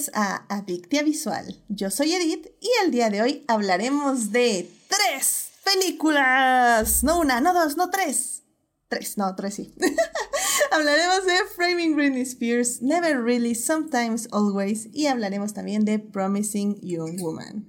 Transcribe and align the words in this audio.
bienvenidos 0.00 0.10
a 0.14 0.46
Adictia 0.48 1.02
Visual. 1.02 1.56
Yo 1.68 1.90
soy 1.90 2.14
Edith 2.14 2.46
y 2.60 2.70
el 2.84 2.90
día 2.90 3.10
de 3.10 3.20
hoy 3.20 3.44
hablaremos 3.48 4.32
de 4.32 4.70
tres 4.88 5.50
películas. 5.64 7.04
No 7.04 7.20
una, 7.20 7.40
no 7.40 7.52
dos, 7.52 7.76
no 7.76 7.90
tres. 7.90 8.42
Tres, 8.88 9.18
no, 9.18 9.34
tres 9.36 9.54
sí. 9.54 9.74
hablaremos 10.72 11.26
de 11.26 11.34
Framing 11.54 11.94
Britney 11.94 12.22
Spears, 12.22 12.80
Never 12.80 13.22
Really, 13.22 13.54
Sometimes, 13.54 14.28
Always 14.32 14.88
y 14.92 15.06
hablaremos 15.06 15.52
también 15.52 15.84
de 15.84 15.98
Promising 15.98 16.80
Young 16.80 17.20
Woman. 17.20 17.66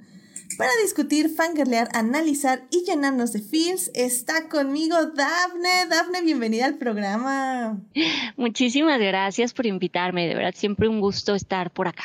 Para 0.57 0.71
discutir, 0.83 1.29
fangirlear, 1.29 1.89
analizar 1.93 2.67
y 2.69 2.83
llenarnos 2.85 3.33
de 3.33 3.41
feels, 3.41 3.89
está 3.93 4.47
conmigo 4.49 4.95
Dafne. 4.95 5.87
Dafne, 5.89 6.21
bienvenida 6.21 6.65
al 6.65 6.77
programa. 6.77 7.81
Muchísimas 8.37 8.99
gracias 8.99 9.53
por 9.53 9.65
invitarme, 9.65 10.27
de 10.27 10.35
verdad, 10.35 10.53
siempre 10.55 10.87
un 10.87 10.99
gusto 10.99 11.35
estar 11.35 11.71
por 11.71 11.87
acá. 11.87 12.03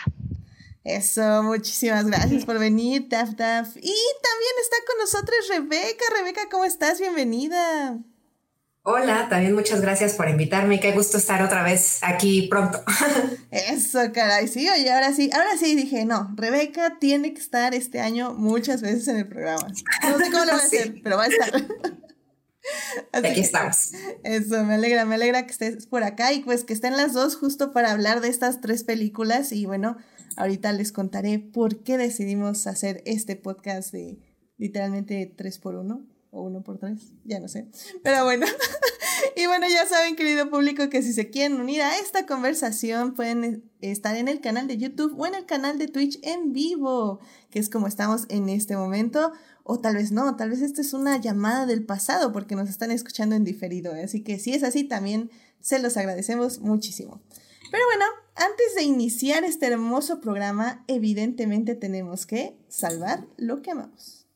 Eso, 0.87 1.43
muchísimas 1.43 2.07
gracias 2.07 2.45
por 2.45 2.59
venir, 2.61 3.09
Daf 3.09 3.31
Daf. 3.31 3.77
Y 3.77 3.81
también 3.81 4.55
está 4.63 4.77
con 4.87 4.99
nosotros 5.01 5.49
Rebeca. 5.49 6.05
Rebeca, 6.17 6.43
¿cómo 6.49 6.65
estás? 6.65 7.01
Bienvenida. 7.01 7.99
Hola, 8.83 9.29
también 9.29 9.53
muchas 9.53 9.81
gracias 9.81 10.15
por 10.15 10.29
invitarme. 10.29 10.79
Qué 10.79 10.93
gusto 10.93 11.19
estar 11.19 11.43
otra 11.43 11.65
vez 11.65 11.99
aquí 12.03 12.43
pronto. 12.43 12.85
Eso, 13.51 13.99
caray. 14.15 14.47
Sí, 14.47 14.69
oye, 14.69 14.89
ahora 14.93 15.13
sí, 15.13 15.29
ahora 15.35 15.57
sí 15.59 15.75
dije, 15.75 16.05
no, 16.05 16.33
Rebeca 16.37 16.99
tiene 17.01 17.35
que 17.35 17.41
estar 17.41 17.75
este 17.75 17.99
año 17.99 18.35
muchas 18.35 18.81
veces 18.81 19.09
en 19.09 19.17
el 19.17 19.27
programa. 19.27 19.67
No 19.67 20.19
sé 20.19 20.31
cómo 20.31 20.45
lo 20.45 20.53
va 20.53 20.59
a 20.59 20.63
hacer, 20.65 20.95
pero 21.03 21.17
va 21.17 21.25
a 21.25 21.27
estar. 21.27 21.67
aquí 23.13 23.41
estamos. 23.41 23.91
Eso, 24.23 24.63
me 24.63 24.75
alegra, 24.75 25.05
me 25.05 25.17
alegra 25.17 25.47
que 25.47 25.51
estés 25.51 25.89
por 25.89 26.05
acá 26.05 26.33
y 26.33 26.45
pues 26.45 26.63
que 26.63 26.75
estén 26.75 26.97
las 26.97 27.13
dos 27.13 27.35
justo 27.35 27.73
para 27.73 27.91
hablar 27.91 28.21
de 28.21 28.29
estas 28.29 28.61
tres 28.61 28.85
películas 28.85 29.51
y 29.51 29.67
bueno, 29.67 29.97
ahorita 30.37 30.73
les 30.73 30.93
contaré 30.93 31.39
por 31.39 31.83
qué 31.83 31.99
decidimos 31.99 32.67
hacer 32.67 33.03
este 33.07 33.37
podcast 33.37 33.93
de 33.93 34.19
literalmente 34.59 35.33
tres 35.37 35.59
por 35.59 35.75
uno 35.75 36.07
o 36.31 36.43
uno 36.43 36.63
por 36.63 36.79
tres, 36.79 37.15
ya 37.25 37.41
no 37.41 37.49
sé. 37.49 37.69
Pero 38.03 38.25
bueno, 38.25 38.47
y 39.37 39.47
bueno, 39.47 39.67
ya 39.69 39.87
saben, 39.87 40.17
querido 40.17 40.51
público, 40.51 40.89
que 40.91 41.03
si 41.03 41.13
se 41.13 41.31
quieren 41.31 41.61
unir 41.61 41.83
a 41.83 41.99
esta 41.99 42.27
conversación, 42.27 43.15
pueden 43.15 43.71
estar 43.81 44.17
en 44.17 44.29
el 44.29 44.41
canal 44.41 44.67
de 44.69 44.77
YouTube 44.77 45.19
o 45.19 45.27
en 45.27 45.35
el 45.35 45.47
canal 45.47 45.79
de 45.79 45.89
Twitch 45.89 46.19
en 46.23 46.53
vivo, 46.53 47.21
que 47.51 47.59
es 47.59 47.71
como 47.71 47.87
estamos 47.87 48.27
en 48.29 48.49
este 48.49 48.77
momento. 48.77 49.33
O 49.69 49.81
tal 49.81 49.97
vez 49.97 50.13
no, 50.13 50.37
tal 50.37 50.51
vez 50.51 50.63
esta 50.63 50.81
es 50.81 50.93
una 50.93 51.21
llamada 51.21 51.67
del 51.67 51.85
pasado 51.85 52.33
porque 52.33 52.55
nos 52.55 52.69
están 52.69 52.93
escuchando 52.93 53.35
en 53.35 53.43
diferido. 53.43 53.97
¿eh? 53.97 54.05
Así 54.05 54.23
que 54.23 54.39
si 54.39 54.53
es 54.53 54.63
así, 54.63 54.85
también 54.85 55.31
se 55.61 55.81
los 55.81 55.97
agradecemos 55.97 56.61
muchísimo. 56.61 57.21
Pero 57.73 57.85
bueno, 57.87 58.05
antes 58.37 58.75
de 58.77 58.83
iniciar 58.83 59.45
este 59.45 59.67
hermoso 59.67 60.21
programa, 60.21 60.85
evidentemente 60.89 61.75
tenemos 61.75 62.27
que 62.27 62.57
salvar 62.69 63.27
lo 63.37 63.63
que 63.63 63.71
amamos. 63.71 64.27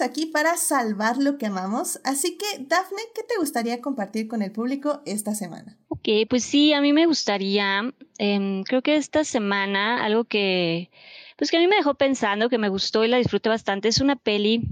Aquí 0.00 0.26
para 0.26 0.56
salvar 0.56 1.18
lo 1.18 1.38
que 1.38 1.46
amamos. 1.46 2.00
Así 2.04 2.36
que, 2.36 2.64
Dafne, 2.64 3.02
¿qué 3.14 3.22
te 3.22 3.38
gustaría 3.38 3.80
compartir 3.80 4.28
con 4.28 4.42
el 4.42 4.52
público 4.52 5.02
esta 5.06 5.34
semana? 5.34 5.78
Ok, 5.88 6.08
pues 6.28 6.44
sí, 6.44 6.72
a 6.72 6.80
mí 6.80 6.92
me 6.92 7.06
gustaría, 7.06 7.92
em, 8.18 8.62
creo 8.62 8.82
que 8.82 8.96
esta 8.96 9.24
semana 9.24 10.04
algo 10.04 10.24
que, 10.24 10.90
pues 11.36 11.50
que 11.50 11.56
a 11.56 11.60
mí 11.60 11.68
me 11.68 11.76
dejó 11.76 11.94
pensando, 11.94 12.48
que 12.48 12.58
me 12.58 12.68
gustó 12.68 13.04
y 13.04 13.08
la 13.08 13.18
disfruté 13.18 13.48
bastante, 13.48 13.88
es 13.88 14.00
una 14.00 14.16
peli 14.16 14.62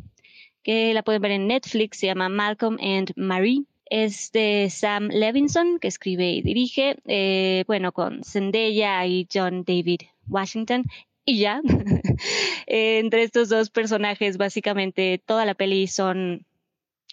que 0.62 0.92
la 0.94 1.02
pueden 1.02 1.22
ver 1.22 1.32
en 1.32 1.46
Netflix, 1.46 1.98
se 1.98 2.06
llama 2.06 2.28
Malcolm 2.28 2.76
and 2.80 3.12
Marie. 3.16 3.64
Es 3.88 4.32
de 4.32 4.66
Sam 4.68 5.08
Levinson, 5.12 5.78
que 5.78 5.86
escribe 5.86 6.28
y 6.32 6.42
dirige, 6.42 6.96
eh, 7.04 7.62
bueno, 7.68 7.92
con 7.92 8.24
Zendaya 8.24 9.06
y 9.06 9.28
John 9.32 9.62
David 9.64 10.00
Washington 10.26 10.84
y 11.26 11.40
ya. 11.40 11.60
Entre 12.66 13.24
estos 13.24 13.50
dos 13.50 13.68
personajes, 13.68 14.38
básicamente 14.38 15.22
toda 15.26 15.44
la 15.44 15.54
peli 15.54 15.86
son, 15.88 16.46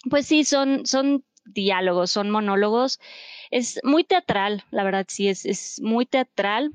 pues 0.09 0.28
sí, 0.28 0.46
son, 0.46 0.85
son 0.85 1.25
diálogos, 1.44 2.12
son 2.12 2.29
monólogos. 2.29 3.00
Es 3.51 3.81
muy 3.84 4.06
teatral, 4.06 4.63
la 4.72 4.84
verdad 4.84 5.06
sí, 5.09 5.28
es, 5.28 5.46
es 5.46 5.81
muy 5.81 6.06
teatral, 6.06 6.72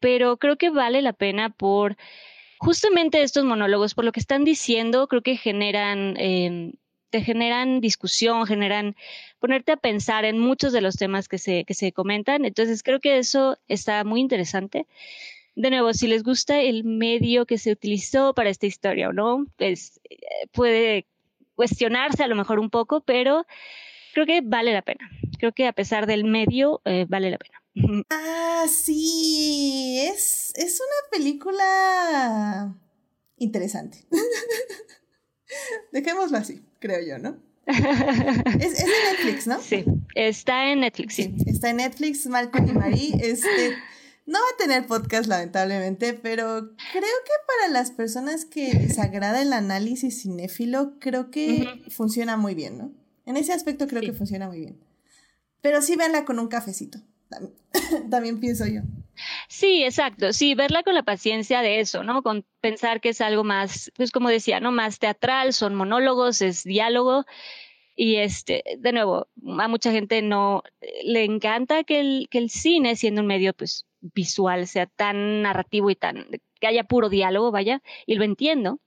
pero 0.00 0.36
creo 0.36 0.56
que 0.56 0.70
vale 0.70 1.00
la 1.00 1.12
pena 1.14 1.48
por 1.50 1.96
justamente 2.58 3.22
estos 3.22 3.44
monólogos, 3.44 3.94
por 3.94 4.04
lo 4.04 4.12
que 4.12 4.20
están 4.20 4.44
diciendo, 4.44 5.06
creo 5.06 5.22
que 5.22 5.36
generan... 5.36 6.16
Em, 6.18 6.72
te 7.10 7.22
generan 7.22 7.80
discusión, 7.80 8.46
generan 8.46 8.94
ponerte 9.40 9.72
a 9.72 9.76
pensar 9.76 10.24
en 10.24 10.38
muchos 10.38 10.72
de 10.72 10.80
los 10.80 10.94
temas 10.94 11.26
que 11.26 11.38
se, 11.38 11.64
que 11.64 11.74
se 11.74 11.90
comentan. 11.90 12.44
Entonces 12.44 12.84
creo 12.84 13.00
que 13.00 13.18
eso 13.18 13.58
está 13.66 14.04
muy 14.04 14.20
interesante 14.20 14.86
de 15.60 15.70
nuevo, 15.70 15.92
si 15.92 16.06
les 16.06 16.22
gusta 16.22 16.60
el 16.60 16.84
medio 16.84 17.46
que 17.46 17.58
se 17.58 17.72
utilizó 17.72 18.34
para 18.34 18.50
esta 18.50 18.66
historia 18.66 19.08
o 19.08 19.12
no, 19.12 19.46
pues 19.56 20.00
eh, 20.08 20.16
puede 20.52 21.06
cuestionarse 21.54 22.22
a 22.22 22.28
lo 22.28 22.36
mejor 22.36 22.58
un 22.58 22.70
poco, 22.70 23.02
pero 23.02 23.46
creo 24.14 24.26
que 24.26 24.40
vale 24.42 24.72
la 24.72 24.82
pena. 24.82 25.10
Creo 25.38 25.52
que 25.52 25.66
a 25.66 25.72
pesar 25.72 26.06
del 26.06 26.24
medio, 26.24 26.80
eh, 26.84 27.06
vale 27.08 27.30
la 27.30 27.38
pena. 27.38 27.56
Ah, 28.10 28.66
sí, 28.68 29.98
es, 30.00 30.52
es 30.56 30.80
una 30.80 31.10
película 31.18 32.74
interesante. 33.36 34.06
Dejémoslo 35.92 36.38
así, 36.38 36.62
creo 36.78 37.00
yo, 37.06 37.18
¿no? 37.18 37.38
es, 37.66 38.72
es, 38.72 38.86
de 38.86 39.12
Netflix, 39.12 39.46
¿no? 39.46 39.60
Sí, 39.60 39.84
está 40.14 40.70
en 40.72 40.80
Netflix, 40.80 41.14
sí. 41.14 41.34
Está 41.46 41.70
en 41.70 41.76
Netflix, 41.76 42.26
Malcolm 42.26 42.68
y 42.68 42.72
Marie. 42.72 43.12
Este, 43.20 43.76
no 44.30 44.38
va 44.38 44.46
a 44.54 44.56
tener 44.58 44.86
podcast, 44.86 45.28
lamentablemente, 45.28 46.14
pero 46.14 46.44
creo 46.92 47.02
que 47.02 47.32
para 47.48 47.72
las 47.72 47.90
personas 47.90 48.44
que 48.44 48.72
les 48.72 48.96
agrada 49.00 49.42
el 49.42 49.52
análisis 49.52 50.22
cinéfilo, 50.22 50.94
creo 51.00 51.32
que 51.32 51.82
funciona 51.90 52.36
muy 52.36 52.54
bien, 52.54 52.78
¿no? 52.78 52.92
En 53.26 53.36
ese 53.36 53.52
aspecto 53.52 53.88
creo 53.88 54.02
que 54.02 54.12
funciona 54.12 54.46
muy 54.46 54.60
bien. 54.60 54.78
Pero 55.60 55.82
sí 55.82 55.96
véanla 55.96 56.24
con 56.24 56.38
un 56.38 56.46
cafecito. 56.46 57.00
También 58.10 58.38
pienso 58.38 58.66
yo. 58.66 58.82
Sí, 59.48 59.82
exacto. 59.82 60.32
Sí, 60.32 60.54
verla 60.54 60.84
con 60.84 60.94
la 60.94 61.02
paciencia 61.02 61.60
de 61.60 61.80
eso, 61.80 62.04
¿no? 62.04 62.22
Con 62.22 62.46
pensar 62.60 63.00
que 63.00 63.08
es 63.08 63.20
algo 63.20 63.42
más, 63.42 63.90
pues 63.96 64.12
como 64.12 64.28
decía, 64.28 64.60
¿no? 64.60 64.70
Más 64.70 65.00
teatral, 65.00 65.52
son 65.52 65.74
monólogos, 65.74 66.40
es 66.40 66.62
diálogo. 66.62 67.26
Y 67.96 68.16
este, 68.16 68.62
de 68.78 68.92
nuevo, 68.92 69.26
a 69.58 69.66
mucha 69.66 69.90
gente 69.90 70.22
no 70.22 70.62
le 71.02 71.24
encanta 71.24 71.82
que 71.82 71.98
el, 71.98 72.28
que 72.30 72.38
el 72.38 72.48
cine, 72.48 72.94
siendo 72.94 73.22
un 73.22 73.26
medio, 73.26 73.52
pues, 73.54 73.86
visual 74.00 74.66
sea 74.66 74.86
tan 74.86 75.42
narrativo 75.42 75.90
y 75.90 75.96
tan 75.96 76.26
que 76.60 76.66
haya 76.66 76.84
puro 76.84 77.08
diálogo, 77.08 77.50
vaya, 77.50 77.82
y 78.06 78.14
lo 78.14 78.24
entiendo. 78.24 78.80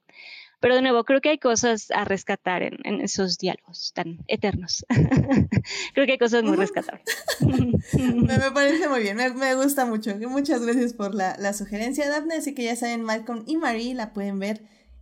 Pero 0.64 0.76
de 0.76 0.82
nuevo, 0.82 1.04
creo 1.04 1.20
que 1.20 1.28
hay 1.28 1.40
cosas 1.40 1.92
a 1.92 2.06
rescatar 2.06 2.64
en, 2.64 3.02
esos 3.02 3.38
diálogos 3.38 3.92
tan 3.94 4.20
eternos. 4.28 4.86
creo 5.94 6.06
que 6.06 6.14
hay 6.14 6.18
cosas 6.18 6.44
muy 6.44 6.56
rescatables. 6.56 7.04
me, 7.98 8.40
parece 8.54 8.88
muy 8.88 9.02
bien, 9.02 9.18
me, 9.18 9.56
gusta 9.56 9.86
mucho. 9.86 10.16
Muchas 10.30 10.62
gracias 10.66 10.94
por 10.94 11.16
la, 11.16 11.36
la 11.38 11.52
sugerencia, 11.52 12.10
Daphne. 12.10 12.36
Así 12.36 12.56
que 12.56 12.64
ya 12.64 12.78
saben, 12.78 13.04
Malcolm 13.04 13.44
y 13.46 13.58
Marie 13.58 13.94
la 13.94 14.14
pueden 14.14 14.40
ver 14.40 14.62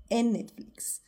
en 0.10 0.34
Netflix. 0.34 1.04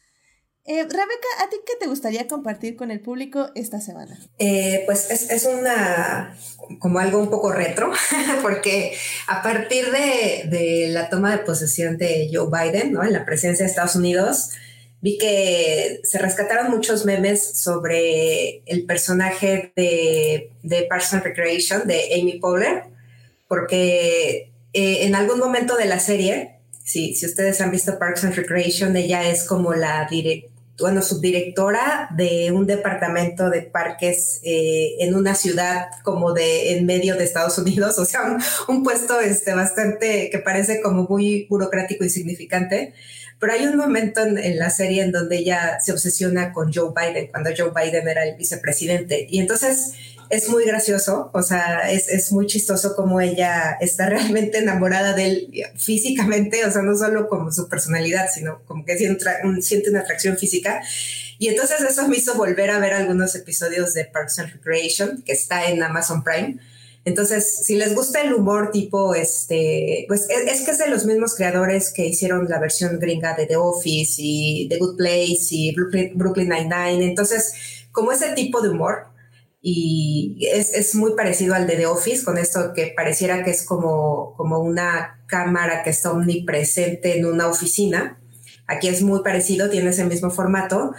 Eh, 0.65 0.83
Rebeca, 0.83 1.27
¿a 1.41 1.49
ti 1.49 1.57
qué 1.65 1.73
te 1.77 1.87
gustaría 1.87 2.25
compartir 2.25 2.77
con 2.77 2.89
el 2.89 3.01
público 3.01 3.49
esta 3.53 3.81
semana? 3.81 4.17
Eh, 4.39 4.83
pues 4.85 5.11
es, 5.11 5.29
es, 5.29 5.43
una 5.45 6.37
como 6.79 6.99
algo 6.99 7.19
un 7.19 7.29
poco 7.29 7.51
retro, 7.51 7.91
porque 8.41 8.95
a 9.27 9.43
partir 9.43 9.91
de, 9.91 10.47
de, 10.49 10.87
la 10.87 11.09
toma 11.09 11.35
de 11.35 11.43
posesión 11.43 11.97
de 11.97 12.29
Joe 12.31 12.47
Biden, 12.49 12.93
¿no? 12.93 13.03
En 13.03 13.11
la 13.11 13.25
presidencia 13.25 13.65
de 13.65 13.71
Estados 13.71 13.97
Unidos, 13.97 14.51
vi 15.01 15.17
que 15.17 15.99
se 16.05 16.17
rescataron 16.17 16.71
muchos 16.71 17.03
memes 17.03 17.59
sobre 17.59 18.63
el 18.65 18.85
personaje 18.85 19.73
de, 19.75 20.49
de 20.63 20.83
Parks 20.83 21.13
and 21.13 21.23
Recreation 21.23 21.85
de 21.85 22.17
Amy 22.17 22.39
Poehler, 22.39 22.83
porque 23.49 24.53
eh, 24.71 25.05
en 25.05 25.15
algún 25.15 25.39
momento 25.39 25.75
de 25.75 25.85
la 25.85 25.99
serie, 25.99 26.61
si, 26.85 27.15
si 27.15 27.25
ustedes 27.25 27.59
han 27.59 27.71
visto 27.71 27.99
Parks 27.99 28.23
and 28.23 28.35
Recreation, 28.35 28.95
ella 28.95 29.27
es 29.29 29.43
como 29.43 29.73
la 29.73 30.07
directora 30.09 30.52
bueno, 30.79 31.01
subdirectora 31.01 32.09
de 32.15 32.51
un 32.51 32.65
departamento 32.65 33.49
de 33.49 33.61
parques 33.61 34.39
eh, 34.43 34.95
en 34.99 35.15
una 35.15 35.35
ciudad 35.35 35.87
como 36.03 36.33
de 36.33 36.73
en 36.73 36.85
medio 36.85 37.15
de 37.15 37.23
Estados 37.23 37.57
Unidos, 37.57 37.99
o 37.99 38.05
sea, 38.05 38.37
un, 38.67 38.83
puesto 38.83 39.19
este, 39.19 39.53
bastante 39.53 40.29
que 40.31 40.39
parece 40.39 40.81
como 40.81 41.03
muy 41.03 41.45
burocrático 41.49 42.03
y 42.03 42.09
significante. 42.09 42.93
Pero 43.39 43.53
hay 43.53 43.65
un 43.65 43.75
momento 43.75 44.21
en, 44.21 44.57
la 44.57 44.69
serie 44.69 45.03
en 45.03 45.11
donde 45.11 45.37
ella 45.37 45.77
se 45.81 45.91
obsesiona 45.91 46.53
con 46.53 46.71
Joe 46.71 46.93
Biden, 46.95 47.27
cuando 47.27 47.49
Joe 47.55 47.71
Biden 47.75 48.07
era 48.07 48.23
el 48.23 48.37
vicepresidente. 48.37 49.27
Y 49.29 49.39
entonces 49.39 49.91
es 50.33 50.49
muy 50.49 50.65
gracioso, 50.65 51.29
o 51.31 51.43
sea, 51.43 51.91
es, 51.91 52.09
es, 52.09 52.31
muy 52.31 52.47
chistoso 52.47 52.95
como 52.95 53.21
ella 53.21 53.77
está 53.79 54.09
realmente 54.09 54.57
enamorada 54.57 55.13
de 55.13 55.25
él 55.25 55.63
físicamente, 55.75 56.65
o 56.65 56.71
sea, 56.71 56.81
no 56.81 56.97
solo 56.97 57.29
como 57.29 57.51
su 57.51 57.69
personalidad, 57.69 58.27
sino 58.33 58.63
como 58.65 58.83
que 58.83 58.97
siente, 58.97 59.89
una 59.89 59.99
atracción 59.99 60.37
física. 60.37 60.81
Y 61.37 61.49
entonces 61.49 61.81
eso 61.81 62.07
me 62.07 62.17
hizo 62.17 62.35
volver 62.35 62.71
a 62.71 62.79
ver 62.79 62.93
algunos 62.93 63.35
episodios 63.35 63.93
de 63.93 64.05
Parks 64.05 64.39
and 64.39 64.53
Recreation, 64.53 65.21
que 65.23 65.33
está 65.33 65.69
en 65.69 65.83
Amazon 65.83 66.23
Prime. 66.23 66.57
Entonces, 67.05 67.65
si 67.65 67.75
les 67.75 67.93
gusta 67.93 68.21
el 68.21 68.33
humor 68.33 68.71
tipo, 68.71 69.13
este, 69.13 70.05
pues 70.07 70.27
es, 70.29 70.61
que 70.61 70.71
es 70.71 70.77
de 70.77 70.87
los 70.87 71.05
mismos 71.05 71.35
creadores 71.35 71.91
que 71.91 72.05
hicieron 72.05 72.47
la 72.47 72.59
versión 72.59 72.97
gringa 72.97 73.35
de 73.35 73.45
The 73.45 73.57
Office 73.57 74.15
y 74.17 74.67
The 74.69 74.77
Good 74.77 74.97
Place 74.97 75.47
y 75.51 75.75
Brooklyn 75.75 76.49
Nine-Nine. 76.49 77.05
Entonces, 77.05 77.53
como 77.91 78.11
ese 78.13 78.29
tipo 78.29 78.61
de 78.61 78.69
humor, 78.69 79.12
y 79.65 80.45
es, 80.51 80.73
es, 80.73 80.93
muy 80.93 81.15
parecido 81.15 81.55
al 81.55 81.65
de 81.67 81.77
The 81.77 81.85
Office, 81.85 82.25
con 82.25 82.37
esto 82.37 82.73
que 82.75 82.93
pareciera 82.93 83.45
que 83.45 83.51
es 83.51 83.65
como, 83.65 84.33
como 84.35 84.59
una 84.59 85.21
cámara 85.25 85.83
que 85.83 85.89
está 85.89 86.11
omnipresente 86.11 87.17
en 87.17 87.25
una 87.25 87.47
oficina. 87.47 88.19
Aquí 88.67 88.89
es 88.89 89.01
muy 89.01 89.23
parecido, 89.23 89.69
tiene 89.69 89.91
ese 89.91 90.03
mismo 90.03 90.31
formato, 90.31 90.93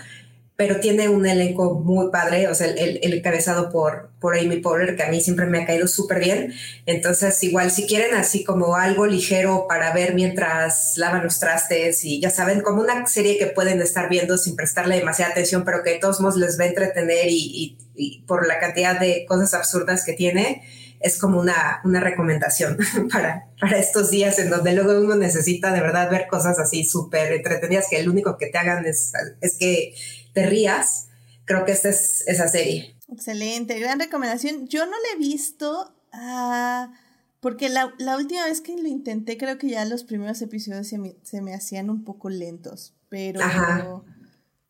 pero 0.56 0.78
tiene 0.78 1.08
un 1.08 1.26
elenco 1.26 1.74
muy 1.80 2.10
padre, 2.12 2.46
o 2.46 2.54
sea, 2.54 2.68
el, 2.68 3.00
el 3.02 3.12
encabezado 3.12 3.70
por, 3.70 4.10
por 4.20 4.38
Amy 4.38 4.58
Poehler, 4.58 4.94
que 4.94 5.02
a 5.02 5.10
mí 5.10 5.20
siempre 5.20 5.46
me 5.46 5.60
ha 5.60 5.66
caído 5.66 5.88
súper 5.88 6.20
bien. 6.20 6.54
Entonces, 6.86 7.42
igual, 7.42 7.72
si 7.72 7.86
quieren 7.86 8.14
así 8.14 8.44
como 8.44 8.76
algo 8.76 9.04
ligero 9.04 9.66
para 9.68 9.92
ver 9.92 10.14
mientras 10.14 10.96
lavan 10.96 11.24
los 11.24 11.40
trastes 11.40 12.04
y 12.04 12.20
ya 12.20 12.30
saben, 12.30 12.60
como 12.60 12.82
una 12.82 13.04
serie 13.06 13.36
que 13.36 13.48
pueden 13.48 13.82
estar 13.82 14.08
viendo 14.08 14.38
sin 14.38 14.54
prestarle 14.54 14.96
demasiada 14.96 15.32
atención, 15.32 15.64
pero 15.64 15.82
que 15.82 15.90
de 15.90 15.98
todos 15.98 16.20
modos 16.20 16.36
les 16.36 16.58
va 16.58 16.64
a 16.64 16.68
entretener 16.68 17.26
y, 17.28 17.76
y, 17.96 18.22
por 18.22 18.46
la 18.46 18.60
cantidad 18.60 18.98
de 18.98 19.26
cosas 19.28 19.54
absurdas 19.54 20.04
que 20.04 20.12
tiene, 20.12 20.62
es 21.00 21.18
como 21.18 21.40
una, 21.40 21.80
una 21.84 21.98
recomendación 21.98 22.78
para, 23.12 23.48
para 23.60 23.78
estos 23.78 24.10
días 24.10 24.38
en 24.38 24.50
donde 24.50 24.72
luego 24.72 24.98
uno 25.00 25.16
necesita 25.16 25.72
de 25.72 25.80
verdad 25.80 26.10
ver 26.10 26.28
cosas 26.28 26.60
así 26.60 26.84
súper 26.84 27.32
entretenidas 27.32 27.88
que 27.90 27.98
el 27.98 28.08
único 28.08 28.38
que 28.38 28.46
te 28.46 28.58
hagan 28.58 28.86
es, 28.86 29.12
es 29.40 29.56
que 29.58 29.94
te 30.34 30.46
rías, 30.46 31.08
creo 31.46 31.64
que 31.64 31.72
esta 31.72 31.88
es 31.88 32.24
esa 32.26 32.48
serie. 32.48 32.96
Excelente, 33.10 33.78
gran 33.78 33.98
recomendación. 33.98 34.68
Yo 34.68 34.84
no 34.84 34.92
la 34.92 35.14
he 35.14 35.18
visto 35.18 35.94
ah, 36.12 36.92
porque 37.40 37.68
la, 37.68 37.94
última 38.16 38.44
vez 38.44 38.60
que 38.60 38.76
lo 38.76 38.88
intenté 38.88 39.38
creo 39.38 39.56
que 39.56 39.68
ya 39.68 39.84
los 39.84 40.04
primeros 40.04 40.42
episodios 40.42 40.88
se 40.88 40.98
me, 40.98 41.16
se 41.22 41.40
me 41.40 41.54
hacían 41.54 41.88
un 41.90 42.04
poco 42.04 42.28
lentos, 42.28 42.94
pero... 43.08 43.40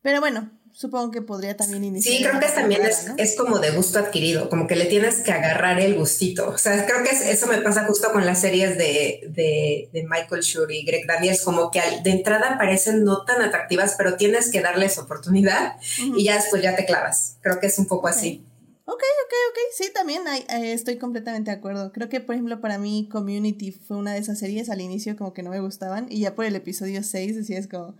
Pero 0.02 0.20
bueno, 0.20 0.50
supongo 0.74 1.12
que 1.12 1.22
podría 1.22 1.56
también 1.56 1.84
iniciar. 1.84 2.16
Sí, 2.16 2.22
creo 2.22 2.40
que 2.40 2.48
también 2.48 2.84
es, 2.84 3.06
es, 3.16 3.36
como 3.36 3.60
de 3.60 3.70
gusto 3.70 4.00
adquirido, 4.00 4.50
como 4.50 4.66
que 4.66 4.74
le 4.74 4.86
tienes 4.86 5.20
que 5.20 5.30
agarrar 5.30 5.80
el 5.80 5.94
gustito. 5.94 6.48
O 6.48 6.58
sea, 6.58 6.84
creo 6.84 7.02
que 7.04 7.10
eso 7.30 7.46
me 7.46 7.58
pasa 7.58 7.86
justo 7.86 8.12
con 8.12 8.26
las 8.26 8.40
series 8.40 8.76
de, 8.76 9.20
de, 9.28 9.88
de 9.92 10.02
Michael 10.02 10.42
Schur 10.42 10.70
y 10.72 10.84
Greg 10.84 11.06
Daniels, 11.06 11.42
como 11.42 11.70
que 11.70 11.80
de 12.02 12.10
entrada 12.10 12.58
parecen 12.58 13.04
no 13.04 13.24
tan 13.24 13.40
atractivas, 13.40 13.94
pero 13.96 14.16
tienes 14.16 14.50
que 14.50 14.60
darles 14.60 14.98
oportunidad 14.98 15.76
y 15.98 16.24
ya 16.24 16.34
después 16.34 16.60
ya 16.60 16.74
te 16.74 16.84
clavas. 16.84 17.36
Creo 17.40 17.60
que 17.60 17.68
es 17.68 17.78
un 17.78 17.86
poco 17.86 18.08
así. 18.08 18.44
Ok, 18.86 19.00
ok, 19.00 19.32
ok. 19.50 19.58
Sí, 19.74 19.90
también 19.94 20.26
hay, 20.26 20.40
eh, 20.50 20.72
estoy 20.72 20.98
completamente 20.98 21.50
de 21.50 21.56
acuerdo. 21.56 21.92
Creo 21.92 22.08
que, 22.08 22.20
por 22.20 22.34
ejemplo, 22.34 22.60
para 22.60 22.78
mí 22.78 23.08
Community 23.10 23.70
fue 23.70 23.96
una 23.96 24.12
de 24.12 24.18
esas 24.18 24.40
series 24.40 24.68
al 24.68 24.80
inicio 24.80 25.16
como 25.16 25.32
que 25.32 25.42
no 25.42 25.50
me 25.50 25.60
gustaban 25.60 26.06
y 26.10 26.20
ya 26.20 26.34
por 26.34 26.44
el 26.44 26.56
episodio 26.56 27.02
6 27.02 27.36
decías 27.36 27.68
como 27.68 27.94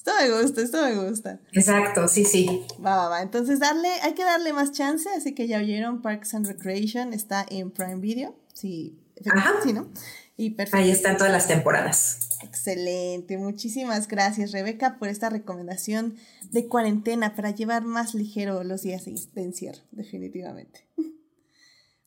esto 0.00 0.12
me 0.18 0.42
gusta, 0.42 0.62
esto 0.62 0.82
me 0.82 1.08
gusta. 1.08 1.40
Exacto, 1.52 2.08
sí, 2.08 2.24
sí. 2.24 2.64
Va, 2.82 2.96
va, 2.96 3.08
va. 3.08 3.22
Entonces 3.22 3.60
darle, 3.60 3.90
hay 4.02 4.14
que 4.14 4.24
darle 4.24 4.54
más 4.54 4.72
chance, 4.72 5.06
así 5.10 5.34
que 5.34 5.46
ya 5.46 5.58
oyeron 5.58 6.00
Parks 6.00 6.32
and 6.32 6.46
Recreation, 6.46 7.12
está 7.12 7.44
en 7.50 7.70
Prime 7.70 7.96
Video. 7.96 8.34
Sí, 8.54 8.98
Ajá. 9.30 9.56
sí, 9.62 9.74
¿no? 9.74 9.90
Y 10.38 10.50
perfecto. 10.50 10.78
Ahí 10.78 10.90
están 10.90 11.18
todas 11.18 11.30
las 11.30 11.48
temporadas. 11.48 12.30
Excelente, 12.42 13.36
muchísimas 13.36 14.08
gracias 14.08 14.52
Rebeca 14.52 14.96
por 14.98 15.08
esta 15.08 15.28
recomendación 15.28 16.16
de 16.50 16.66
cuarentena 16.66 17.34
para 17.34 17.50
llevar 17.50 17.84
más 17.84 18.14
ligero 18.14 18.64
los 18.64 18.80
días 18.80 19.04
de 19.04 19.42
encierro, 19.42 19.82
definitivamente. 19.90 20.86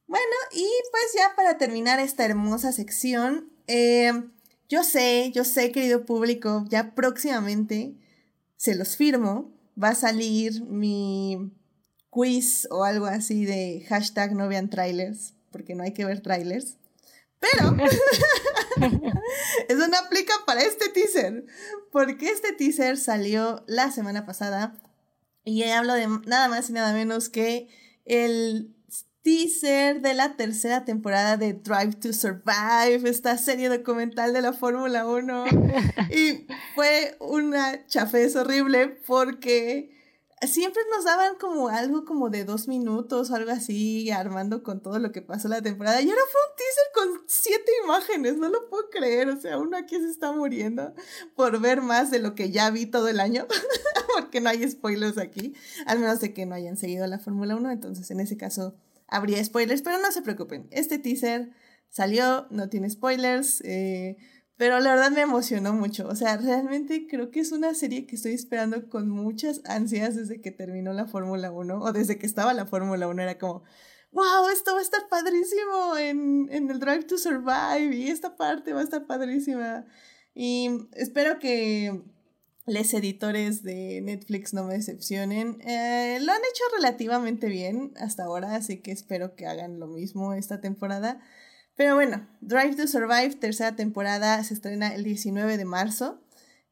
Bueno, 0.06 0.36
y 0.52 0.68
pues 0.92 1.06
ya 1.18 1.36
para 1.36 1.58
terminar 1.58 2.00
esta 2.00 2.24
hermosa 2.24 2.72
sección, 2.72 3.50
eh, 3.66 4.12
yo 4.74 4.84
sé, 4.84 5.32
yo 5.36 5.44
sé, 5.44 5.72
querido 5.72 6.04
público, 6.04 6.66
ya 6.68 6.96
próximamente, 6.96 7.94
se 8.56 8.74
los 8.74 8.98
firmo, 8.98 9.54
va 9.82 9.90
a 9.90 9.96
salir 9.96 10.64
mi 10.64 11.54
quiz 12.10 12.68
o 12.72 12.84
algo 12.84 13.06
así 13.06 13.46
de 13.46 13.86
hashtag 13.88 14.34
no 14.34 14.48
vean 14.48 14.72
trailers, 14.72 15.36
porque 15.52 15.76
no 15.76 15.84
hay 15.84 15.94
que 15.94 16.06
ver 16.06 16.22
trailers. 16.22 16.78
Pero 17.40 17.76
eso 19.70 19.88
no 19.88 19.98
aplica 20.00 20.34
para 20.48 20.64
este 20.64 20.90
teaser, 20.90 21.46
porque 21.92 22.32
este 22.32 22.54
teaser 22.54 22.98
salió 22.98 23.64
la 23.68 23.92
semana 23.92 24.26
pasada 24.26 24.74
y 25.44 25.62
hablo 25.66 25.94
de 25.94 26.08
nada 26.26 26.48
más 26.48 26.72
y 26.72 26.74
nada 26.74 26.94
menos 26.94 27.30
que 27.30 27.68
el 28.06 28.76
teaser 29.24 30.02
de 30.02 30.14
la 30.14 30.36
tercera 30.36 30.84
temporada 30.84 31.38
de 31.38 31.54
Drive 31.54 31.96
to 31.96 32.12
Survive, 32.12 33.10
esta 33.10 33.38
serie 33.38 33.70
documental 33.70 34.34
de 34.34 34.42
la 34.42 34.54
Fórmula 34.54 35.08
1. 35.08 35.46
y 36.12 36.46
fue 36.76 37.16
una 37.20 37.88
chafez 37.88 38.36
horrible 38.36 39.00
porque 39.08 39.92
siempre 40.46 40.82
nos 40.94 41.06
daban 41.06 41.36
como 41.40 41.70
algo 41.70 42.04
como 42.04 42.30
de 42.30 42.44
dos 42.44 42.68
minutos 42.68 43.32
o 43.32 43.36
algo 43.36 43.52
así, 43.52 44.12
armando 44.12 44.62
con 44.62 44.82
todo 44.82 45.00
lo 45.00 45.14
que 45.14 45.22
pasó 45.22 45.48
la 45.48 45.62
temporada. 45.62 46.02
Y 46.02 46.10
ahora 46.10 46.22
fue 46.30 46.42
un 46.42 46.56
teaser 46.58 46.86
con 46.94 47.24
siete 47.28 47.72
imágenes, 47.86 48.38
no 48.38 48.50
lo 48.50 48.70
puedo 48.70 48.90
creer. 48.90 49.30
O 49.30 49.40
sea, 49.40 49.58
uno 49.58 49.78
aquí 49.78 49.96
se 49.96 50.10
está 50.10 50.34
muriendo 50.34 50.94
por 51.38 51.62
ver 51.62 51.82
más 51.82 52.12
de 52.12 52.20
lo 52.20 52.36
que 52.36 52.52
ya 52.52 52.70
vi 52.72 52.88
todo 52.88 53.08
el 53.08 53.22
año, 53.22 53.48
porque 54.16 54.42
no 54.42 54.50
hay 54.50 54.70
spoilers 54.70 55.18
aquí, 55.18 55.54
al 55.86 56.00
menos 56.00 56.20
de 56.20 56.34
que 56.34 56.46
no 56.46 56.56
hayan 56.56 56.76
seguido 56.76 57.08
la 57.08 57.20
Fórmula 57.20 57.56
1. 57.56 57.72
Entonces, 57.72 58.12
en 58.12 58.20
ese 58.20 58.36
caso 58.36 58.76
habría 59.14 59.44
spoilers, 59.44 59.84
pero 59.84 60.00
no 60.00 60.12
se 60.12 60.24
preocupen. 60.24 60.68
Este 60.72 60.98
teaser 60.98 61.52
salió, 61.90 62.48
no 62.50 62.68
tiene 62.68 62.90
spoilers, 62.90 63.62
eh, 63.62 64.18
pero 64.58 64.80
la 64.80 64.96
verdad 64.96 65.12
me 65.12 65.22
emocionó 65.22 65.74
mucho. 65.74 66.08
O 66.08 66.16
sea, 66.16 66.38
realmente 66.38 67.06
creo 67.08 67.30
que 67.30 67.40
es 67.40 67.52
una 67.52 67.76
serie 67.76 68.08
que 68.08 68.16
estoy 68.16 68.34
esperando 68.34 68.90
con 68.90 69.10
muchas 69.10 69.62
ansias 69.66 70.16
desde 70.16 70.42
que 70.42 70.52
terminó 70.52 70.94
la 70.94 71.06
Fórmula 71.06 71.52
1 71.52 71.80
o 71.80 71.94
desde 71.94 72.18
que 72.18 72.26
estaba 72.26 72.54
la 72.54 72.66
Fórmula 72.66 73.08
1. 73.08 73.22
Era 73.22 73.38
como, 73.38 73.64
wow, 74.12 74.50
esto 74.52 74.74
va 74.74 74.80
a 74.80 74.84
estar 74.84 75.08
padrísimo 75.08 75.98
en, 75.98 76.48
en 76.52 76.72
el 76.72 76.80
Drive 76.80 77.04
to 77.04 77.20
Survive 77.20 77.96
y 77.96 78.08
esta 78.10 78.36
parte 78.36 78.74
va 78.74 78.82
a 78.82 78.84
estar 78.84 79.06
padrísima. 79.06 79.86
Y 80.34 80.72
espero 80.94 81.38
que 81.38 82.02
les 82.66 82.94
editores 82.94 83.64
de 83.64 84.02
Netflix 84.02 84.54
no 84.54 84.64
me 84.64 84.76
decepcionen. 84.76 85.60
Eh, 85.62 86.20
lo 86.22 86.32
han 86.32 86.40
hecho 86.40 86.64
relativamente 86.76 87.48
bien 87.48 87.94
hasta 87.98 88.24
ahora, 88.24 88.56
así 88.56 88.78
que 88.82 88.92
espero 88.92 89.36
que 89.36 89.48
hagan 89.48 89.80
lo 89.80 89.88
mismo 89.88 90.34
esta 90.34 90.62
temporada. 90.62 91.20
Pero 91.76 91.96
bueno, 91.96 92.28
Drive 92.42 92.76
to 92.76 92.88
Survive, 92.88 93.36
tercera 93.36 93.76
temporada, 93.76 94.44
se 94.44 94.54
estrena 94.54 94.94
el 94.94 95.04
19 95.04 95.58
de 95.58 95.66
marzo. 95.66 96.22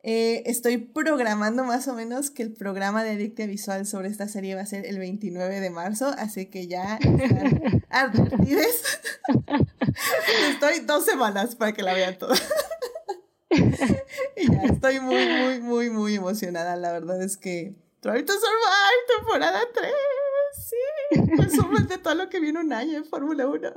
Eh, 0.04 0.44
estoy 0.48 0.78
programando 0.78 1.64
más 1.64 1.88
o 1.88 1.94
menos 1.94 2.32
que 2.32 2.42
el 2.42 2.54
programa 2.54 3.04
de 3.04 3.12
Adictia 3.12 3.46
Visual 3.46 3.86
sobre 3.86 4.08
esta 4.08 4.28
serie 4.28 4.56
va 4.56 4.62
a 4.62 4.66
ser 4.66 4.86
el 4.88 4.98
29 4.98 5.60
de 5.60 5.70
marzo, 5.70 6.08
así 6.18 6.48
que 6.48 6.68
ya 6.68 6.96
están 6.96 7.84
advertidos. 7.90 8.66
estoy 10.52 10.80
dos 10.88 11.06
semanas 11.06 11.56
para 11.56 11.74
que 11.74 11.84
la 11.84 11.94
vean 11.94 12.18
toda. 12.18 12.36
y 14.38 14.52
ya 14.52 14.64
estoy 14.64 15.00
muy, 15.00 15.28
muy, 15.28 15.60
muy, 15.60 15.90
muy 15.90 16.16
emocionada. 16.16 16.76
La 16.76 16.92
verdad 16.92 17.22
es 17.22 17.38
que 17.38 17.76
Try 18.02 18.24
to 18.24 18.34
Survive, 18.34 19.18
temporada 19.18 19.62
3. 19.74 19.92
Sí, 20.54 20.76
resumen 21.38 21.88
de 21.88 21.98
todo 21.98 22.16
lo 22.16 22.30
que 22.30 22.40
viene 22.40 22.60
un 22.60 22.74
año 22.74 22.98
en 22.98 23.06
Fórmula 23.06 23.48
1. 23.48 23.72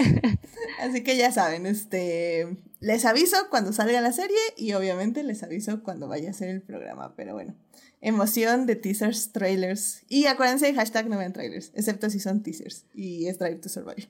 Así 0.80 1.02
que 1.02 1.16
ya 1.16 1.30
saben, 1.30 1.66
este, 1.66 2.56
les 2.80 3.04
aviso 3.04 3.36
cuando 3.50 3.72
salga 3.72 4.00
la 4.00 4.12
serie 4.12 4.38
y 4.56 4.72
obviamente 4.72 5.22
les 5.22 5.42
aviso 5.42 5.82
cuando 5.82 6.08
vaya 6.08 6.30
a 6.30 6.34
ser 6.34 6.48
el 6.48 6.62
programa. 6.62 7.14
Pero 7.16 7.34
bueno, 7.34 7.54
emoción 8.00 8.66
de 8.66 8.76
teasers, 8.76 9.32
trailers. 9.32 10.02
Y 10.08 10.26
acuérdense, 10.26 10.74
hashtag 10.74 11.08
no 11.08 11.18
vean 11.18 11.32
trailers, 11.32 11.70
excepto 11.74 12.10
si 12.10 12.18
son 12.18 12.42
teasers 12.42 12.86
y 12.94 13.26
es 13.26 13.38
Drive 13.38 13.60
to 13.60 13.68
Survive. 13.68 14.08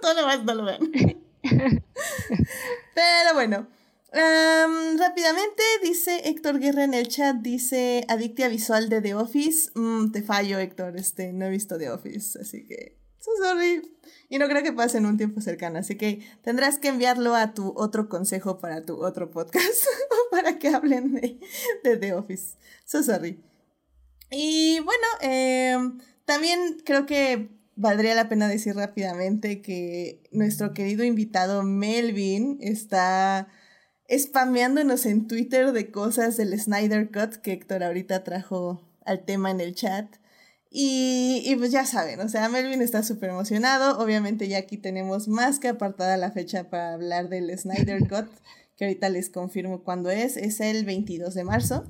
todo 0.00 0.14
lo 0.14 0.20
demás 0.20 0.44
no 0.44 0.54
lo 0.54 0.64
vean. 0.64 1.22
Pero 2.94 3.34
bueno. 3.34 3.68
rápidamente 4.12 5.62
dice 5.82 6.28
Héctor 6.28 6.60
Guerra 6.60 6.84
en 6.84 6.94
el 6.94 7.08
chat, 7.08 7.36
dice 7.36 8.04
Adictia 8.08 8.48
Visual 8.48 8.88
de 8.88 9.02
The 9.02 9.14
Office. 9.14 9.70
Mm, 9.74 10.12
te 10.12 10.22
fallo, 10.22 10.58
Héctor, 10.58 10.96
este, 10.96 11.32
no 11.32 11.46
he 11.46 11.50
visto 11.50 11.78
The 11.78 11.90
Office, 11.90 12.38
así 12.40 12.64
que... 12.66 12.98
So 13.18 13.30
sorry. 13.42 13.82
Y 14.28 14.38
no 14.38 14.48
creo 14.48 14.62
que 14.62 14.72
pase 14.72 14.98
en 14.98 15.06
un 15.06 15.16
tiempo 15.16 15.40
cercano, 15.40 15.78
así 15.78 15.96
que 15.96 16.20
tendrás 16.42 16.78
que 16.78 16.88
enviarlo 16.88 17.34
a 17.34 17.54
tu 17.54 17.72
otro 17.74 18.08
consejo 18.10 18.58
para 18.58 18.82
tu 18.82 19.02
otro 19.02 19.30
podcast, 19.30 19.86
para 20.30 20.58
que 20.58 20.68
hablen 20.68 21.14
de, 21.14 21.96
The 21.96 22.12
Office. 22.12 22.56
So 22.84 23.02
sorry. 23.02 23.42
Y 24.30 24.80
bueno, 24.80 25.06
em, 25.20 26.00
también 26.26 26.82
creo 26.84 27.06
que 27.06 27.48
valdría 27.76 28.14
la 28.14 28.28
pena 28.28 28.48
decir 28.48 28.74
rápidamente 28.76 29.62
que 29.62 30.22
nuestro 30.32 30.72
querido 30.74 31.04
invitado 31.04 31.62
Melvin 31.62 32.58
está 32.60 33.48
spameándonos 34.10 35.06
en 35.06 35.26
Twitter 35.26 35.72
de 35.72 35.90
cosas 35.90 36.36
del 36.36 36.58
Snyder 36.58 37.10
Cut 37.10 37.36
que 37.36 37.52
Héctor 37.52 37.82
ahorita 37.82 38.24
trajo 38.24 38.82
al 39.04 39.24
tema 39.24 39.50
en 39.50 39.60
el 39.60 39.74
chat. 39.74 40.06
Y, 40.70 41.42
y 41.46 41.54
pues 41.54 41.70
ya 41.70 41.86
saben, 41.86 42.20
o 42.20 42.28
sea, 42.28 42.48
Melvin 42.48 42.82
está 42.82 43.04
súper 43.04 43.30
emocionado. 43.30 43.98
Obviamente 44.00 44.48
ya 44.48 44.58
aquí 44.58 44.76
tenemos 44.76 45.28
más 45.28 45.60
que 45.60 45.68
apartada 45.68 46.16
la 46.16 46.32
fecha 46.32 46.68
para 46.68 46.94
hablar 46.94 47.28
del 47.28 47.56
Snyder 47.56 48.00
Cut, 48.08 48.28
que 48.76 48.86
ahorita 48.86 49.08
les 49.08 49.30
confirmo 49.30 49.84
cuándo 49.84 50.10
es. 50.10 50.36
Es 50.36 50.60
el 50.60 50.84
22 50.84 51.34
de 51.34 51.44
marzo. 51.44 51.84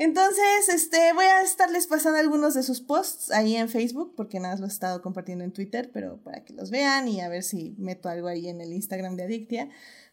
Entonces, 0.00 0.68
este, 0.72 1.12
voy 1.12 1.24
a 1.24 1.42
estarles 1.42 1.88
pasando 1.88 2.20
algunos 2.20 2.54
de 2.54 2.62
sus 2.62 2.80
posts 2.80 3.32
ahí 3.32 3.56
en 3.56 3.68
Facebook, 3.68 4.14
porque 4.16 4.38
nada, 4.38 4.54
los 4.54 4.70
he 4.70 4.72
estado 4.72 5.02
compartiendo 5.02 5.42
en 5.42 5.52
Twitter, 5.52 5.90
pero 5.92 6.18
para 6.22 6.44
que 6.44 6.52
los 6.52 6.70
vean 6.70 7.08
y 7.08 7.20
a 7.20 7.28
ver 7.28 7.42
si 7.42 7.74
meto 7.78 8.08
algo 8.08 8.28
ahí 8.28 8.48
en 8.48 8.60
el 8.60 8.72
Instagram 8.72 9.16
de 9.16 9.24
Adictia. 9.24 9.68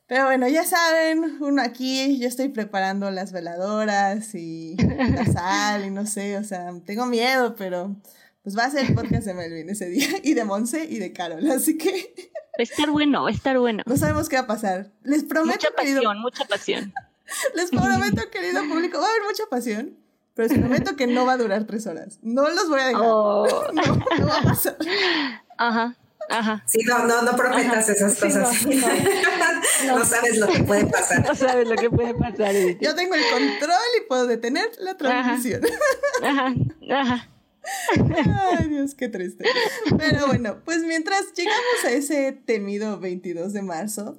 Pero 0.07 0.25
bueno, 0.25 0.47
ya 0.47 0.63
saben, 0.63 1.37
uno 1.39 1.61
aquí, 1.61 2.17
yo 2.17 2.27
estoy 2.27 2.49
preparando 2.49 3.11
las 3.11 3.31
veladoras 3.31 4.33
y 4.33 4.75
la 4.75 5.25
sal 5.31 5.85
y 5.85 5.91
no 5.91 6.07
sé, 6.07 6.35
o 6.37 6.43
sea, 6.43 6.73
tengo 6.83 7.05
miedo, 7.05 7.53
pero 7.55 7.95
pues 8.41 8.57
va 8.57 8.65
a 8.65 8.71
ser 8.71 8.87
el 8.87 8.95
podcast 8.95 9.27
de 9.27 9.35
Melvin 9.35 9.69
ese 9.69 9.85
día, 9.85 10.07
y 10.23 10.33
de 10.33 10.45
Monse 10.45 10.85
y 10.85 10.97
de 10.97 11.13
Carol, 11.13 11.47
así 11.51 11.77
que... 11.77 11.91
Va 11.91 12.61
a 12.61 12.63
estar 12.63 12.89
bueno, 12.89 13.21
va 13.21 13.29
a 13.29 13.33
estar 13.33 13.59
bueno. 13.59 13.83
No 13.85 13.97
sabemos 13.97 14.29
qué 14.29 14.37
va 14.37 14.43
a 14.43 14.47
pasar. 14.47 14.91
Les 15.03 15.23
prometo... 15.23 15.57
Mucha 15.57 15.75
pasión, 15.75 16.21
mucha 16.21 16.45
pasión. 16.45 16.91
Les 17.55 17.69
prometo, 17.69 18.29
querido 18.29 18.63
público, 18.67 18.99
va 18.99 19.05
a 19.05 19.09
haber 19.09 19.23
mucha 19.23 19.45
pasión, 19.49 19.97
pero 20.33 20.47
les 20.47 20.57
prometo 20.57 20.95
que 20.95 21.07
no 21.07 21.25
va 21.25 21.33
a 21.33 21.37
durar 21.37 21.65
tres 21.65 21.87
horas. 21.87 22.19
No 22.21 22.49
los 22.49 22.69
voy 22.69 22.81
a 22.81 22.87
dejar. 22.87 23.01
Oh. 23.03 23.45
No, 23.73 24.27
va 24.27 24.37
a 24.37 24.43
pasar. 24.43 24.77
Ajá. 25.57 25.95
Ajá. 26.29 26.63
Sí, 26.65 26.79
no, 26.85 27.05
no, 27.05 27.21
no 27.21 27.35
prometas 27.35 27.87
esas 27.89 28.15
cosas. 28.19 28.65
no, 29.85 30.05
sabes 30.05 30.37
lo 30.37 30.47
que 30.47 30.63
puede 30.63 30.87
pasar. 30.87 31.25
No 31.25 31.35
sabes 31.35 31.67
lo 31.67 31.75
que 31.75 31.89
puede 31.89 32.13
pasar. 32.15 32.53
Yo 32.81 32.95
tengo 32.95 33.15
el 33.15 33.23
control 33.31 33.89
y 33.99 34.07
puedo 34.07 34.25
detener 34.25 34.69
la 34.79 34.97
transmisión. 34.97 35.61
Ajá. 36.23 36.53
Ajá. 36.91 37.29
Ay, 38.57 38.69
Dios, 38.69 38.95
qué 38.95 39.09
triste. 39.09 39.45
Pero 39.97 40.27
bueno, 40.27 40.61
pues 40.65 40.79
mientras 40.83 41.33
llegamos 41.33 41.85
a 41.85 41.91
ese 41.91 42.31
temido 42.31 42.99
22 42.99 43.53
de 43.53 43.61
marzo, 43.61 44.17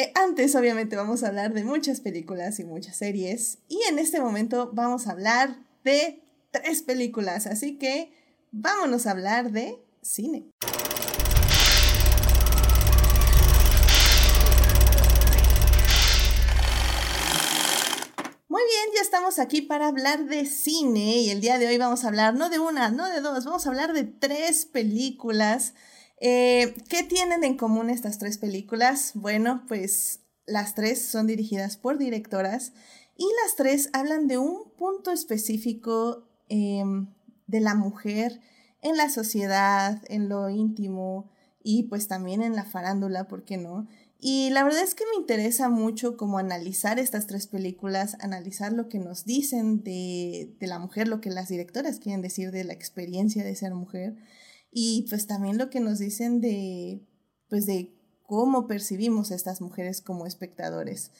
eh, 0.00 0.12
antes, 0.14 0.54
obviamente, 0.54 0.94
vamos 0.94 1.24
a 1.24 1.26
hablar 1.26 1.52
de 1.52 1.64
muchas 1.64 2.00
películas 2.00 2.60
y 2.60 2.64
muchas 2.64 2.94
series. 2.94 3.58
Y 3.66 3.80
en 3.90 3.98
este 3.98 4.20
momento 4.20 4.70
vamos 4.72 5.08
a 5.08 5.10
hablar 5.10 5.58
de 5.82 6.22
tres 6.52 6.82
películas. 6.82 7.48
Así 7.48 7.78
que 7.78 8.12
vámonos 8.52 9.08
a 9.08 9.10
hablar 9.10 9.50
de 9.50 9.76
cine. 10.00 10.46
Muy 18.46 18.62
bien, 18.62 18.94
ya 18.94 19.02
estamos 19.02 19.40
aquí 19.40 19.62
para 19.62 19.88
hablar 19.88 20.26
de 20.26 20.46
cine 20.46 21.22
y 21.22 21.30
el 21.30 21.40
día 21.40 21.58
de 21.58 21.66
hoy 21.66 21.76
vamos 21.76 22.04
a 22.04 22.08
hablar 22.08 22.34
no 22.34 22.50
de 22.50 22.60
una, 22.60 22.90
no 22.90 23.08
de 23.08 23.20
dos, 23.20 23.44
vamos 23.44 23.66
a 23.66 23.70
hablar 23.70 23.92
de 23.92 24.04
tres 24.04 24.64
películas 24.64 25.74
eh, 26.20 26.74
¿Qué 26.88 27.04
tienen 27.04 27.44
en 27.44 27.56
común 27.56 27.90
estas 27.90 28.18
tres 28.18 28.38
películas? 28.38 29.12
Bueno, 29.14 29.64
pues 29.68 30.20
las 30.46 30.74
tres 30.74 31.06
son 31.06 31.26
dirigidas 31.26 31.76
por 31.76 31.98
directoras 31.98 32.72
y 33.16 33.26
las 33.44 33.56
tres 33.56 33.90
hablan 33.92 34.26
de 34.26 34.38
un 34.38 34.72
punto 34.76 35.12
específico 35.12 36.28
em, 36.48 37.14
de 37.46 37.60
la 37.60 37.74
mujer 37.74 38.40
en 38.82 38.96
la 38.96 39.10
sociedad, 39.10 40.02
en 40.08 40.28
lo 40.28 40.48
íntimo 40.48 41.30
y 41.62 41.84
pues 41.84 42.08
también 42.08 42.42
en 42.42 42.56
la 42.56 42.64
farándula, 42.64 43.28
¿por 43.28 43.44
qué 43.44 43.56
no? 43.56 43.88
Y 44.20 44.50
la 44.50 44.64
verdad 44.64 44.82
es 44.82 44.96
que 44.96 45.04
me 45.04 45.20
interesa 45.20 45.68
mucho 45.68 46.16
como 46.16 46.38
analizar 46.38 46.98
estas 46.98 47.28
tres 47.28 47.46
películas, 47.46 48.16
analizar 48.18 48.72
lo 48.72 48.88
que 48.88 48.98
nos 48.98 49.24
dicen 49.24 49.84
de, 49.84 50.56
de 50.58 50.66
la 50.66 50.80
mujer, 50.80 51.06
lo 51.06 51.20
que 51.20 51.30
las 51.30 51.48
directoras 51.48 52.00
quieren 52.00 52.22
decir 52.22 52.50
de 52.50 52.64
la 52.64 52.72
experiencia 52.72 53.44
de 53.44 53.54
ser 53.54 53.74
mujer 53.74 54.16
y 54.70 55.06
pues 55.08 55.26
también 55.26 55.58
lo 55.58 55.70
que 55.70 55.80
nos 55.80 55.98
dicen 55.98 56.40
de, 56.40 57.06
pues 57.48 57.66
de 57.66 57.94
cómo 58.22 58.66
percibimos 58.66 59.30
a 59.30 59.34
estas 59.34 59.60
mujeres 59.60 60.00
como 60.02 60.26
espectadores. 60.26 61.10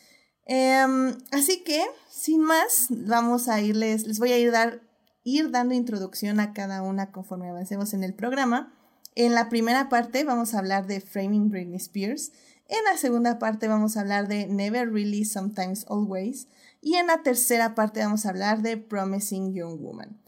Em, 0.44 1.16
así 1.30 1.62
que, 1.62 1.82
sin 2.10 2.40
más, 2.40 2.88
vamos 2.90 3.48
a 3.48 3.60
irles, 3.60 4.06
les 4.06 4.18
voy 4.18 4.32
a 4.32 4.38
ir, 4.38 4.50
dar, 4.50 4.82
ir 5.22 5.50
dando 5.50 5.74
introducción 5.74 6.40
a 6.40 6.52
cada 6.52 6.82
una 6.82 7.12
conforme 7.12 7.50
avancemos 7.50 7.92
en 7.94 8.04
el 8.04 8.14
programa. 8.14 8.74
En 9.14 9.34
la 9.34 9.48
primera 9.48 9.88
parte 9.88 10.24
vamos 10.24 10.54
a 10.54 10.58
hablar 10.58 10.86
de 10.86 11.00
Framing 11.00 11.50
Britney 11.50 11.76
Spears. 11.76 12.32
En 12.68 12.84
la 12.84 12.96
segunda 12.98 13.38
parte 13.38 13.68
vamos 13.68 13.96
a 13.96 14.00
hablar 14.00 14.28
de 14.28 14.46
Never 14.46 14.90
Really, 14.90 15.24
Sometimes 15.24 15.86
Always. 15.88 16.48
Y 16.80 16.94
en 16.94 17.08
la 17.08 17.22
tercera 17.22 17.74
parte 17.74 18.00
vamos 18.00 18.24
a 18.24 18.30
hablar 18.30 18.62
de 18.62 18.76
Promising 18.76 19.54
Young 19.54 19.80
Woman. 19.80 20.20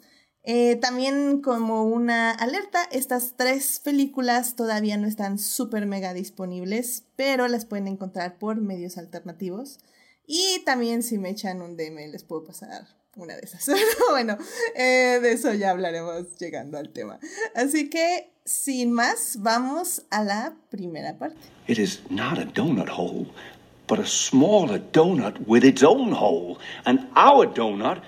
Eh, 0.53 0.75
también 0.75 1.43
como 1.43 1.85
una 1.85 2.33
alerta, 2.33 2.83
estas 2.91 3.35
tres 3.37 3.79
películas 3.85 4.57
todavía 4.57 4.97
no 4.97 5.07
están 5.07 5.39
súper 5.39 5.87
mega 5.87 6.13
disponibles, 6.13 7.05
pero 7.15 7.47
las 7.47 7.67
pueden 7.67 7.87
encontrar 7.87 8.37
por 8.37 8.61
medios 8.61 8.99
alternativos. 8.99 9.79
Y 10.27 10.65
también 10.65 11.05
si 11.05 11.19
me 11.19 11.31
echan 11.31 11.63
un 11.63 11.77
DM 11.77 12.11
les 12.11 12.25
puedo 12.25 12.43
pasar 12.43 12.89
una 13.15 13.37
de 13.37 13.43
esas. 13.43 13.65
bueno, 14.11 14.39
eh, 14.75 15.21
de 15.23 15.31
eso 15.31 15.55
ya 15.55 15.71
hablaremos 15.71 16.37
llegando 16.41 16.79
al 16.79 16.91
tema. 16.91 17.21
Así 17.55 17.89
que, 17.89 18.33
sin 18.45 18.91
más, 18.91 19.37
vamos 19.39 20.03
a 20.11 20.25
la 20.25 20.57
primera 20.69 21.17
parte. 21.17 21.39
It 21.69 21.79
is 21.79 22.01
not 22.11 22.41
a 22.41 22.45
donut 22.45 22.89
hole, 22.89 23.29
but 23.87 24.01
a 24.01 24.05
smaller 24.05 24.83
donut 24.91 25.39
with 25.47 25.63
its 25.63 25.85
own 25.85 26.11
hole. 26.13 26.59
And 26.87 27.09
our 27.15 27.47
donut 27.47 28.03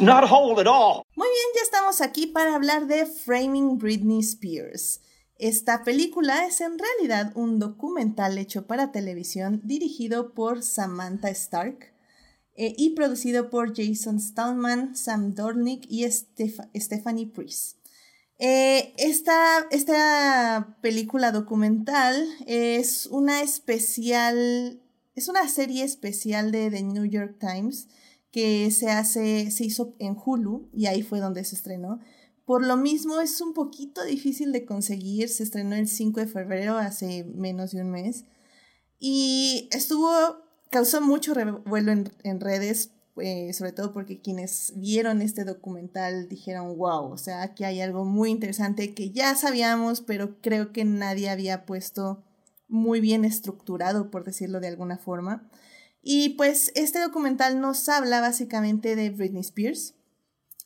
not 0.00 0.24
at 0.24 0.66
all. 0.66 1.02
Muy 1.16 1.28
bien, 1.28 1.46
ya 1.56 1.62
estamos 1.62 2.00
aquí 2.00 2.26
para 2.26 2.54
hablar 2.54 2.86
de 2.86 3.06
Framing 3.06 3.78
Britney 3.78 4.20
Spears. 4.20 5.00
Esta 5.38 5.84
película 5.84 6.46
es 6.46 6.60
en 6.60 6.78
realidad 6.78 7.32
un 7.36 7.58
documental 7.58 8.38
hecho 8.38 8.66
para 8.66 8.92
televisión 8.92 9.60
dirigido 9.64 10.34
por 10.34 10.62
Samantha 10.62 11.30
Stark 11.30 11.94
eh, 12.56 12.74
y 12.76 12.90
producido 12.90 13.48
por 13.48 13.74
Jason 13.74 14.20
Stallman, 14.20 14.96
Sam 14.96 15.34
Dornick 15.34 15.86
y 15.88 16.04
Stephanie 16.10 17.28
Priest. 17.28 17.78
Eh, 18.40 18.94
esta, 18.98 19.66
esta 19.70 20.76
película 20.80 21.32
documental 21.32 22.28
es 22.46 23.06
una 23.06 23.42
especial, 23.42 24.82
es 25.14 25.28
una 25.28 25.48
serie 25.48 25.84
especial 25.84 26.52
de 26.52 26.70
The 26.70 26.82
New 26.82 27.04
York 27.04 27.36
Times 27.40 27.88
que 28.38 28.70
se 28.70 28.88
hace, 28.88 29.50
se 29.50 29.64
hizo 29.64 29.96
en 29.98 30.16
Hulu 30.16 30.68
y 30.72 30.86
ahí 30.86 31.02
fue 31.02 31.18
donde 31.18 31.42
se 31.42 31.56
estrenó. 31.56 31.98
Por 32.44 32.64
lo 32.64 32.76
mismo 32.76 33.20
es 33.20 33.40
un 33.40 33.52
poquito 33.52 34.04
difícil 34.04 34.52
de 34.52 34.64
conseguir, 34.64 35.28
se 35.28 35.42
estrenó 35.42 35.74
el 35.74 35.88
5 35.88 36.20
de 36.20 36.28
febrero, 36.28 36.76
hace 36.76 37.24
menos 37.24 37.72
de 37.72 37.80
un 37.80 37.90
mes, 37.90 38.26
y 39.00 39.68
estuvo, 39.72 40.08
causó 40.70 41.00
mucho 41.00 41.34
revuelo 41.34 41.90
en, 41.90 42.40
redes, 42.40 42.92
eh, 43.20 43.52
sobre 43.54 43.72
todo 43.72 43.92
porque 43.92 44.20
quienes 44.20 44.72
vieron 44.76 45.20
este 45.20 45.42
documental 45.42 46.28
dijeron, 46.28 46.78
wow, 46.78 47.10
o 47.10 47.18
sea, 47.18 47.42
aquí 47.42 47.64
hay 47.64 47.80
algo 47.80 48.04
muy 48.04 48.30
interesante 48.30 48.94
que 48.94 49.10
ya 49.10 49.34
sabíamos, 49.34 50.00
pero 50.00 50.40
creo 50.40 50.72
que 50.72 50.84
nadie 50.84 51.28
había 51.28 51.66
puesto 51.66 52.22
muy 52.68 53.00
bien 53.00 53.24
estructurado, 53.24 54.12
por 54.12 54.22
decirlo 54.22 54.60
de 54.60 54.68
alguna 54.68 54.96
forma. 54.96 55.50
Y 56.02 56.30
pues 56.30 56.72
este 56.74 57.00
documental 57.00 57.60
nos 57.60 57.88
habla 57.88 58.20
básicamente 58.20 58.96
de 58.96 59.10
Britney 59.10 59.40
Spears, 59.40 59.94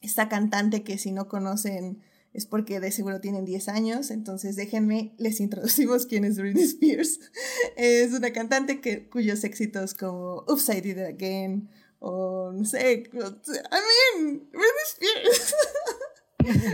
esta 0.01 0.29
cantante 0.29 0.83
que 0.83 0.99
si 0.99 1.13
no 1.13 1.29
conocen 1.29 2.03
es 2.33 2.47
porque 2.47 2.81
de 2.81 2.91
seguro 2.91 3.21
tienen 3.21 3.45
10 3.45 3.69
años, 3.69 4.11
entonces 4.11 4.57
déjenme, 4.57 5.15
les 5.19 5.41
introducimos 5.41 6.07
quién 6.07 6.25
es 6.25 6.39
Britney 6.39 6.65
Spears. 6.65 7.21
es 7.77 8.13
una 8.13 8.33
cantante 8.33 8.81
que, 8.81 9.09
cuyos 9.09 9.45
éxitos 9.45 9.95
como 9.95 10.45
Upside 10.49 10.89
It 10.89 10.99
Again 10.99 11.69
o 11.99 12.51
no 12.53 12.65
sé, 12.65 13.05
I 13.05 13.11
mean, 13.13 14.49
Britney 14.51 14.87
Spears. 14.89 15.55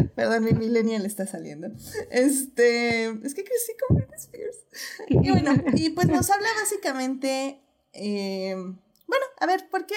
Perdón, 0.14 0.44
mi 0.44 0.52
millennial 0.52 1.04
está 1.04 1.26
saliendo. 1.26 1.68
Este, 2.10 3.04
es 3.04 3.34
que 3.34 3.44
crecí 3.44 3.72
con 3.86 3.96
Britney 3.96 4.18
Spears. 4.18 4.56
Y 5.08 5.30
bueno, 5.30 5.52
y 5.74 5.90
pues 5.90 6.08
nos 6.08 6.30
habla 6.30 6.48
básicamente 6.58 7.60
eh, 7.98 8.54
bueno, 8.54 9.24
a 9.40 9.46
ver, 9.46 9.68
¿por 9.70 9.86
qué 9.86 9.94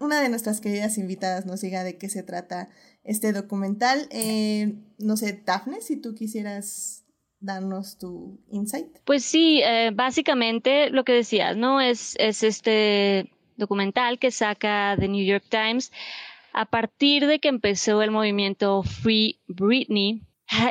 una 0.00 0.20
de 0.20 0.28
nuestras 0.28 0.60
queridas 0.60 0.96
invitadas 0.98 1.46
nos 1.46 1.60
diga 1.60 1.84
de 1.84 1.98
qué 1.98 2.08
se 2.08 2.22
trata 2.22 2.68
este 3.04 3.32
documental? 3.32 4.08
Eh, 4.10 4.74
no 4.98 5.16
sé, 5.16 5.42
Daphne, 5.44 5.80
si 5.80 5.96
tú 5.96 6.14
quisieras 6.14 7.04
darnos 7.40 7.98
tu 7.98 8.38
insight. 8.50 8.86
Pues 9.04 9.24
sí, 9.24 9.60
eh, 9.64 9.90
básicamente 9.92 10.90
lo 10.90 11.04
que 11.04 11.12
decías, 11.12 11.56
¿no? 11.56 11.80
Es, 11.80 12.14
es 12.18 12.44
este 12.44 13.32
documental 13.56 14.18
que 14.18 14.30
saca 14.30 14.96
The 14.98 15.08
New 15.08 15.24
York 15.24 15.44
Times 15.48 15.90
a 16.52 16.66
partir 16.66 17.26
de 17.26 17.40
que 17.40 17.48
empezó 17.48 18.02
el 18.02 18.10
movimiento 18.10 18.82
Free 18.82 19.40
Britney. 19.48 20.22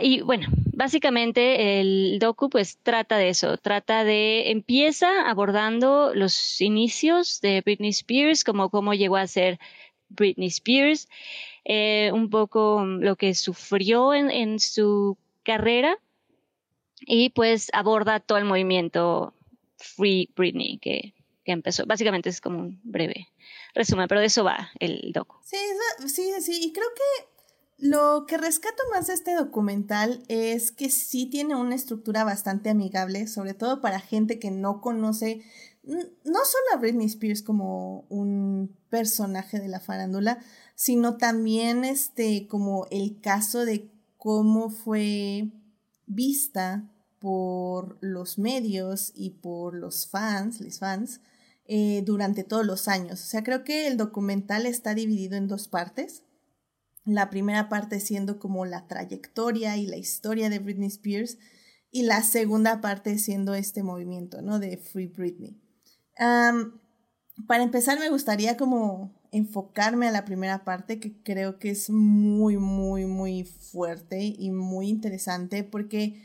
Y 0.02 0.22
bueno, 0.22 0.48
básicamente 0.74 1.80
el 1.80 2.20
docu 2.20 2.50
pues 2.50 2.78
trata 2.84 3.18
de 3.18 3.30
eso, 3.30 3.58
trata 3.58 4.04
de, 4.04 4.52
empieza 4.52 5.30
abordando 5.30 6.14
los 6.14 6.62
inicios 6.62 7.42
de 7.42 7.62
Britney 7.62 7.90
Spears, 7.90 8.44
como 8.44 8.70
cómo 8.70 8.94
llegó 8.94 9.18
a 9.18 9.28
ser 9.28 9.60
Britney 10.10 10.48
Spears, 10.48 11.08
eh, 11.66 12.12
un 12.14 12.30
poco 12.30 12.84
lo 12.86 13.16
que 13.16 13.34
sufrió 13.34 14.14
en, 14.14 14.30
en 14.30 14.60
su 14.60 15.18
carrera 15.44 15.98
y 17.02 17.30
pues 17.30 17.70
aborda 17.74 18.20
todo 18.20 18.38
el 18.38 18.46
movimiento 18.46 19.34
Free 19.78 20.30
Britney 20.36 20.78
que, 20.78 21.14
que 21.44 21.52
empezó. 21.52 21.86
Básicamente 21.86 22.30
es 22.30 22.42
como 22.42 22.60
un 22.60 22.80
breve 22.84 23.28
resumen, 23.74 24.08
pero 24.08 24.22
de 24.22 24.28
eso 24.28 24.44
va 24.44 24.70
el 24.80 25.12
docu. 25.12 25.38
Sí, 25.44 25.58
sí, 26.08 26.32
sí, 26.42 26.60
y 26.66 26.74
creo 26.74 26.88
que 26.96 27.31
lo 27.82 28.26
que 28.28 28.38
rescato 28.38 28.82
más 28.94 29.08
de 29.08 29.14
este 29.16 29.36
documental 29.36 30.24
es 30.28 30.72
que 30.72 30.90
sí 30.90 31.26
tiene 31.26 31.56
una 31.56 31.76
estructura 31.76 32.24
bastante 32.24 32.70
amigable, 32.70 33.28
sobre 33.28 33.54
todo 33.54 33.82
para 33.82 34.00
gente 34.00 34.40
que 34.40 34.52
no 34.52 34.82
conoce 34.82 35.42
no 35.84 36.06
solo 36.24 36.66
a 36.74 36.78
Britney 36.78 37.08
Spears 37.08 37.42
como 37.42 38.06
un 38.10 38.78
personaje 38.90 39.60
de 39.60 39.68
la 39.68 39.80
farándula, 39.80 40.40
sino 40.76 41.18
también 41.18 41.84
este 41.84 42.48
como 42.48 42.86
el 42.92 43.20
caso 43.20 43.66
de 43.66 43.90
cómo 44.18 44.70
fue 44.70 45.50
vista 46.06 46.88
por 47.20 47.98
los 48.02 48.38
medios 48.38 49.12
y 49.16 49.32
por 49.32 49.76
los 49.76 50.08
fans, 50.08 50.62
los 50.62 50.80
fans, 50.80 51.22
eh, 51.66 52.04
durante 52.06 52.44
todos 52.44 52.66
los 52.66 52.88
años. 52.88 53.22
O 53.22 53.26
sea, 53.26 53.44
creo 53.44 53.64
que 53.64 53.88
el 53.88 53.98
documental 53.98 54.66
está 54.66 54.94
dividido 54.94 55.36
en 55.36 55.48
dos 55.48 55.68
partes. 55.68 56.24
La 57.04 57.30
primera 57.30 57.70
parte 57.70 58.00
siendo 58.00 58.40
como 58.40 58.66
la 58.66 58.88
trayectoria 58.88 59.78
y 59.78 59.88
la 59.88 59.98
historia 59.98 60.50
de 60.50 60.60
Britney 60.60 60.88
Spears 60.88 61.38
y 61.92 62.04
la 62.04 62.24
segunda 62.24 62.80
parte 62.82 63.18
siendo 63.18 63.54
este 63.54 63.84
movimiento, 63.84 64.42
¿no? 64.42 64.60
De 64.60 64.78
Free 64.78 65.08
Britney. 65.08 65.60
para 66.16 67.64
empezar, 67.64 68.00
me 68.00 68.10
gustaría 68.10 68.56
como 68.56 69.20
enfocarme 69.32 70.08
a 70.08 70.12
la 70.12 70.26
primera 70.26 70.64
parte 70.64 71.00
que 71.00 71.22
creo 71.24 71.58
que 71.58 71.70
es 71.72 71.90
muy, 71.90 72.58
muy, 72.58 73.06
muy 73.06 73.44
fuerte 73.46 74.22
y 74.24 74.52
muy 74.52 74.90
interesante 74.90 75.64
porque 75.64 76.22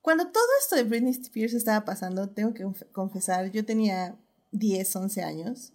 cuando 0.00 0.30
todo 0.30 0.44
esto 0.60 0.76
de 0.76 0.84
Britney 0.84 1.12
Spears 1.12 1.54
estaba 1.54 1.84
pasando, 1.84 2.30
tengo 2.30 2.54
que 2.54 2.64
confesar, 2.92 3.50
yo 3.50 3.64
tenía 3.64 4.16
10, 4.52 4.96
11 4.96 5.22
años 5.22 5.72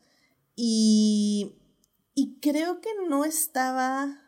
y, 0.56 1.56
y 2.14 2.40
creo 2.40 2.82
que 2.82 2.90
no 3.08 3.26
estaba 3.26 4.23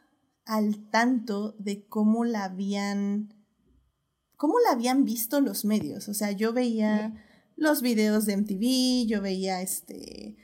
al 0.45 0.89
tanto 0.89 1.55
de 1.59 1.85
cómo 1.87 2.23
la 2.23 2.45
habían, 2.45 3.33
cómo 4.37 4.59
la 4.59 4.71
habían 4.71 5.03
visto 5.03 5.41
los 5.41 5.65
medios. 5.65 6.07
O 6.07 6.13
sea, 6.13 6.31
yo 6.31 6.53
veía 6.53 7.13
los 7.55 7.81
videos 7.81 8.25
de 8.25 8.37
MTV, 8.37 9.07
yo 9.07 9.21
veía 9.21 9.61
este, 9.61 10.37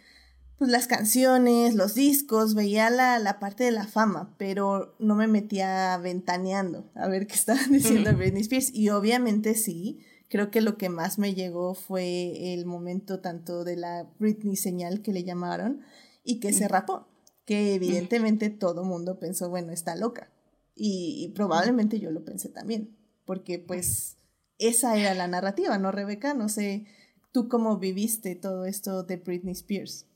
pues 0.58 0.72
las 0.72 0.88
canciones, 0.88 1.76
los 1.76 1.94
discos, 1.94 2.56
veía 2.56 2.90
la, 2.90 3.20
la 3.20 3.40
parte 3.40 3.64
de 3.64 3.72
la 3.72 3.88
fama, 3.88 4.36
pero 4.38 4.96
no 5.00 5.16
me 5.16 5.28
metía 5.28 5.98
ventaneando 5.98 6.92
a 6.96 7.08
ver 7.08 7.28
qué 7.28 7.36
estaban 7.36 7.72
diciendo 7.72 8.16
Britney 8.16 8.42
Spears. 8.42 8.74
Y 8.74 8.90
obviamente 8.90 9.54
sí, 9.54 10.00
creo 10.30 10.50
que 10.50 10.62
lo 10.62 10.78
que 10.78 10.90
más 10.90 11.20
me 11.20 11.36
llegó 11.36 11.76
fue 11.76 12.54
el 12.54 12.66
momento 12.66 13.20
tanto 13.20 13.64
de 13.64 13.76
la 13.76 14.10
Britney 14.18 14.56
señal 14.56 15.02
que 15.02 15.14
le 15.14 15.24
llamaron 15.24 15.82
y 16.24 16.40
que 16.40 16.54
se 16.54 16.68
rapó 16.68 17.11
que 17.46 17.74
evidentemente 17.74 18.50
todo 18.50 18.84
mundo 18.84 19.20
pensó, 19.20 19.50
bueno, 19.50 19.72
está 19.72 19.96
loca. 19.96 20.32
Y, 20.76 21.32
probablemente 21.36 22.00
yo 22.00 22.12
lo 22.12 22.24
pensé 22.24 22.50
también, 22.50 22.96
porque 23.26 23.60
pues 23.60 24.18
esa 24.58 24.98
era 24.98 25.14
la 25.14 25.28
narrativa, 25.28 25.78
¿no, 25.78 25.92
Rebeca? 25.92 26.34
No 26.34 26.50
sé, 26.50 26.86
¿tú 27.32 27.50
cómo 27.50 27.78
viviste 27.78 28.36
todo 28.36 28.66
esto 28.66 29.04
de 29.04 29.18
Britney 29.18 29.54
Spears? 29.54 30.08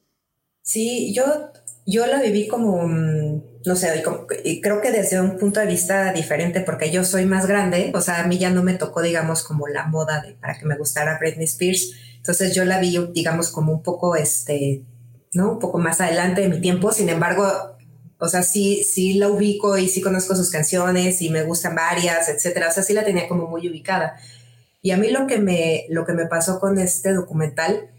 Sí, 0.62 1.14
yo, 1.14 1.52
yo 1.86 2.08
la 2.08 2.20
viví 2.20 2.48
como, 2.48 2.88
mm, 2.88 3.44
no 3.66 3.76
sé, 3.76 4.04
y 4.44 4.62
creo 4.62 4.82
que 4.82 4.92
desde 4.92 5.22
un 5.22 5.38
punto 5.38 5.60
de 5.60 5.68
vista 5.68 6.12
diferente, 6.12 6.62
porque 6.62 6.90
yo 6.90 7.04
soy 7.04 7.26
más 7.26 7.46
grande, 7.46 7.92
o 7.94 8.02
sea, 8.02 8.24
a 8.24 8.28
mí 8.28 8.40
ya 8.40 8.50
no 8.50 8.64
me 8.64 8.74
tocó, 8.74 9.04
digamos, 9.04 9.44
como 9.44 9.68
la 9.68 9.86
moda 9.86 10.22
de, 10.22 10.34
para 10.34 10.58
que 10.58 10.66
me 10.66 10.78
gustara 10.78 11.20
Britney 11.20 11.46
Spears. 11.46 11.92
Entonces 12.16 12.56
yo 12.56 12.66
la 12.66 12.80
vi, 12.80 12.98
digamos, 13.14 13.52
como 13.52 13.72
un 13.72 13.84
poco, 13.84 14.16
este, 14.16 14.84
¿no? 15.36 15.52
Un 15.52 15.60
poco 15.60 15.78
más 15.78 16.02
adelante 16.02 16.42
de 16.42 16.50
mi 16.50 16.62
tiempo, 16.62 16.92
sin 16.92 17.10
embargo, 17.10 17.46
o 18.18 18.28
sea, 18.28 18.42
sí, 18.44 18.84
sí 18.84 19.16
la 19.16 19.30
ubico 19.30 19.78
y 19.78 19.88
sí 19.90 20.02
conozco 20.02 20.36
sus 20.36 20.50
canciones 20.50 21.22
y 21.22 21.30
me 21.30 21.44
gustan 21.44 21.76
varias, 21.76 22.30
etcétera, 22.30 22.70
o 22.70 22.72
sea, 22.72 22.84
sí 22.84 22.94
la 22.94 23.04
tenía 23.04 23.28
como 23.28 23.48
muy 23.48 23.68
ubicada. 23.70 24.18
Y 24.82 24.92
a 24.92 24.98
mí 24.98 25.10
lo 25.10 25.28
que 25.28 25.38
me, 25.38 25.86
lo 25.90 26.06
que 26.06 26.14
me 26.14 26.26
pasó 26.26 26.60
con 26.60 26.80
este 26.80 27.14
documental 27.14 27.90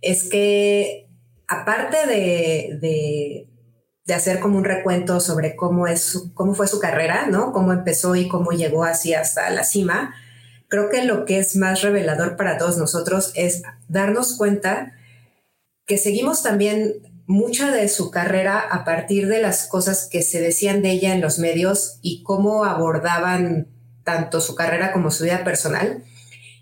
es 0.00 0.24
que, 0.24 1.08
aparte 1.46 2.06
de, 2.06 2.78
de, 2.80 4.14
hacer 4.14 4.40
como 4.40 4.56
un 4.56 4.64
recuento 4.64 5.20
sobre 5.20 5.54
cómo, 5.54 5.86
es 5.86 6.18
cómo 6.32 6.54
fue 6.54 6.66
su 6.66 6.80
carrera, 6.80 7.26
¿no? 7.26 7.52
Cómo 7.52 7.72
empezó 7.72 8.16
y 8.16 8.26
cómo 8.26 8.52
llegó 8.52 8.84
así 8.84 9.12
hasta 9.12 9.50
la 9.50 9.64
cima, 9.64 10.14
creo 10.68 10.88
que 10.88 11.04
lo 11.04 11.26
que 11.26 11.38
es 11.38 11.56
más 11.56 11.82
revelador 11.82 12.36
para 12.36 12.56
todos 12.56 12.78
nosotros 12.78 13.32
es 13.34 13.62
darnos 13.88 14.36
cuenta 14.36 14.94
que 15.88 15.98
seguimos 15.98 16.44
también 16.44 17.02
mucha 17.26 17.72
de 17.72 17.88
su 17.88 18.10
carrera 18.10 18.60
a 18.60 18.84
partir 18.84 19.26
de 19.26 19.42
las 19.42 19.66
cosas 19.66 20.08
que 20.10 20.22
se 20.22 20.40
decían 20.40 20.82
de 20.82 20.92
ella 20.92 21.12
en 21.12 21.20
los 21.20 21.38
medios 21.38 21.98
y 22.02 22.22
cómo 22.22 22.64
abordaban 22.64 23.68
tanto 24.04 24.40
su 24.40 24.54
carrera 24.54 24.92
como 24.92 25.10
su 25.10 25.24
vida 25.24 25.42
personal 25.44 26.04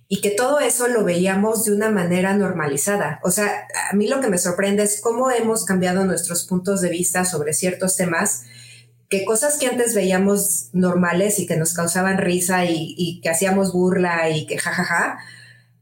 y 0.09 0.21
que 0.21 0.31
todo 0.31 0.61
eso 0.61 0.87
lo 0.87 1.05
veíamos 1.05 1.65
de 1.65 1.73
una 1.73 1.91
manera 1.91 2.37
normalizada. 2.37 3.21
O 3.25 3.31
sea, 3.31 3.67
a 3.91 3.95
mí 3.97 4.07
lo 4.07 4.21
que 4.21 4.29
me 4.29 4.39
sorprende 4.39 4.85
es 4.85 5.01
cómo 5.01 5.31
hemos 5.31 5.65
cambiado 5.65 6.05
nuestros 6.05 6.45
puntos 6.45 6.81
de 6.81 6.91
vista 6.91 7.25
sobre 7.25 7.53
ciertos 7.53 7.97
temas, 7.97 8.45
que 9.09 9.25
cosas 9.25 9.59
que 9.59 9.67
antes 9.67 9.95
veíamos 9.95 10.71
normales 10.73 11.39
y 11.39 11.47
que 11.47 11.57
nos 11.57 11.75
causaban 11.75 12.19
risa 12.19 12.65
y, 12.65 13.21
que 13.23 13.31
hacíamos 13.31 13.73
burla 13.73 14.31
y 14.31 14.47
que 14.47 14.59
jajaja, 14.59 15.19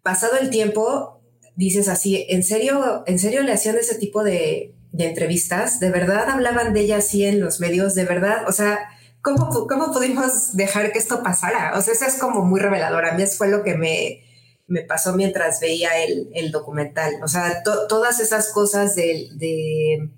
pasado 0.02 0.38
el 0.40 0.50
tiempo 0.50 1.13
dices 1.56 1.88
así, 1.88 2.26
¿en 2.28 2.42
serio, 2.42 3.04
en 3.06 3.18
serio 3.18 3.42
le 3.42 3.52
hacían 3.52 3.76
ese 3.76 3.96
tipo 3.96 4.22
de, 4.22 4.74
entrevistas? 4.96 5.80
¿De 5.80 5.90
verdad 5.90 6.28
hablaban 6.30 6.72
de 6.72 6.80
ella 6.80 6.98
así 6.98 7.24
en 7.24 7.40
los 7.40 7.60
medios? 7.60 7.94
¿De 7.94 8.04
verdad? 8.04 8.46
O 8.46 8.52
sea, 8.52 8.88
¿cómo, 9.22 9.66
¿cómo 9.66 9.92
pudimos 9.92 10.56
dejar 10.56 10.92
que 10.92 10.98
esto 10.98 11.22
pasara? 11.22 11.72
O 11.76 11.82
sea, 11.82 11.94
eso 11.94 12.06
es 12.06 12.14
como 12.14 12.44
muy 12.44 12.60
revelador. 12.60 13.04
A 13.04 13.14
mí 13.14 13.22
eso 13.22 13.36
fue 13.36 13.48
lo 13.48 13.64
que 13.64 13.74
me, 13.74 14.22
me 14.66 14.82
pasó 14.82 15.14
mientras 15.14 15.60
veía 15.60 15.90
el, 16.04 16.50
documental. 16.50 17.14
O 17.22 17.28
sea, 17.28 17.62
todas 17.62 18.20
esas 18.20 18.52
cosas 18.52 18.94
de, 18.94 19.28
de, 19.34 20.10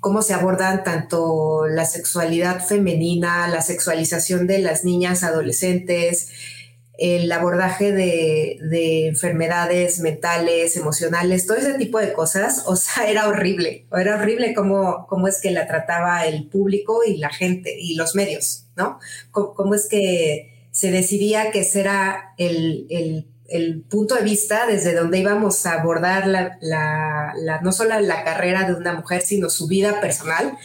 cómo 0.00 0.22
se 0.22 0.34
abordan 0.34 0.82
tanto 0.82 1.66
la 1.66 1.84
sexualidad 1.84 2.64
femenina, 2.64 3.48
la 3.48 3.62
sexualización 3.62 4.46
de 4.46 4.58
las 4.58 4.84
niñas, 4.84 5.22
adolescentes, 5.22 6.28
el 7.02 7.32
abordaje 7.32 7.90
de, 7.90 9.08
enfermedades 9.08 9.98
mentales, 9.98 10.76
emocionales, 10.76 11.48
todo 11.48 11.56
ese 11.56 11.74
tipo 11.74 11.98
de 11.98 12.12
cosas, 12.12 12.62
o 12.66 12.76
sea, 12.76 13.10
era 13.10 13.26
horrible, 13.26 13.86
era 13.92 14.14
horrible 14.14 14.54
cómo, 14.54 15.08
cómo 15.08 15.26
es 15.26 15.40
que 15.40 15.50
la 15.50 15.66
trataba 15.66 16.24
el 16.26 16.48
público 16.48 17.00
y 17.04 17.16
la 17.16 17.30
gente 17.30 17.74
y 17.76 17.96
los 17.96 18.14
medios, 18.14 18.66
¿no? 18.76 19.00
Cómo, 19.32 19.74
es 19.74 19.88
que 19.88 20.68
se 20.70 20.92
decidía 20.92 21.50
que 21.50 21.62
ese 21.62 21.80
era 21.80 22.34
el, 22.38 23.26
punto 23.90 24.14
de 24.14 24.22
vista 24.22 24.66
desde 24.66 24.94
donde 24.94 25.18
íbamos 25.18 25.66
a 25.66 25.80
abordar 25.80 26.28
la, 26.28 27.60
no 27.62 27.72
solo 27.72 27.98
la 27.98 28.22
carrera 28.22 28.62
de 28.68 28.74
una 28.74 28.94
mujer, 28.94 29.22
sino 29.22 29.50
su 29.50 29.66
vida 29.66 30.00
personal 30.00 30.56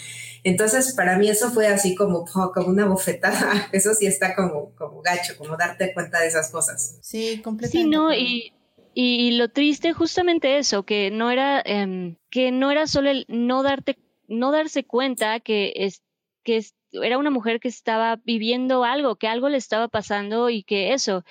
entonces, 0.49 0.93
para 0.95 1.17
mí 1.17 1.27
eso 1.27 1.51
fue 1.51 1.67
así 1.67 1.93
como, 1.93 2.25
como 2.25 2.67
una 2.67 2.86
bofetada. 2.86 3.67
Eso 3.73 3.93
sí 3.93 4.05
está 4.05 4.33
como, 4.33 4.73
como 4.75 5.01
gacho, 5.01 5.36
como 5.38 5.57
darte 5.57 5.93
cuenta 5.93 6.21
de 6.21 6.27
esas 6.27 6.49
cosas. 6.51 6.99
Sí, 7.01 7.41
completamente. 7.43 7.83
Sí, 7.83 7.89
no, 7.89 8.13
y, 8.13 8.53
y, 8.93 9.31
lo 9.31 9.49
triste 9.49 9.91
justamente 9.91 10.57
eso, 10.57 10.83
que 10.83 11.12
no 11.12 11.31
era, 11.31 11.62
em, 11.65 12.15
que 12.29 12.51
no 12.51 12.71
era 12.71 12.88
solo 12.88 13.10
el 13.10 13.25
no 13.27 13.62
darte, 13.62 13.97
no 14.29 14.51
darse 14.51 14.86
cuenta 14.86 15.39
que 15.41 15.73
es, 15.75 16.01
que 16.43 16.63
era 16.93 17.17
una 17.17 17.29
mujer 17.29 17.60
que 17.60 17.67
estaba 17.67 18.21
viviendo 18.23 18.86
algo, 18.86 19.17
que 19.17 19.27
algo 19.27 19.49
le 19.49 19.57
estaba 19.57 19.89
pasando 19.89 20.49
y 20.49 20.63
que 20.63 20.93
eso, 20.93 21.25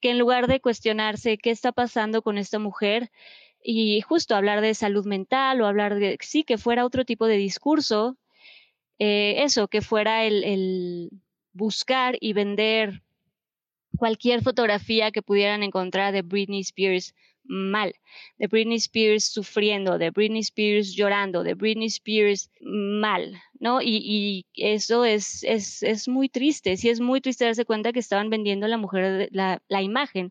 que 0.00 0.10
en 0.10 0.18
lugar 0.18 0.46
de 0.46 0.60
cuestionarse 0.60 1.36
qué 1.36 1.50
está 1.50 1.72
pasando 1.72 2.22
con 2.22 2.38
esta 2.38 2.58
mujer, 2.58 3.10
y 3.62 4.02
justo 4.02 4.36
hablar 4.36 4.60
de 4.60 4.74
salud 4.74 5.06
mental 5.06 5.60
o 5.60 5.66
hablar 5.66 5.94
de, 5.94 6.18
sí, 6.20 6.44
que 6.44 6.58
fuera 6.58 6.84
otro 6.84 7.04
tipo 7.04 7.26
de 7.26 7.36
discurso, 7.36 8.18
eh, 8.98 9.42
eso, 9.42 9.68
que 9.68 9.80
fuera 9.80 10.24
el, 10.24 11.10
buscar 11.52 12.16
y 12.20 12.32
vender 12.32 13.02
cualquier 13.96 14.42
fotografía 14.42 15.10
que 15.10 15.22
pudieran 15.22 15.62
encontrar 15.62 16.12
de 16.12 16.22
Britney 16.22 16.60
Spears 16.60 17.14
mal, 17.44 17.94
de 18.38 18.46
Britney 18.46 18.76
Spears 18.76 19.24
sufriendo, 19.24 19.98
de 19.98 20.10
Britney 20.10 20.40
Spears 20.40 20.94
llorando, 20.94 21.42
de 21.42 21.54
Britney 21.54 21.86
Spears 21.86 22.50
mal, 22.60 23.40
¿no? 23.60 23.80
Y, 23.82 24.46
eso 24.54 25.04
es, 25.04 25.44
es, 25.44 25.82
es, 25.82 26.08
muy 26.08 26.28
triste, 26.28 26.76
sí 26.76 26.88
es 26.88 27.00
muy 27.00 27.20
triste 27.20 27.44
darse 27.44 27.64
cuenta 27.64 27.92
que 27.92 28.00
estaban 28.00 28.30
vendiendo 28.30 28.66
la 28.66 28.78
mujer, 28.78 29.28
la, 29.30 29.62
la 29.68 29.82
imagen 29.82 30.30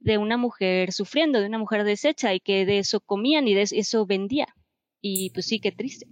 de 0.00 0.18
una 0.18 0.36
mujer 0.36 0.92
sufriendo, 0.92 1.40
de 1.40 1.46
una 1.46 1.58
mujer 1.58 1.84
deshecha 1.84 2.34
y 2.34 2.40
que 2.40 2.66
de 2.66 2.78
eso 2.78 3.00
comían 3.00 3.48
y 3.48 3.54
de 3.54 3.62
eso 3.62 4.06
vendía. 4.06 4.46
Y 5.00 5.30
pues 5.30 5.46
sí, 5.46 5.60
qué 5.60 5.72
triste. 5.72 6.06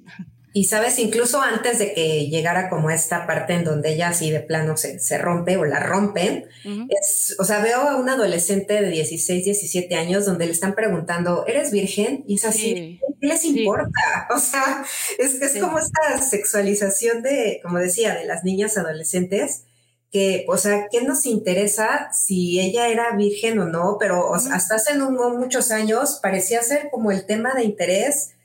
Y 0.57 0.64
sabes, 0.64 0.99
incluso 0.99 1.42
antes 1.42 1.79
de 1.79 1.92
que 1.92 2.29
llegara 2.29 2.71
como 2.71 2.88
esta 2.88 3.27
parte 3.27 3.53
en 3.53 3.62
donde 3.62 3.92
ella 3.92 4.09
así 4.09 4.31
de 4.31 4.40
plano 4.40 4.79
se, 4.79 4.99
se 5.01 5.19
rompe 5.19 5.59
o 5.59 5.66
la 5.66 5.81
rompen, 5.81 6.49
es, 6.88 7.37
o 7.38 7.45
sea, 7.45 7.59
veo 7.59 7.83
a 7.83 7.97
un 7.97 8.09
adolescente 8.09 8.81
de 8.81 8.88
16, 8.88 9.45
17 9.45 9.95
años 9.97 10.25
donde 10.25 10.47
le 10.47 10.53
están 10.53 10.75
preguntando, 10.75 11.45
¿eres 11.47 11.73
virgen? 11.73 12.25
Y 12.27 12.37
es 12.37 12.47
así, 12.47 12.99
¿qué 13.21 13.27
les 13.27 13.45
importa? 13.45 14.01
O 14.35 14.38
sea, 14.38 14.83
es, 15.19 15.42
es 15.42 15.61
como 15.61 15.79
esta 15.79 16.23
sexualización 16.23 17.21
de, 17.21 17.61
como 17.62 17.79
decía, 17.79 18.14
de 18.14 18.25
las 18.25 18.42
niñas 18.42 18.79
adolescentes, 18.79 19.64
que, 20.11 20.47
o 20.49 20.57
sea, 20.57 20.87
¿qué 20.90 21.03
nos 21.03 21.27
interesa 21.27 22.09
si 22.14 22.61
ella 22.61 22.88
era 22.88 23.14
virgen 23.14 23.59
o 23.59 23.66
no? 23.66 23.99
Pero 24.01 24.35
hasta 24.35 24.77
hace 24.77 24.97
no 24.97 25.11
muchos 25.11 25.71
años 25.71 26.19
parecía 26.23 26.62
ser 26.62 26.88
como 26.90 27.12
el 27.12 27.27
tema 27.27 27.53
de 27.53 27.64
interés 27.64 28.36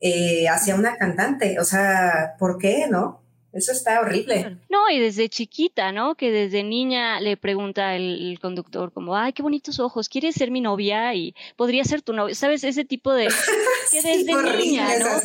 eh, 0.00 0.48
hacia 0.48 0.74
una 0.74 0.96
cantante. 0.96 1.58
O 1.60 1.64
sea, 1.64 2.34
¿por 2.38 2.58
qué, 2.58 2.86
no? 2.88 3.22
Eso 3.52 3.72
está 3.72 4.00
horrible. 4.00 4.58
No, 4.68 4.90
y 4.90 5.00
desde 5.00 5.28
chiquita, 5.28 5.90
¿no? 5.90 6.16
Que 6.16 6.30
desde 6.30 6.62
niña 6.62 7.18
le 7.20 7.36
pregunta 7.36 7.96
el, 7.96 8.38
conductor 8.40 8.92
como, 8.92 9.16
ay, 9.16 9.32
qué 9.32 9.42
bonitos 9.42 9.80
ojos, 9.80 10.08
¿quieres 10.08 10.34
ser 10.34 10.50
mi 10.50 10.60
novia? 10.60 11.14
Y 11.14 11.34
podría 11.56 11.82
ser 11.84 12.02
tu 12.02 12.12
novia, 12.12 12.34
¿sabes? 12.34 12.62
Ese 12.62 12.84
tipo 12.84 13.12
de... 13.12 13.28
Que 13.90 14.02
desde 14.02 14.56
niña, 14.58 14.86
¿no? 14.98 15.18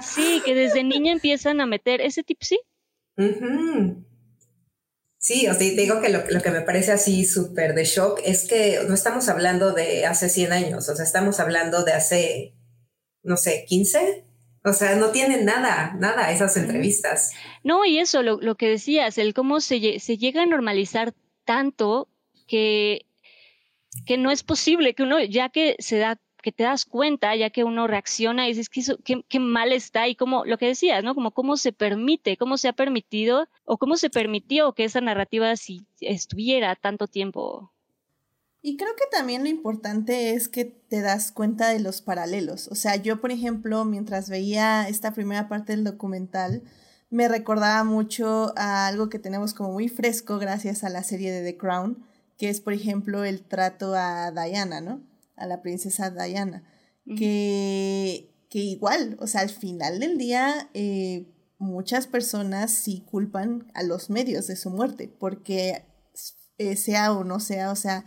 sí, 0.00 0.40
que 0.42 0.54
desde 0.54 0.82
niña 0.82 1.12
empiezan 1.12 1.60
a 1.60 1.66
meter 1.66 2.00
ese 2.00 2.22
tipo, 2.22 2.40
sí. 2.42 2.58
Sí, 5.18 5.46
o 5.46 5.50
sea, 5.52 5.58
te 5.58 5.82
digo 5.82 6.00
que 6.00 6.08
lo, 6.08 6.24
lo 6.30 6.40
que 6.40 6.50
me 6.50 6.62
parece 6.62 6.92
así 6.92 7.26
súper 7.26 7.74
de 7.74 7.84
shock 7.84 8.20
es 8.24 8.48
que 8.48 8.80
no 8.88 8.94
estamos 8.94 9.28
hablando 9.28 9.72
de 9.72 10.06
hace 10.06 10.30
100 10.30 10.52
años, 10.52 10.88
o 10.88 10.96
sea, 10.96 11.04
estamos 11.04 11.40
hablando 11.40 11.84
de 11.84 11.92
hace 11.92 12.54
no 13.22 13.36
sé, 13.36 13.64
15. 13.68 14.24
O 14.62 14.72
sea, 14.72 14.96
no 14.96 15.10
tienen 15.10 15.46
nada, 15.46 15.94
nada 15.98 16.30
esas 16.30 16.56
entrevistas. 16.56 17.32
No, 17.64 17.84
y 17.84 17.98
eso, 17.98 18.22
lo, 18.22 18.40
lo 18.40 18.56
que 18.56 18.68
decías, 18.68 19.16
el 19.16 19.32
cómo 19.32 19.60
se, 19.60 19.98
se, 20.00 20.18
llega 20.18 20.42
a 20.42 20.46
normalizar 20.46 21.14
tanto 21.44 22.08
que, 22.46 23.06
que 24.04 24.18
no 24.18 24.30
es 24.30 24.42
posible, 24.42 24.94
que 24.94 25.02
uno, 25.02 25.22
ya 25.22 25.48
que 25.48 25.76
se 25.78 25.96
da 25.96 26.20
que 26.42 26.52
te 26.52 26.62
das 26.62 26.84
cuenta, 26.84 27.34
ya 27.36 27.50
que 27.50 27.64
uno 27.64 27.86
reacciona 27.86 28.46
y 28.46 28.54
dices, 28.54 28.68
¿qué, 29.04 29.22
qué, 29.28 29.40
mal 29.40 29.72
está? 29.72 30.08
Y 30.08 30.14
como 30.14 30.44
lo 30.44 30.58
que 30.58 30.66
decías, 30.66 31.04
¿no? 31.04 31.14
Como 31.14 31.32
cómo 31.32 31.56
se 31.56 31.72
permite, 31.72 32.36
cómo 32.36 32.56
se 32.56 32.68
ha 32.68 32.72
permitido 32.72 33.46
o 33.64 33.78
cómo 33.78 33.96
se 33.96 34.10
permitió 34.10 34.72
que 34.72 34.84
esa 34.84 35.00
narrativa 35.00 35.54
si 35.56 35.86
estuviera 36.00 36.76
tanto 36.76 37.06
tiempo 37.06 37.72
y 38.62 38.76
creo 38.76 38.94
que 38.96 39.04
también 39.10 39.42
lo 39.42 39.48
importante 39.48 40.32
es 40.32 40.48
que 40.48 40.64
te 40.64 41.00
das 41.00 41.32
cuenta 41.32 41.68
de 41.68 41.80
los 41.80 42.02
paralelos. 42.02 42.68
O 42.68 42.74
sea, 42.74 42.96
yo, 42.96 43.20
por 43.20 43.30
ejemplo, 43.30 43.84
mientras 43.84 44.28
veía 44.28 44.88
esta 44.88 45.12
primera 45.12 45.48
parte 45.48 45.72
del 45.72 45.84
documental, 45.84 46.62
me 47.08 47.26
recordaba 47.28 47.84
mucho 47.84 48.52
a 48.56 48.86
algo 48.86 49.08
que 49.08 49.18
tenemos 49.18 49.54
como 49.54 49.72
muy 49.72 49.88
fresco 49.88 50.38
gracias 50.38 50.84
a 50.84 50.90
la 50.90 51.02
serie 51.02 51.32
de 51.32 51.42
The 51.42 51.56
Crown, 51.56 52.04
que 52.36 52.50
es, 52.50 52.60
por 52.60 52.72
ejemplo, 52.72 53.24
el 53.24 53.42
trato 53.42 53.94
a 53.94 54.30
Diana, 54.30 54.80
¿no? 54.80 55.02
A 55.36 55.46
la 55.46 55.62
princesa 55.62 56.10
Diana. 56.10 56.62
que, 57.16 58.30
que 58.50 58.58
igual, 58.58 59.16
o 59.20 59.26
sea, 59.26 59.40
al 59.40 59.50
final 59.50 60.00
del 60.00 60.18
día, 60.18 60.68
eh, 60.74 61.32
muchas 61.58 62.06
personas 62.06 62.70
sí 62.70 63.04
culpan 63.10 63.70
a 63.74 63.82
los 63.82 64.10
medios 64.10 64.46
de 64.46 64.56
su 64.56 64.70
muerte, 64.70 65.08
porque 65.08 65.84
eh, 66.58 66.76
sea 66.76 67.12
o 67.12 67.24
no 67.24 67.40
sea, 67.40 67.70
o 67.70 67.76
sea, 67.76 68.04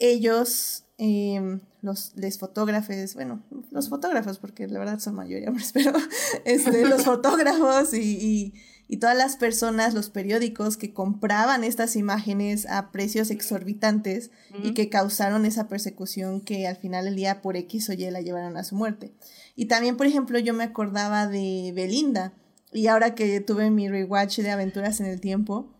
ellos, 0.00 0.84
em, 0.98 1.60
los 1.82 2.12
les 2.16 2.38
fotógrafos, 2.38 3.14
bueno, 3.14 3.42
los 3.70 3.88
fotógrafos, 3.88 4.38
porque 4.38 4.66
la 4.66 4.78
verdad 4.78 4.98
son 4.98 5.14
mayoría 5.14 5.48
hombres, 5.48 5.70
pero 5.74 5.92
este, 6.44 6.86
los 6.86 7.04
fotógrafos 7.04 7.94
y, 7.94 8.54
todas 8.98 9.16
las 9.16 9.36
personas, 9.36 9.94
los 9.94 10.10
periódicos 10.10 10.76
que 10.76 10.92
compraban 10.92 11.62
estas 11.62 11.94
imágenes 11.94 12.66
a 12.66 12.90
precios 12.90 13.30
exorbitantes 13.30 14.32
y 14.64 14.74
que 14.74 14.88
causaron 14.88 15.46
esa 15.46 15.68
persecución 15.68 16.40
que 16.40 16.66
al 16.66 16.76
final 16.76 17.04
del 17.04 17.14
día 17.14 17.40
por 17.40 17.56
X 17.56 17.88
o 17.88 17.92
Y 17.92 18.10
la 18.10 18.20
llevaron 18.20 18.56
a 18.56 18.64
su 18.64 18.74
muerte. 18.74 19.12
Y 19.54 19.66
también, 19.66 19.96
por 19.96 20.06
ejemplo, 20.06 20.40
yo 20.40 20.54
me 20.54 20.64
acordaba 20.64 21.28
de 21.28 21.72
Belinda 21.72 22.32
y 22.72 22.88
ahora 22.88 23.14
que 23.14 23.40
tuve 23.40 23.70
mi 23.70 23.88
rewatch 23.88 24.40
de 24.40 24.50
Aventuras 24.50 24.98
en 24.98 25.06
el 25.06 25.20
Tiempo, 25.20 25.72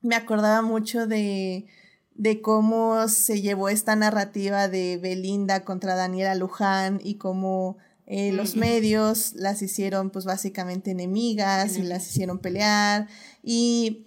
me 0.00 0.14
acordaba 0.14 0.62
mucho 0.62 1.08
de 1.08 1.66
de 2.14 2.40
cómo 2.40 3.08
se 3.08 3.40
llevó 3.42 3.68
esta 3.68 3.96
narrativa 3.96 4.68
de 4.68 4.98
Belinda 4.98 5.64
contra 5.64 5.96
Daniela 5.96 6.34
Luján 6.34 7.00
y 7.02 7.16
cómo 7.16 7.76
eh, 8.06 8.32
los 8.32 8.54
medios 8.56 9.32
las 9.34 9.62
hicieron 9.62 10.10
pues 10.10 10.24
básicamente 10.24 10.92
enemigas 10.92 11.76
y 11.76 11.82
las 11.82 12.08
hicieron 12.08 12.38
pelear 12.38 13.08
y 13.42 14.06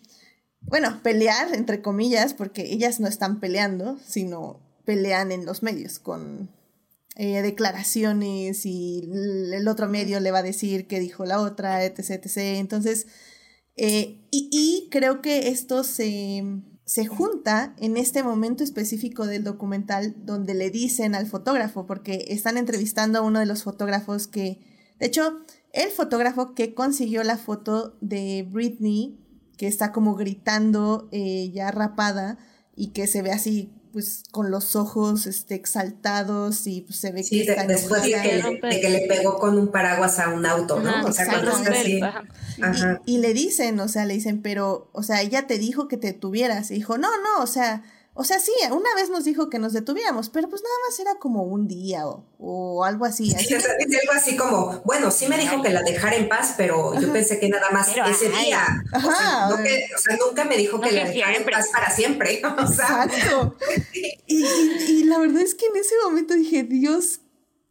bueno, 0.61 1.01
pelear 1.03 1.53
entre 1.53 1.81
comillas 1.81 2.33
porque 2.33 2.73
ellas 2.73 2.99
no 2.99 3.07
están 3.07 3.39
peleando, 3.39 3.97
sino 4.05 4.59
pelean 4.85 5.31
en 5.31 5.45
los 5.45 5.63
medios 5.63 5.99
con 5.99 6.49
eh, 7.15 7.41
declaraciones 7.41 8.65
y 8.65 9.09
el 9.51 9.67
otro 9.67 9.89
medio 9.89 10.19
le 10.19 10.31
va 10.31 10.39
a 10.39 10.43
decir 10.43 10.87
qué 10.87 10.99
dijo 10.99 11.25
la 11.25 11.41
otra, 11.41 11.83
etc. 11.83 12.11
etc. 12.11 12.37
Entonces, 12.59 13.07
eh, 13.75 14.21
y, 14.31 14.49
y 14.51 14.89
creo 14.91 15.21
que 15.21 15.49
esto 15.49 15.83
se 15.83 16.43
se 16.87 17.05
junta 17.05 17.75
en 17.79 17.97
este 17.97 18.23
momento 18.23 18.63
específico 18.63 19.27
del 19.27 19.43
documental 19.43 20.15
donde 20.25 20.53
le 20.53 20.69
dicen 20.69 21.15
al 21.15 21.27
fotógrafo, 21.27 21.85
porque 21.85 22.27
están 22.29 22.57
entrevistando 22.57 23.19
a 23.19 23.23
uno 23.23 23.39
de 23.39 23.45
los 23.45 23.63
fotógrafos 23.63 24.27
que, 24.27 24.61
de 24.97 25.07
hecho, 25.07 25.37
el 25.73 25.89
fotógrafo 25.89 26.55
que 26.55 26.73
consiguió 26.73 27.25
la 27.25 27.35
foto 27.37 27.97
de 27.99 28.47
Britney, 28.49 29.19
que 29.57 29.67
está 29.67 29.91
como 29.91 30.15
gritando 30.15 31.09
eh, 31.11 31.51
ya 31.51 31.71
rapada 31.71 32.37
y 32.73 32.93
que 32.93 33.05
se 33.07 33.21
ve 33.21 33.31
así 33.33 33.73
pues 33.97 34.25
con 34.29 34.51
los 34.51 34.75
ojos 34.75 35.25
este, 35.25 35.55
exaltados 35.55 36.67
y 36.67 36.81
pues, 36.81 36.99
se 36.99 37.11
ve 37.11 37.25
que 37.27 37.41
está 37.41 37.65
después 37.65 38.03
de 38.03 38.11
que, 38.11 38.89
le, 38.91 39.07
pegó 39.07 39.39
con 39.39 39.57
un 39.57 39.69
paraguas 39.71 40.19
a 40.19 40.29
un 40.29 40.45
auto, 40.45 40.79
¿no? 40.79 41.03
o 41.03 41.11
sea, 41.11 41.25
cuando 41.25 41.49
está 41.49 41.71
así. 41.71 41.99
Y, 43.07 43.17
le 43.17 43.33
dicen, 43.33 43.79
o 43.79 43.87
sea, 43.87 44.05
le 44.05 44.13
dicen, 44.13 44.43
pero, 44.43 44.91
o 44.93 45.01
sea, 45.01 45.23
ella 45.23 45.47
te 45.47 45.57
dijo 45.57 45.87
que 45.87 45.97
te 45.97 46.13
tuvieras. 46.13 46.69
Y 46.69 46.75
dijo, 46.75 46.99
no, 46.99 47.09
no, 47.23 47.41
o 47.41 47.47
sea, 47.47 47.81
o 48.19 48.23
sea, 48.23 48.39
sí, 48.39 48.51
una 48.71 48.95
vez 48.95 49.11
nos 49.11 49.23
dijo 49.23 49.47
que 49.47 49.59
nos 49.59 49.73
detuviéramos, 49.73 50.29
pero 50.29 50.49
pues 50.49 50.63
nada 50.63 50.75
más 50.87 50.99
era 50.99 51.15
como 51.19 51.43
un 51.43 51.67
día 51.67 52.07
o, 52.07 52.25
o 52.39 52.83
algo 52.83 53.05
así. 53.05 53.31
así. 53.35 53.53
es 53.53 53.63
algo 53.69 54.11
así 54.15 54.35
como, 54.35 54.81
bueno, 54.85 55.11
sí 55.11 55.27
me 55.27 55.37
dijo 55.37 55.61
que 55.61 55.69
la 55.69 55.83
dejara 55.83 56.15
en 56.15 56.27
paz, 56.27 56.55
pero 56.57 56.99
yo 56.99 57.13
pensé 57.13 57.39
que 57.39 57.47
nada 57.47 57.69
más 57.69 57.89
ese 57.95 58.29
día. 58.29 58.65
Ajá, 58.91 59.49
o, 59.53 59.57
sea, 59.57 60.17
nunca 60.17 60.45
me 60.45 60.57
dijo 60.57 60.81
que 60.81 60.91
la 60.91 61.05
dejara 61.05 61.37
en 61.37 61.45
paz 61.45 61.67
para 61.71 61.91
siempre. 61.91 62.33
Exacto. 62.59 63.55
y, 64.25 64.45
y, 64.87 65.03
la 65.03 65.19
verdad 65.19 65.43
es 65.43 65.53
que 65.53 65.67
en 65.67 65.75
ese 65.75 65.93
momento 66.03 66.33
dije, 66.33 66.63
Dios, 66.63 67.21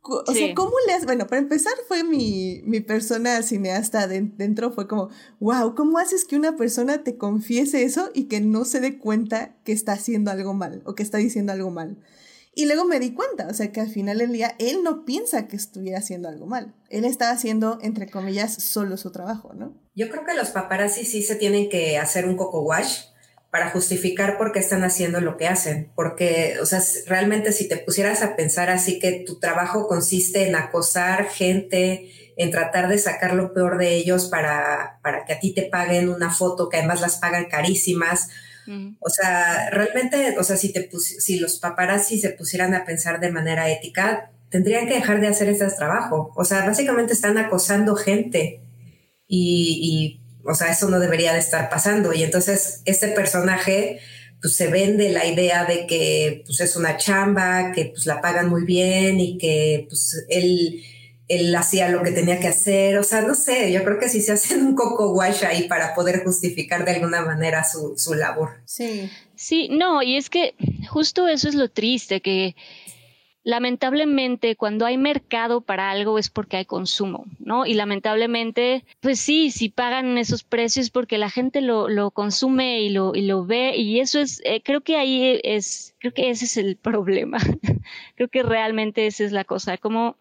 o 0.08 0.32
sea, 0.32 0.54
¿cómo 0.54 0.72
le 0.86 0.92
haces? 0.92 1.06
Bueno, 1.06 1.26
para 1.26 1.40
empezar 1.40 1.72
fue 1.88 2.04
mi, 2.04 2.62
mi 2.64 2.80
persona 2.80 3.42
cineasta 3.42 4.06
dentro, 4.06 4.72
fue 4.72 4.86
como, 4.86 5.10
wow, 5.40 5.74
¿cómo 5.74 5.98
haces 5.98 6.24
que 6.24 6.36
una 6.36 6.56
persona 6.56 7.04
te 7.04 7.16
confiese 7.16 7.82
eso 7.82 8.10
y 8.14 8.24
que 8.24 8.40
no 8.40 8.64
se 8.64 8.80
dé 8.80 8.98
cuenta 8.98 9.56
que 9.64 9.72
está 9.72 9.92
haciendo 9.92 10.30
algo 10.30 10.54
mal 10.54 10.82
o 10.84 10.94
que 10.94 11.02
está 11.02 11.18
diciendo 11.18 11.52
algo 11.52 11.70
mal? 11.70 11.98
Y 12.58 12.64
luego 12.64 12.86
me 12.86 12.98
di 12.98 13.12
cuenta, 13.12 13.48
o 13.48 13.54
sea, 13.54 13.70
que 13.70 13.82
al 13.82 13.90
final 13.90 14.16
del 14.16 14.32
día 14.32 14.56
él 14.58 14.82
no 14.82 15.04
piensa 15.04 15.46
que 15.46 15.56
estuviera 15.56 15.98
haciendo 15.98 16.28
algo 16.28 16.46
mal. 16.46 16.74
Él 16.88 17.04
estaba 17.04 17.32
haciendo, 17.32 17.78
entre 17.82 18.08
comillas, 18.08 18.54
solo 18.54 18.96
su 18.96 19.12
trabajo, 19.12 19.52
¿no? 19.52 19.74
Yo 19.94 20.08
creo 20.08 20.24
que 20.24 20.32
los 20.32 20.48
paparazzi 20.50 21.04
sí 21.04 21.22
se 21.22 21.36
tienen 21.36 21.68
que 21.68 21.98
hacer 21.98 22.26
un 22.26 22.36
coco 22.36 22.62
wash 22.62 23.00
para 23.50 23.70
justificar 23.70 24.37
por 24.37 24.52
qué 24.52 24.59
están 24.59 24.85
haciendo 24.85 25.20
lo 25.20 25.37
que 25.37 25.46
hacen. 25.46 25.90
Porque, 25.94 26.56
o 26.61 26.66
sea, 26.66 26.80
realmente 27.06 27.52
si 27.52 27.68
te 27.68 27.76
pusieras 27.76 28.22
a 28.22 28.37
pensar 28.37 28.70
así 28.70 28.98
que 28.98 29.24
tu 29.26 29.38
trabajo 29.38 29.87
consiste 29.87 30.46
en 30.46 30.56
acosar 30.56 31.28
gente, 31.28 32.11
en 32.37 32.50
tratar 32.50 32.88
de 32.88 32.98
sacar 32.98 33.35
lo 33.35 33.54
peor 33.54 33.78
de 33.78 33.94
ellos 33.94 34.26
para, 34.26 34.98
para 35.02 35.24
que 35.24 35.32
a 35.32 35.40
ti 35.40 35.54
te 35.54 35.62
paguen 35.62 36.09
una 36.09 36.30
foto, 36.30 36.68
que 36.68 36.78
además 36.78 37.00
las 37.00 37.16
pagan 37.16 37.46
carísimas. 37.46 38.28
O 38.98 39.09
sea, 39.11 39.70
realmente, 39.70 40.37
o 40.40 40.42
sea, 40.42 40.56
si, 40.56 40.72
te 40.72 40.90
si 40.98 41.38
los 41.38 41.61
paparazzi 41.61 42.18
se 42.18 42.30
pusieran 42.30 42.74
a 42.74 42.85
pensar 42.85 43.20
de 43.20 43.30
manera 43.30 43.70
ética, 43.70 44.32
tendrían 44.50 44.88
que 44.88 44.94
dejar 44.94 45.20
de 45.20 45.28
hacer 45.28 45.48
ese 45.48 45.66
trabajo. 45.70 46.32
O 46.35 46.44
sea, 46.44 46.66
básicamente 46.66 47.12
están 47.12 47.38
acosando 47.38 47.94
gente 47.94 48.61
y, 49.28 50.18
y 50.20 50.25
o 50.46 50.54
sea, 50.54 50.72
eso 50.72 50.88
no 50.88 50.98
debería 50.98 51.32
de 51.32 51.38
estar 51.38 51.68
pasando. 51.68 52.12
Y 52.12 52.22
entonces 52.22 52.82
este 52.85 53.09
personaje, 53.09 54.00
pues, 54.40 54.56
se 54.56 54.68
vende 54.68 55.11
la 55.11 55.26
idea 55.26 55.64
de 55.64 55.87
que 55.87 56.42
pues, 56.46 56.61
es 56.61 56.76
una 56.76 56.96
chamba, 56.96 57.72
que 57.72 57.87
pues, 57.87 58.06
la 58.06 58.20
pagan 58.20 58.48
muy 58.48 58.64
bien 58.64 59.20
y 59.20 59.38
que 59.38 59.87
pues, 59.88 60.24
él, 60.28 60.82
él 61.28 61.54
hacía 61.54 61.88
lo 61.88 62.02
que 62.02 62.12
tenía 62.12 62.40
que 62.40 62.48
hacer. 62.48 62.98
O 62.98 63.02
sea, 63.02 63.22
no 63.22 63.35
sé, 63.35 63.72
yo 63.72 63.85
creo 63.85 63.98
que 63.98 64.09
sí 64.09 64.22
se 64.22 64.32
hacen 64.32 64.64
un 64.66 64.74
coco 64.74 65.12
wash 65.12 65.44
ahí 65.44 65.68
para 65.68 65.94
poder 65.94 66.24
justificar 66.24 66.85
de 66.85 66.92
alguna 66.92 67.22
manera 67.22 67.64
su, 67.64 67.94
su 67.96 68.14
labor. 68.14 68.61
Sí. 68.64 69.11
Sí, 69.35 69.68
no, 69.70 70.02
y 70.02 70.16
es 70.16 70.30
que 70.30 70.54
justo 70.88 71.28
eso 71.28 71.48
es 71.48 71.54
lo 71.54 71.68
triste, 71.68 72.22
que 72.22 72.56
lamentablemente 73.46 74.56
cuando 74.56 74.87
hay 74.87 74.98
mercado 74.98 75.61
para 75.61 75.88
algo 75.92 76.18
es 76.18 76.30
porque 76.30 76.56
hay 76.56 76.64
consumo, 76.64 77.26
¿no? 77.38 77.64
Y 77.64 77.74
lamentablemente, 77.74 78.85
pues 79.00 79.20
sí, 79.20 79.52
si 79.52 79.68
pagan 79.68 80.18
esos 80.18 80.42
precios 80.42 80.90
porque 80.90 81.16
la 81.16 81.30
gente 81.30 81.61
lo, 81.61 81.88
lo 81.88 82.11
consume 82.11 82.80
y 82.80 82.90
lo, 82.90 83.12
ve 83.46 83.76
y 83.76 84.00
eso 84.00 84.18
es, 84.18 84.42
eh, 84.44 84.62
creo 84.64 84.80
que 84.80 84.96
ahí 84.96 85.40
es, 85.44 85.94
creo 86.00 86.12
que 86.12 86.30
ese 86.30 86.46
es 86.46 86.56
el 86.56 86.74
problema. 86.82 87.38
creo 88.16 88.28
que 88.28 88.42
realmente 88.42 89.06
esa 89.06 89.22
es 89.22 89.30
la 89.30 89.44
cosa, 89.44 89.78
como 89.78 90.16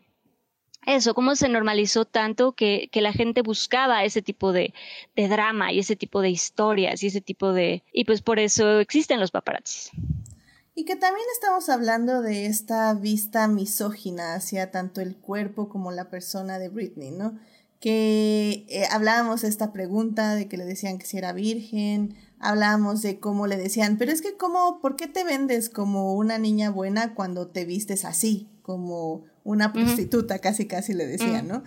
eso, 0.85 1.15
cómo 1.15 1.35
se 1.35 1.49
normalizó 1.49 2.05
tanto 2.05 2.51
que, 2.51 2.89
que, 2.91 3.01
la 3.01 3.11
gente 3.11 3.41
buscaba 3.41 4.03
ese 4.03 4.21
tipo 4.21 4.51
de, 4.53 4.71
de 5.15 5.27
drama 5.27 5.71
y 5.71 5.79
ese 5.79 5.95
tipo 5.95 6.21
de 6.21 6.29
historias 6.29 7.01
y 7.01 7.07
ese 7.07 7.21
tipo 7.21 7.53
de... 7.53 7.81
Y 7.91 8.05
pues 8.05 8.21
por 8.21 8.37
eso 8.37 8.79
existen 8.79 9.19
los 9.19 9.31
paparazzis. 9.31 9.89
Y 10.77 10.83
que 10.83 10.97
también 10.97 11.25
estamos 11.33 11.69
hablando 11.69 12.21
de 12.21 12.47
esta 12.47 12.93
vista 12.93 13.47
misógina 13.47 14.35
hacia 14.35 14.71
tanto 14.71 14.99
el 14.99 15.15
cuerpo 15.15 15.69
como 15.69 15.93
la 15.93 16.09
persona 16.09 16.59
de 16.59 16.67
Britney, 16.67 17.11
¿no? 17.11 17.39
Que 17.79 18.65
eh, 18.67 18.83
hablábamos 18.91 19.41
de 19.41 19.47
esta 19.47 19.71
pregunta 19.71 20.35
de 20.35 20.49
que 20.49 20.57
le 20.57 20.65
decían 20.65 20.97
que 20.97 21.05
si 21.05 21.17
era 21.17 21.31
virgen, 21.31 22.15
hablábamos 22.39 23.01
de 23.01 23.21
cómo 23.21 23.47
le 23.47 23.55
decían, 23.55 23.97
pero 23.97 24.11
es 24.11 24.21
que 24.21 24.35
cómo, 24.35 24.81
¿por 24.81 24.97
qué 24.97 25.07
te 25.07 25.23
vendes 25.23 25.69
como 25.69 26.13
una 26.15 26.37
niña 26.39 26.71
buena 26.71 27.15
cuando 27.15 27.47
te 27.47 27.63
vistes 27.63 28.03
así? 28.03 28.49
Como 28.61 29.23
una 29.45 29.71
prostituta, 29.71 30.39
casi 30.39 30.67
casi 30.67 30.93
le 30.93 31.07
decían, 31.07 31.47
¿no? 31.47 31.63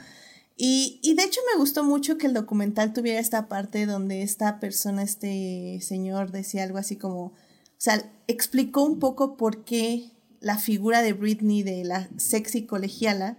Y, 0.56 0.98
y, 1.02 1.14
de 1.14 1.22
hecho 1.22 1.40
me 1.52 1.58
gustó 1.58 1.84
mucho 1.84 2.18
que 2.18 2.26
el 2.26 2.34
documental 2.34 2.92
tuviera 2.92 3.20
esta 3.20 3.48
parte 3.48 3.86
donde 3.86 4.22
esta 4.22 4.58
persona, 4.58 5.04
este 5.04 5.78
señor, 5.80 6.32
decía 6.32 6.64
algo 6.64 6.78
así 6.78 6.96
como, 6.96 7.32
o 7.78 7.80
sea, 7.80 8.10
explicó 8.26 8.82
un 8.82 8.98
poco 8.98 9.36
por 9.36 9.64
qué 9.64 10.10
la 10.40 10.58
figura 10.58 11.00
de 11.00 11.12
Britney, 11.12 11.62
de 11.62 11.84
la 11.84 12.08
sexy 12.16 12.66
colegiala, 12.66 13.38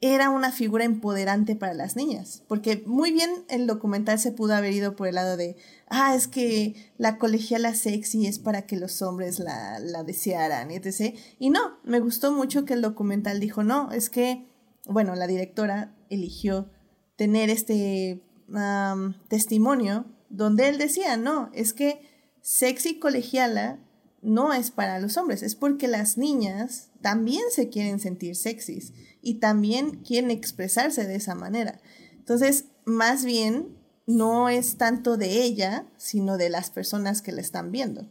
era 0.00 0.28
una 0.28 0.50
figura 0.52 0.84
empoderante 0.84 1.54
para 1.54 1.72
las 1.72 1.94
niñas. 1.94 2.42
Porque 2.48 2.82
muy 2.84 3.12
bien 3.12 3.30
el 3.48 3.68
documental 3.68 4.18
se 4.18 4.32
pudo 4.32 4.54
haber 4.54 4.72
ido 4.72 4.96
por 4.96 5.06
el 5.06 5.14
lado 5.14 5.36
de, 5.36 5.56
ah, 5.88 6.16
es 6.16 6.26
que 6.26 6.74
la 6.98 7.16
colegiala 7.16 7.74
sexy 7.74 8.26
es 8.26 8.40
para 8.40 8.62
que 8.62 8.76
los 8.76 9.02
hombres 9.02 9.38
la, 9.38 9.78
la 9.78 10.02
desearan, 10.02 10.72
etc. 10.72 11.16
Y 11.38 11.50
no, 11.50 11.78
me 11.84 12.00
gustó 12.00 12.32
mucho 12.32 12.64
que 12.64 12.74
el 12.74 12.82
documental 12.82 13.38
dijo, 13.38 13.62
no, 13.62 13.92
es 13.92 14.10
que, 14.10 14.46
bueno, 14.86 15.14
la 15.14 15.28
directora 15.28 15.94
eligió 16.10 16.70
tener 17.16 17.50
este 17.50 18.22
testimonio 19.28 20.06
donde 20.28 20.68
él 20.68 20.78
decía, 20.78 21.16
no, 21.16 21.50
es 21.54 21.72
que 21.72 22.15
sexy 22.46 23.00
colegiala 23.00 23.80
no 24.22 24.52
es 24.52 24.70
para 24.70 25.00
los 25.00 25.16
hombres, 25.16 25.42
es 25.42 25.56
porque 25.56 25.88
las 25.88 26.16
niñas 26.16 26.90
también 27.00 27.42
se 27.50 27.70
quieren 27.70 27.98
sentir 27.98 28.36
sexys 28.36 28.92
y 29.20 29.40
también 29.40 30.02
quieren 30.04 30.30
expresarse 30.30 31.08
de 31.08 31.16
esa 31.16 31.34
manera. 31.34 31.80
Entonces, 32.12 32.66
más 32.84 33.24
bien, 33.24 33.76
no 34.06 34.48
es 34.48 34.76
tanto 34.76 35.16
de 35.16 35.42
ella, 35.42 35.88
sino 35.96 36.38
de 36.38 36.48
las 36.48 36.70
personas 36.70 37.20
que 37.20 37.32
la 37.32 37.40
están 37.40 37.72
viendo. 37.72 38.08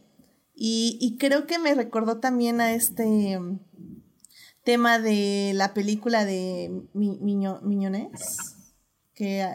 Y, 0.54 1.16
creo 1.18 1.46
que 1.46 1.58
me 1.58 1.74
recordó 1.74 2.20
también 2.20 2.60
a 2.60 2.74
este 2.74 3.38
mm, 3.38 3.58
tema 4.64 4.98
de 4.98 5.52
la 5.54 5.72
película 5.72 6.26
de 6.26 6.82
Miñones, 6.92 8.10
que 9.14 9.46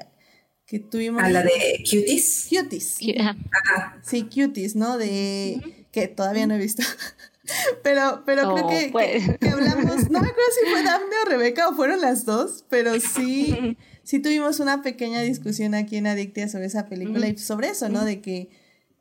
que 0.72 0.80
tuvimos. 0.80 1.22
A 1.22 1.30
la 1.30 1.44
de 1.44 1.84
Cuties. 1.84 2.48
Cuties. 2.50 2.98
Sí, 4.04 4.24
Cuties, 4.24 4.78
¿no? 4.78 4.98
De. 4.98 5.86
que 5.92 6.08
todavía 6.08 6.48
no 6.48 6.56
he 6.56 6.58
visto. 6.58 6.82
pero 7.84 8.24
pero 8.26 8.54
creo 8.54 8.70
que, 8.70 8.90
pues. 8.90 9.38
que, 9.38 9.50
hablamos. 9.50 10.10
No 10.10 10.22
me 10.22 10.30
acuerdo 10.30 10.52
si 10.58 10.72
fue 10.72 10.82
Daphne 10.84 11.16
o 11.26 11.30
Rebeca 11.30 11.68
o 11.68 11.76
fueron 11.76 12.00
las 12.00 12.24
dos, 12.24 12.64
pero 12.70 12.98
sí. 13.02 13.78
sí 14.04 14.20
tuvimos 14.20 14.62
una 14.62 14.82
pequeña 14.82 15.20
discusión 15.20 15.76
aquí 15.76 15.98
en 15.98 16.08
Adictia 16.08 16.48
sobre 16.48 16.68
esa 16.68 16.88
película 16.88 17.28
y 17.28 17.38
sobre 17.38 17.68
eso, 17.68 17.90
¿no? 17.90 18.06
De 18.06 18.22
que 18.22 18.50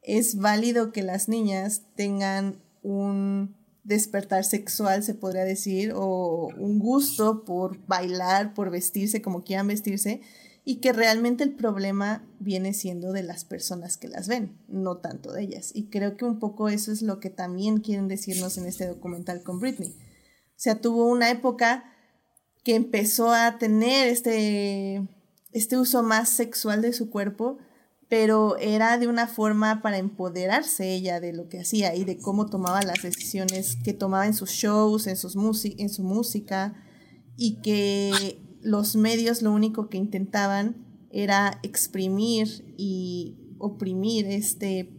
es 0.02 0.38
válido 0.38 0.90
que 0.90 1.04
las 1.04 1.28
niñas 1.28 1.83
tengan 1.94 2.56
un 2.83 3.54
despertar 3.85 4.42
sexual, 4.44 5.04
se 5.04 5.14
podría 5.14 5.44
decir, 5.44 5.92
o 5.94 6.48
un 6.59 6.80
gusto 6.80 7.44
por 7.44 7.78
bailar, 7.87 8.54
por 8.54 8.70
vestirse 8.70 9.22
como 9.22 9.44
quieran 9.44 9.68
vestirse, 9.68 10.20
y 10.70 10.76
que 10.76 10.92
realmente 10.92 11.42
el 11.42 11.56
problema 11.56 12.24
viene 12.38 12.74
siendo 12.74 13.11
de 13.11 13.24
las 13.24 13.44
personas 13.44 13.96
que 13.96 14.06
las 14.06 14.28
ven, 14.28 14.56
no 14.68 14.98
tanto 14.98 15.33
de 15.33 15.42
ellas. 15.42 15.72
Y 15.74 15.88
creo 15.90 16.16
que 16.16 16.24
un 16.24 16.38
poco 16.38 16.68
eso 16.68 16.92
es 16.92 17.02
lo 17.02 17.18
que 17.18 17.28
también 17.28 17.78
quieren 17.80 18.06
decirnos 18.06 18.56
en 18.56 18.66
este 18.66 18.87
documental 18.87 19.42
con 19.42 19.59
Britney. 19.59 19.88
O 19.88 20.54
sea, 20.54 20.80
tuvo 20.80 21.06
una 21.06 21.28
época 21.28 21.92
que 22.62 22.76
empezó 22.76 23.33
a 23.33 23.59
tener 23.59 24.06
este, 24.06 25.09
este 25.50 25.76
uso 25.76 26.04
más 26.04 26.28
sexual 26.28 26.83
de 26.83 26.92
su 26.92 27.11
cuerpo, 27.11 27.59
pero 28.09 28.56
era 28.56 28.96
de 28.96 29.09
una 29.09 29.26
forma 29.26 29.83
para 29.83 29.98
empoderarse 29.98 30.94
ella 30.94 31.18
de 31.18 31.33
lo 31.33 31.48
que 31.48 31.59
hacía 31.59 31.96
y 31.96 32.04
de 32.04 32.16
cómo 32.16 32.46
tomaba 32.46 32.80
las 32.83 33.02
decisiones 33.02 33.76
que 33.83 33.92
tomaba 33.92 34.24
en 34.24 34.35
sus 34.35 34.50
shows, 34.50 35.09
en, 35.09 35.16
sus 35.16 35.35
en 35.64 35.88
su 35.88 36.04
música, 36.04 36.80
y 37.37 37.61
que 37.61 38.49
los 38.62 38.96
medios 38.96 39.42
lo 39.42 39.52
único 39.52 39.88
que 39.88 39.98
intentaban 39.98 40.76
era 41.10 41.58
exprimir 41.62 42.74
y 42.76 43.36
oprimir 43.58 44.26
este 44.26 44.90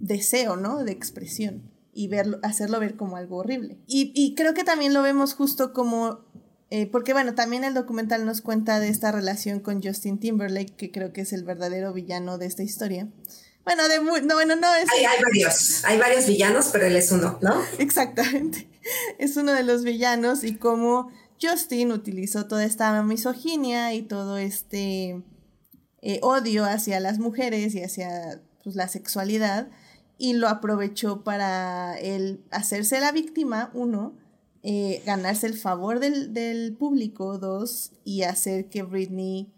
deseo, 0.00 0.56
¿no? 0.56 0.84
De 0.84 0.92
expresión 0.92 1.70
y 1.92 2.08
verlo, 2.08 2.38
hacerlo 2.42 2.78
ver 2.78 2.96
como 2.96 3.16
algo 3.16 3.38
horrible. 3.38 3.78
Y, 3.86 4.34
creo 4.36 4.52
que 4.52 4.64
también 4.64 4.92
lo 4.92 5.02
vemos 5.02 5.32
justo 5.32 5.72
como, 5.72 6.20
eh, 6.70 6.86
porque 6.86 7.14
bueno, 7.14 7.34
también 7.34 7.64
el 7.64 7.72
documental 7.72 8.26
nos 8.26 8.42
cuenta 8.42 8.80
de 8.80 8.88
esta 8.88 9.12
relación 9.12 9.60
con 9.60 9.82
Justin 9.82 10.18
Timberlake, 10.18 10.76
que 10.76 10.92
creo 10.92 11.12
que 11.14 11.22
es 11.22 11.32
el 11.32 11.44
verdadero 11.44 11.94
villano 11.94 12.36
de 12.36 12.46
esta 12.46 12.62
historia. 12.62 13.08
Bueno, 13.64 13.88
de 13.88 13.98
no, 13.98 14.34
bueno, 14.34 14.56
no 14.56 14.74
es... 14.74 14.88
Hay, 14.92 15.04
hay, 15.06 15.22
varios, 15.22 15.84
hay 15.84 15.98
varios 15.98 16.26
villanos, 16.26 16.68
pero 16.70 16.86
él 16.86 16.96
es 16.96 17.10
uno, 17.10 17.38
¿no? 17.40 17.62
Exactamente, 17.78 18.68
es 19.18 19.36
uno 19.38 19.52
de 19.52 19.62
los 19.62 19.82
villanos 19.82 20.44
y 20.44 20.56
cómo 20.56 21.10
Justin 21.40 21.92
utilizó 21.92 22.46
toda 22.46 22.64
esta 22.64 23.02
misoginia 23.02 23.94
y 23.94 24.02
todo 24.02 24.38
este 24.38 25.22
eh, 26.02 26.20
odio 26.22 26.64
hacia 26.64 27.00
las 27.00 27.18
mujeres 27.18 27.74
y 27.74 27.82
hacia 27.82 28.40
pues, 28.62 28.76
la 28.76 28.88
sexualidad 28.88 29.68
y 30.18 30.34
lo 30.34 30.48
aprovechó 30.48 31.24
para 31.24 31.98
él 31.98 32.44
hacerse 32.50 33.00
la 33.00 33.12
víctima, 33.12 33.70
uno, 33.74 34.16
eh, 34.62 35.02
ganarse 35.04 35.46
el 35.46 35.54
favor 35.54 36.00
del, 36.00 36.76
público, 36.78 37.38
dos, 37.38 37.92
y 38.04 38.22
hacer 38.22 38.68
que 38.68 38.82
Britney 38.82 39.52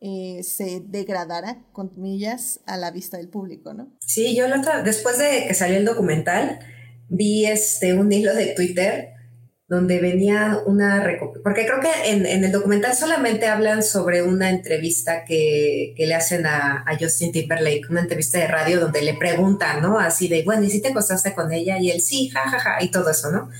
eh, 0.00 0.42
se 0.44 0.80
degradara, 0.86 1.66
con 1.72 1.88
comillas, 1.88 2.60
a 2.66 2.76
la 2.76 2.90
vista 2.90 3.16
del 3.16 3.28
público, 3.28 3.74
¿no? 3.74 3.96
Sí, 4.00 4.36
yo 4.36 4.46
después 4.84 5.18
de 5.18 5.46
que 5.48 5.54
salió 5.54 5.78
el 5.78 5.84
documental, 5.84 6.60
vi 7.08 7.46
este, 7.46 7.94
un 7.94 8.12
hilo 8.12 8.34
de 8.34 8.54
Twitter 8.54 9.17
donde 9.68 10.00
venía 10.00 10.62
una... 10.64 11.06
Porque 11.44 11.66
creo 11.66 11.80
que 11.80 12.10
en, 12.10 12.24
el 12.26 12.50
documental 12.50 12.96
solamente 12.96 13.46
hablan 13.46 13.82
sobre 13.82 14.22
una 14.22 14.48
entrevista 14.48 15.24
que, 15.26 15.94
le 15.96 16.14
hacen 16.14 16.46
a, 16.46 16.84
Justin 16.98 17.32
Timberlake, 17.32 17.82
una 17.90 18.00
entrevista 18.00 18.38
de 18.38 18.46
radio 18.46 18.80
donde 18.80 19.02
le 19.02 19.14
preguntan, 19.14 19.82
¿no? 19.82 19.98
Así 19.98 20.26
de, 20.26 20.42
bueno, 20.42 20.64
¿y 20.64 20.70
si 20.70 20.80
te 20.80 20.88
acostaste 20.88 21.34
con 21.34 21.52
ella? 21.52 21.78
Y 21.78 21.90
él, 21.90 22.00
sí, 22.00 22.30
jajaja, 22.30 22.58
ja, 22.58 22.70
ja, 22.78 22.82
y 22.82 22.90
todo 22.90 23.10
eso, 23.10 23.30
¿no? 23.30 23.50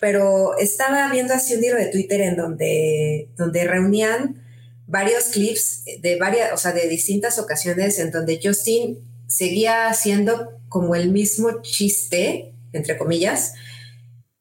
Pero 0.00 0.56
estaba 0.58 1.10
viendo 1.10 1.34
así 1.34 1.54
un 1.54 1.64
hilo 1.64 1.76
de 1.76 1.86
Twitter 1.86 2.22
en 2.22 2.36
donde, 2.36 3.28
donde 3.36 3.64
reunían 3.64 4.42
varios 4.86 5.24
clips 5.24 5.84
de 6.00 6.18
varias, 6.18 6.52
o 6.54 6.56
sea, 6.56 6.72
de 6.72 6.88
distintas 6.88 7.38
ocasiones 7.38 7.98
en 7.98 8.10
donde 8.10 8.40
Justin 8.42 8.98
seguía 9.26 9.88
haciendo 9.88 10.58
como 10.70 10.94
el 10.94 11.10
mismo 11.10 11.60
chiste, 11.62 12.54
entre 12.72 12.96
comillas, 12.96 13.52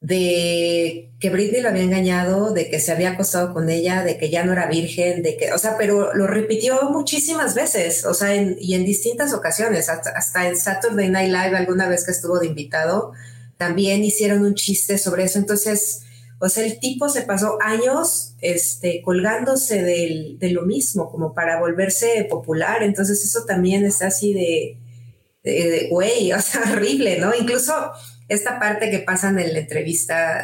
de 0.03 1.13
que 1.17 1.29
Britney 1.29 1.61
lo 1.61 1.69
había 1.69 1.83
engañado, 1.83 2.53
de 2.53 2.69
que 2.69 2.81
se 2.81 2.91
había 2.91 3.11
acostado 3.11 3.53
con 3.53 3.69
ella, 3.69 4.03
de 4.03 4.17
que 4.17 4.29
ya 4.29 4.43
no 4.43 4.51
era 4.51 4.67
virgen, 4.67 5.23
de 5.23 5.37
que, 5.37 5.53
o 5.53 5.57
sea, 5.57 5.77
pero 5.77 6.13
lo 6.13 6.27
repitió 6.27 6.89
muchísimas 6.89 7.55
veces, 7.55 8.05
o 8.05 8.13
sea, 8.13 8.35
y 8.35 8.73
en 8.73 8.83
distintas 8.83 9.33
ocasiones, 9.33 9.87
hasta, 9.87 10.47
en 10.49 10.57
Saturday 10.57 11.07
Night 11.07 11.31
Live 11.31 11.55
alguna 11.55 11.87
vez 11.87 12.03
que 12.03 12.11
estuvo 12.11 12.37
de 12.37 12.47
invitado, 12.47 13.13
también 13.55 14.03
hicieron 14.03 14.43
un 14.43 14.55
chiste 14.55 14.97
sobre 14.97 15.23
eso, 15.23 15.39
entonces, 15.39 16.01
o 16.41 16.49
sea, 16.49 16.65
el 16.65 16.81
tipo 16.81 17.07
se 17.07 17.21
pasó 17.21 17.57
años 17.61 18.35
este, 18.41 19.01
colgándose 19.03 19.83
de 19.83 20.49
lo 20.49 20.63
mismo, 20.63 21.09
como 21.09 21.33
para 21.33 21.61
volverse 21.61 22.27
popular, 22.29 22.83
entonces 22.83 23.23
eso 23.23 23.45
también 23.45 23.85
está 23.85 24.07
así 24.07 24.33
de 24.33 25.87
güey, 25.89 26.33
o 26.33 26.41
sea, 26.41 26.61
horrible, 26.73 27.19
¿no? 27.19 27.33
Incluso 27.33 27.73
esta 28.33 28.59
parte 28.59 28.89
que 28.89 28.99
pasa 28.99 29.29
en 29.29 29.35
la 29.35 29.59
entrevista, 29.59 30.43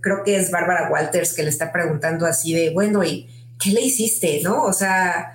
creo 0.00 0.22
que 0.24 0.36
es 0.36 0.50
Bárbara 0.50 0.90
Walters 0.90 1.32
que 1.32 1.42
le 1.42 1.50
está 1.50 1.72
preguntando 1.72 2.26
así 2.26 2.52
de, 2.54 2.70
bueno, 2.70 3.04
¿y 3.04 3.28
qué 3.62 3.70
le 3.70 3.82
hiciste? 3.82 4.40
¿No? 4.42 4.64
O 4.64 4.72
sea, 4.72 5.34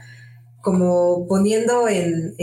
como 0.62 1.28
poniendo 1.28 1.88
en, 1.88 2.36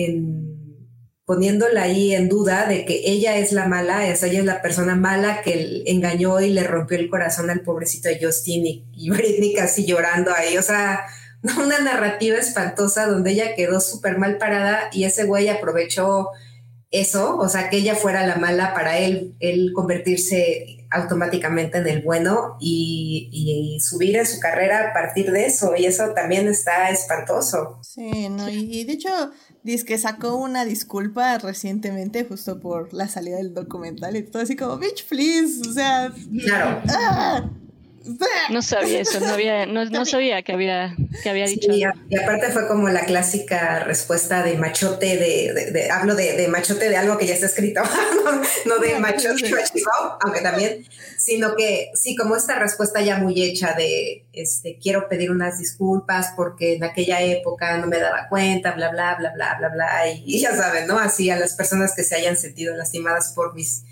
poniéndola 1.27 1.83
ahí 1.83 2.15
en 2.15 2.29
duda 2.29 2.67
de 2.67 2.85
que 2.85 3.03
ella 3.05 3.37
es 3.37 3.53
la 3.53 3.67
mala, 3.67 4.07
ella 4.07 4.15
es 4.15 4.45
la 4.45 4.63
persona 4.63 4.95
mala 4.95 5.43
que 5.43 5.83
engañó 5.87 6.41
y 6.41 6.51
le 6.51 6.65
rompió 6.65 6.99
el 6.99 7.09
corazón 7.09 7.51
al 7.51 7.61
pobrecito 7.61 8.09
de 8.09 8.19
Justin 8.23 8.67
y, 8.67 8.87
y 8.93 9.11
Britney 9.11 9.55
casi 9.55 9.85
llorando 9.85 10.33
ahí, 10.35 10.57
o 10.57 10.63
sea, 10.63 11.07
una 11.63 11.79
narrativa 11.81 12.39
espantosa 12.39 13.07
donde 13.07 13.33
ella 13.33 13.55
quedó 13.55 13.81
súper 13.81 14.19
mal 14.19 14.39
parada 14.39 14.89
y 14.93 15.05
ese 15.05 15.25
güey 15.25 15.49
aprovechó 15.49 16.29
eso, 16.95 17.37
o 17.39 17.49
sea, 17.49 17.71
que 17.71 17.79
ella 17.79 17.95
fuera 17.97 18.27
la 18.27 18.37
mala 18.37 18.73
para 18.73 18.99
él, 18.99 19.35
él 19.41 19.73
convertirse 19.75 20.87
automáticamente 20.91 21.79
en 21.79 21.89
el 21.89 22.03
bueno 22.03 22.57
y, 22.61 23.79
subir 23.81 24.17
en 24.17 24.27
su 24.27 24.39
carrera 24.39 24.91
a 24.91 24.93
partir 24.93 25.33
de 25.33 25.47
eso, 25.47 25.75
y 25.77 25.87
eso 25.87 26.11
también 26.15 26.47
está 26.47 26.91
espantoso. 26.91 27.81
Sí, 27.83 28.29
no, 28.29 28.49
y, 28.49 28.85
de 28.85 28.93
hecho, 28.93 29.33
dice 29.65 29.85
que 29.85 29.99
sacó 29.99 30.37
una 30.37 30.65
disculpa 30.65 31.39
recientemente 31.39 32.25
justo 32.25 32.61
por 32.61 32.95
la 32.95 33.09
salida 33.09 33.39
del 33.39 33.55
documental 33.55 34.17
y 34.17 34.23
todo 34.23 34.43
así 34.43 34.55
como, 34.55 34.79
bitch, 34.79 35.07
please, 35.09 35.69
o 35.69 35.73
sea... 35.73 36.13
Claro. 36.45 36.83
¡ah! 36.89 37.51
No 38.51 38.61
sabía 38.61 39.01
eso, 39.01 39.19
no, 39.19 39.29
había, 39.29 39.65
no, 39.65 40.05
sabía 40.05 40.43
que 40.43 40.53
había, 40.53 40.95
que 41.23 41.31
había 41.31 41.47
dicho. 41.47 41.73
y, 41.73 41.85
aparte 41.85 42.51
fue 42.51 42.69
como 42.69 42.91
la 42.91 43.07
clásica 43.07 43.81
respuesta 43.81 44.43
de 44.43 44.59
machote, 44.59 45.17
de, 45.17 45.91
hablo 45.91 46.15
de, 46.15 46.47
machote 46.49 46.91
de 46.91 46.97
algo 46.97 47.17
que 47.17 47.27
ya 47.27 47.35
está 47.35 47.47
escrito, 47.47 47.83
no, 48.67 48.79
de 48.79 48.99
machote 48.99 49.51
aunque 50.21 50.41
también, 50.43 50.87
sino 51.17 51.57
que 51.57 51.91
sí, 51.95 52.15
como 52.15 52.37
esta 52.37 52.59
respuesta 52.59 53.01
ya 53.01 53.17
muy 53.17 53.43
hecha 53.43 53.73
de, 53.73 54.27
este, 54.35 54.79
quiero 54.83 55.09
pedir 55.09 55.31
unas 55.31 55.59
disculpas 55.59 56.33
porque 56.37 56.75
en 56.75 56.85
aquella 56.85 57.23
época 57.23 57.79
no 57.79 57.87
me 57.87 57.99
daba 57.99 58.29
cuenta, 58.29 58.73
bla, 58.73 58.91
bla, 58.91 59.15
bla, 59.19 59.33
bla, 59.35 59.57
bla, 59.59 59.69
bla, 59.71 60.11
y 60.11 60.41
ya 60.41 60.55
saben, 60.55 60.87
¿no? 60.87 60.99
Así 60.99 61.31
a 61.31 61.39
las 61.39 61.55
personas 61.55 61.95
que 61.97 62.05
se 62.05 62.17
hayan 62.17 62.37
sentido 62.37 62.77
lastimadas 62.77 63.33
por 63.35 63.55
mis 63.55 63.85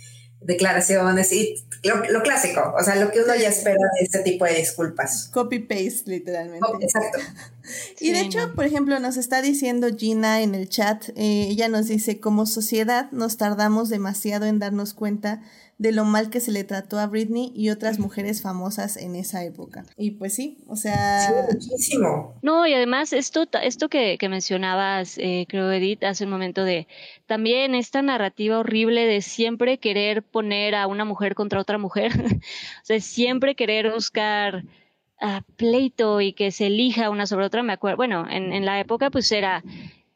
declaraciones 0.45 1.33
y 1.33 1.55
lo, 1.85 2.23
clásico, 2.23 2.75
o 2.79 2.83
sea, 2.85 2.97
lo 2.97 3.11
que 3.11 3.21
uno 3.21 3.35
ya 3.35 3.49
espera 3.49 3.79
de 3.99 4.05
este 4.05 4.21
tipo 4.21 4.45
de 4.45 4.55
disculpas. 4.55 5.29
Copy-paste, 5.33 6.05
literalmente. 6.07 6.67
Oh, 6.69 6.79
exacto. 6.81 7.19
y 8.01 8.13
de 8.13 8.21
hecho, 8.21 8.55
por 8.55 8.65
ejemplo, 8.65 8.99
nos 9.01 9.17
está 9.17 9.43
diciendo 9.43 9.89
Gina 9.97 10.43
en 10.43 10.55
el 10.55 10.69
chat, 10.69 11.09
eh, 11.11 11.49
ella 11.51 11.69
nos 11.69 11.89
dice, 11.89 12.21
como 12.21 12.47
sociedad 12.47 13.11
nos 13.11 13.37
tardamos 13.37 13.89
demasiado 13.89 14.47
en 14.47 14.59
darnos 14.59 14.95
cuenta 14.95 15.43
de 15.83 15.91
lo 15.91 16.05
mal 16.05 16.31
que 16.31 16.39
se 16.39 16.53
le 16.53 16.63
trató 16.63 17.01
a 17.01 17.09
Britney 17.09 17.51
y 17.57 17.71
otras 17.71 17.99
mujeres 17.99 18.41
famosas 18.41 18.97
en 18.97 19.17
esa 19.17 19.45
época. 19.45 19.85
Y 19.97 20.13
pues 20.13 20.33
sí, 20.33 20.59
o 20.69 20.77
sea... 20.77 21.29
muchísimo. 21.53 22.39
No, 22.41 22.65
y 22.69 22.73
además 22.73 23.13
esto, 23.13 23.49
esto 23.61 23.89
que, 23.89 24.17
mencionabas, 24.31 25.19
eh, 25.19 25.45
creo, 25.49 25.73
Edith, 25.73 26.05
hace 26.05 26.23
un 26.23 26.31
momento 26.31 26.63
de 26.63 26.87
también 27.27 27.75
esta 27.75 28.01
narrativa 28.01 28.61
horrible 28.61 29.07
de 29.07 29.23
siempre 29.23 29.79
querer 29.79 30.23
poner 30.23 30.77
a 30.77 30.87
una 30.87 31.05
mujer 31.05 31.35
contra 31.35 31.59
otra 31.59 31.79
mujer, 31.79 32.13
o 32.83 32.85
sea, 32.85 33.01
siempre 33.01 33.57
querer 33.57 33.91
buscar 33.93 34.63
a 35.21 35.43
pleito 35.57 36.21
y 36.21 36.33
que 36.33 36.53
se 36.53 36.69
elija 36.69 37.11
una 37.11 37.27
sobre 37.27 37.47
otra, 37.47 37.65
me 37.65 37.73
acuerdo, 37.73 37.97
bueno, 37.97 38.25
en, 38.31 38.53
en 38.53 38.65
la 38.65 38.79
época 38.79 39.11
pues 39.11 39.33
era 39.33 39.65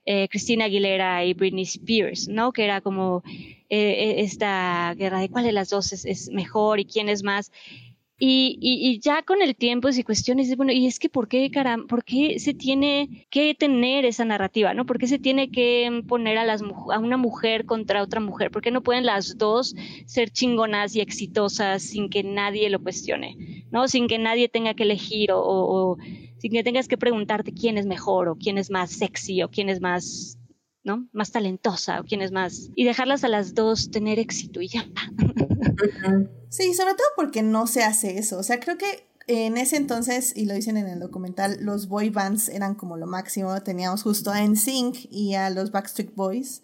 eh, 0.08 0.28
Cristina 0.28 0.66
Aguilera 0.66 1.24
y 1.24 1.34
Britney 1.34 1.64
Spears, 1.64 2.28
¿no? 2.28 2.52
Que 2.52 2.62
era 2.62 2.80
como 2.80 3.24
eh, 3.26 3.64
eh, 3.68 4.14
esta 4.20 4.94
guerra 4.96 5.18
de 5.18 5.28
cuál 5.28 5.44
de 5.44 5.50
las 5.50 5.70
dos 5.70 5.92
es, 5.92 6.30
mejor 6.30 6.78
y 6.78 6.84
quién 6.84 7.08
es 7.08 7.24
más. 7.24 7.50
Y, 8.18 8.98
ya 9.02 9.22
con 9.22 9.42
el 9.42 9.56
tiempo 9.56 9.90
y 9.90 10.02
cuestiones 10.02 10.56
bueno, 10.56 10.72
y 10.72 10.86
es 10.86 10.98
que 10.98 11.10
¿por 11.10 11.28
qué, 11.28 11.50
caram 11.50 11.86
¿por 11.86 12.02
qué 12.02 12.38
se 12.38 12.54
tiene 12.54 13.26
que 13.30 13.54
tener 13.54 14.06
esa 14.06 14.24
narrativa, 14.24 14.72
no? 14.72 14.86
¿Por 14.86 14.98
qué 14.98 15.08
se 15.08 15.18
tiene 15.18 15.50
que 15.50 16.02
poner 16.08 16.38
a, 16.38 16.56
una 16.98 17.16
mujer 17.16 17.66
contra 17.66 18.02
otra 18.02 18.20
mujer? 18.20 18.50
¿Por 18.52 18.62
qué 18.62 18.70
no 18.70 18.82
pueden 18.82 19.04
las 19.04 19.36
dos 19.36 19.74
ser 20.06 20.30
chingonas 20.30 20.94
y 20.96 21.00
exitosas 21.00 21.82
sin 21.82 22.08
que 22.08 22.22
nadie 22.22 22.70
lo 22.70 22.80
cuestione, 22.80 23.66
no? 23.72 23.88
Sin 23.88 24.06
que 24.06 24.18
nadie 24.18 24.48
tenga 24.48 24.72
que 24.74 24.84
elegir 24.84 25.30
o 25.32 25.98
sin 26.46 26.52
que 26.52 26.62
tengas 26.62 26.86
que 26.86 26.96
preguntarte 26.96 27.52
quién 27.52 27.76
es 27.76 27.86
mejor 27.86 28.28
o 28.28 28.36
quién 28.36 28.56
es 28.56 28.70
más 28.70 28.90
sexy 28.92 29.42
o 29.42 29.50
quién 29.50 29.68
es 29.68 29.80
más 29.80 30.38
¿no? 30.84 31.08
Más 31.12 31.32
talentosa 31.32 32.00
o 32.00 32.04
quién 32.04 32.22
es 32.22 32.30
más. 32.30 32.70
Y 32.76 32.84
dejarlas 32.84 33.24
a 33.24 33.28
las 33.28 33.54
dos 33.54 33.90
tener 33.90 34.20
éxito 34.20 34.60
y 34.60 34.68
ya. 34.68 34.88
Sí, 36.48 36.72
sobre 36.74 36.94
todo 36.94 37.08
porque 37.16 37.42
no 37.42 37.66
se 37.66 37.82
hace 37.82 38.18
eso. 38.18 38.38
O 38.38 38.44
sea, 38.44 38.60
creo 38.60 38.78
que 38.78 39.08
en 39.26 39.56
ese 39.56 39.76
entonces, 39.76 40.32
y 40.36 40.44
lo 40.44 40.54
dicen 40.54 40.76
en 40.76 40.86
el 40.86 41.00
documental, 41.00 41.58
los 41.60 41.88
boy 41.88 42.10
bands 42.10 42.48
eran 42.48 42.76
como 42.76 42.96
lo 42.96 43.08
máximo. 43.08 43.60
Teníamos 43.64 44.04
justo 44.04 44.30
a 44.30 44.40
NSYNC 44.40 45.08
y 45.10 45.34
a 45.34 45.50
los 45.50 45.72
Backstreet 45.72 46.14
Boys. 46.14 46.62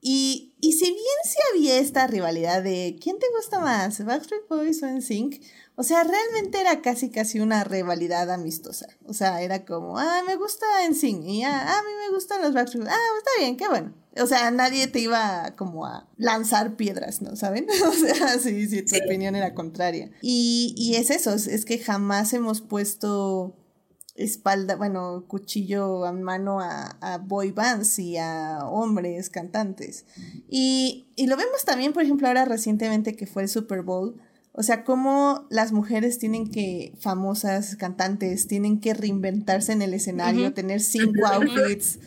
Y, 0.00 0.56
y 0.60 0.72
si 0.72 0.86
bien 0.86 0.98
sí 1.24 1.38
había 1.52 1.78
esta 1.78 2.08
rivalidad 2.08 2.64
de 2.64 2.98
quién 3.00 3.20
te 3.20 3.26
gusta 3.36 3.60
más, 3.60 4.04
Backstreet 4.04 4.48
Boys 4.48 4.82
o 4.82 4.88
NSYNC, 4.88 5.40
o 5.76 5.82
sea, 5.82 6.04
realmente 6.04 6.60
era 6.60 6.82
casi 6.82 7.10
casi 7.10 7.40
una 7.40 7.64
rivalidad 7.64 8.30
amistosa. 8.30 8.86
O 9.06 9.14
sea, 9.14 9.40
era 9.42 9.64
como, 9.64 9.98
ah, 9.98 10.22
me 10.26 10.36
gusta 10.36 10.66
NSYNC 10.88 11.24
y 11.24 11.42
ah, 11.42 11.78
a 11.78 11.82
mí 11.82 11.88
me 12.06 12.14
gustan 12.14 12.42
los 12.42 12.52
Backstreet 12.52 12.86
Ah, 12.86 12.96
está 13.18 13.30
bien, 13.38 13.56
qué 13.56 13.68
bueno. 13.68 13.94
O 14.20 14.26
sea, 14.26 14.50
nadie 14.50 14.88
te 14.88 15.00
iba 15.00 15.54
como 15.56 15.86
a 15.86 16.08
lanzar 16.16 16.76
piedras, 16.76 17.22
¿no? 17.22 17.36
¿Saben? 17.36 17.66
O 17.88 17.92
sea, 17.92 18.38
si, 18.38 18.68
si 18.68 18.82
tu 18.82 18.96
opinión 19.04 19.36
era 19.36 19.54
contraria. 19.54 20.10
Y, 20.20 20.74
y 20.76 20.96
es 20.96 21.10
eso, 21.10 21.32
es 21.34 21.64
que 21.64 21.78
jamás 21.78 22.32
hemos 22.32 22.60
puesto 22.60 23.56
espalda, 24.16 24.76
bueno, 24.76 25.24
cuchillo 25.26 26.04
a 26.04 26.12
mano 26.12 26.60
a, 26.60 26.96
a, 27.00 27.18
boy 27.18 27.52
bands 27.52 27.98
y 27.98 28.16
a 28.18 28.58
hombres 28.64 29.30
cantantes. 29.30 30.04
Y, 30.48 31.08
y, 31.16 31.26
lo 31.26 31.36
vemos 31.36 31.64
también, 31.64 31.92
por 31.92 32.02
ejemplo, 32.02 32.28
ahora 32.28 32.44
recientemente 32.44 33.16
que 33.16 33.26
fue 33.26 33.42
el 33.42 33.48
Super 33.48 33.82
Bowl. 33.82 34.20
O 34.52 34.62
sea, 34.62 34.84
cómo 34.84 35.46
las 35.48 35.72
mujeres 35.72 36.18
tienen 36.18 36.50
que, 36.50 36.92
famosas 36.98 37.76
cantantes, 37.76 38.48
tienen 38.48 38.80
que 38.80 38.94
reinventarse 38.94 39.72
en 39.72 39.80
el 39.80 39.94
escenario, 39.94 40.52
tener 40.52 40.80
cinco 40.80 41.26
outfits. 41.32 42.00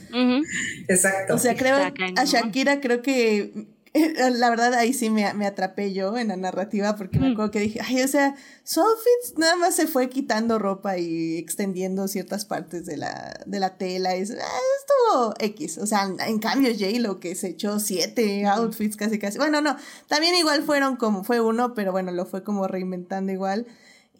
Exacto. 0.87 1.35
O 1.35 1.37
sea, 1.37 1.55
creo, 1.55 1.77
a 1.77 2.25
Shakira 2.25 2.81
creo 2.81 3.01
que 3.01 3.67
la 3.93 4.49
verdad 4.49 4.73
ahí 4.73 4.91
sí 4.91 5.11
me, 5.11 5.31
me, 5.35 5.45
atrapé 5.45 5.93
yo 5.93 6.17
en 6.17 6.29
la 6.29 6.35
narrativa 6.35 6.95
porque 6.95 7.19
me 7.19 7.29
mm. 7.29 7.33
acuerdo 7.33 7.51
que 7.51 7.59
dije, 7.59 7.79
ay, 7.83 8.01
o 8.01 8.07
sea, 8.07 8.35
su 8.63 8.81
outfit 8.81 9.37
nada 9.37 9.55
más 9.55 9.75
se 9.75 9.85
fue 9.85 10.09
quitando 10.09 10.57
ropa 10.57 10.97
y 10.97 11.37
extendiendo 11.37 12.07
ciertas 12.07 12.45
partes 12.45 12.87
de 12.87 12.97
la, 12.97 13.39
de 13.45 13.59
la 13.59 13.77
tela. 13.77 14.15
Y, 14.15 14.21
ah, 14.21 14.23
estuvo 14.23 15.33
X. 15.39 15.77
O 15.77 15.85
sea, 15.85 16.09
en 16.25 16.39
cambio 16.39 16.71
J 16.71 16.99
lo 16.99 17.19
que 17.19 17.35
se 17.35 17.49
echó 17.49 17.79
siete 17.79 18.47
outfits 18.47 18.97
casi 18.97 19.19
casi. 19.19 19.37
Bueno, 19.37 19.61
no, 19.61 19.77
también 20.07 20.35
igual 20.35 20.63
fueron 20.63 20.95
como, 20.95 21.23
fue 21.23 21.39
uno, 21.39 21.75
pero 21.75 21.91
bueno, 21.91 22.11
lo 22.11 22.25
fue 22.25 22.43
como 22.43 22.67
reinventando 22.67 23.31
igual. 23.31 23.67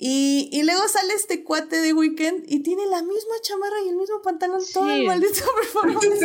Y, 0.05 0.49
y, 0.51 0.63
luego 0.63 0.85
sale 0.89 1.13
este 1.13 1.45
cuate 1.45 1.77
de 1.77 1.93
Weekend 1.93 2.43
y 2.47 2.59
tiene 2.59 2.85
la 2.87 3.01
misma 3.01 3.35
chamarra 3.41 3.77
y 3.85 3.87
el 3.87 3.95
mismo 3.95 4.21
pantalón 4.21 4.61
todo 4.73 4.89
el 4.89 5.05
maldito 5.05 5.45
performance. 5.61 6.19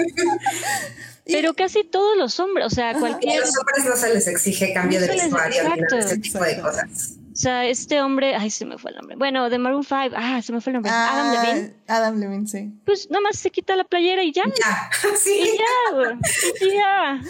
Pero 1.24 1.54
casi 1.54 1.84
todos 1.84 2.16
los 2.16 2.40
hombres, 2.40 2.66
o 2.66 2.70
sea, 2.70 2.98
cualquier... 2.98 3.40
A 3.40 3.46
los 3.46 3.56
hombres 3.56 3.84
no 3.84 3.94
se 3.94 4.12
les 4.12 4.26
exige 4.26 4.72
cambio 4.74 5.00
de 5.00 5.06
vestuario, 5.06 5.62
ese 5.96 6.18
tipo 6.18 6.40
de 6.40 6.60
cosas. 6.60 7.18
O 7.32 7.36
sea, 7.36 7.66
este 7.66 8.02
hombre, 8.02 8.34
ay, 8.34 8.50
se 8.50 8.64
me 8.64 8.78
fue 8.78 8.90
el 8.90 8.96
nombre. 8.96 9.14
Bueno, 9.14 9.48
de 9.48 9.58
Maroon 9.58 9.84
5, 9.84 9.96
ah, 10.16 10.42
se 10.42 10.52
me 10.52 10.60
fue 10.60 10.72
el 10.72 10.74
nombre. 10.74 10.90
Ah, 10.92 11.10
Adam 11.12 11.46
Levine. 11.46 11.74
Adam 11.86 12.18
Levine, 12.18 12.48
sí. 12.48 12.72
Pues 12.84 13.08
nada 13.10 13.20
más 13.20 13.38
se 13.38 13.50
quita 13.50 13.76
la 13.76 13.84
playera 13.84 14.24
y 14.24 14.32
ya. 14.32 14.42
Ya, 14.58 14.90
sí. 15.16 15.38
Y 15.40 15.56
ya, 15.56 16.18
y 16.62 16.74
ya. 16.74 17.20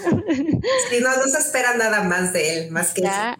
Sí, 0.88 1.00
no, 1.02 1.14
no 1.14 1.28
se 1.28 1.38
espera 1.40 1.76
nada 1.76 2.04
más 2.04 2.32
de 2.32 2.54
él, 2.54 2.70
más 2.70 2.94
que 2.94 3.02
ya, 3.02 3.38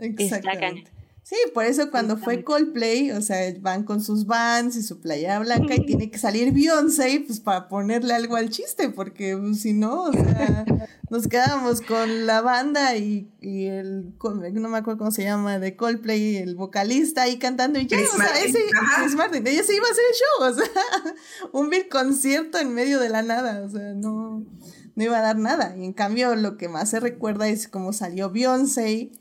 eso. 0.00 0.12
Exactamente. 0.24 0.97
Sí, 1.28 1.36
por 1.52 1.66
eso 1.66 1.90
cuando 1.90 2.16
fue 2.16 2.42
Coldplay, 2.42 3.10
o 3.10 3.20
sea, 3.20 3.54
van 3.60 3.84
con 3.84 4.02
sus 4.02 4.24
vans 4.24 4.76
y 4.76 4.82
su 4.82 4.98
playa 4.98 5.38
blanca 5.38 5.74
y 5.74 5.84
tiene 5.84 6.10
que 6.10 6.16
salir 6.16 6.54
Beyoncé, 6.54 7.22
pues 7.26 7.38
para 7.38 7.68
ponerle 7.68 8.14
algo 8.14 8.36
al 8.36 8.48
chiste, 8.48 8.88
porque 8.88 9.36
pues, 9.36 9.60
si 9.60 9.74
no, 9.74 10.04
o 10.04 10.12
sea, 10.14 10.64
nos 11.10 11.28
quedamos 11.28 11.82
con 11.82 12.24
la 12.24 12.40
banda 12.40 12.96
y, 12.96 13.30
y, 13.42 13.66
el, 13.66 14.14
no 14.54 14.70
me 14.70 14.78
acuerdo 14.78 15.00
cómo 15.00 15.10
se 15.10 15.24
llama, 15.24 15.58
de 15.58 15.76
Coldplay, 15.76 16.36
el 16.36 16.56
vocalista 16.56 17.24
ahí 17.24 17.38
cantando 17.38 17.78
y 17.78 17.86
ya, 17.86 17.98
o 17.98 18.16
sea, 18.16 18.40
ese, 18.42 18.60
Chris 18.96 19.14
Martin, 19.14 19.46
ella 19.46 19.64
se 19.64 19.76
iba 19.76 19.86
a 19.86 19.90
hacer 19.90 20.04
el 20.10 20.16
show, 20.16 20.50
o 20.50 20.54
sea, 20.54 21.52
un 21.52 21.68
big 21.68 21.90
concierto 21.90 22.56
en 22.56 22.72
medio 22.72 23.00
de 23.00 23.10
la 23.10 23.20
nada, 23.20 23.66
o 23.66 23.68
sea, 23.68 23.92
no, 23.92 24.46
no 24.94 25.04
iba 25.04 25.18
a 25.18 25.22
dar 25.22 25.36
nada. 25.36 25.76
Y 25.76 25.84
en 25.84 25.92
cambio, 25.92 26.34
lo 26.36 26.56
que 26.56 26.70
más 26.70 26.88
se 26.88 27.00
recuerda 27.00 27.48
es 27.48 27.68
cómo 27.68 27.92
salió 27.92 28.30
Beyoncé 28.30 29.12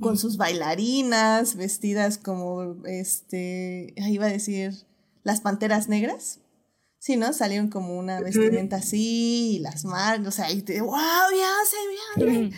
con 0.00 0.16
sus 0.16 0.36
bailarinas, 0.36 1.56
vestidas 1.56 2.18
como, 2.18 2.76
este, 2.86 3.94
iba 3.96 4.26
a 4.26 4.30
decir, 4.30 4.74
las 5.22 5.40
panteras 5.40 5.88
negras. 5.88 6.40
Sí, 6.98 7.16
¿no? 7.16 7.32
Salieron 7.34 7.68
como 7.68 7.98
una 7.98 8.20
vestimenta 8.20 8.76
así, 8.76 9.56
y 9.56 9.58
las 9.58 9.84
manos, 9.84 10.28
o 10.28 10.30
sea, 10.30 10.50
y 10.50 10.62
te, 10.62 10.80
wow, 10.80 10.94
ya 10.96 11.52
se 11.68 12.50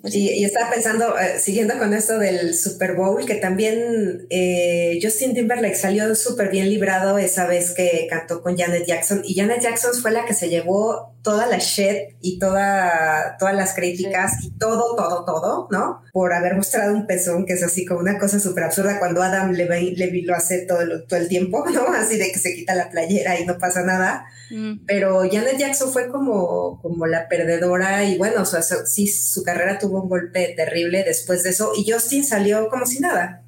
pues 0.00 0.14
y, 0.14 0.30
y, 0.30 0.44
estaba 0.44 0.70
pensando, 0.70 1.18
eh, 1.18 1.38
siguiendo 1.38 1.76
con 1.76 1.92
esto 1.92 2.18
del 2.18 2.54
Super 2.54 2.94
Bowl, 2.94 3.26
que 3.26 3.34
también 3.34 4.26
eh, 4.30 4.98
Justin 5.02 5.34
Timberlake 5.34 5.74
salió 5.74 6.14
súper 6.14 6.48
bien 6.48 6.70
librado 6.70 7.18
esa 7.18 7.46
vez 7.46 7.72
que 7.72 8.06
cantó 8.08 8.42
con 8.42 8.56
Janet 8.56 8.86
Jackson. 8.86 9.20
Y 9.24 9.34
Janet 9.34 9.60
Jackson 9.60 9.92
fue 10.00 10.10
la 10.10 10.24
que 10.24 10.32
se 10.32 10.48
llevó 10.48 11.14
toda 11.24 11.46
la 11.46 11.58
shit 11.58 12.16
y 12.22 12.38
toda, 12.38 13.36
todas 13.38 13.54
las 13.54 13.74
críticas 13.74 14.42
y 14.42 14.52
todo, 14.58 14.96
todo, 14.96 15.24
todo, 15.26 15.68
¿no? 15.70 16.02
Por 16.12 16.32
haber 16.32 16.54
mostrado 16.54 16.94
un 16.94 17.06
pezón, 17.06 17.44
que 17.44 17.52
es 17.52 17.62
así 17.62 17.84
como 17.84 18.00
una 18.00 18.18
cosa 18.18 18.40
súper 18.40 18.64
absurda 18.64 18.98
cuando 18.98 19.22
Adam 19.22 19.52
Levy, 19.52 20.22
lo 20.22 20.34
hace 20.34 20.60
todo, 20.66 21.04
todo 21.06 21.20
el 21.20 21.28
tiempo, 21.28 21.62
¿no? 21.72 21.88
Así 21.88 22.16
de 22.16 22.32
que 22.32 22.38
se 22.38 22.54
quita 22.54 22.74
la 22.74 22.88
playera 22.90 23.38
y 23.38 23.44
no 23.44 23.58
pasa 23.58 23.82
nada. 23.82 24.26
Mm. 24.50 24.84
Pero 24.86 25.22
Janet 25.30 25.58
Jackson 25.58 25.92
fue 25.92 26.08
como, 26.08 26.80
como 26.80 27.06
la 27.06 27.28
perdedora 27.28 28.04
y 28.04 28.18
bueno, 28.18 28.42
o 28.42 28.44
sea, 28.44 28.62
sí, 28.62 29.06
su 29.08 29.42
carrera 29.42 29.73
tuvo 29.78 30.02
un 30.02 30.08
golpe 30.08 30.54
terrible 30.56 31.04
después 31.04 31.42
de 31.42 31.50
eso 31.50 31.72
y 31.76 31.90
Justin 31.90 32.24
salió 32.24 32.68
como 32.68 32.86
si 32.86 33.00
nada. 33.00 33.44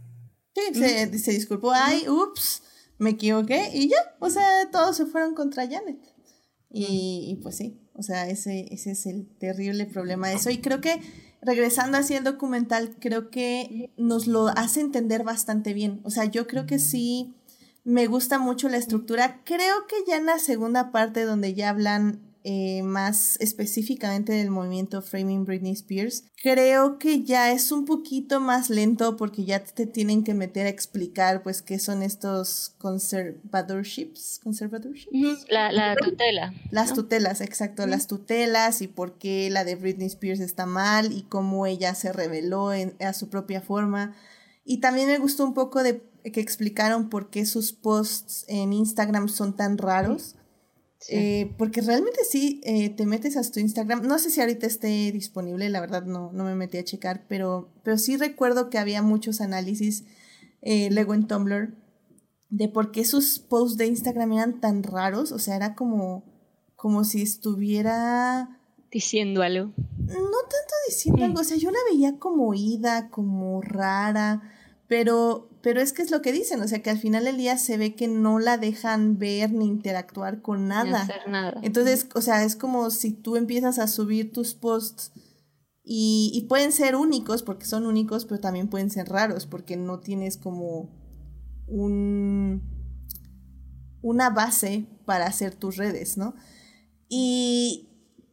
Sí, 0.55 0.63
se, 0.75 1.19
se, 1.19 1.33
disculpó, 1.33 1.73
ay, 1.73 2.09
ups, 2.09 2.63
me 2.99 3.11
equivoqué 3.11 3.71
y 3.75 3.89
ya, 3.89 3.97
o 4.21 4.31
sea, 4.31 4.71
todos 4.71 4.97
se 4.97 5.07
fueron 5.07 5.35
contra 5.35 5.69
Janet. 5.69 5.99
Y, 6.71 7.29
y 7.31 7.37
pues 7.43 7.57
sí, 7.57 7.81
o 7.95 8.03
sea, 8.03 8.29
ese, 8.29 8.67
ese 8.71 8.93
es 8.93 9.07
el 9.07 9.27
terrible 9.39 9.87
problema 9.87 10.29
de 10.29 10.35
eso. 10.35 10.51
Y 10.51 10.59
creo 10.59 10.81
que 10.81 11.01
regresando 11.43 11.99
así 11.99 12.15
el 12.15 12.25
documental, 12.25 12.97
creo 13.01 13.31
que 13.31 13.91
nos 13.97 14.27
lo 14.27 14.49
hace 14.49 14.81
entender 14.81 15.25
bastante 15.25 15.73
bien. 15.73 16.01
O 16.05 16.11
sea, 16.11 16.25
yo 16.25 16.47
creo 16.47 16.67
que 16.67 16.79
sí 16.79 17.35
me 17.85 18.07
gusta 18.07 18.39
mucho 18.39 18.69
la 18.69 18.79
estructura. 18.79 19.43
Creo 19.45 19.87
que 19.87 19.97
ya 20.07 20.17
en 20.17 20.27
la 20.27 20.39
segunda 20.39 20.91
parte 20.91 21.23
donde 21.23 21.55
ya 21.55 21.71
hablan 21.71 22.26
eh, 22.49 22.85
más 22.85 23.37
específicamente 23.41 24.33
del 24.33 24.53
movimiento 24.53 25.03
Framing 25.03 25.45
Britney 25.45 25.73
Spears, 25.73 26.27
creo 26.41 26.97
que 26.97 27.25
ya 27.25 27.51
es 27.51 27.73
un 27.73 27.85
poquito 27.85 28.39
más 28.39 28.71
lento 28.71 29.17
porque 29.17 29.45
ya 29.45 29.65
te 29.65 29.85
tienen 29.85 30.23
que 30.23 30.33
meter 30.33 30.67
a 30.67 30.69
explicar 30.69 31.43
pues 31.43 31.61
qué 31.61 31.81
son 31.81 32.05
estos 32.05 32.77
conservatorships, 32.79 34.39
conservatorships. 34.45 35.45
La, 35.49 35.73
la 35.73 35.97
tutela. 35.97 36.55
Las 36.71 36.95
tutelas, 36.95 37.41
exacto, 37.41 37.85
las 37.89 38.07
tutelas 38.07 38.81
y 38.81 38.87
por 38.87 39.19
qué 39.19 39.51
la 39.51 39.65
de 39.65 39.75
Britney 39.75 40.07
Spears 40.07 40.39
está 40.39 40.67
mal 40.67 41.11
y 41.11 41.23
cómo 41.23 41.67
ella 41.67 41.97
se 41.97 42.13
reveló 42.13 42.73
en, 42.73 42.95
a 43.01 43.13
su 43.13 43.29
propia 43.29 43.61
forma. 43.61 44.15
Y 44.65 44.79
también 44.79 45.09
me 45.09 45.19
gustó 45.19 45.43
un 45.43 45.53
poco 45.53 45.83
de 45.83 46.01
que 46.23 46.41
explicaron 46.41 47.09
por 47.09 47.29
qué 47.29 47.45
sus 47.45 47.73
posts 47.73 48.45
en 48.47 48.73
Instagram 48.73 49.29
son 49.29 49.57
tan 49.57 49.79
raros. 49.79 50.37
Eh, 51.09 51.55
porque 51.59 51.83
realmente 51.83 52.21
sí, 52.29 52.61
eh, 52.65 52.91
te 52.91 53.07
metes 53.07 53.37
a 53.37 53.51
tu 53.51 53.61
Instagram. 53.61 54.03
No 54.07 54.19
sé 54.19 54.31
si 54.31 54.41
ahorita 54.41 54.67
esté 54.67 55.13
disponible, 55.13 55.69
la 55.69 55.81
verdad 55.81 56.05
no, 56.05 56.33
no 56.33 56.45
me 56.45 56.55
metí 56.55 56.79
a 56.79 56.85
checar, 56.85 57.25
pero, 57.29 57.71
pero 57.83 57.99
sí 57.99 58.17
recuerdo 58.17 58.71
que 58.71 58.79
había 58.79 59.03
muchos 59.03 59.41
análisis 59.41 60.05
eh, 60.63 60.89
luego 60.91 61.15
en 61.15 61.27
Tumblr 61.27 61.75
de 62.49 62.69
por 62.69 62.91
qué 62.91 63.05
sus 63.05 63.39
posts 63.39 63.77
de 63.77 63.87
Instagram 63.87 64.33
eran 64.33 64.61
tan 64.61 64.83
raros. 64.83 65.33
O 65.33 65.39
sea, 65.39 65.57
era 65.57 65.75
como, 65.75 66.25
como 66.75 67.05
si 67.05 67.23
estuviera... 67.23 68.61
Diciendo 68.91 69.43
algo. 69.43 69.73
No 69.77 70.15
tanto 70.15 70.75
diciendo 70.89 71.25
algo, 71.25 71.41
o 71.41 71.45
sea, 71.45 71.57
yo 71.57 71.71
la 71.71 71.79
veía 71.91 72.19
como 72.19 72.55
ida, 72.55 73.11
como 73.11 73.61
rara 73.61 74.56
pero, 74.89 75.51
pero 75.63 75.81
es 75.81 75.93
que 75.93 76.03
es 76.03 76.11
lo 76.11 76.23
que 76.23 76.33
dicen, 76.33 76.61
o 76.61 76.69
sea 76.69 76.83
que 76.83 76.91
al 76.91 76.99
final 76.99 77.25
del 77.25 77.37
día 77.37 77.59
se 77.59 77.77
ve 77.77 77.95
que 77.95 78.09
no 78.09 78.39
la 78.39 78.57
dejan 78.59 79.19
ver 79.19 79.53
ni 79.53 79.67
interactuar 79.67 80.43
con 80.43 80.69
nada. 80.69 81.03
hacer 81.03 81.29
nada. 81.29 81.59
Entonces, 81.63 82.09
o 82.15 82.21
sea, 82.21 82.45
es 82.45 82.57
como 82.57 82.91
si 82.91 83.13
tú 83.13 83.37
empiezas 83.37 83.79
a 83.79 83.89
subir 83.89 84.33
tus 84.33 84.55
posts 84.55 85.13
y, 85.83 86.33
y, 86.35 86.49
pueden 86.49 86.73
ser 86.73 86.97
únicos, 86.97 87.45
porque 87.45 87.65
son 87.65 87.87
únicos, 87.87 88.25
pero 88.25 88.41
también 88.41 88.69
pueden 88.69 88.91
ser 88.91 89.09
raros, 89.09 89.47
porque 89.47 89.77
no 89.77 90.01
tienes 90.01 90.37
como 90.37 90.91
un, 91.69 92.63
una 94.03 94.31
base 94.31 94.87
para 95.05 95.27
hacer 95.27 95.55
tus 95.55 95.77
redes, 95.77 96.17
¿no? 96.17 96.35
Y, 97.09 97.86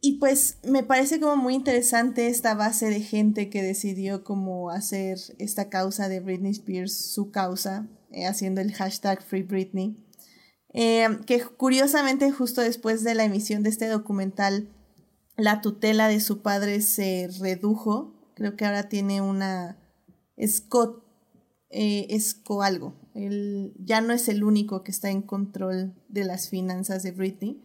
y 0.06 0.18
pues 0.18 0.58
me 0.62 0.82
parece 0.82 1.18
como 1.18 1.34
muy 1.34 1.54
interesante 1.54 2.28
esta 2.28 2.52
base 2.54 2.90
de 2.90 3.00
gente 3.00 3.48
que 3.48 3.62
decidió 3.62 4.22
como 4.22 4.68
hacer 4.68 5.18
esta 5.38 5.70
causa 5.70 6.10
de 6.10 6.20
Britney 6.20 6.50
Spears 6.50 6.94
su 6.94 7.30
causa, 7.30 7.88
eh, 8.10 8.26
haciendo 8.26 8.60
el 8.60 8.74
hashtag 8.74 9.22
Free 9.22 9.44
Britney. 9.44 9.96
Eh, 10.74 11.08
que 11.24 11.42
curiosamente 11.42 12.30
justo 12.32 12.60
después 12.60 13.02
de 13.02 13.14
la 13.14 13.24
emisión 13.24 13.62
de 13.62 13.70
este 13.70 13.88
documental, 13.88 14.68
la 15.38 15.62
tutela 15.62 16.08
de 16.08 16.20
su 16.20 16.42
padre 16.42 16.82
se 16.82 17.30
redujo. 17.40 18.12
Creo 18.34 18.56
que 18.56 18.66
ahora 18.66 18.90
tiene 18.90 19.22
una 19.22 19.78
Scott, 20.46 21.02
eh, 21.70 22.08
Esco 22.10 22.60
algo. 22.60 22.94
Él 23.14 23.72
ya 23.78 24.02
no 24.02 24.12
es 24.12 24.28
el 24.28 24.44
único 24.44 24.82
que 24.82 24.90
está 24.90 25.08
en 25.08 25.22
control 25.22 25.94
de 26.10 26.24
las 26.24 26.50
finanzas 26.50 27.02
de 27.02 27.12
Britney 27.12 27.62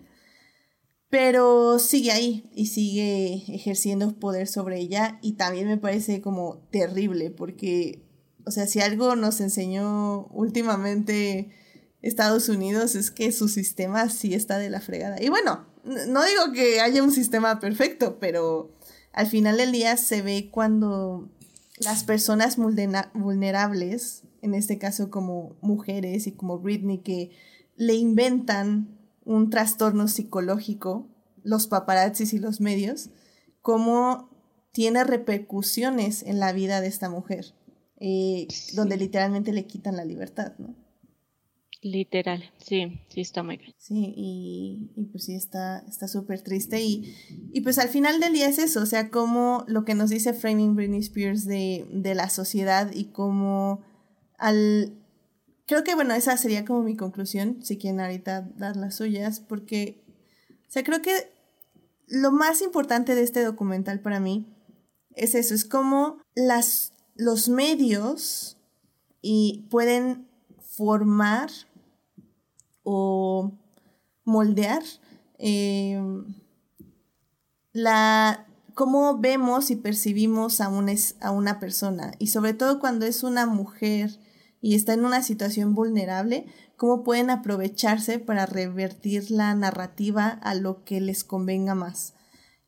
pero 1.10 1.80
sigue 1.80 2.12
ahí 2.12 2.50
y 2.54 2.68
sigue 2.68 3.44
ejerciendo 3.48 4.14
poder 4.20 4.48
sobre 4.48 4.80
ella 4.80 5.20
y 5.22 5.34
también 5.34 5.68
me 5.68 5.78
parece 5.78 6.22
como 6.22 6.60
terrible 6.72 7.32
porque, 7.32 8.04
o 8.46 8.52
sea, 8.52 8.68
si 8.68 8.80
algo 8.80 9.16
nos 9.16 9.42
enseñó 9.42 10.28
últimamente 10.28 11.50
Estados 12.02 12.48
Unidos 12.48 12.96
es 12.96 13.12
que 13.12 13.32
su 13.32 13.48
sistema 13.48 14.10
sí 14.10 14.34
está 14.34 14.58
de 14.58 14.70
la 14.70 14.82
fregada. 14.82 15.22
Y 15.22 15.30
bueno, 15.30 15.66
no 15.84 16.24
digo 16.24 16.52
que 16.54 16.80
haya 16.80 17.04
un 17.04 17.12
sistema 17.12 17.60
perfecto, 17.60 18.20
pero 18.20 18.72
al 19.12 19.28
final 19.28 19.58
del 19.58 19.72
día 19.72 19.98
se 19.98 20.22
ve 20.22 20.50
cuando 20.52 21.30
las 21.80 22.04
personas 22.04 22.58
vulnerables, 22.58 24.24
en 24.42 24.54
este 24.54 24.78
caso 24.78 25.10
como 25.10 25.58
mujeres 25.62 26.28
y 26.28 26.34
como 26.34 26.60
Britney, 26.60 27.00
que 27.00 27.32
le 27.76 27.96
inventan 27.96 28.99
un 29.30 29.52
trastorno 29.52 30.08
psicológico, 30.08 31.08
los 31.44 31.68
paparazzis 31.68 32.34
y 32.34 32.40
los 32.40 32.62
medios, 32.62 33.12
cómo 33.62 34.28
tiene 34.72 35.04
repercusiones 35.04 36.24
en 36.24 36.40
la 36.40 36.52
vida 36.52 36.82
de 36.82 36.88
esta 36.88 37.12
mujer, 37.12 37.54
eh, 38.00 38.48
donde 38.74 38.98
literalmente 38.98 39.54
le 39.54 39.68
quitan 39.68 39.98
la 39.98 40.04
libertad, 40.04 40.54
¿no? 40.58 40.74
Literal, 41.84 42.44
sí, 42.58 43.00
sí 43.08 43.22
está 43.22 43.44
muy 43.44 43.58
bien. 43.58 43.74
Sí, 43.78 44.14
y, 44.18 44.92
y 44.96 45.06
pues 45.06 45.26
sí 45.26 45.36
está 45.36 45.86
súper 46.08 46.42
triste 46.42 46.82
y, 46.82 47.16
y, 47.54 47.62
pues 47.62 47.78
al 47.78 47.90
final 47.90 48.20
del 48.20 48.34
día 48.34 48.50
es 48.50 48.58
eso, 48.58 48.82
o 48.82 48.86
sea, 48.88 49.12
como 49.12 49.64
lo 49.68 49.86
que 49.86 49.94
nos 49.94 50.10
dice 50.10 50.34
Framing 50.34 50.76
Britney 50.76 51.02
Spears 51.02 51.46
de, 51.46 51.88
de 51.92 52.16
la 52.16 52.30
sociedad 52.32 52.92
y 52.94 53.06
cómo 53.06 53.82
al 54.40 55.00
creo 55.70 55.84
que 55.84 55.94
bueno, 55.94 56.16
esa 56.16 56.36
sería 56.36 56.66
como 56.66 56.82
mi 56.82 56.98
conclusión, 56.98 57.60
si 57.62 57.78
quieren 57.78 58.00
ahorita 58.00 58.50
dar 58.56 58.76
las 58.76 58.96
suyas, 58.96 59.40
porque, 59.40 60.04
o 60.68 60.72
sea, 60.72 60.84
creo 60.84 61.00
que 61.04 61.32
lo 62.08 62.32
más 62.32 62.64
importante 62.64 63.14
de 63.14 63.22
este 63.22 63.44
documental 63.44 64.00
para 64.00 64.20
mí 64.20 64.48
es 65.16 65.36
eso, 65.36 65.54
es 65.54 65.66
como 65.66 66.18
las, 66.34 66.92
los 67.16 67.50
medios 67.50 68.58
y 69.22 69.68
pueden 69.70 70.28
formar 70.60 71.52
o 72.82 73.52
moldear 74.24 74.82
eh, 75.38 76.02
la 77.74 78.48
cómo 78.74 79.20
vemos 79.20 79.70
y 79.70 79.76
percibimos 79.76 80.62
a, 80.62 80.72
a 81.22 81.32
una 81.32 81.60
persona. 81.60 82.14
Y 82.18 82.28
sobre 82.28 82.56
todo 82.56 82.80
cuando 82.80 83.06
es 83.06 83.22
una 83.22 83.46
mujer 83.46 84.18
y 84.62 84.76
está 84.76 84.94
en 84.94 85.06
una 85.06 85.24
situación 85.24 85.74
vulnerable, 85.74 86.46
cómo 86.76 87.04
pueden 87.04 87.30
aprovecharse 87.30 88.20
para 88.20 88.46
revertir 88.46 89.32
la 89.32 89.54
narrativa 89.56 90.28
a 90.28 90.56
lo 90.56 90.84
que 90.84 91.02
les 91.02 91.24
convenga 91.24 91.76
más. 91.76 92.14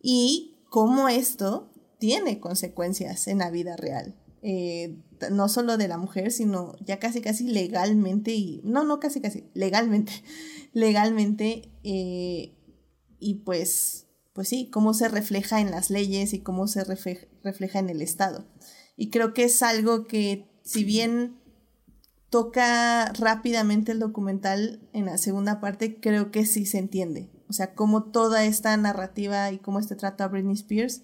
Y 0.01 0.63
cómo 0.69 1.09
esto 1.09 1.71
tiene 1.99 2.39
consecuencias 2.39 3.27
en 3.27 3.39
la 3.39 3.51
vida 3.51 3.75
real. 3.75 4.15
Eh, 4.41 4.97
no 5.29 5.49
solo 5.49 5.77
de 5.77 5.87
la 5.87 5.97
mujer, 5.97 6.31
sino 6.31 6.75
ya 6.83 6.97
casi 6.97 7.21
casi 7.21 7.47
legalmente 7.47 8.33
y 8.33 8.61
no, 8.63 8.83
no 8.83 8.99
casi 8.99 9.21
casi, 9.21 9.49
legalmente, 9.53 10.11
legalmente 10.73 11.71
eh, 11.83 12.57
y 13.19 13.35
pues, 13.45 14.07
pues 14.33 14.47
sí, 14.47 14.69
cómo 14.71 14.95
se 14.95 15.09
refleja 15.09 15.61
en 15.61 15.69
las 15.69 15.91
leyes 15.91 16.33
y 16.33 16.39
cómo 16.39 16.67
se 16.67 16.83
refleja 16.83 17.79
en 17.79 17.89
el 17.89 18.01
Estado. 18.01 18.47
Y 18.97 19.09
creo 19.11 19.33
que 19.33 19.43
es 19.43 19.61
algo 19.61 20.07
que 20.07 20.49
si 20.63 20.83
bien 20.83 21.40
toca 22.31 23.11
rápidamente 23.11 23.91
el 23.91 23.99
documental 23.99 24.79
en 24.93 25.05
la 25.05 25.17
segunda 25.17 25.59
parte, 25.59 25.99
creo 25.99 26.31
que 26.31 26.45
sí 26.45 26.65
se 26.65 26.79
entiende. 26.79 27.29
O 27.49 27.53
sea, 27.53 27.75
cómo 27.75 28.05
toda 28.05 28.45
esta 28.45 28.75
narrativa 28.77 29.51
y 29.51 29.59
cómo 29.59 29.79
este 29.79 29.97
trato 29.97 30.23
a 30.23 30.29
Britney 30.29 30.53
Spears 30.53 31.03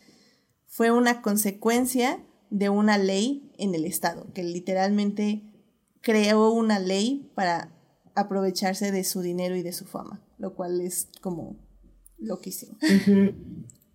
fue 0.68 0.90
una 0.90 1.22
consecuencia 1.22 2.26
de 2.50 2.70
una 2.70 2.98
ley 2.98 3.52
en 3.58 3.76
el 3.76 3.84
Estado, 3.84 4.32
que 4.34 4.42
literalmente 4.42 5.44
creó 6.00 6.50
una 6.52 6.80
ley 6.80 7.30
para 7.36 7.76
aprovecharse 8.16 8.94
de 8.94 9.04
su 9.04 9.20
dinero 9.22 9.58
y 9.58 9.64
de 9.64 9.74
su 9.74 9.86
fama. 9.86 10.24
lo 10.38 10.56
cual 10.56 10.80
es 10.80 11.10
como 11.20 11.58
loquísimo. 12.18 12.78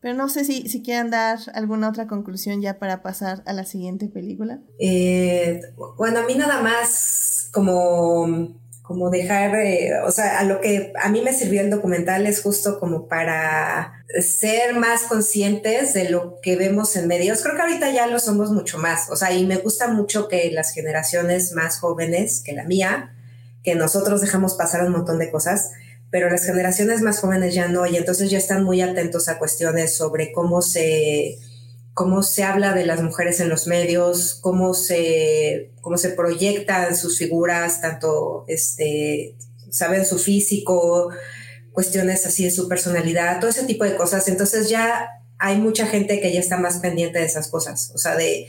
Pero 0.02 0.14
no 0.14 0.28
sé 0.28 0.44
si, 0.44 0.68
si 0.68 0.82
quieran 0.82 1.10
dar 1.10 1.38
alguna 1.54 1.88
otra 1.88 2.08
conclusión 2.08 2.60
ya 2.60 2.80
para 2.80 3.02
pasar 3.02 3.42
a 3.46 3.52
la 3.52 3.64
siguiente 3.64 4.08
película. 4.08 4.58
Eh, 4.80 5.60
bueno, 5.96 6.18
a 6.18 6.26
mí 6.26 6.34
nada 6.34 6.60
más 6.60 7.48
como, 7.52 8.58
como 8.82 9.10
dejar, 9.10 9.54
eh, 9.54 9.92
o 10.04 10.10
sea, 10.10 10.40
a 10.40 10.44
lo 10.44 10.60
que 10.60 10.92
a 11.00 11.08
mí 11.08 11.20
me 11.22 11.32
sirvió 11.32 11.60
el 11.60 11.70
documental 11.70 12.26
es 12.26 12.42
justo 12.42 12.80
como 12.80 13.06
para 13.06 14.04
ser 14.20 14.74
más 14.74 15.02
conscientes 15.04 15.94
de 15.94 16.10
lo 16.10 16.40
que 16.42 16.56
vemos 16.56 16.96
en 16.96 17.06
medios. 17.06 17.40
Creo 17.40 17.54
que 17.54 17.62
ahorita 17.62 17.92
ya 17.92 18.08
lo 18.08 18.18
somos 18.18 18.50
mucho 18.50 18.78
más, 18.78 19.08
o 19.08 19.14
sea, 19.14 19.32
y 19.32 19.46
me 19.46 19.58
gusta 19.58 19.86
mucho 19.86 20.26
que 20.26 20.50
las 20.50 20.74
generaciones 20.74 21.52
más 21.52 21.78
jóvenes 21.78 22.42
que 22.44 22.54
la 22.54 22.64
mía, 22.64 23.14
que 23.62 23.76
nosotros 23.76 24.20
dejamos 24.20 24.54
pasar 24.54 24.84
un 24.84 24.90
montón 24.90 25.20
de 25.20 25.30
cosas, 25.30 25.70
pero 26.12 26.28
las 26.28 26.44
generaciones 26.44 27.00
más 27.00 27.20
jóvenes 27.20 27.54
ya 27.54 27.68
no, 27.68 27.86
y 27.86 27.96
entonces 27.96 28.30
ya 28.30 28.36
están 28.36 28.64
muy 28.64 28.82
atentos 28.82 29.28
a 29.28 29.38
cuestiones 29.38 29.96
sobre 29.96 30.30
cómo 30.30 30.60
se, 30.60 31.38
cómo 31.94 32.22
se 32.22 32.44
habla 32.44 32.74
de 32.74 32.84
las 32.84 33.02
mujeres 33.02 33.40
en 33.40 33.48
los 33.48 33.66
medios, 33.66 34.38
cómo 34.42 34.74
se, 34.74 35.72
cómo 35.80 35.96
se 35.96 36.10
proyectan 36.10 36.94
sus 36.98 37.16
figuras, 37.16 37.80
tanto, 37.80 38.44
este, 38.46 39.38
saben 39.70 40.04
su 40.04 40.18
físico, 40.18 41.08
cuestiones 41.72 42.26
así 42.26 42.44
de 42.44 42.50
su 42.50 42.68
personalidad, 42.68 43.40
todo 43.40 43.48
ese 43.48 43.64
tipo 43.64 43.84
de 43.84 43.96
cosas. 43.96 44.28
Entonces 44.28 44.68
ya 44.68 45.08
hay 45.38 45.56
mucha 45.56 45.86
gente 45.86 46.20
que 46.20 46.30
ya 46.30 46.40
está 46.40 46.58
más 46.58 46.80
pendiente 46.80 47.20
de 47.20 47.24
esas 47.24 47.48
cosas, 47.48 47.90
o 47.94 47.98
sea, 47.98 48.16
de, 48.16 48.48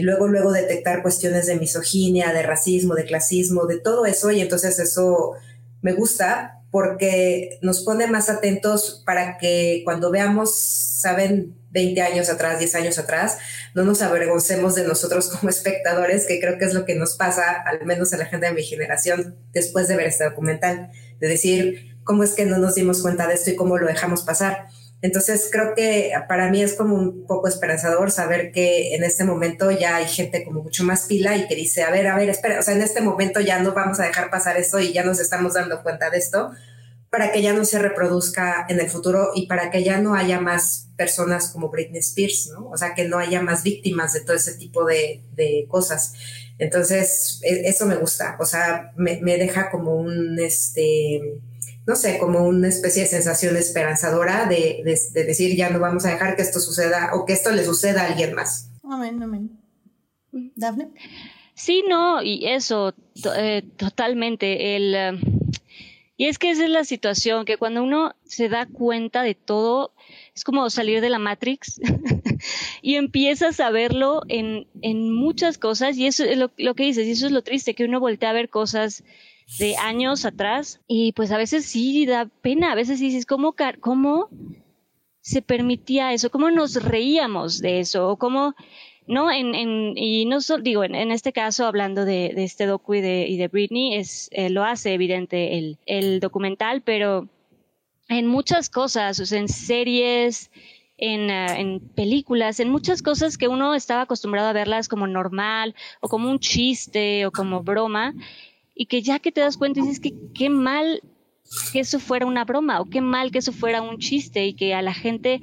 luego, 0.00 0.28
luego 0.28 0.50
detectar 0.50 1.02
cuestiones 1.02 1.44
de 1.44 1.56
misoginia, 1.56 2.32
de 2.32 2.42
racismo, 2.42 2.94
de 2.94 3.04
clasismo, 3.04 3.66
de 3.66 3.80
todo 3.80 4.06
eso, 4.06 4.30
y 4.30 4.40
entonces 4.40 4.78
eso 4.78 5.32
me 5.82 5.92
gusta 5.92 6.55
porque 6.70 7.58
nos 7.62 7.84
pone 7.84 8.06
más 8.06 8.28
atentos 8.28 9.02
para 9.06 9.38
que 9.38 9.82
cuando 9.84 10.10
veamos, 10.10 10.58
saben, 11.00 11.56
20 11.70 12.00
años 12.00 12.30
atrás, 12.30 12.58
10 12.58 12.74
años 12.74 12.98
atrás, 12.98 13.38
no 13.74 13.84
nos 13.84 14.02
avergoncemos 14.02 14.74
de 14.74 14.84
nosotros 14.84 15.28
como 15.28 15.50
espectadores, 15.50 16.26
que 16.26 16.40
creo 16.40 16.58
que 16.58 16.64
es 16.64 16.74
lo 16.74 16.84
que 16.84 16.94
nos 16.94 17.16
pasa, 17.16 17.52
al 17.52 17.84
menos 17.84 18.12
a 18.12 18.16
la 18.16 18.26
gente 18.26 18.46
de 18.46 18.52
mi 18.52 18.62
generación, 18.62 19.36
después 19.52 19.88
de 19.88 19.96
ver 19.96 20.06
este 20.06 20.24
documental, 20.24 20.90
de 21.20 21.28
decir, 21.28 21.96
¿cómo 22.04 22.22
es 22.22 22.32
que 22.32 22.46
no 22.46 22.58
nos 22.58 22.74
dimos 22.74 23.02
cuenta 23.02 23.26
de 23.26 23.34
esto 23.34 23.50
y 23.50 23.56
cómo 23.56 23.78
lo 23.78 23.86
dejamos 23.86 24.22
pasar? 24.22 24.68
Entonces 25.06 25.48
creo 25.52 25.76
que 25.76 26.10
para 26.28 26.50
mí 26.50 26.60
es 26.64 26.74
como 26.74 26.96
un 26.96 27.26
poco 27.28 27.46
esperanzador 27.46 28.10
saber 28.10 28.50
que 28.50 28.96
en 28.96 29.04
este 29.04 29.22
momento 29.22 29.70
ya 29.70 29.94
hay 29.94 30.06
gente 30.06 30.44
como 30.44 30.64
mucho 30.64 30.82
más 30.82 31.06
pila 31.06 31.36
y 31.36 31.46
que 31.46 31.54
dice, 31.54 31.84
a 31.84 31.92
ver, 31.92 32.08
a 32.08 32.16
ver, 32.16 32.28
espera, 32.28 32.58
o 32.58 32.62
sea, 32.62 32.74
en 32.74 32.82
este 32.82 33.00
momento 33.00 33.38
ya 33.38 33.60
no 33.60 33.72
vamos 33.72 34.00
a 34.00 34.02
dejar 34.02 34.30
pasar 34.30 34.56
esto 34.56 34.80
y 34.80 34.92
ya 34.92 35.04
nos 35.04 35.20
estamos 35.20 35.54
dando 35.54 35.80
cuenta 35.84 36.10
de 36.10 36.18
esto 36.18 36.50
para 37.08 37.30
que 37.30 37.40
ya 37.40 37.52
no 37.52 37.64
se 37.64 37.78
reproduzca 37.78 38.66
en 38.68 38.80
el 38.80 38.90
futuro 38.90 39.30
y 39.32 39.46
para 39.46 39.70
que 39.70 39.84
ya 39.84 40.00
no 40.00 40.16
haya 40.16 40.40
más 40.40 40.88
personas 40.96 41.50
como 41.50 41.70
Britney 41.70 42.00
Spears, 42.00 42.50
¿no? 42.52 42.68
O 42.68 42.76
sea, 42.76 42.94
que 42.94 43.04
no 43.04 43.18
haya 43.18 43.40
más 43.40 43.62
víctimas 43.62 44.12
de 44.12 44.22
todo 44.22 44.34
ese 44.34 44.54
tipo 44.54 44.84
de, 44.84 45.22
cosas. 45.68 46.14
Entonces, 46.58 47.38
e, 47.44 47.68
eso 47.68 47.86
me 47.86 47.94
gusta, 47.94 48.36
o 48.40 48.44
sea, 48.44 48.92
me, 48.96 49.20
me 49.22 49.38
deja 49.38 49.70
como 49.70 49.94
un, 49.94 50.36
este, 50.40 51.20
no 51.86 51.94
sé, 51.94 52.18
como 52.18 52.44
una 52.44 52.68
especie 52.68 53.02
de 53.02 53.08
sensación 53.08 53.56
esperanzadora 53.56 54.46
de, 54.46 54.82
decir 55.14 55.56
ya 55.56 55.70
no 55.70 55.78
vamos 55.78 56.04
a 56.04 56.10
dejar 56.10 56.34
que 56.34 56.42
esto 56.42 56.58
suceda 56.58 57.10
o 57.14 57.24
que 57.24 57.32
esto 57.32 57.52
le 57.52 57.64
suceda 57.64 58.02
a 58.02 58.06
alguien 58.06 58.34
más. 58.34 58.70
Amén, 58.82 59.22
amén. 59.22 59.50
Dafne. 60.56 60.88
Sí, 61.54 61.84
no, 61.88 62.22
y 62.22 62.44
eso, 62.46 62.92
eh, 63.36 63.62
totalmente. 63.76 64.76
El, 64.76 64.94
eh, 64.94 65.18
y 66.16 66.26
es 66.26 66.38
que 66.38 66.50
esa 66.50 66.64
es 66.64 66.70
la 66.70 66.84
situación, 66.84 67.44
que 67.44 67.56
cuando 67.56 67.82
uno 67.82 68.14
se 68.24 68.48
da 68.48 68.66
cuenta 68.66 69.22
de 69.22 69.34
todo, 69.34 69.92
es 70.34 70.44
como 70.44 70.68
salir 70.70 71.00
de 71.00 71.08
la 71.08 71.18
Matrix 71.18 71.80
y 72.82 72.96
empiezas 72.96 73.60
a 73.60 73.70
verlo 73.70 74.22
en, 74.28 74.66
en, 74.82 75.12
muchas 75.14 75.56
cosas, 75.56 75.96
y 75.96 76.06
eso 76.06 76.24
es 76.24 76.36
lo, 76.36 76.50
lo 76.56 76.74
que 76.74 76.84
dices, 76.84 77.06
y 77.06 77.12
eso 77.12 77.26
es 77.26 77.32
lo 77.32 77.42
triste, 77.42 77.74
que 77.74 77.84
uno 77.84 78.00
voltea 78.00 78.30
a 78.30 78.34
ver 78.34 78.50
cosas 78.50 79.04
de 79.58 79.76
años 79.76 80.24
atrás 80.24 80.80
y 80.88 81.12
pues 81.12 81.30
a 81.30 81.38
veces 81.38 81.66
sí 81.66 82.04
da 82.04 82.26
pena, 82.42 82.72
a 82.72 82.74
veces 82.74 83.00
dices, 83.00 83.26
¿cómo, 83.26 83.54
cómo 83.80 84.28
se 85.20 85.42
permitía 85.42 86.12
eso? 86.12 86.30
¿Cómo 86.30 86.50
nos 86.50 86.82
reíamos 86.82 87.60
de 87.60 87.80
eso? 87.80 88.08
¿O 88.08 88.16
cómo, 88.16 88.54
no? 89.06 89.30
En, 89.30 89.54
en, 89.54 89.96
y 89.96 90.26
no 90.26 90.40
solo, 90.40 90.62
digo, 90.62 90.84
en, 90.84 90.94
en, 90.94 91.10
este 91.12 91.32
caso, 91.32 91.66
hablando 91.66 92.04
de, 92.04 92.32
de 92.34 92.44
este 92.44 92.66
docu 92.66 92.94
y 92.94 93.00
de, 93.00 93.26
y 93.28 93.36
de 93.36 93.48
Britney, 93.48 93.94
es, 93.94 94.28
eh, 94.32 94.50
lo 94.50 94.64
hace 94.64 94.94
evidente 94.94 95.58
el, 95.58 95.78
el 95.86 96.20
documental, 96.20 96.82
pero 96.82 97.28
en 98.08 98.26
muchas 98.26 98.68
cosas, 98.68 99.18
o 99.20 99.26
sea, 99.26 99.38
en 99.38 99.48
series, 99.48 100.50
en, 100.98 101.30
uh, 101.30 101.52
en, 101.56 101.80
películas, 101.80 102.60
en 102.60 102.70
muchas 102.70 103.02
cosas 103.02 103.38
que 103.38 103.48
uno 103.48 103.74
estaba 103.74 104.02
acostumbrado 104.02 104.48
a 104.48 104.52
verlas 104.52 104.88
como 104.88 105.06
normal 105.06 105.74
o 106.00 106.08
como 106.08 106.30
un 106.30 106.38
chiste 106.38 107.26
o 107.26 107.32
como 107.32 107.62
broma 107.62 108.14
y 108.76 108.86
que 108.86 109.02
ya 109.02 109.18
que 109.18 109.32
te 109.32 109.40
das 109.40 109.56
cuenta 109.56 109.80
dices 109.80 109.98
que 109.98 110.12
qué 110.34 110.50
mal 110.50 111.02
que 111.72 111.80
eso 111.80 111.98
fuera 111.98 112.26
una 112.26 112.44
broma 112.44 112.80
o 112.80 112.84
qué 112.84 113.00
mal 113.00 113.30
que 113.32 113.38
eso 113.38 113.52
fuera 113.52 113.80
un 113.82 113.98
chiste 113.98 114.46
y 114.46 114.54
que 114.54 114.74
a 114.74 114.82
la 114.82 114.94
gente 114.94 115.40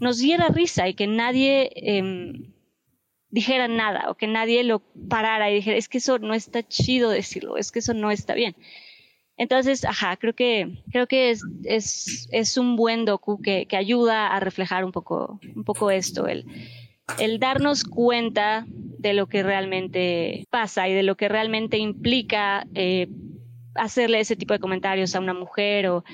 nos 0.00 0.18
diera 0.18 0.48
risa 0.48 0.88
y 0.88 0.94
que 0.94 1.06
nadie 1.06 1.70
eh, 1.76 2.32
dijera 3.28 3.68
nada 3.68 4.10
o 4.10 4.14
que 4.14 4.26
nadie 4.26 4.64
lo 4.64 4.80
parara 5.08 5.50
y 5.50 5.54
dijera, 5.54 5.76
es 5.76 5.88
que 5.88 5.98
eso 5.98 6.18
no 6.18 6.34
está 6.34 6.62
chido 6.62 7.10
decirlo, 7.10 7.56
es 7.56 7.70
que 7.70 7.80
eso 7.80 7.94
no 7.94 8.10
está 8.10 8.34
bien. 8.34 8.56
Entonces, 9.36 9.84
ajá, 9.84 10.16
creo 10.16 10.34
que, 10.34 10.82
creo 10.90 11.06
que 11.06 11.30
es, 11.30 11.42
es, 11.64 12.28
es 12.30 12.58
un 12.58 12.76
buen 12.76 13.04
docu 13.04 13.40
que, 13.40 13.66
que, 13.66 13.76
ayuda 13.76 14.28
a 14.28 14.40
reflejar 14.40 14.84
un 14.84 14.92
poco, 14.92 15.40
un 15.56 15.64
poco 15.64 15.90
esto, 15.90 16.26
el, 16.26 16.44
el 17.18 17.38
darnos 17.38 17.84
cuenta 17.84 18.66
de 19.02 19.14
lo 19.14 19.26
que 19.26 19.42
realmente 19.42 20.46
pasa 20.48 20.88
y 20.88 20.94
de 20.94 21.02
lo 21.02 21.16
que 21.16 21.28
realmente 21.28 21.76
implica 21.76 22.66
eh, 22.74 23.08
hacerle 23.74 24.20
ese 24.20 24.36
tipo 24.36 24.54
de 24.54 24.60
comentarios 24.60 25.14
a 25.14 25.20
una 25.20 25.34
mujer 25.34 25.88
o, 25.88 26.04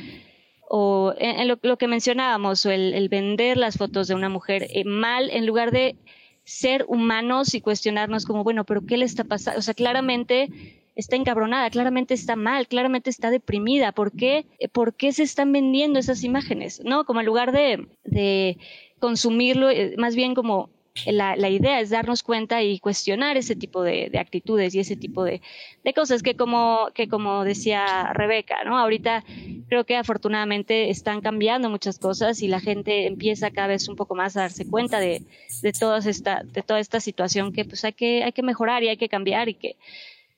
o 0.69 1.15
lo, 1.63 1.77
que 1.77 1.87
mencionábamos, 1.87 2.65
o 2.65 2.71
el, 2.71 3.09
vender 3.11 3.59
las 3.59 3.77
fotos 3.77 4.09
de 4.09 4.15
una 4.15 4.31
mujer 4.31 4.67
eh, 4.71 4.85
mal 4.85 5.29
en 5.31 5.47
lugar 5.47 5.71
de 5.71 5.97
ser 6.45 6.87
humanos 6.89 7.55
y 7.55 7.61
cuestionarnos 7.61 8.25
como, 8.25 8.43
bueno, 8.43 8.65
pero 8.65 8.87
¿qué 8.87 8.97
le 8.97 9.05
está 9.05 9.25
pasando? 9.25 9.59
O 9.59 9.63
sea, 9.63 9.75
claramente 9.75 10.49
está 10.97 11.15
encabronada, 11.15 11.69
claramente 11.69 12.15
está 12.15 12.37
mal, 12.37 12.67
claramente 12.69 13.11
está 13.11 13.31
deprimida. 13.31 13.93
¿Por 13.93 14.13
qué, 14.13 14.47
¿Por 14.73 14.95
qué 14.95 15.13
se 15.13 15.25
están 15.25 15.53
vendiendo 15.53 15.99
esas 15.99 16.25
imágenes? 16.25 16.81
¿No? 16.85 17.05
Como 17.05 17.21
en 17.21 17.27
lugar 17.27 17.53
de, 17.53 17.87
de 18.05 18.57
consumirlo, 18.99 19.69
eh, 19.69 19.95
más 19.99 20.17
bien 20.17 20.35
como 20.35 20.71
la, 21.07 21.49
idea 21.49 21.81
es 21.81 21.91
darnos 21.91 22.23
cuenta 22.23 22.63
y 22.63 22.79
cuestionar 22.79 23.37
ese 23.37 23.57
tipo 23.57 23.83
de, 23.83 24.09
de 24.11 24.19
actitudes 24.19 24.75
y 24.75 24.81
ese 24.81 24.97
tipo 24.97 25.25
de, 25.25 25.41
de, 25.85 25.95
cosas 25.95 26.23
que 26.23 26.37
como, 26.37 26.89
que 26.95 27.09
como 27.09 27.45
decía 27.45 28.13
Rebeca, 28.15 28.65
¿no? 28.65 28.79
Ahorita 28.79 29.25
creo 29.69 29.85
que 29.85 29.97
afortunadamente 29.97 30.91
están 30.91 31.21
cambiando 31.21 31.71
muchas 31.71 31.99
cosas 31.99 32.43
y 32.43 32.49
la 32.49 32.61
gente 32.61 33.07
empieza 33.07 33.51
cada 33.51 33.69
vez 33.69 33.89
un 33.89 33.97
poco 33.97 34.15
más 34.15 34.37
a 34.37 34.43
darse 34.43 34.69
cuenta 34.69 35.01
de, 35.01 35.23
de, 35.63 35.73
todas 35.73 36.07
esta, 36.07 36.43
de 36.45 36.63
toda 36.63 36.81
esta 36.81 37.01
situación 37.01 37.53
que 37.53 37.65
pues 37.65 37.85
hay 37.85 37.93
que, 37.93 38.25
hay 38.25 38.33
que 38.33 38.43
mejorar 38.43 38.83
y 38.83 38.89
hay 38.89 38.97
que 38.97 39.09
cambiar 39.09 39.49
y 39.49 39.55
que 39.55 39.77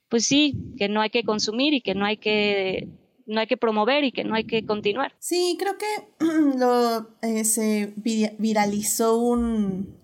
pues 0.08 0.26
sí, 0.26 0.56
que 0.76 0.88
no 0.88 1.00
hay 1.00 1.11
que 1.11 1.22
consumir 1.22 1.72
y 1.72 1.80
que 1.80 1.94
no 1.94 2.04
hay 2.04 2.16
que 2.16 2.88
no 3.26 3.40
hay 3.40 3.46
que 3.46 3.56
promover 3.56 4.02
y 4.02 4.11
que 4.11 4.24
no 4.24 4.34
hay 4.34 4.44
que 4.44 4.66
continuar. 4.66 5.14
Sí, 5.20 5.56
creo 5.58 5.76
que 5.78 5.86
lo, 6.58 7.11
eh, 7.22 7.44
se 7.44 7.94
viralizó 7.96 9.18
un, 9.18 9.99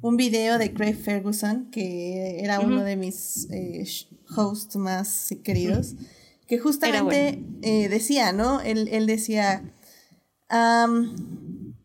un 0.00 0.16
video 0.16 0.58
de 0.58 0.72
Craig 0.72 0.94
Ferguson, 0.94 1.70
que 1.70 2.40
era 2.42 2.60
uno 2.60 2.82
de 2.82 2.96
mis 2.96 3.48
eh, 3.50 3.84
hosts 4.34 4.76
más 4.76 5.34
queridos, 5.42 5.94
que 6.46 6.58
justamente 6.58 7.44
eh, 7.62 7.88
decía, 7.88 8.32
¿no? 8.32 8.60
Él, 8.60 8.88
él 8.90 9.06
decía, 9.06 9.62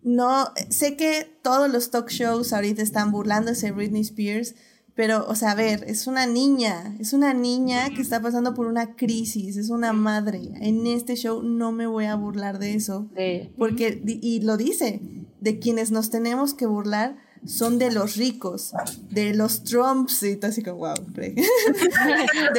no, 0.01 0.53
sé 0.69 0.95
que 0.95 1.27
todos 1.41 1.71
los 1.71 1.91
talk 1.91 2.09
shows 2.09 2.53
ahorita 2.53 2.81
están 2.81 3.11
burlándose 3.11 3.67
de 3.67 3.71
Britney 3.73 4.01
Spears, 4.01 4.55
pero, 4.95 5.27
o 5.27 5.35
sea, 5.35 5.51
a 5.51 5.55
ver, 5.55 5.83
es 5.87 6.07
una 6.07 6.25
niña, 6.25 6.95
es 6.99 7.11
una 7.11 7.33
niña 7.33 7.89
que 7.89 8.01
está 8.01 8.21
pasando 8.21 8.53
por 8.53 8.65
una 8.67 8.95
crisis, 8.95 9.57
es 9.57 9.69
una 9.69 9.91
madre. 9.91 10.51
En 10.61 10.87
este 10.87 11.17
show 11.17 11.43
no 11.43 11.73
me 11.73 11.85
voy 11.85 12.05
a 12.05 12.15
burlar 12.15 12.59
de 12.59 12.75
eso, 12.75 13.09
porque, 13.57 14.01
y 14.05 14.39
lo 14.39 14.55
dice, 14.55 15.01
de 15.41 15.59
quienes 15.59 15.91
nos 15.91 16.09
tenemos 16.09 16.53
que 16.53 16.65
burlar 16.65 17.24
son 17.45 17.77
de 17.79 17.91
los 17.91 18.15
ricos, 18.15 18.73
de 19.09 19.33
los 19.33 19.63
Trumps, 19.63 20.23
y 20.23 20.39
así 20.41 20.63
como, 20.63 20.77
wow, 20.77 20.95
de 21.13 21.35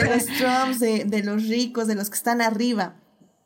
los 0.09 0.26
Trumps, 0.39 0.80
de, 0.80 1.22
los 1.24 1.49
ricos, 1.49 1.87
de 1.87 1.95
los 1.95 2.11
que 2.11 2.16
están 2.16 2.41
arriba. 2.41 2.97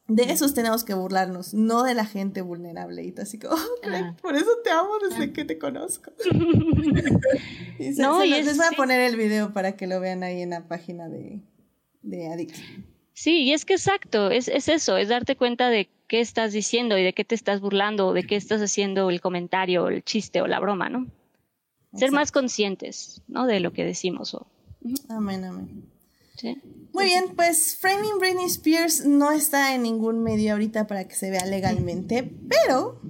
De 0.06 0.24
esos 0.24 0.54
tenemos 0.54 0.82
que 0.82 0.92
burlarnos, 0.92 1.54
no 1.54 1.84
de 1.84 1.94
la 1.94 2.04
gente 2.04 2.42
vulnerable. 2.42 3.04
Y 3.04 3.14
así 3.20 3.38
como, 3.38 3.54
oh, 3.54 4.16
por 4.20 4.34
eso 4.34 4.50
te 4.64 4.70
amo 4.70 4.90
desde 5.08 5.32
que 5.32 5.44
te 5.44 5.56
conozco. 5.56 6.10
y 7.78 7.90
no, 7.90 8.24
y 8.24 8.30
les 8.30 8.56
voy 8.56 8.66
a 8.66 8.76
poner 8.76 9.00
el 9.02 9.16
video 9.16 9.52
para 9.52 9.76
que 9.76 9.86
lo 9.86 10.00
vean 10.00 10.24
ahí 10.24 10.42
en 10.42 10.50
la 10.50 10.66
página 10.66 11.08
de, 11.08 11.40
de 12.02 12.26
Addict. 12.26 12.56
Sí, 13.12 13.42
y 13.42 13.52
es 13.52 13.64
que 13.64 13.74
exacto, 13.74 14.30
es, 14.30 14.48
es 14.48 14.68
eso, 14.68 14.96
es 14.96 15.08
darte 15.08 15.36
cuenta 15.36 15.68
de 15.68 15.88
qué 16.08 16.20
estás 16.20 16.52
diciendo 16.52 16.98
y 16.98 17.04
de 17.04 17.12
qué 17.12 17.24
te 17.24 17.36
estás 17.36 17.60
burlando, 17.60 18.08
o 18.08 18.12
de 18.12 18.24
qué 18.24 18.34
estás 18.34 18.60
haciendo 18.62 19.10
el 19.10 19.20
comentario, 19.20 19.88
el 19.88 20.02
chiste 20.02 20.40
o 20.40 20.48
la 20.48 20.58
broma, 20.58 20.88
¿no? 20.88 21.06
Ser 21.94 22.12
más 22.12 22.30
conscientes, 22.32 23.22
¿no? 23.26 23.46
De 23.46 23.60
lo 23.60 23.72
que 23.72 23.84
decimos. 23.84 24.34
O... 24.34 24.46
Amén, 25.08 25.44
amén. 25.44 25.90
Muy 26.92 27.04
bien, 27.04 27.24
pues 27.36 27.76
Framing 27.80 28.18
Britney 28.18 28.46
Spears 28.46 29.04
no 29.04 29.30
está 29.30 29.74
en 29.74 29.82
ningún 29.82 30.22
medio 30.22 30.52
ahorita 30.52 30.86
para 30.86 31.06
que 31.06 31.14
se 31.14 31.30
vea 31.30 31.44
legalmente, 31.44 32.30
pero 32.48 33.00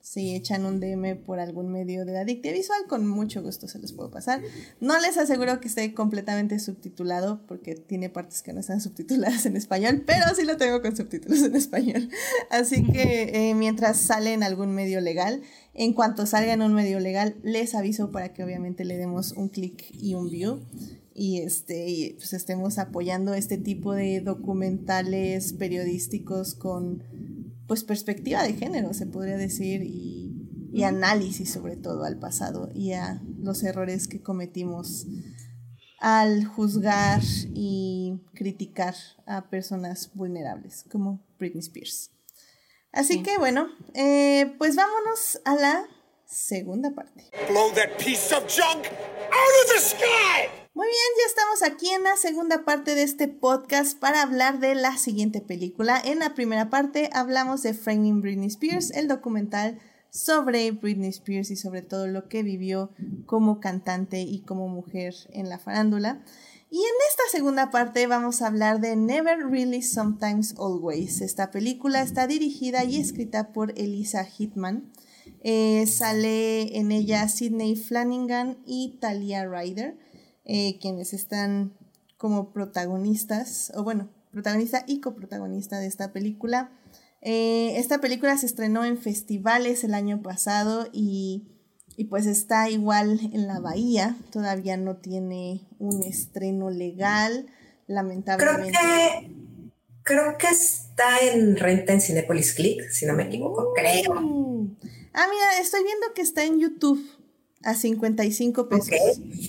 si 0.00 0.34
echan 0.34 0.64
un 0.64 0.80
DM 0.80 1.16
por 1.16 1.38
algún 1.38 1.70
medio 1.70 2.06
de 2.06 2.18
Adictia 2.18 2.52
Visual, 2.52 2.80
con 2.88 3.06
mucho 3.06 3.42
gusto 3.42 3.68
se 3.68 3.78
los 3.78 3.92
puedo 3.92 4.10
pasar. 4.10 4.40
No 4.80 4.98
les 5.00 5.18
aseguro 5.18 5.60
que 5.60 5.68
esté 5.68 5.92
completamente 5.92 6.58
subtitulado, 6.60 7.42
porque 7.46 7.74
tiene 7.74 8.08
partes 8.08 8.42
que 8.42 8.54
no 8.54 8.60
están 8.60 8.80
subtituladas 8.80 9.44
en 9.44 9.56
español, 9.56 10.04
pero 10.06 10.24
sí 10.34 10.44
lo 10.44 10.56
tengo 10.56 10.80
con 10.80 10.96
subtítulos 10.96 11.42
en 11.42 11.54
español. 11.54 12.08
Así 12.50 12.82
que 12.84 13.50
eh, 13.50 13.54
mientras 13.54 14.00
sale 14.00 14.32
en 14.32 14.42
algún 14.42 14.74
medio 14.74 15.02
legal, 15.02 15.42
en 15.74 15.92
cuanto 15.92 16.26
salga 16.26 16.52
en 16.52 16.62
un 16.62 16.74
medio 16.74 17.00
legal, 17.00 17.36
les 17.42 17.74
aviso 17.74 18.10
para 18.10 18.32
que 18.32 18.42
obviamente 18.42 18.84
le 18.84 18.96
demos 18.96 19.32
un 19.32 19.48
clic 19.48 19.84
y 19.92 20.14
un 20.14 20.30
view 20.30 20.60
y 21.14 21.38
este 21.38 22.14
pues 22.16 22.32
estemos 22.32 22.78
apoyando 22.78 23.34
este 23.34 23.58
tipo 23.58 23.92
de 23.92 24.20
documentales 24.20 25.52
periodísticos 25.52 26.54
con 26.54 27.02
pues 27.66 27.82
perspectiva 27.82 28.44
de 28.44 28.54
género 28.54 28.94
se 28.94 29.06
podría 29.06 29.36
decir 29.36 29.82
y, 29.82 30.70
y 30.72 30.84
análisis 30.84 31.50
sobre 31.50 31.76
todo 31.76 32.04
al 32.04 32.20
pasado 32.20 32.70
y 32.72 32.92
a 32.92 33.20
los 33.40 33.64
errores 33.64 34.06
que 34.06 34.22
cometimos 34.22 35.06
al 35.98 36.44
juzgar 36.44 37.22
y 37.52 38.20
criticar 38.34 38.94
a 39.26 39.50
personas 39.50 40.12
vulnerables 40.14 40.84
como 40.88 41.20
Britney 41.38 41.60
Spears. 41.60 42.12
Así 42.98 43.22
que 43.22 43.38
bueno, 43.38 43.68
eh, 43.94 44.56
pues 44.58 44.74
vámonos 44.74 45.40
a 45.44 45.54
la 45.54 45.86
segunda 46.26 46.90
parte. 46.90 47.30
Blow 47.48 47.70
that 47.74 47.96
piece 47.96 48.34
of 48.34 48.42
junk 48.48 48.86
out 48.86 49.54
of 49.62 49.72
the 49.72 49.80
sky. 49.80 50.48
Muy 50.74 50.88
bien, 50.88 50.96
ya 51.16 51.26
estamos 51.28 51.62
aquí 51.62 51.90
en 51.90 52.02
la 52.02 52.16
segunda 52.16 52.64
parte 52.64 52.96
de 52.96 53.04
este 53.04 53.28
podcast 53.28 53.96
para 54.00 54.22
hablar 54.22 54.58
de 54.58 54.74
la 54.74 54.98
siguiente 54.98 55.40
película. 55.40 56.02
En 56.04 56.18
la 56.18 56.34
primera 56.34 56.70
parte 56.70 57.08
hablamos 57.12 57.62
de 57.62 57.72
Framing 57.72 58.20
Britney 58.20 58.48
Spears, 58.48 58.90
el 58.90 59.06
documental 59.06 59.78
sobre 60.10 60.72
Britney 60.72 61.10
Spears 61.10 61.52
y 61.52 61.56
sobre 61.56 61.82
todo 61.82 62.08
lo 62.08 62.28
que 62.28 62.42
vivió 62.42 62.90
como 63.26 63.60
cantante 63.60 64.22
y 64.22 64.40
como 64.40 64.66
mujer 64.66 65.14
en 65.30 65.48
la 65.48 65.60
farándula. 65.60 66.24
Y 66.70 66.76
en 66.76 66.94
esta 67.08 67.22
segunda 67.30 67.70
parte 67.70 68.06
vamos 68.06 68.42
a 68.42 68.46
hablar 68.48 68.80
de 68.80 68.94
Never 68.94 69.38
Really 69.38 69.80
Sometimes 69.80 70.54
Always. 70.58 71.22
Esta 71.22 71.50
película 71.50 72.02
está 72.02 72.26
dirigida 72.26 72.84
y 72.84 72.96
escrita 72.96 73.52
por 73.52 73.72
Elisa 73.78 74.24
Hitman. 74.24 74.92
Eh, 75.40 75.86
sale 75.86 76.76
en 76.76 76.92
ella 76.92 77.26
Sidney 77.28 77.74
Flanagan 77.74 78.58
y 78.66 78.98
Talia 79.00 79.46
Ryder. 79.46 79.96
Eh, 80.44 80.78
quienes 80.78 81.14
están 81.14 81.72
como 82.18 82.52
protagonistas, 82.52 83.72
o 83.74 83.82
bueno, 83.82 84.10
protagonista 84.30 84.84
y 84.86 85.00
coprotagonista 85.00 85.78
de 85.78 85.86
esta 85.86 86.12
película. 86.12 86.70
Eh, 87.22 87.78
esta 87.78 88.00
película 88.00 88.36
se 88.36 88.46
estrenó 88.46 88.84
en 88.84 88.98
festivales 88.98 89.84
el 89.84 89.94
año 89.94 90.20
pasado 90.20 90.86
y, 90.92 91.48
pues 92.04 92.26
está 92.26 92.70
igual 92.70 93.18
en 93.32 93.46
la 93.46 93.58
bahía, 93.60 94.16
todavía 94.30 94.76
no 94.76 94.96
tiene 94.96 95.66
un 95.78 96.02
estreno 96.04 96.70
legal, 96.70 97.46
lamentablemente. 97.86 98.78
Creo 98.78 99.20
que, 99.20 99.32
creo 100.04 100.38
que 100.38 100.46
está 100.46 101.18
en 101.32 101.56
renta 101.56 101.92
en 101.92 102.00
Cinepolis 102.00 102.54
Click, 102.54 102.88
si 102.90 103.04
no 103.04 103.14
me 103.14 103.24
equivoco, 103.24 103.72
creo. 103.74 104.14
Ah, 105.12 105.26
mira, 105.28 105.60
estoy 105.60 105.82
viendo 105.82 106.06
que 106.14 106.22
está 106.22 106.44
en 106.44 106.60
YouTube 106.60 107.04
a 107.64 107.74
55 107.74 108.68
pesos. 108.68 108.90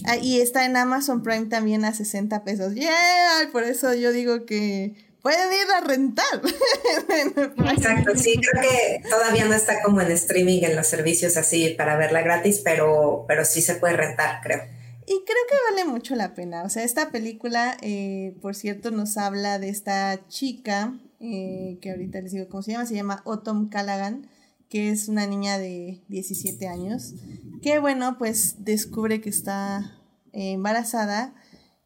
Ah, 0.05 0.17
y 0.17 0.41
está 0.41 0.65
en 0.65 0.75
Amazon 0.75 1.21
Prime 1.21 1.45
también 1.45 1.85
a 1.85 1.93
60 1.93 2.43
pesos. 2.43 2.73
Yeah, 2.73 3.49
por 3.51 3.63
eso 3.63 3.93
yo 3.93 4.11
digo 4.11 4.45
que 4.45 4.95
pueden 5.21 5.49
ir 5.53 5.71
a 5.71 5.81
rentar. 5.81 6.41
Exacto, 7.71 8.15
sí, 8.15 8.39
creo 8.39 8.63
que 8.63 9.09
todavía 9.09 9.45
no 9.45 9.53
está 9.53 9.81
como 9.81 10.01
en 10.01 10.11
streaming 10.11 10.63
en 10.63 10.75
los 10.75 10.87
servicios 10.87 11.37
así 11.37 11.69
para 11.77 11.97
verla 11.97 12.21
gratis, 12.21 12.61
pero, 12.63 13.25
pero 13.27 13.45
sí 13.45 13.61
se 13.61 13.75
puede 13.75 13.97
rentar, 13.97 14.41
creo. 14.41 14.61
Y 15.05 15.23
creo 15.25 15.43
que 15.49 15.55
vale 15.71 15.85
mucho 15.85 16.15
la 16.15 16.35
pena. 16.35 16.63
O 16.63 16.69
sea, 16.69 16.83
esta 16.83 17.09
película, 17.09 17.77
eh, 17.81 18.35
por 18.41 18.55
cierto, 18.55 18.91
nos 18.91 19.17
habla 19.17 19.57
de 19.57 19.69
esta 19.69 20.27
chica, 20.27 20.93
eh, 21.19 21.79
que 21.81 21.91
ahorita 21.91 22.21
les 22.21 22.31
digo 22.31 22.47
cómo 22.47 22.61
se 22.61 22.71
llama, 22.71 22.85
se 22.85 22.95
llama 22.95 23.23
Autumn 23.25 23.69
Callaghan 23.69 24.29
que 24.69 24.91
es 24.91 25.09
una 25.09 25.25
niña 25.25 25.57
de 25.57 25.99
17 26.07 26.67
años, 26.67 27.15
que 27.61 27.79
bueno, 27.79 28.17
pues 28.17 28.63
descubre 28.63 29.19
que 29.19 29.29
está 29.29 29.97
embarazada 30.31 31.33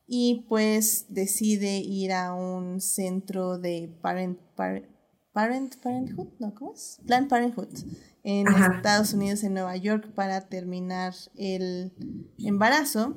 y 0.05 0.45
pues 0.49 1.05
decide 1.09 1.77
ir 1.77 2.11
a 2.13 2.33
un 2.33 2.81
centro 2.81 3.57
de 3.57 3.95
parent, 4.01 4.39
parent, 4.55 5.75
parenthood, 5.81 6.27
¿no? 6.39 6.53
¿Cómo 6.53 6.73
es? 6.73 6.99
Planned 7.07 7.29
Parenthood 7.29 7.69
en 8.23 8.47
Estados 8.47 9.13
Unidos, 9.13 9.43
en 9.43 9.53
Nueva 9.53 9.75
York, 9.77 10.13
para 10.13 10.47
terminar 10.47 11.13
el 11.35 11.91
embarazo. 12.37 13.15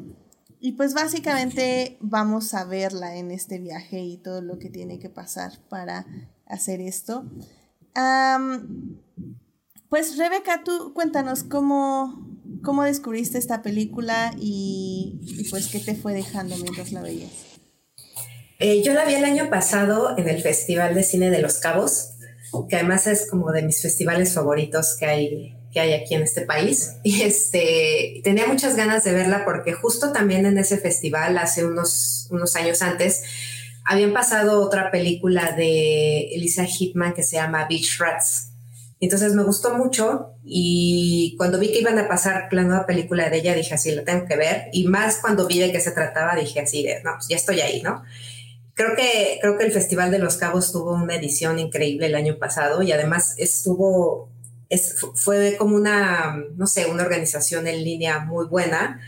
Y 0.59 0.73
pues 0.73 0.95
básicamente 0.95 1.99
vamos 2.01 2.55
a 2.55 2.65
verla 2.65 3.17
en 3.17 3.31
este 3.31 3.59
viaje 3.59 4.01
y 4.01 4.17
todo 4.17 4.41
lo 4.41 4.59
que 4.59 4.71
tiene 4.71 4.99
que 4.99 5.11
pasar 5.11 5.53
para 5.69 6.07
hacer 6.47 6.81
esto. 6.81 7.25
Pues 9.89 10.17
Rebeca, 10.17 10.65
tú 10.65 10.93
cuéntanos 10.95 11.45
cómo, 11.45 12.36
cómo 12.63 12.85
descubriste 12.85 13.39
esta 13.39 13.63
película 13.63 14.33
y, 14.39 15.47
pues 15.51 15.69
qué 15.69 15.81
te 15.81 15.95
fue 15.95 16.15
dejando 16.15 16.57
mientras 16.57 16.93
la 16.93 17.03
veías. 17.03 17.31
Eh, 18.59 18.83
yo 18.83 18.95
la 18.95 19.05
vi 19.05 19.15
el 19.15 19.25
año 19.25 19.51
pasado 19.51 20.17
en 20.19 20.29
el 20.29 20.43
Festival 20.43 20.95
de 20.95 21.03
Cine 21.03 21.31
de 21.31 21.43
Los 21.43 21.59
Cabos, 21.59 22.11
que 22.69 22.77
además 22.77 23.07
es 23.07 23.29
como 23.29 23.53
de 23.53 23.63
mis 23.63 23.83
festivales 23.83 24.33
favoritos 24.33 24.97
que 24.99 25.07
hay, 25.07 25.57
que 25.73 25.81
hay 25.81 25.93
aquí 25.93 26.15
en 26.15 26.23
este 26.23 26.43
país. 26.43 26.93
Y 27.05 27.23
este, 27.23 28.21
tenía 28.25 28.47
muchas 28.47 28.77
ganas 28.77 29.05
de 29.05 29.13
verla 29.13 29.45
porque 29.45 29.73
justo 29.73 30.13
también 30.13 30.47
en 30.47 30.59
ese 30.59 30.79
festival, 30.79 31.37
hace 31.39 31.65
unos, 31.65 32.29
unos 32.31 32.57
años 32.57 32.83
antes, 32.83 33.23
habían 33.85 34.13
pasado 34.13 34.63
otra 34.63 34.91
película 34.91 35.53
de 35.53 36.35
Elisa 36.35 36.65
Hitman 36.65 37.15
que 37.15 37.23
se 37.23 37.37
llama 37.37 37.67
Beach 37.69 37.99
Rats 37.99 38.56
entonces 39.01 39.35
me 39.35 39.43
gustó 39.43 39.75
mucho 39.75 40.33
y 40.43 41.35
cuando 41.37 41.59
vi 41.59 41.69
que 41.69 41.81
iban 41.81 41.99
a 41.99 42.09
pasar 42.09 42.49
la 42.53 42.63
nueva 42.63 42.87
película 42.87 43.29
de 43.29 43.39
ella, 43.39 43.55
dije 43.55 43.75
así, 43.75 43.95
la 43.95 44.05
tengo 44.05 44.27
que 44.27 44.37
ver. 44.37 44.69
Y 44.73 44.87
más 44.87 45.19
cuando 45.19 45.47
vi 45.47 45.59
de 45.59 45.71
qué 45.71 45.81
se 45.81 45.91
trataba, 45.91 46.35
dije 46.35 46.61
así, 46.61 46.83
de, 46.83 47.03
no, 47.03 47.13
pues 47.15 47.29
ya 47.29 47.37
estoy 47.37 47.61
ahí, 47.61 47.83
¿no? 47.83 48.03
Creo 48.75 48.95
que, 48.97 49.39
creo 49.41 49.59
que 49.59 49.65
el 49.65 49.73
Festival 49.73 50.11
de 50.11 50.19
los 50.19 50.37
Cabos 50.37 50.73
tuvo 50.73 50.95
una 50.95 51.17
edición 51.17 51.59
increíble 51.59 52.07
el 52.07 52.15
año 52.15 52.39
pasado 52.39 52.83
y 52.83 52.93
además 52.93 53.35
estuvo, 53.39 54.31
es, 54.71 54.97
fue 55.15 55.57
como 55.59 55.77
una, 55.77 56.43
no 56.57 56.67
sé, 56.67 56.87
una 56.87 57.03
organización 57.03 57.67
en 57.67 57.85
línea 57.85 58.21
muy 58.21 58.47
buena 58.47 59.01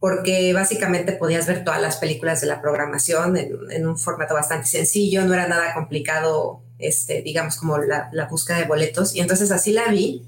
porque 0.00 0.52
básicamente 0.52 1.12
podías 1.12 1.46
ver 1.46 1.64
todas 1.64 1.82
las 1.82 1.96
películas 1.96 2.40
de 2.40 2.46
la 2.46 2.62
programación 2.62 3.36
en 3.36 3.86
un 3.86 3.98
formato 3.98 4.34
bastante 4.34 4.68
sencillo, 4.68 5.24
no 5.24 5.34
era 5.34 5.48
nada 5.48 5.74
complicado 5.74 6.62
este, 6.78 7.22
digamos, 7.22 7.56
como 7.56 7.78
la, 7.78 8.08
la 8.12 8.26
búsqueda 8.26 8.58
de 8.58 8.64
boletos. 8.64 9.14
Y 9.14 9.20
entonces 9.20 9.50
así 9.50 9.72
la 9.72 9.88
vi 9.88 10.26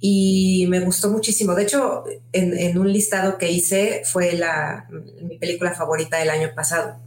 y 0.00 0.66
me 0.68 0.80
gustó 0.80 1.10
muchísimo. 1.10 1.54
De 1.54 1.64
hecho, 1.64 2.04
en, 2.32 2.56
en, 2.58 2.78
un 2.78 2.90
listado 2.90 3.36
que 3.36 3.52
hice 3.52 4.02
fue 4.04 4.32
la, 4.32 4.88
mi 5.22 5.38
película 5.38 5.74
favorita 5.74 6.16
del 6.16 6.30
año 6.30 6.52
pasado, 6.54 6.98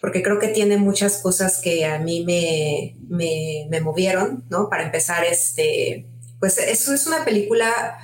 porque 0.00 0.22
creo 0.22 0.40
que 0.40 0.48
tiene 0.48 0.76
muchas 0.76 1.18
cosas 1.18 1.60
que 1.62 1.86
a 1.86 2.00
mí 2.00 2.24
me, 2.24 2.96
me, 3.08 3.66
me 3.70 3.80
movieron, 3.80 4.44
¿no? 4.50 4.68
Para 4.68 4.84
empezar, 4.84 5.24
este, 5.24 6.06
pues 6.40 6.58
eso 6.58 6.92
es 6.92 7.06
una 7.06 7.24
película 7.24 7.98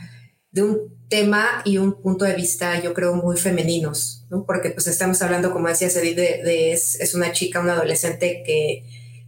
de 0.52 0.62
un 0.62 0.96
tema 1.08 1.62
y 1.64 1.78
un 1.78 2.00
punto 2.00 2.24
de 2.24 2.34
vista, 2.34 2.80
yo 2.80 2.94
creo, 2.94 3.14
muy 3.14 3.36
femeninos, 3.36 4.26
¿no? 4.30 4.44
Porque 4.46 4.70
pues 4.70 4.86
estamos 4.86 5.20
hablando, 5.22 5.52
como 5.52 5.68
decía 5.68 5.90
Cedric, 5.90 6.16
de, 6.16 6.42
de 6.44 6.72
es, 6.72 7.00
es 7.00 7.14
una 7.14 7.32
chica, 7.32 7.60
una 7.60 7.72
adolescente 7.72 8.42
que 8.46 8.84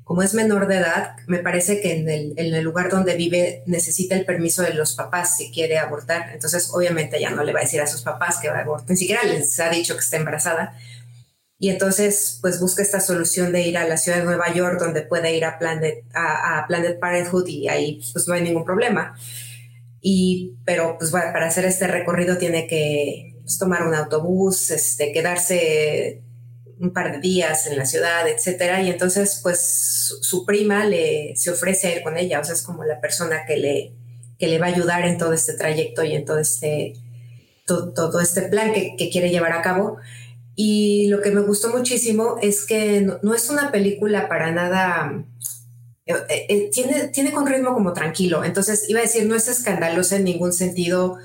como 0.08 0.22
es 0.22 0.32
menor 0.32 0.68
de 0.68 0.78
edad, 0.78 1.16
me 1.26 1.40
parece 1.40 1.82
que 1.82 1.98
en 1.98 2.08
el, 2.08 2.62
lugar 2.62 2.88
donde 2.88 3.14
vive 3.14 3.62
necesita 3.66 4.14
el 4.14 4.24
permiso 4.24 4.62
de 4.62 4.72
los 4.72 4.94
papás 4.94 5.36
si 5.36 5.52
quiere 5.52 5.76
abortar. 5.76 6.30
Entonces, 6.32 6.70
obviamente 6.72 7.20
ya 7.20 7.28
no 7.28 7.44
le 7.44 7.52
va 7.52 7.60
a 7.60 7.64
decir 7.64 7.82
a 7.82 7.86
sus 7.86 8.00
papás 8.00 8.38
que 8.38 8.48
va 8.48 8.56
a 8.56 8.62
abortar, 8.62 8.88
ni 8.88 8.96
siquiera 8.96 9.22
les 9.24 9.60
ha 9.60 9.68
dicho 9.68 9.92
que 9.92 10.00
está 10.00 10.16
embarazada. 10.16 10.74
Y 11.58 11.68
entonces, 11.68 12.38
pues 12.40 12.58
busca 12.58 12.80
esta 12.80 13.00
solución 13.00 13.52
de 13.52 13.60
ir 13.60 13.76
a 13.76 13.86
la 13.86 13.98
ciudad 13.98 14.16
de 14.16 14.24
Nueva 14.24 14.50
York, 14.50 14.80
donde 14.80 15.02
puede 15.02 15.36
ir 15.36 15.44
a 15.44 15.58
Planet, 15.58 16.02
a, 16.14 16.64
Planet 16.66 16.98
Parenthood 16.98 17.46
y 17.46 17.68
ahí 17.68 18.00
pues 18.14 18.26
no 18.26 18.32
hay 18.32 18.40
ningún 18.40 18.64
problema. 18.64 19.14
Y, 20.00 20.54
pero 20.64 20.96
pues 20.98 21.10
para 21.10 21.46
hacer 21.46 21.66
este 21.66 21.86
recorrido 21.86 22.38
tiene 22.38 22.66
que 22.66 23.34
pues, 23.42 23.58
tomar 23.58 23.86
un 23.86 23.94
autobús, 23.94 24.70
este, 24.70 25.12
quedarse 25.12 26.22
un 26.80 26.92
par 26.92 27.12
de 27.12 27.20
días 27.20 27.66
en 27.66 27.76
la 27.76 27.86
ciudad, 27.86 28.28
etcétera, 28.28 28.82
y 28.82 28.90
entonces 28.90 29.40
pues 29.42 30.18
su, 30.20 30.44
prima 30.44 30.84
le 30.84 31.34
se 31.36 31.50
ofrece 31.50 31.88
a 31.88 31.96
ir 31.96 32.02
con 32.02 32.16
ella, 32.16 32.40
o 32.40 32.44
sea, 32.44 32.54
es 32.54 32.62
como 32.62 32.84
la 32.84 33.00
persona 33.00 33.44
que 33.46 33.56
le, 33.56 33.92
que 34.38 34.46
le 34.46 34.58
va 34.58 34.66
a 34.66 34.70
ayudar 34.70 35.04
en 35.04 35.18
todo 35.18 35.32
este 35.32 35.54
trayecto 35.54 36.04
y 36.04 36.14
en 36.14 36.24
todo 36.24 36.38
este, 36.38 36.94
todo, 37.66 38.20
este 38.20 38.42
plan 38.42 38.72
que, 38.72 39.10
quiere 39.10 39.30
llevar 39.30 39.52
a 39.52 39.62
cabo. 39.62 39.98
Y 40.54 41.08
lo 41.08 41.20
que 41.20 41.30
me 41.30 41.40
gustó 41.40 41.68
muchísimo 41.70 42.36
es 42.42 42.64
que 42.64 43.00
no, 43.00 43.34
es 43.34 43.48
una 43.48 43.70
película 43.70 44.28
para 44.28 44.50
nada, 44.50 45.24
eh, 46.06 46.14
eh, 46.48 46.70
tiene, 46.72 47.08
tiene 47.08 47.32
con 47.32 47.46
ritmo 47.46 47.74
como 47.74 47.92
tranquilo, 47.92 48.42
entonces 48.42 48.88
iba 48.88 49.00
a 49.00 49.02
decir, 49.02 49.26
no 49.26 49.36
es 49.36 49.46
escandalosa 49.46 50.16
en 50.16 50.24
ningún 50.24 50.52
sentido, 50.52 51.18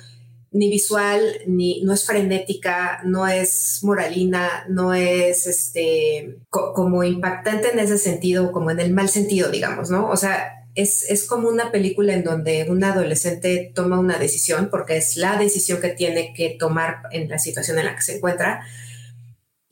ni 0.54 0.70
visual, 0.70 1.42
ni 1.48 1.82
no 1.84 1.94
es 1.94 2.06
frenética, 2.06 3.02
no 3.04 3.28
es 3.28 3.80
moralina, 3.82 4.66
no 4.70 4.94
es 4.94 5.48
este 5.48 6.38
como 6.50 7.04
impactante 7.04 7.72
en 7.72 7.80
ese 7.80 7.98
sentido, 7.98 8.52
como 8.52 8.70
en 8.70 8.80
el 8.80 8.94
mal 8.94 9.10
sentido, 9.10 9.50
digamos, 9.50 9.90
¿no? 9.90 10.10
O 10.10 10.16
sea, 10.16 10.64
es, 10.76 11.10
es, 11.10 11.26
como 11.26 11.50
una 11.50 11.72
película 11.72 12.14
en 12.14 12.24
donde 12.24 12.68
un 12.70 12.84
adolescente 12.84 13.72
toma 13.74 14.00
una 14.00 14.18
decisión, 14.18 14.70
porque 14.72 14.98
es 14.98 15.18
la 15.18 15.38
decisión 15.38 15.82
que 15.82 15.90
tiene 15.90 16.34
que 16.36 16.56
tomar 16.60 17.04
en 17.12 17.30
la 17.30 17.40
situación 17.40 17.80
en 17.80 17.86
la 17.86 17.96
que 17.96 18.02
se 18.02 18.18
encuentra. 18.18 18.66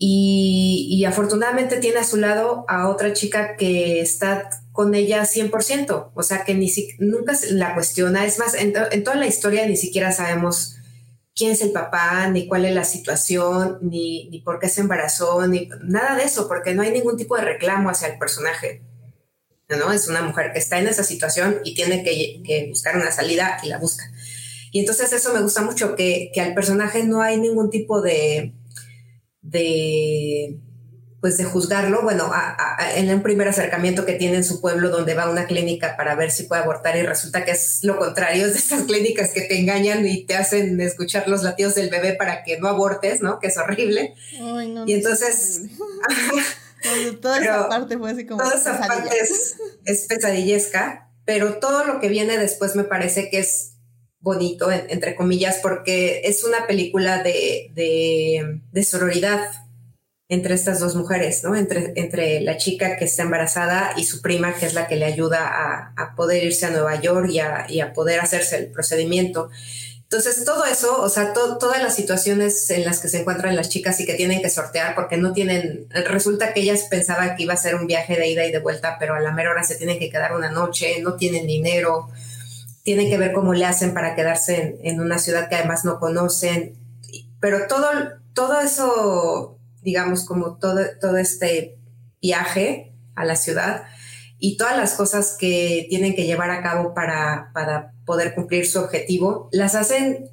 Y, 0.04 1.06
afortunadamente 1.06 1.78
tiene 1.78 2.00
a 2.00 2.04
su 2.04 2.18
lado 2.18 2.66
a 2.68 2.90
otra 2.90 3.14
chica 3.14 3.56
que 3.56 4.02
está 4.02 4.50
con 4.72 4.96
ella 4.96 5.22
100%, 5.26 6.12
o 6.16 6.24
sea 6.24 6.44
que 6.44 6.56
ni 6.56 6.70
si, 6.70 6.96
nunca 6.98 7.34
la 7.52 7.76
cuestiona, 7.76 8.26
es 8.26 8.40
más, 8.40 8.56
en, 8.56 8.74
toda 8.74 9.16
la 9.16 9.28
historia 9.28 9.68
ni 9.68 9.78
siquiera 9.78 10.12
sabemos 10.12 10.78
quién 11.36 11.52
es 11.52 11.62
el 11.62 11.72
papá, 11.72 12.28
ni 12.30 12.48
cuál 12.48 12.66
es 12.66 12.74
la 12.74 12.84
situación, 12.84 13.78
ni, 13.84 14.28
ni, 14.30 14.42
por 14.42 14.58
qué 14.60 14.70
se 14.70 14.82
embarazó, 14.82 15.46
ni 15.48 15.70
nada 15.84 16.16
de 16.16 16.24
eso, 16.24 16.48
porque 16.48 16.74
no 16.74 16.82
hay 16.82 16.92
ningún 16.92 17.16
tipo 17.16 17.36
de 17.36 17.44
reclamo 17.44 17.92
hacia 17.92 18.08
el 18.08 18.18
personaje. 18.18 18.82
¿no? 19.70 19.94
Es 19.94 20.08
una 20.08 20.24
mujer 20.24 20.52
que 20.52 20.60
está 20.60 20.80
en 20.80 20.88
esa 20.88 21.04
situación 21.04 21.60
y 21.64 21.76
tiene 21.76 22.04
que, 22.04 22.42
que 22.44 22.66
buscar 22.70 22.96
una 22.96 23.12
salida 23.12 23.60
y 23.62 23.68
la 23.68 23.78
busca. 23.78 24.12
Y 24.72 24.80
entonces 24.80 25.14
eso 25.14 25.32
me 25.32 25.42
gusta 25.42 25.62
mucho, 25.62 25.96
que, 25.96 26.32
que 26.34 26.42
al 26.42 26.56
personaje 26.56 27.04
no 27.04 27.22
hay 27.22 27.40
ningún 27.40 27.70
tipo 27.70 28.02
de, 28.02 28.56
de 29.52 30.60
pues 31.22 31.38
de 31.38 31.44
juzgarlo, 31.44 32.02
bueno, 32.02 32.32
en 32.96 33.14
un 33.14 33.22
primer 33.22 33.48
acercamiento 33.48 34.08
que 34.08 34.14
tiene 34.14 34.38
en 34.38 34.44
su 34.44 34.60
pueblo 34.60 34.90
donde 34.90 35.14
va 35.14 35.24
a 35.24 35.30
una 35.30 35.46
clínica 35.46 35.96
para 35.96 36.16
ver 36.16 36.32
si 36.32 36.44
puede 36.44 36.64
abortar 36.64 36.98
y 36.98 37.04
resulta 37.04 37.46
que 37.46 37.52
es 37.52 37.84
lo 37.84 38.00
contrario, 38.00 38.48
es 38.48 38.54
de 38.54 38.60
esas 38.60 38.82
clínicas 38.84 39.30
que 39.30 39.42
te 39.42 39.60
engañan 39.60 40.06
y 40.08 40.26
te 40.26 40.36
hacen 40.36 40.82
escuchar 40.82 41.28
los 41.28 41.44
latidos 41.44 41.76
del 41.76 41.92
bebé 41.92 42.14
para 42.14 42.44
que 42.44 42.60
no 42.60 42.68
abortes, 42.68 43.22
¿no? 43.22 43.40
Que 43.40 43.48
es 43.48 43.58
horrible. 43.58 44.16
y 44.88 44.94
entonces... 44.94 45.62
toda 47.22 47.40
esa 47.40 47.70
parte 47.70 48.00
fue 48.00 48.10
así 48.10 48.26
como... 48.26 48.42
Toda 48.42 48.56
esa 48.56 48.80
parte 48.80 49.16
es, 49.86 50.08
pesadillesca, 50.10 51.12
pero 51.24 51.60
todo 51.60 51.86
lo 51.86 52.00
que 52.00 52.10
viene 52.10 52.40
después 52.40 52.76
me 52.76 52.84
parece 52.84 53.30
que 53.30 53.38
es 53.38 53.71
bonito, 54.22 54.72
entre 54.72 55.16
comillas, 55.16 55.60
porque 55.62 56.22
es 56.24 56.44
una 56.44 56.68
película 56.68 57.24
de, 57.24 57.72
de, 57.74 58.62
de 58.72 58.84
sororidad 58.84 59.42
entre 60.32 60.54
estas 60.54 60.80
dos 60.80 60.96
mujeres, 60.96 61.44
¿no? 61.44 61.58
Entre, 61.58 61.92
entre 61.98 62.40
la 62.40 62.56
chica 62.56 62.96
que 62.96 63.04
está 63.04 63.24
embarazada 63.24 63.92
y 63.98 64.06
su 64.06 64.22
prima, 64.22 64.56
que 64.56 64.66
es 64.66 64.74
la 64.74 64.88
que 64.88 64.96
le 64.96 65.04
ayuda 65.04 65.92
a, 65.98 66.16
poder 66.16 66.46
irse 66.46 66.66
a 66.66 66.70
Nueva 66.70 67.02
York 67.02 67.30
y 67.68 67.82
a, 67.82 67.92
poder 67.92 68.22
hacerse 68.22 68.56
el 68.56 68.68
procedimiento. 68.68 69.50
Entonces, 70.04 70.46
todo 70.46 70.64
eso, 70.64 71.02
o 71.02 71.10
sea, 71.10 71.34
todas 71.34 71.84
las 71.84 71.96
situaciones 71.96 72.70
en 72.70 72.86
las 72.86 73.00
que 73.00 73.10
se 73.10 73.20
encuentran 73.20 73.58
las 73.58 73.68
chicas 73.68 74.00
y 74.00 74.06
que 74.06 74.14
tienen 74.14 74.42
que 74.42 74.50
sortear 74.50 74.96
porque 74.96 75.18
no 75.18 75.34
tienen, 75.34 75.88
resulta 75.90 76.54
que 76.54 76.62
ellas 76.62 76.88
pensaban 76.90 77.36
que 77.36 77.44
iba 77.44 77.54
a 77.54 77.58
ser 77.58 77.76
un 77.76 77.86
viaje 77.86 78.16
de 78.16 78.30
ida 78.30 78.46
y 78.46 78.54
de 78.54 78.60
vuelta, 78.60 78.96
pero 79.02 79.16
a 79.16 79.20
la 79.20 79.34
mera 79.34 79.52
hora 79.52 79.66
se 79.66 79.76
tienen 79.76 80.00
que 80.00 80.10
quedar 80.10 80.34
una 80.34 80.50
noche, 80.50 81.02
no 81.02 81.16
tienen 81.16 81.46
dinero, 81.46 82.10
tienen 82.84 83.10
que 83.10 83.18
ver 83.18 83.34
cómo 83.34 83.54
le 83.54 83.66
hacen 83.66 83.94
para 83.94 84.16
quedarse 84.16 84.78
en, 84.84 85.00
una 85.00 85.20
ciudad 85.20 85.50
que 85.50 85.56
además 85.56 85.86
no 85.86 86.00
conocen, 86.00 86.78
pero 87.40 87.68
todo, 87.68 87.88
todo 88.34 88.60
eso 88.62 89.58
digamos, 89.82 90.26
como 90.26 90.58
todo, 90.58 90.82
todo 91.00 91.18
este 91.18 91.78
viaje 92.22 92.94
a 93.16 93.26
la 93.26 93.36
ciudad 93.36 93.84
y 94.40 94.58
todas 94.58 94.78
las 94.78 94.94
cosas 94.94 95.36
que 95.40 95.86
tienen 95.90 96.16
que 96.16 96.26
llevar 96.26 96.50
a 96.52 96.64
cabo 96.64 96.94
para, 96.94 97.52
para 97.54 97.94
poder 98.06 98.34
cumplir 98.34 98.66
su 98.68 98.80
objetivo, 98.80 99.50
las 99.52 99.76
hacen, 99.76 100.30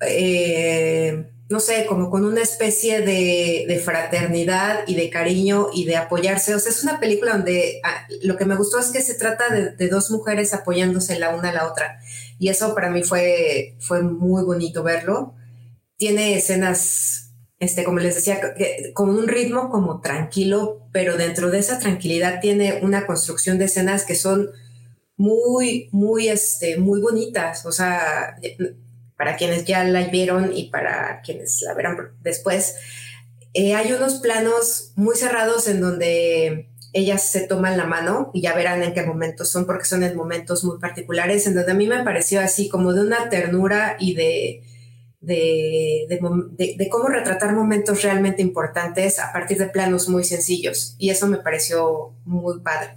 eh, 0.00 1.31
no 1.52 1.60
sé, 1.60 1.86
como 1.86 2.10
con 2.10 2.24
una 2.24 2.42
especie 2.42 3.02
de, 3.02 3.80
fraternidad 3.84 4.80
y 4.86 4.94
de 4.94 5.10
cariño 5.10 5.68
y 5.72 5.84
de 5.84 5.96
apoyarse. 5.96 6.54
O 6.54 6.58
sea, 6.58 6.72
es 6.72 6.82
una 6.82 6.98
película 6.98 7.32
donde 7.32 7.80
ah, 7.84 8.06
lo 8.22 8.36
que 8.36 8.46
me 8.46 8.56
gustó 8.56 8.78
es 8.78 8.86
que 8.86 9.02
se 9.02 9.14
trata 9.14 9.48
de, 9.50 9.70
de, 9.70 9.88
dos 9.88 10.10
mujeres 10.10 10.54
apoyándose 10.54 11.18
la 11.18 11.30
una 11.30 11.50
a 11.50 11.52
la 11.52 11.68
otra. 11.68 12.00
Y 12.38 12.48
eso 12.48 12.74
para 12.74 12.90
mí 12.90 13.02
fue, 13.04 13.76
fue 13.80 14.02
muy 14.02 14.42
bonito 14.44 14.82
verlo. 14.82 15.34
Tiene 15.96 16.36
escenas 16.36 17.22
este, 17.62 17.84
como 17.84 18.00
les 18.00 18.16
decía, 18.16 18.40
con 18.92 19.10
un 19.10 19.28
ritmo 19.28 19.70
como 19.70 20.00
tranquilo, 20.00 20.88
pero 20.90 21.16
dentro 21.16 21.48
de 21.48 21.60
esa 21.60 21.78
tranquilidad 21.78 22.40
tiene 22.40 22.80
una 22.82 23.06
construcción 23.06 23.56
de 23.56 23.66
escenas 23.66 24.04
que 24.04 24.16
son 24.16 24.50
muy, 25.16 25.88
muy, 25.92 26.26
este, 26.26 26.78
muy 26.78 27.00
bonitas. 27.00 27.64
O 27.64 27.70
sea, 27.70 28.36
para 29.22 29.36
quienes 29.36 29.64
ya 29.64 29.84
la 29.84 30.04
vieron 30.08 30.50
y 30.52 30.64
para 30.64 31.20
quienes 31.22 31.62
la 31.62 31.74
verán 31.74 31.96
después, 32.22 32.74
eh, 33.54 33.72
hay 33.76 33.92
unos 33.92 34.14
planos 34.14 34.90
muy 34.96 35.14
cerrados 35.14 35.68
en 35.68 35.80
donde 35.80 36.70
ellas 36.92 37.22
se 37.30 37.46
toman 37.46 37.76
la 37.76 37.84
mano 37.84 38.32
y 38.34 38.42
ya 38.42 38.52
verán 38.52 38.82
en 38.82 38.94
qué 38.94 39.04
momentos 39.04 39.48
son, 39.48 39.64
porque 39.64 39.84
son 39.84 40.02
en 40.02 40.16
momentos 40.16 40.64
muy 40.64 40.80
particulares, 40.80 41.46
en 41.46 41.54
donde 41.54 41.70
a 41.70 41.76
mí 41.76 41.86
me 41.86 42.02
pareció 42.02 42.40
así 42.40 42.68
como 42.68 42.92
de 42.94 43.02
una 43.02 43.28
ternura 43.28 43.96
y 44.00 44.14
de 44.14 44.64
de, 45.20 46.88
cómo 46.90 47.06
retratar 47.06 47.54
momentos 47.54 48.02
realmente 48.02 48.42
importantes 48.42 49.20
a 49.20 49.32
partir 49.32 49.56
de 49.56 49.66
planos 49.66 50.08
muy 50.08 50.24
sencillos. 50.24 50.96
Y 50.98 51.10
eso 51.10 51.28
me 51.28 51.36
pareció 51.36 52.12
muy 52.24 52.58
padre. 52.58 52.96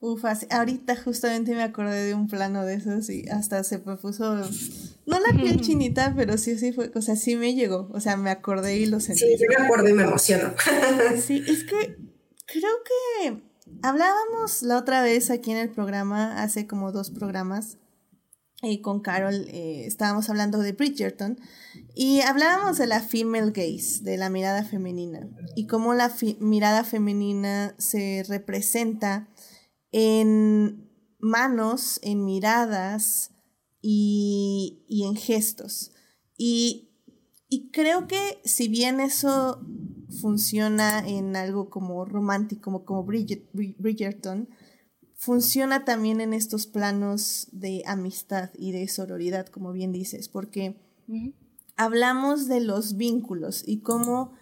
Uf, 0.00 0.22
ahorita 0.50 0.96
justamente 0.96 1.54
me 1.54 1.62
acordé 1.62 2.04
de 2.04 2.14
un 2.14 2.28
plano 2.28 2.66
de 2.66 2.74
esos 2.74 3.08
y 3.08 3.26
hasta 3.30 3.64
se 3.64 3.78
me 3.78 3.96
puso, 3.96 4.44
no 5.06 5.20
la 5.20 5.32
piel 5.32 5.60
chinita, 5.60 6.12
pero 6.16 6.36
sí, 6.36 6.58
sí 6.58 6.72
fue, 6.72 6.90
o 6.94 7.00
sea, 7.00 7.16
sí 7.16 7.36
me 7.36 7.54
llegó, 7.54 7.88
o 7.92 8.00
sea, 8.00 8.16
me 8.16 8.30
acordé 8.30 8.76
y 8.76 8.86
lo 8.86 9.00
sentí. 9.00 9.20
Sí, 9.20 9.36
yo 9.40 9.58
me 9.58 9.64
acuerdo 9.64 9.88
y 9.88 9.92
me 9.92 10.02
emociono. 10.02 10.52
sí, 11.24 11.42
es 11.46 11.64
que 11.64 11.96
creo 12.46 12.72
que 12.84 13.42
hablábamos 13.82 14.62
la 14.62 14.76
otra 14.76 15.02
vez 15.02 15.30
aquí 15.30 15.52
en 15.52 15.58
el 15.58 15.70
programa, 15.70 16.42
hace 16.42 16.66
como 16.66 16.90
dos 16.92 17.10
programas, 17.10 17.78
y 18.62 18.80
con 18.80 19.00
Carol 19.00 19.46
eh, 19.48 19.84
estábamos 19.86 20.28
hablando 20.30 20.58
de 20.58 20.72
Bridgerton 20.72 21.38
y 21.94 22.22
hablábamos 22.22 22.78
de 22.78 22.86
la 22.86 23.00
female 23.00 23.52
gaze, 23.52 24.02
de 24.02 24.16
la 24.16 24.30
mirada 24.30 24.64
femenina 24.64 25.28
y 25.54 25.66
cómo 25.66 25.94
la 25.94 26.12
mirada 26.40 26.82
femenina 26.82 27.74
se 27.78 28.24
representa 28.26 29.28
en 29.92 30.90
manos, 31.18 32.00
en 32.02 32.24
miradas 32.24 33.35
y, 33.88 35.04
en 35.04 35.14
gestos. 35.14 35.92
Y, 36.36 36.90
y, 37.48 37.70
creo 37.70 38.08
que 38.08 38.40
si 38.44 38.66
bien 38.66 38.98
eso 38.98 39.60
funciona 40.20 41.06
en 41.06 41.36
algo 41.36 41.70
como 41.70 42.04
romántico, 42.04 42.62
como, 42.62 42.84
como 42.84 43.04
Bridgerton, 43.04 44.48
funciona 45.14 45.84
también 45.84 46.20
en 46.20 46.32
estos 46.32 46.66
planos 46.66 47.48
de 47.52 47.84
amistad 47.86 48.50
y 48.58 48.72
de 48.72 48.88
sororidad, 48.88 49.46
como 49.46 49.72
bien 49.72 49.92
dices, 49.92 50.28
porque 50.28 50.80
hablamos 51.76 52.48
de 52.48 52.60
los 52.60 52.96
vínculos 52.96 53.62
y 53.64 53.82
cómo 53.82 54.32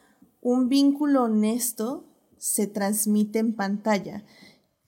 un 0.41 0.71
vínculo 0.71 1.25
honesto 1.25 2.09
se 2.39 2.67
transmite 2.67 3.41
en 3.41 3.55
pantalla. 3.55 4.25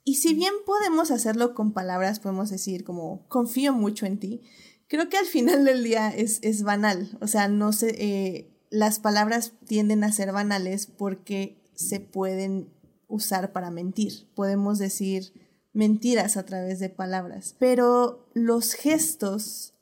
Y 0.08 0.14
si 0.14 0.34
bien 0.34 0.54
podemos 0.64 1.10
hacerlo 1.10 1.52
con 1.52 1.72
palabras, 1.72 2.20
podemos 2.20 2.48
decir 2.48 2.84
como 2.84 3.26
confío 3.26 3.72
mucho 3.72 4.06
en 4.06 4.20
ti, 4.20 4.40
creo 4.86 5.08
que 5.08 5.16
al 5.16 5.26
final 5.26 5.64
del 5.64 5.82
día 5.82 6.10
es, 6.10 6.38
es 6.42 6.62
banal. 6.62 7.18
O 7.20 7.26
sea, 7.26 7.48
no 7.48 7.72
sé, 7.72 7.88
eh, 7.98 8.56
las 8.70 9.00
palabras 9.00 9.54
tienden 9.66 10.04
a 10.04 10.12
ser 10.12 10.30
banales 10.30 10.86
porque 10.86 11.60
se 11.74 11.98
pueden 11.98 12.72
usar 13.08 13.52
para 13.52 13.72
mentir. 13.72 14.28
Podemos 14.36 14.78
decir, 14.78 15.32
mentiras 15.72 16.36
a 16.36 16.44
través 16.44 16.78
de 16.78 16.88
palabras. 16.88 17.56
Pero 17.58 18.30
los 18.32 18.74
gestos, 18.74 19.74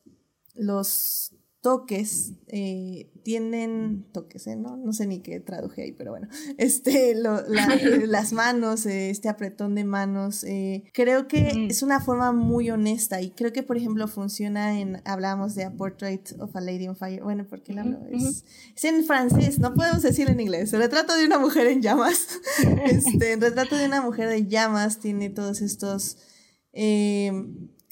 los 0.54 1.33
toques 1.64 2.34
eh, 2.48 3.10
tienen 3.22 4.04
toques, 4.12 4.46
¿eh? 4.48 4.54
¿no? 4.54 4.76
No 4.76 4.92
sé 4.92 5.06
ni 5.06 5.20
qué 5.20 5.40
traduje 5.40 5.84
ahí, 5.84 5.92
pero 5.92 6.10
bueno. 6.10 6.28
Este, 6.58 7.14
las 8.06 8.34
manos, 8.34 8.84
eh, 8.84 9.08
este 9.08 9.30
apretón 9.30 9.74
de 9.74 9.84
manos, 9.84 10.44
creo 10.92 11.26
que 11.26 11.66
es 11.70 11.82
una 11.82 12.00
forma 12.00 12.32
muy 12.32 12.70
honesta 12.70 13.22
y 13.22 13.30
creo 13.30 13.54
que, 13.54 13.62
por 13.62 13.78
ejemplo, 13.78 14.06
funciona 14.08 14.78
en, 14.78 15.00
hablábamos 15.06 15.54
de 15.54 15.64
A 15.64 15.70
Portrait 15.70 16.32
of 16.38 16.54
a 16.54 16.60
Lady 16.60 16.86
on 16.86 16.96
Fire, 16.96 17.22
bueno, 17.22 17.46
¿por 17.46 17.62
qué 17.62 17.72
lo 17.72 17.80
hablo? 17.80 17.98
Es, 18.10 18.44
en 18.84 19.02
francés, 19.04 19.58
no 19.58 19.72
podemos 19.72 20.02
decir 20.02 20.28
en 20.28 20.40
inglés, 20.40 20.70
el 20.74 20.80
retrato 20.80 21.16
de 21.16 21.24
una 21.24 21.38
mujer 21.38 21.66
en 21.68 21.80
llamas, 21.80 22.28
este, 22.84 23.32
el 23.32 23.40
retrato 23.40 23.74
de 23.78 23.86
una 23.86 24.02
mujer 24.02 24.30
en 24.32 24.50
llamas 24.50 24.98
tiene 24.98 25.30
todos 25.30 25.62
estos 25.62 26.18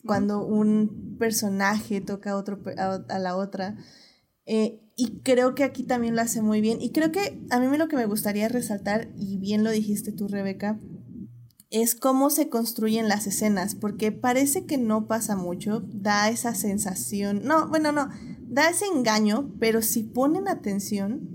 cuando 0.05 0.44
un 0.44 1.16
personaje 1.18 2.00
toca 2.00 2.32
a, 2.32 2.36
otro, 2.36 2.61
a, 2.76 3.18
la 3.18 3.36
otra. 3.36 3.76
Eh, 4.46 4.80
y 4.96 5.20
creo 5.20 5.55
que 5.55 5.64
aquí 5.64 5.84
también 5.84 6.16
lo 6.16 6.22
hace 6.22 6.42
muy 6.42 6.61
bien. 6.61 6.80
Y 6.80 6.90
creo 6.90 7.12
que 7.12 7.40
a 7.50 7.61
mí 7.61 7.76
lo 7.76 7.88
que 7.88 7.96
me 7.96 8.07
gustaría 8.07 8.48
resaltar, 8.48 9.09
y 9.16 9.38
bien 9.38 9.64
lo 9.64 9.70
dijiste 9.70 10.12
tú, 10.12 10.28
Rebeca, 10.28 10.78
es 11.70 11.94
cómo 11.94 12.28
se 12.28 12.50
construyen 12.50 13.09
las 13.09 13.26
escenas, 13.26 13.74
porque 13.74 14.12
parece 14.12 14.66
que 14.66 14.76
no 14.76 15.07
pasa 15.07 15.36
mucho, 15.36 15.82
da 15.88 16.28
esa 16.28 16.55
sensación, 16.55 17.40
no, 17.44 17.68
bueno, 17.68 17.92
no, 17.92 18.11
da 18.40 18.68
ese 18.68 18.84
engaño, 18.84 19.50
pero 19.59 19.80
si 19.80 20.03
ponen 20.03 20.48
atención, 20.48 21.30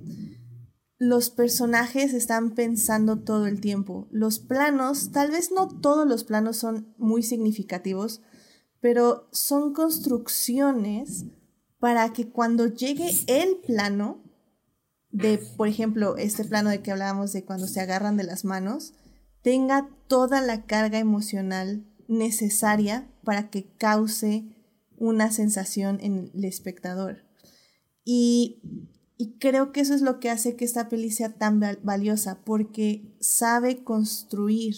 los 0.99 1.32
personajes 1.32 2.13
están 2.13 2.51
pensando 2.53 3.20
todo 3.20 3.47
el 3.47 3.61
tiempo. 3.61 4.07
Los 4.11 4.39
planos, 4.39 5.11
tal 5.11 5.32
vez 5.32 5.51
no 5.51 5.68
todos 5.68 6.07
los 6.07 6.24
planos 6.24 6.57
son 6.57 6.93
muy 6.97 7.24
significativos, 7.24 8.22
pero 8.80 9.28
son 9.32 9.73
construcciones 9.73 11.25
para 11.80 12.11
que 12.13 12.30
cuando 12.30 12.67
llegue 12.67 13.11
el 13.28 13.57
plano 13.57 14.23
de, 15.11 15.38
por 15.57 15.67
ejemplo, 15.67 16.17
este 16.17 16.43
plano 16.43 16.69
de 16.69 16.82
que 16.82 16.91
hablábamos 16.91 17.34
de 17.34 17.45
cuando 17.45 17.67
se 17.67 17.80
agarran 17.80 18.17
de 18.17 18.23
las 18.23 18.45
manos, 18.45 18.93
tenga 19.41 19.89
toda 20.07 20.41
la 20.41 20.65
carga 20.65 20.99
emocional 20.99 21.86
necesaria 22.07 23.09
para 23.23 23.49
que 23.49 23.71
cause 23.78 24.45
una 24.97 25.32
sensación 25.32 25.99
en 26.01 26.32
el 26.34 26.45
espectador. 26.45 27.23
Y, 28.03 28.61
y, 29.17 29.38
creo 29.38 29.71
que 29.71 29.82
eso 29.82 29.93
es 29.93 30.01
lo 30.01 30.19
que 30.19 30.30
hace 30.30 30.55
que 30.55 30.65
esta 30.65 30.88
peli 30.88 31.11
sea 31.11 31.34
tan 31.34 31.61
valiosa, 31.84 32.41
porque 32.45 33.15
sabe 33.19 33.84
construir 33.84 34.75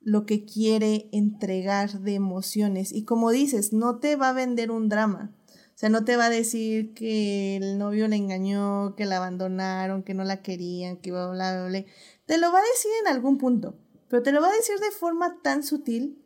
lo 0.00 0.26
que 0.26 0.44
quiere 0.44 1.08
entregar 1.12 2.00
de 2.00 2.14
emociones. 2.14 2.92
Y 2.92 3.04
como 3.04 3.30
dices, 3.30 3.72
no 3.72 3.98
te 3.98 4.16
va 4.16 4.30
a 4.30 4.34
vender 4.34 4.70
un 4.70 4.88
drama. 4.88 5.34
O 5.48 5.78
sea, 5.80 5.88
no 5.88 6.04
te 6.04 6.16
va 6.16 6.26
a 6.26 6.30
decir 6.30 6.92
que 6.92 7.56
el 7.56 7.78
novio 7.78 8.06
le 8.08 8.16
engañó, 8.16 8.94
que 8.96 9.06
la 9.06 9.16
abandonaron, 9.16 10.02
que 10.02 10.14
no 10.14 10.24
la 10.24 10.42
querían, 10.42 10.98
que 10.98 11.10
bla, 11.10 11.30
bla, 11.30 11.66
bla, 11.66 11.84
Te 12.26 12.38
lo 12.38 12.52
va 12.52 12.58
a 12.58 12.62
decir 12.62 12.90
en 13.02 13.08
algún 13.08 13.38
punto, 13.38 13.78
pero 14.08 14.22
te 14.22 14.32
lo 14.32 14.42
va 14.42 14.48
a 14.48 14.56
decir 14.56 14.78
de 14.78 14.90
forma 14.90 15.40
tan 15.42 15.62
sutil 15.62 16.18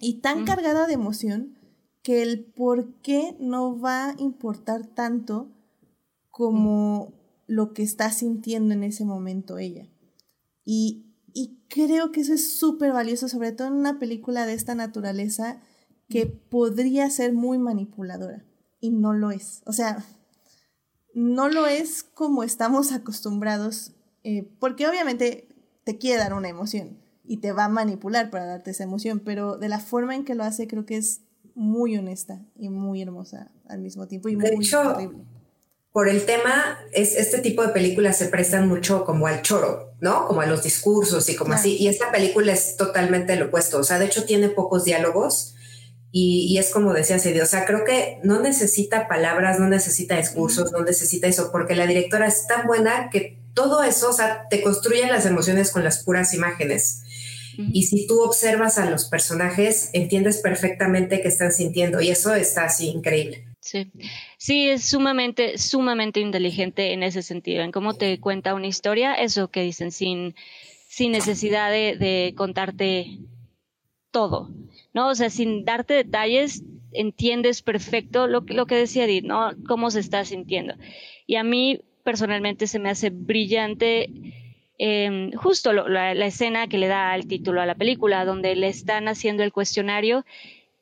y 0.00 0.20
tan 0.20 0.44
cargada 0.44 0.86
de 0.86 0.92
emoción 0.92 1.58
que 2.02 2.22
el 2.22 2.44
por 2.44 2.94
qué 3.02 3.36
no 3.40 3.80
va 3.80 4.10
a 4.10 4.14
importar 4.18 4.86
tanto 4.86 5.50
como 6.30 7.12
lo 7.48 7.72
que 7.72 7.82
está 7.82 8.12
sintiendo 8.12 8.74
en 8.74 8.84
ese 8.84 9.04
momento 9.04 9.58
ella. 9.58 9.88
Y 10.64 11.05
y 11.38 11.60
creo 11.68 12.12
que 12.12 12.22
eso 12.22 12.32
es 12.32 12.58
súper 12.58 12.94
valioso, 12.94 13.28
sobre 13.28 13.52
todo 13.52 13.68
en 13.68 13.74
una 13.74 13.98
película 13.98 14.46
de 14.46 14.54
esta 14.54 14.74
naturaleza 14.74 15.60
que 16.08 16.24
podría 16.24 17.10
ser 17.10 17.34
muy 17.34 17.58
manipuladora 17.58 18.42
y 18.80 18.88
no 18.88 19.12
lo 19.12 19.30
es. 19.30 19.60
O 19.66 19.74
sea, 19.74 20.02
no 21.12 21.50
lo 21.50 21.66
es 21.66 22.02
como 22.04 22.42
estamos 22.42 22.90
acostumbrados, 22.90 23.92
eh, 24.24 24.48
porque 24.58 24.88
obviamente 24.88 25.46
te 25.84 25.98
quiere 25.98 26.20
dar 26.20 26.32
una 26.32 26.48
emoción 26.48 27.02
y 27.22 27.36
te 27.36 27.52
va 27.52 27.66
a 27.66 27.68
manipular 27.68 28.30
para 28.30 28.46
darte 28.46 28.70
esa 28.70 28.84
emoción, 28.84 29.20
pero 29.20 29.58
de 29.58 29.68
la 29.68 29.80
forma 29.80 30.14
en 30.14 30.24
que 30.24 30.34
lo 30.34 30.42
hace 30.42 30.66
creo 30.66 30.86
que 30.86 30.96
es 30.96 31.20
muy 31.54 31.98
honesta 31.98 32.46
y 32.54 32.70
muy 32.70 33.02
hermosa 33.02 33.52
al 33.68 33.82
mismo 33.82 34.08
tiempo 34.08 34.30
y 34.30 34.36
muy 34.36 34.46
horrible 34.72 35.26
por 35.96 36.10
el 36.10 36.26
tema, 36.26 36.78
es, 36.92 37.16
este 37.16 37.38
tipo 37.38 37.62
de 37.62 37.70
películas 37.70 38.18
se 38.18 38.26
prestan 38.26 38.68
mucho 38.68 39.06
como 39.06 39.28
al 39.28 39.40
choro, 39.40 39.85
¿no? 40.00 40.26
Como 40.26 40.40
a 40.40 40.46
los 40.46 40.62
discursos 40.62 41.28
y 41.28 41.36
como 41.36 41.54
así. 41.54 41.76
Y 41.76 41.88
esta 41.88 42.10
película 42.12 42.52
es 42.52 42.76
totalmente 42.76 43.36
lo 43.36 43.46
opuesto. 43.46 43.78
O 43.78 43.84
sea, 43.84 43.98
de 43.98 44.06
hecho 44.06 44.24
tiene 44.24 44.48
pocos 44.48 44.84
diálogos 44.84 45.54
y, 46.18 46.56
es 46.56 46.70
como 46.70 46.94
decía 46.94 47.18
Cedi, 47.18 47.40
o 47.40 47.46
sea, 47.46 47.66
creo 47.66 47.84
que 47.84 48.20
no 48.22 48.40
necesita 48.40 49.06
palabras, 49.06 49.60
no 49.60 49.68
necesita 49.68 50.16
discursos, 50.16 50.72
no 50.72 50.82
necesita 50.82 51.26
eso, 51.26 51.50
porque 51.52 51.74
la 51.74 51.86
directora 51.86 52.26
es 52.26 52.46
tan 52.46 52.66
buena 52.66 53.10
que 53.10 53.38
todo 53.52 53.82
eso, 53.82 54.10
o 54.10 54.12
sea, 54.14 54.48
te 54.48 54.62
construye 54.62 55.06
las 55.08 55.26
emociones 55.26 55.70
con 55.72 55.84
las 55.84 56.02
puras 56.02 56.32
imágenes. 56.32 57.02
Y 57.58 57.84
si 57.84 58.06
tú 58.06 58.20
observas 58.20 58.76
a 58.78 58.88
los 58.88 59.06
personajes, 59.06 59.90
entiendes 59.94 60.38
perfectamente 60.38 61.22
qué 61.22 61.28
están 61.28 61.52
sintiendo 61.52 62.00
y 62.00 62.10
eso 62.10 62.34
está 62.34 62.64
así 62.64 62.88
increíble. 62.88 63.45
Sí. 63.66 63.90
sí, 64.38 64.68
es 64.68 64.84
sumamente, 64.84 65.58
sumamente 65.58 66.20
inteligente 66.20 66.92
en 66.92 67.02
ese 67.02 67.20
sentido, 67.20 67.64
en 67.64 67.72
cómo 67.72 67.94
te 67.94 68.20
cuenta 68.20 68.54
una 68.54 68.68
historia, 68.68 69.14
eso 69.14 69.48
que 69.48 69.62
dicen, 69.62 69.90
sin, 69.90 70.36
sin 70.86 71.10
necesidad 71.10 71.72
de, 71.72 72.32
contarte 72.36 73.18
todo, 74.12 74.50
¿no? 74.94 75.08
O 75.08 75.14
sea, 75.16 75.30
sin 75.30 75.64
darte 75.64 75.94
detalles, 75.94 76.62
entiendes 76.92 77.62
perfecto 77.62 78.28
lo, 78.28 78.44
lo 78.46 78.66
que 78.66 78.76
decía 78.76 79.04
Edith, 79.04 79.24
¿no? 79.24 79.50
Cómo 79.66 79.90
se 79.90 79.98
está 79.98 80.24
sintiendo. 80.24 80.74
Y 81.26 81.34
a 81.34 81.42
mí 81.42 81.80
personalmente 82.04 82.68
se 82.68 82.78
me 82.78 82.88
hace 82.88 83.10
brillante 83.10 84.08
em, 84.78 85.32
justo 85.32 85.72
la, 85.72 86.14
la, 86.14 86.26
escena 86.26 86.68
que 86.68 86.78
le 86.78 86.86
da 86.86 87.16
el 87.16 87.26
título 87.26 87.60
a 87.60 87.66
la 87.66 87.74
película, 87.74 88.24
donde 88.24 88.54
le 88.54 88.68
están 88.68 89.08
haciendo 89.08 89.42
el 89.42 89.50
cuestionario 89.50 90.24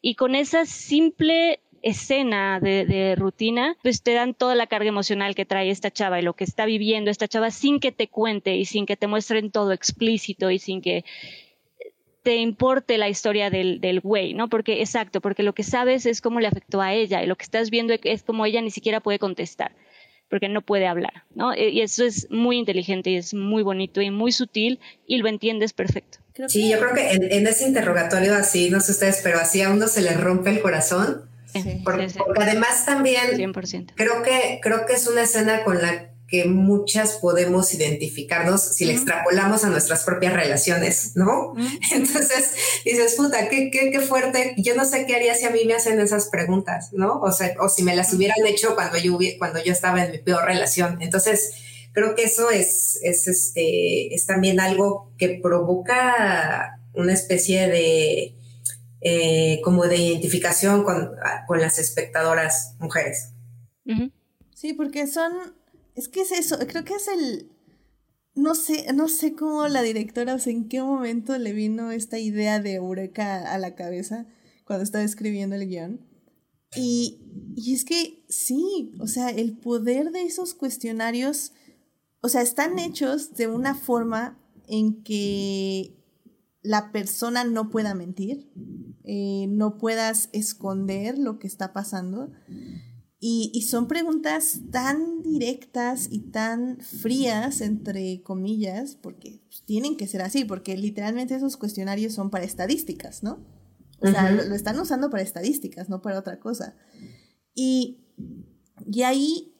y 0.06 0.16
con 0.16 0.34
esa 0.34 0.66
simple 0.66 1.60
escena 1.84 2.60
de, 2.60 3.14
rutina, 3.16 3.76
pues 3.82 4.02
te 4.02 4.14
dan 4.14 4.32
toda 4.32 4.54
la 4.54 4.66
carga 4.66 4.88
emocional 4.88 5.34
que 5.34 5.44
trae 5.44 5.70
esta 5.70 5.90
chava 5.90 6.18
y 6.18 6.22
lo 6.22 6.32
que 6.32 6.44
está 6.44 6.64
viviendo 6.64 7.10
esta 7.10 7.28
chava 7.28 7.50
sin 7.50 7.78
que 7.78 7.92
te 7.92 8.08
cuente 8.08 8.56
y 8.56 8.64
sin 8.64 8.86
que 8.86 8.96
te 8.96 9.06
muestren 9.06 9.50
todo 9.50 9.70
explícito 9.72 10.50
y 10.50 10.58
sin 10.58 10.80
que 10.80 11.04
te 12.22 12.36
importe 12.36 12.96
la 12.96 13.10
historia 13.10 13.50
del, 13.50 13.82
del 13.82 14.00
güey, 14.00 14.32
¿no? 14.32 14.48
Porque, 14.48 14.80
exacto, 14.80 15.20
porque 15.20 15.42
lo 15.42 15.52
que 15.52 15.62
sabes 15.62 16.06
es 16.06 16.22
cómo 16.22 16.40
le 16.40 16.46
afectó 16.46 16.80
a 16.80 16.94
ella 16.94 17.22
y 17.22 17.26
lo 17.26 17.36
que 17.36 17.44
estás 17.44 17.68
viendo 17.68 17.94
es 18.02 18.22
como 18.22 18.46
ella 18.46 18.62
ni 18.62 18.70
siquiera 18.70 19.00
puede 19.00 19.18
contestar 19.18 19.72
porque 20.30 20.48
no 20.48 20.62
puede 20.62 20.86
hablar, 20.86 21.24
¿no? 21.34 21.54
Y 21.54 21.82
eso 21.82 22.02
es 22.02 22.28
muy 22.30 22.56
inteligente 22.56 23.10
y 23.10 23.16
es 23.16 23.34
muy 23.34 23.62
bonito 23.62 24.00
y 24.00 24.10
muy 24.10 24.32
sutil 24.32 24.80
y 25.06 25.18
lo 25.18 25.28
entiendes 25.28 25.74
perfecto. 25.74 26.18
sí, 26.48 26.70
yo 26.70 26.78
creo 26.78 26.94
que 26.94 27.10
en, 27.10 27.30
en, 27.30 27.46
ese 27.46 27.68
interrogatorio 27.68 28.34
así, 28.34 28.70
no 28.70 28.80
sé 28.80 28.92
ustedes, 28.92 29.20
pero 29.22 29.38
así 29.38 29.60
a 29.60 29.70
uno 29.70 29.86
se 29.86 30.00
le 30.00 30.14
rompe 30.14 30.48
el 30.48 30.62
corazón 30.62 31.33
porque, 31.84 32.08
además 32.40 32.84
también 32.84 33.52
creo 33.94 34.22
que 34.22 34.60
creo 34.62 34.86
que 34.86 34.94
es 34.94 35.06
una 35.06 35.22
escena 35.22 35.64
con 35.64 35.80
la 35.80 36.14
que 36.26 36.46
muchas 36.46 37.18
podemos 37.18 37.74
identificarnos 37.74 38.60
si 38.62 38.86
la 38.86 38.92
extrapolamos 38.92 39.62
a 39.64 39.68
nuestras 39.68 40.04
propias 40.04 40.32
relaciones, 40.32 41.12
¿no? 41.14 41.54
Entonces 41.92 42.54
dices, 42.84 43.14
puta, 43.16 43.48
qué, 43.48 43.70
qué, 43.70 43.90
qué, 43.90 44.00
fuerte. 44.00 44.54
Yo 44.56 44.74
no 44.74 44.84
sé 44.84 45.06
qué 45.06 45.16
haría 45.16 45.34
si 45.34 45.44
a 45.44 45.50
mí 45.50 45.64
me 45.66 45.74
hacen 45.74 46.00
esas 46.00 46.28
preguntas, 46.30 46.92
¿no? 46.92 47.20
O 47.20 47.30
sea, 47.30 47.54
o 47.60 47.68
si 47.68 47.82
me 47.82 47.94
las 47.94 48.12
hubieran 48.14 48.44
hecho 48.46 48.74
cuando 48.74 48.98
yo, 48.98 49.18
cuando 49.38 49.62
yo 49.62 49.72
estaba 49.72 50.04
en 50.04 50.12
mi 50.12 50.18
peor 50.18 50.44
relación. 50.44 50.98
Entonces, 51.02 51.52
creo 51.92 52.14
que 52.14 52.24
eso 52.24 52.50
es, 52.50 52.98
es, 53.02 53.28
este, 53.28 54.14
es 54.14 54.26
también 54.26 54.60
algo 54.60 55.12
que 55.18 55.40
provoca 55.42 56.80
una 56.94 57.12
especie 57.12 57.68
de 57.68 58.34
eh, 59.06 59.60
como 59.62 59.84
de 59.84 59.98
identificación 59.98 60.82
con, 60.82 61.10
con, 61.46 61.60
las 61.60 61.78
espectadoras 61.78 62.74
mujeres. 62.78 63.34
Sí, 64.54 64.72
porque 64.72 65.06
son, 65.06 65.32
es 65.94 66.08
que 66.08 66.22
es 66.22 66.32
eso, 66.32 66.58
creo 66.66 66.84
que 66.84 66.94
es 66.94 67.08
el, 67.08 67.50
no 68.34 68.54
sé, 68.54 68.90
no 68.94 69.08
sé 69.08 69.34
cómo 69.34 69.68
la 69.68 69.82
directora, 69.82 70.34
o 70.34 70.38
sea, 70.38 70.54
en 70.54 70.68
qué 70.68 70.82
momento 70.82 71.36
le 71.36 71.52
vino 71.52 71.92
esta 71.92 72.18
idea 72.18 72.60
de 72.60 72.74
Eureka 72.74 73.52
a 73.52 73.58
la 73.58 73.74
cabeza 73.74 74.26
cuando 74.64 74.84
estaba 74.84 75.04
escribiendo 75.04 75.54
el 75.56 75.68
guion. 75.68 76.00
Y, 76.74 77.20
y 77.56 77.74
es 77.74 77.84
que 77.84 78.24
sí, 78.30 78.94
o 79.00 79.06
sea, 79.06 79.28
el 79.28 79.56
poder 79.58 80.12
de 80.12 80.22
esos 80.22 80.54
cuestionarios, 80.54 81.52
o 82.22 82.30
sea, 82.30 82.40
están 82.40 82.78
hechos 82.78 83.34
de 83.34 83.48
una 83.48 83.74
forma 83.74 84.38
en 84.66 85.02
que 85.02 85.94
la 86.64 86.90
persona 86.92 87.44
no 87.44 87.70
pueda 87.70 87.94
mentir, 87.94 88.50
eh, 89.04 89.46
no 89.50 89.76
puedas 89.76 90.30
esconder 90.32 91.18
lo 91.18 91.38
que 91.38 91.46
está 91.46 91.72
pasando. 91.72 92.32
Y, 93.20 93.62
son 93.62 93.86
preguntas 93.86 94.60
tan 94.70 95.22
directas 95.22 96.08
y 96.10 96.30
tan 96.30 96.78
frías, 96.80 97.62
entre 97.62 98.22
comillas, 98.22 98.96
porque 98.96 99.42
pues, 99.46 99.62
tienen 99.64 99.96
que 99.96 100.06
ser 100.06 100.20
así, 100.20 100.44
porque 100.44 100.76
literalmente 100.76 101.34
esos 101.34 101.56
cuestionarios 101.56 102.12
son 102.12 102.28
para 102.28 102.44
estadísticas, 102.44 103.22
¿no? 103.22 103.38
O 104.00 104.08
sea, 104.08 104.30
lo, 104.30 104.54
están 104.54 104.78
usando 104.78 105.08
para 105.08 105.22
estadísticas, 105.22 105.88
no 105.88 106.02
para 106.02 106.18
otra 106.18 106.38
cosa. 106.38 106.76
Y, 107.54 108.04
Y 108.86 109.02
ahí, 109.02 109.54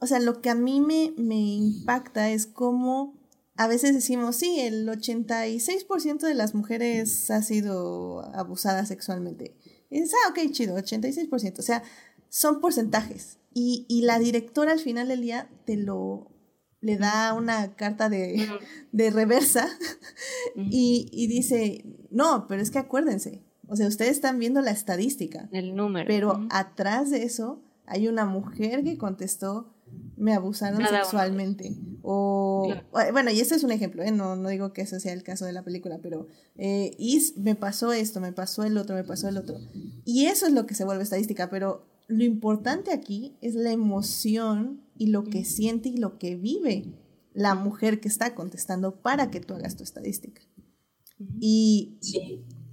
o 0.00 0.06
sea, 0.06 0.18
lo 0.18 0.40
que 0.40 0.50
a 0.50 0.56
mí 0.56 0.80
me, 0.80 1.14
me 1.16 1.38
impacta 1.38 2.30
es 2.30 2.46
cómo 2.46 3.23
a 3.56 3.68
veces 3.68 3.94
decimos, 3.94 4.36
sí, 4.36 4.60
el 4.60 4.88
86% 4.88 6.20
de 6.20 6.34
las 6.34 6.54
mujeres 6.54 7.30
ha 7.30 7.42
sido 7.42 8.24
abusada 8.34 8.84
sexualmente. 8.86 9.56
Y 9.90 10.00
dices, 10.00 10.14
ah, 10.24 10.30
ok, 10.30 10.50
chido, 10.50 10.76
86%. 10.76 11.58
O 11.58 11.62
sea, 11.62 11.82
son 12.28 12.60
porcentajes. 12.60 13.38
Y, 13.52 13.86
y 13.88 14.02
la 14.02 14.18
directora 14.18 14.72
al 14.72 14.80
final 14.80 15.08
del 15.08 15.20
día 15.20 15.48
te 15.64 15.76
lo 15.76 16.30
le 16.80 16.98
da 16.98 17.32
una 17.32 17.74
carta 17.76 18.10
de, 18.10 18.46
de 18.92 19.10
reversa 19.10 19.66
y, 20.54 21.08
y, 21.12 21.28
dice, 21.28 21.82
no, 22.10 22.46
pero 22.46 22.60
es 22.60 22.70
que 22.70 22.78
acuérdense, 22.78 23.42
o 23.68 23.76
sea, 23.76 23.88
ustedes 23.88 24.10
están 24.10 24.38
viendo 24.38 24.60
la 24.60 24.70
estadística. 24.70 25.48
El 25.50 25.74
número. 25.74 26.06
Pero 26.06 26.46
atrás 26.50 27.10
de 27.10 27.22
eso 27.22 27.62
hay 27.86 28.06
una 28.06 28.26
mujer 28.26 28.84
que 28.84 28.98
contestó, 28.98 29.73
me 30.16 30.34
abusaron 30.34 30.86
sexualmente. 30.86 31.76
O, 32.02 32.72
bueno, 33.12 33.30
y 33.30 33.40
este 33.40 33.54
es 33.54 33.64
un 33.64 33.72
ejemplo, 33.72 34.02
¿eh? 34.02 34.10
no, 34.10 34.36
no 34.36 34.48
digo 34.48 34.72
que 34.72 34.82
ese 34.82 35.00
sea 35.00 35.12
el 35.12 35.22
caso 35.22 35.46
de 35.46 35.52
la 35.52 35.62
película, 35.62 35.98
pero 36.02 36.28
eh, 36.56 36.96
me 37.36 37.54
pasó 37.54 37.92
esto, 37.92 38.20
me 38.20 38.32
pasó 38.32 38.64
el 38.64 38.76
otro, 38.76 38.94
me 38.94 39.04
pasó 39.04 39.28
el 39.28 39.38
otro. 39.38 39.58
Y 40.04 40.26
eso 40.26 40.46
es 40.46 40.52
lo 40.52 40.66
que 40.66 40.74
se 40.74 40.84
vuelve 40.84 41.02
estadística, 41.02 41.50
pero 41.50 41.86
lo 42.06 42.24
importante 42.24 42.92
aquí 42.92 43.36
es 43.40 43.54
la 43.54 43.70
emoción 43.70 44.82
y 44.96 45.08
lo 45.08 45.24
que 45.24 45.44
siente 45.44 45.88
y 45.88 45.96
lo 45.96 46.18
que 46.18 46.36
vive 46.36 46.84
la 47.34 47.54
mujer 47.54 48.00
que 48.00 48.08
está 48.08 48.34
contestando 48.34 49.02
para 49.02 49.30
que 49.30 49.40
tú 49.40 49.54
hagas 49.54 49.76
tu 49.76 49.82
estadística. 49.82 50.40
Y, 51.40 51.98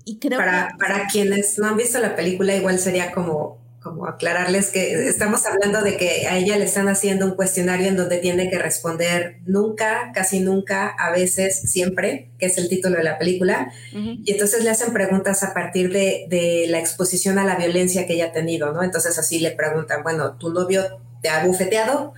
y 0.05 0.19
creo 0.19 0.37
para, 0.37 0.69
que... 0.69 0.77
Para 0.77 1.07
quienes 1.07 1.57
no 1.57 1.67
han 1.67 1.77
visto 1.77 1.99
la 1.99 2.15
película, 2.15 2.55
igual 2.55 2.77
sería 2.79 3.11
como 3.11 3.59
como 3.81 4.05
aclararles 4.05 4.69
que 4.69 5.07
estamos 5.07 5.43
hablando 5.47 5.81
de 5.81 5.97
que 5.97 6.27
a 6.27 6.37
ella 6.37 6.57
le 6.57 6.65
están 6.65 6.87
haciendo 6.87 7.25
un 7.25 7.35
cuestionario 7.35 7.87
en 7.87 7.97
donde 7.97 8.19
tiene 8.19 8.47
que 8.49 8.59
responder 8.59 9.39
nunca, 9.45 10.11
casi 10.13 10.39
nunca, 10.39 10.87
a 10.87 11.11
veces, 11.11 11.61
siempre, 11.61 12.31
que 12.37 12.45
es 12.45 12.57
el 12.59 12.69
título 12.69 12.97
de 12.97 13.03
la 13.03 13.17
película. 13.17 13.71
Y 13.91 14.31
entonces 14.31 14.63
le 14.63 14.69
hacen 14.69 14.93
preguntas 14.93 15.43
a 15.43 15.53
partir 15.55 15.91
de, 15.91 16.27
de, 16.29 16.67
la 16.69 16.79
exposición 16.79 17.39
a 17.39 17.43
la 17.43 17.55
violencia 17.55 18.05
que 18.05 18.13
ella 18.13 18.27
ha 18.27 18.31
tenido, 18.31 18.71
¿no? 18.71 18.83
Entonces 18.83 19.17
así 19.17 19.39
le 19.39 19.51
preguntan, 19.51 20.03
bueno, 20.03 20.37
¿tu 20.37 20.53
novio 20.53 20.83
te 21.23 21.29
ha 21.29 21.43
bufeteado? 21.45 22.13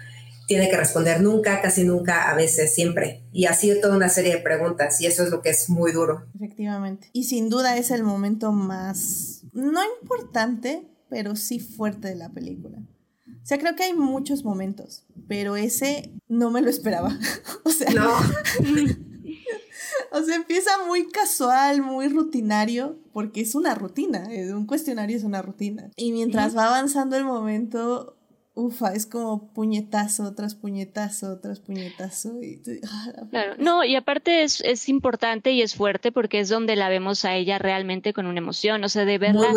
Tiene 0.47 0.69
que 0.69 0.75
responder 0.75 1.21
nunca, 1.21 1.61
casi 1.61 1.85
nunca, 1.85 2.29
a 2.29 2.35
veces, 2.35 2.75
siempre. 2.75 3.23
Y 3.31 3.45
así 3.45 3.73
toda 3.79 3.95
una 3.95 4.09
serie 4.09 4.35
de 4.35 4.41
preguntas. 4.41 4.99
Y 4.99 5.05
eso 5.05 5.23
es 5.23 5.29
lo 5.29 5.41
que 5.41 5.51
es 5.51 5.69
muy 5.69 5.93
duro. 5.93 6.25
Efectivamente. 6.35 7.09
Y 7.13 7.23
sin 7.23 7.49
duda 7.49 7.77
es 7.77 7.89
el 7.89 8.03
momento 8.03 8.51
más, 8.51 9.43
no 9.53 9.79
importante, 10.01 10.89
pero 11.13 11.35
sí 11.35 11.59
fuerte 11.59 12.07
de 12.07 12.15
la 12.15 12.29
película. 12.29 12.79
O 13.27 13.45
sea, 13.45 13.59
creo 13.59 13.75
que 13.75 13.83
hay 13.83 13.93
muchos 13.93 14.43
momentos, 14.43 15.05
pero 15.27 15.55
ese 15.55 16.11
no 16.27 16.49
me 16.49 16.59
lo 16.59 16.71
esperaba. 16.71 17.15
o 17.63 17.69
sea, 17.69 17.93
no. 17.93 18.09
o 20.11 20.23
sea, 20.23 20.35
empieza 20.35 20.71
muy 20.87 21.09
casual, 21.09 21.83
muy 21.83 22.07
rutinario, 22.07 22.97
porque 23.11 23.41
es 23.41 23.53
una 23.53 23.75
rutina, 23.75 24.27
un 24.55 24.65
cuestionario 24.65 25.15
es 25.15 25.23
una 25.23 25.43
rutina. 25.43 25.91
Y 25.97 26.13
mientras 26.13 26.57
va 26.57 26.65
avanzando 26.65 27.15
el 27.15 27.25
momento, 27.25 28.17
ufa, 28.55 28.93
es 28.93 29.05
como 29.05 29.51
puñetazo 29.53 30.33
tras 30.35 30.55
puñetazo 30.55 31.39
tras 31.39 31.59
puñetazo. 31.59 32.41
Y, 32.41 32.61
ah, 32.87 33.25
claro, 33.29 33.55
no, 33.57 33.83
y 33.83 33.95
aparte 33.95 34.43
es, 34.43 34.61
es, 34.61 34.89
importante 34.89 35.51
y 35.51 35.61
es 35.61 35.75
fuerte 35.75 36.11
porque 36.11 36.39
es 36.39 36.49
donde 36.49 36.75
la 36.75 36.89
vemos 36.89 37.25
a 37.25 37.35
ella 37.35 37.57
realmente 37.57 38.13
con 38.13 38.27
una 38.27 38.39
emoción, 38.39 38.83
o 38.83 38.89
sea, 38.89 39.05
de 39.05 39.17
verla 39.17 39.47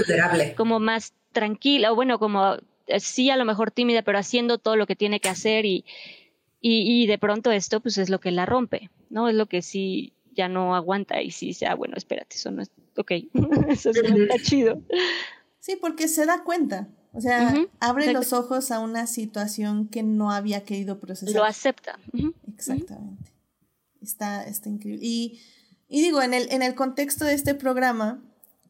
como 0.57 0.81
más 0.81 1.13
tranquila, 1.33 1.93
o 1.93 1.95
bueno, 1.95 2.19
como 2.19 2.57
eh, 2.87 3.01
sí 3.01 3.31
a 3.31 3.37
lo 3.37 3.45
mejor 3.45 3.71
tímida, 3.71 4.03
pero 4.03 4.19
haciendo 4.19 4.59
todo 4.59 4.77
lo 4.77 4.87
que 4.87 4.97
tiene 4.97 5.21
que 5.21 5.29
hacer 5.29 5.67
y, 5.67 5.85
y, 6.61 7.07
de 7.07 7.19
pronto 7.19 7.53
esto 7.53 7.81
pues 7.81 7.99
es 7.99 8.09
lo 8.09 8.19
que 8.19 8.31
la 8.31 8.47
rompe, 8.47 8.91
¿no? 9.11 9.29
Es 9.29 9.35
lo 9.35 9.47
que 9.47 9.63
sí 9.63 10.15
ya 10.33 10.49
no 10.49 10.75
aguanta 10.75 11.23
y 11.23 11.31
sí 11.31 11.47
dice, 11.47 11.67
ah, 11.67 11.75
bueno, 11.75 11.95
espérate, 11.97 12.37
eso 12.37 12.51
no 12.51 12.63
es, 12.63 12.71
ok, 12.97 13.13
eso 13.69 13.91
no 13.93 14.17
está 14.17 14.39
chido. 14.43 14.83
Sí, 15.61 15.77
porque 15.81 16.09
se 16.09 16.27
da 16.27 16.43
cuenta, 16.45 16.89
o 17.17 17.21
sea, 17.21 17.55
abre 17.81 18.13
los 18.13 18.33
ojos 18.33 18.71
a 18.71 18.81
una 18.81 19.07
situación 19.07 19.89
que 19.89 20.03
no 20.03 20.31
había 20.31 20.65
querido 20.65 21.01
procesar. 21.01 21.35
Lo 21.35 21.45
acepta. 21.45 21.99
Exactamente. 22.47 23.33
Está, 24.03 24.45
está 24.45 24.69
increíble. 24.69 25.01
Y, 25.03 25.41
y 25.89 26.03
digo, 26.03 26.21
en 26.21 26.35
el, 26.35 26.51
en 26.53 26.63
el 26.63 26.75
contexto 26.75 27.25
de 27.25 27.35
este 27.35 27.55
programa, 27.55 28.23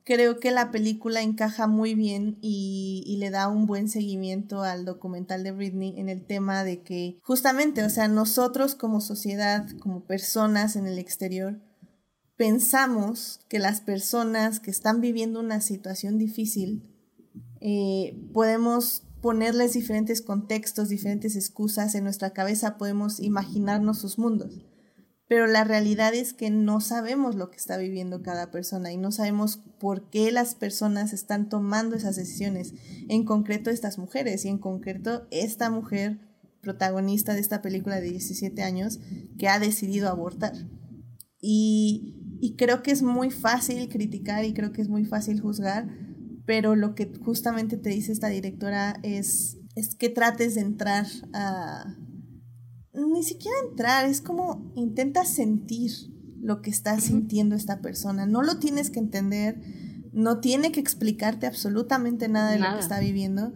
creo 0.06 0.38
que 0.38 0.52
la 0.52 0.70
película 0.70 1.20
encaja 1.20 1.66
muy 1.66 1.94
bien 1.94 2.38
y, 2.40 3.16
le 3.18 3.30
da 3.30 3.48
un 3.48 3.66
buen 3.66 3.88
seguimiento 3.88 4.62
al 4.62 4.84
documental 4.84 5.42
de 5.42 5.50
Britney 5.50 5.98
en 5.98 6.08
el 6.08 6.24
tema 6.24 6.62
de 6.62 6.82
que 6.82 7.18
justamente, 7.22 7.82
o 7.82 7.90
sea, 7.90 8.06
nosotros 8.06 8.76
como 8.76 9.00
sociedad, 9.00 9.66
como 9.80 10.04
personas 10.04 10.76
en 10.76 10.86
el 10.86 10.98
exterior, 10.98 11.58
pensamos 12.36 13.40
que 13.48 13.58
las 13.58 13.80
personas 13.80 14.60
que 14.60 14.70
están 14.70 15.00
viviendo 15.00 15.40
una 15.40 15.60
situación 15.60 16.18
difícil, 16.18 16.84
eh, 17.60 18.18
podemos 18.32 19.02
ponerles 19.20 19.72
diferentes 19.72 20.22
contextos, 20.22 20.88
diferentes 20.88 21.36
excusas 21.36 21.94
en 21.94 22.04
nuestra 22.04 22.30
cabeza, 22.30 22.76
podemos 22.76 23.20
imaginarnos 23.20 23.98
sus 23.98 24.18
mundos 24.18 24.66
pero 25.28 25.46
la 25.46 25.64
realidad 25.64 26.14
es 26.14 26.32
que 26.32 26.50
no 26.50 26.80
sabemos 26.80 27.34
lo 27.34 27.50
que 27.50 27.56
está 27.56 27.76
viviendo 27.78 28.22
cada 28.22 28.50
persona 28.50 28.92
y 28.92 28.96
no 28.96 29.10
sabemos 29.10 29.60
por 29.80 30.08
qué 30.08 30.30
las 30.30 30.54
personas 30.54 31.12
están 31.12 31.48
tomando 31.48 31.96
esas 31.96 32.14
decisiones, 32.14 32.74
en 33.08 33.24
concreto 33.24 33.70
estas 33.70 33.98
mujeres 33.98 34.44
y 34.44 34.48
en 34.48 34.58
concreto 34.58 35.26
esta 35.32 35.68
mujer 35.68 36.20
protagonista 36.60 37.34
de 37.34 37.40
esta 37.40 37.60
película 37.60 38.00
de 38.00 38.10
17 38.10 38.62
años 38.62 39.00
que 39.38 39.48
ha 39.48 39.58
decidido 39.58 40.08
abortar. 40.08 40.54
Y, 41.40 42.38
y 42.40 42.54
creo 42.54 42.82
que 42.82 42.92
es 42.92 43.02
muy 43.02 43.30
fácil 43.30 43.88
criticar 43.88 44.44
y 44.44 44.54
creo 44.54 44.72
que 44.72 44.82
es 44.82 44.88
muy 44.88 45.04
fácil 45.04 45.40
juzgar, 45.40 45.88
pero 46.46 46.76
lo 46.76 46.94
que 46.94 47.12
justamente 47.22 47.76
te 47.76 47.90
dice 47.90 48.12
esta 48.12 48.28
directora 48.28 48.98
es, 49.02 49.58
es 49.74 49.94
que 49.96 50.08
trates 50.08 50.54
de 50.54 50.60
entrar 50.62 51.06
a, 51.32 51.96
ni 52.94 53.22
siquiera 53.22 53.56
entrar, 53.68 54.06
es 54.06 54.20
como 54.20 54.72
intenta 54.76 55.24
sentir 55.24 55.90
lo 56.40 56.62
que 56.62 56.70
está 56.70 57.00
sintiendo 57.00 57.56
esta 57.56 57.80
persona. 57.80 58.26
No 58.26 58.42
lo 58.42 58.58
tienes 58.58 58.90
que 58.90 59.00
entender, 59.00 59.60
no 60.12 60.40
tiene 60.40 60.70
que 60.70 60.80
explicarte 60.80 61.46
absolutamente 61.46 62.28
nada 62.28 62.52
de 62.52 62.60
lo 62.60 62.72
que 62.72 62.80
está 62.80 63.00
viviendo. 63.00 63.52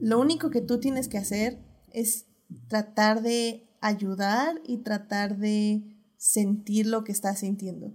Lo 0.00 0.18
único 0.18 0.50
que 0.50 0.62
tú 0.62 0.80
tienes 0.80 1.08
que 1.08 1.18
hacer 1.18 1.62
es 1.92 2.26
tratar 2.68 3.22
de 3.22 3.68
ayudar 3.80 4.60
y 4.66 4.78
tratar 4.78 5.36
de 5.36 5.82
sentir 6.16 6.86
lo 6.86 7.04
que 7.04 7.12
está 7.12 7.36
sintiendo. 7.36 7.94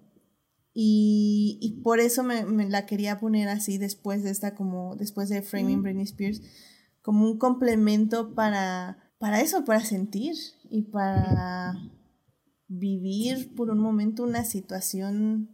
Y, 0.73 1.81
por 1.83 1.99
eso 1.99 2.23
me, 2.23 2.69
la 2.69 2.85
quería 2.85 3.19
poner 3.19 3.49
así 3.49 3.77
después 3.77 4.23
de 4.23 4.29
esta, 4.29 4.55
como 4.55 4.95
después 4.95 5.27
de 5.29 5.41
Framing 5.41 5.81
Britney 5.81 6.03
Spears, 6.03 6.41
como 7.01 7.25
un 7.25 7.37
complemento 7.37 8.33
para 8.33 9.09
para 9.19 9.41
eso, 9.41 9.65
para 9.65 9.81
sentir 9.83 10.35
y 10.69 10.83
para 10.83 11.77
vivir 12.67 13.53
por 13.53 13.69
un 13.69 13.79
momento 13.79 14.23
una 14.23 14.45
situación 14.45 15.49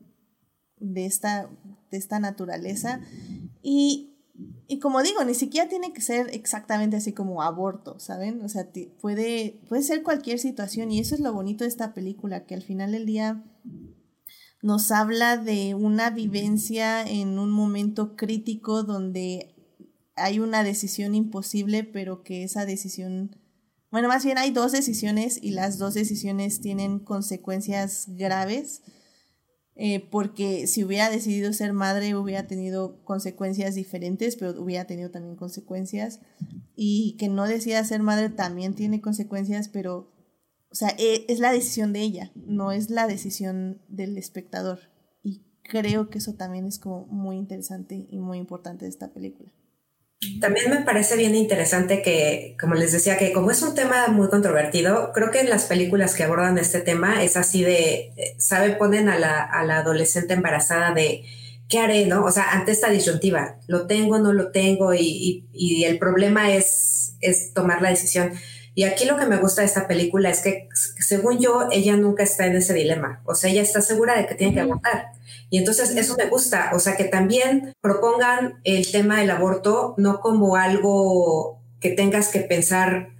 de 0.77 1.05
esta, 1.05 1.49
de 1.89 1.97
esta 1.97 2.19
naturaleza. 2.19 3.01
Y, 3.63 4.11
como 4.81 5.01
digo, 5.01 5.23
ni 5.23 5.33
siquiera 5.33 5.67
tiene 5.67 5.93
que 5.93 6.01
ser 6.01 6.29
exactamente 6.31 6.97
así 6.97 7.11
como 7.11 7.41
aborto, 7.41 7.99
¿saben? 7.99 8.43
O 8.43 8.49
sea, 8.49 8.69
puede, 9.01 9.61
puede 9.67 9.81
ser 9.81 10.03
cualquier 10.03 10.37
situación 10.37 10.91
y 10.91 10.99
eso 10.99 11.15
es 11.15 11.21
lo 11.21 11.33
bonito 11.33 11.63
de 11.63 11.69
esta 11.69 11.93
película, 11.95 12.45
que 12.45 12.53
al 12.53 12.61
final 12.61 12.91
del 12.91 13.07
día 13.07 13.43
nos 14.65 14.91
habla 14.91 15.37
de 15.37 15.75
una 15.75 16.09
vivencia 16.09 17.03
en 17.03 17.39
un 17.39 17.51
momento 17.51 18.15
crítico 18.15 18.83
donde 18.83 19.55
hay 20.15 20.39
una 20.39 20.63
decisión 20.63 21.15
imposible, 21.15 21.83
pero 21.83 22.23
que 22.23 22.43
esa 22.43 22.65
decisión 22.65 23.37
bueno, 23.95 24.09
más 24.09 24.25
bien 24.25 24.37
hay 24.37 24.51
dos 24.51 24.73
decisiones 24.73 25.39
y 25.41 25.51
las 25.51 25.77
dos 25.77 25.93
decisiones 25.93 26.59
tienen 26.59 26.99
consecuencias 26.99 28.07
graves. 28.09 28.81
Eh, 29.77 30.05
porque 30.11 30.67
si 30.67 30.83
hubiera 30.83 31.09
decidido 31.09 31.53
ser 31.53 31.71
madre 31.71 32.15
hubiera 32.15 32.45
tenido 32.45 33.01
consecuencias 33.05 33.75
diferentes, 33.75 34.35
pero 34.35 34.61
hubiera 34.61 34.83
tenido 34.85 35.11
también 35.11 35.37
consecuencias. 35.37 36.19
Y 36.75 37.15
que 37.17 37.29
no 37.29 37.45
decida 37.45 37.85
ser 37.85 38.01
madre 38.01 38.27
también 38.27 38.73
tiene 38.73 38.99
consecuencias, 38.99 39.69
pero, 39.69 40.11
o 40.75 40.77
sea, 40.77 40.93
e, 40.97 41.23
es 41.29 41.39
la 41.39 41.53
decisión 41.53 41.93
de 41.93 42.01
ella, 42.01 42.33
no 42.35 42.73
es 42.73 42.89
la 42.89 43.07
decisión 43.07 43.81
del 43.87 44.17
espectador. 44.17 44.79
Y 45.23 45.41
creo 45.63 46.09
que 46.09 46.17
eso 46.17 46.33
también 46.33 46.65
es 46.65 46.79
como 46.79 47.05
muy 47.05 47.37
interesante 47.37 48.05
y 48.09 48.17
muy 48.17 48.39
importante 48.39 48.83
de 48.83 48.89
esta 48.89 49.13
película. 49.13 49.49
También 50.41 50.69
me 50.69 50.81
parece 50.81 51.15
bien 51.15 51.33
interesante 51.33 52.01
que, 52.01 52.57
como 52.59 52.73
les 52.73 52.91
decía, 52.91 53.17
que 53.17 53.31
como 53.31 53.51
es 53.51 53.61
un 53.61 53.73
tema 53.73 54.09
muy 54.09 54.27
controvertido, 54.27 55.13
creo 55.13 55.31
que 55.31 55.39
en 55.39 55.49
las 55.49 55.63
películas 55.63 56.13
que 56.13 56.23
abordan 56.23 56.57
este 56.57 56.81
tema 56.81 57.23
es 57.23 57.37
así 57.37 57.63
de, 57.63 58.11
¿sabe? 58.37 58.71
Ponen 58.71 59.07
a 59.07 59.17
la, 59.17 59.43
a 59.43 59.63
la 59.63 59.77
adolescente 59.77 60.33
embarazada 60.33 60.93
de, 60.93 61.23
¿qué 61.69 61.79
haré? 61.79 62.05
¿No? 62.05 62.25
O 62.25 62.31
sea, 62.31 62.51
ante 62.51 62.73
esta 62.73 62.89
disyuntiva, 62.89 63.61
¿lo 63.67 63.87
tengo, 63.87 64.19
no 64.19 64.33
lo 64.33 64.51
tengo? 64.51 64.93
Y, 64.93 64.99
y, 64.99 65.47
y 65.53 65.85
el 65.85 65.99
problema 65.99 66.53
es, 66.53 67.15
es 67.21 67.53
tomar 67.53 67.81
la 67.81 67.91
decisión. 67.91 68.33
Y 68.77 68.83
aquí 68.83 69.05
lo 69.05 69.15
que 69.17 69.25
me 69.25 69.37
gusta 69.37 69.61
de 69.61 69.67
esta 69.67 69.87
película 69.87 70.29
es 70.29 70.41
que, 70.41 70.67
según 70.99 71.39
yo, 71.39 71.69
ella 71.71 71.95
nunca 71.95 72.23
está 72.23 72.45
en 72.45 72.57
ese 72.57 72.73
dilema. 72.73 73.21
O 73.25 73.33
sea, 73.33 73.49
ella 73.49 73.61
está 73.61 73.81
segura 73.81 74.17
de 74.17 74.27
que 74.27 74.35
tiene 74.35 74.53
que 74.53 74.59
abortar. 74.59 75.13
Y 75.49 75.57
entonces 75.57 75.95
eso 75.95 76.15
me 76.17 76.25
gusta. 76.25 76.71
O 76.73 76.79
sea, 76.79 76.97
que 76.97 77.05
también 77.05 77.73
propongan 77.79 78.59
el 78.65 78.91
tema 78.91 79.21
del 79.21 79.31
aborto 79.31 79.95
no 79.97 80.19
como 80.19 80.57
algo 80.57 81.61
que 81.79 81.91
tengas 81.91 82.27
que 82.27 82.41
pensar 82.41 83.15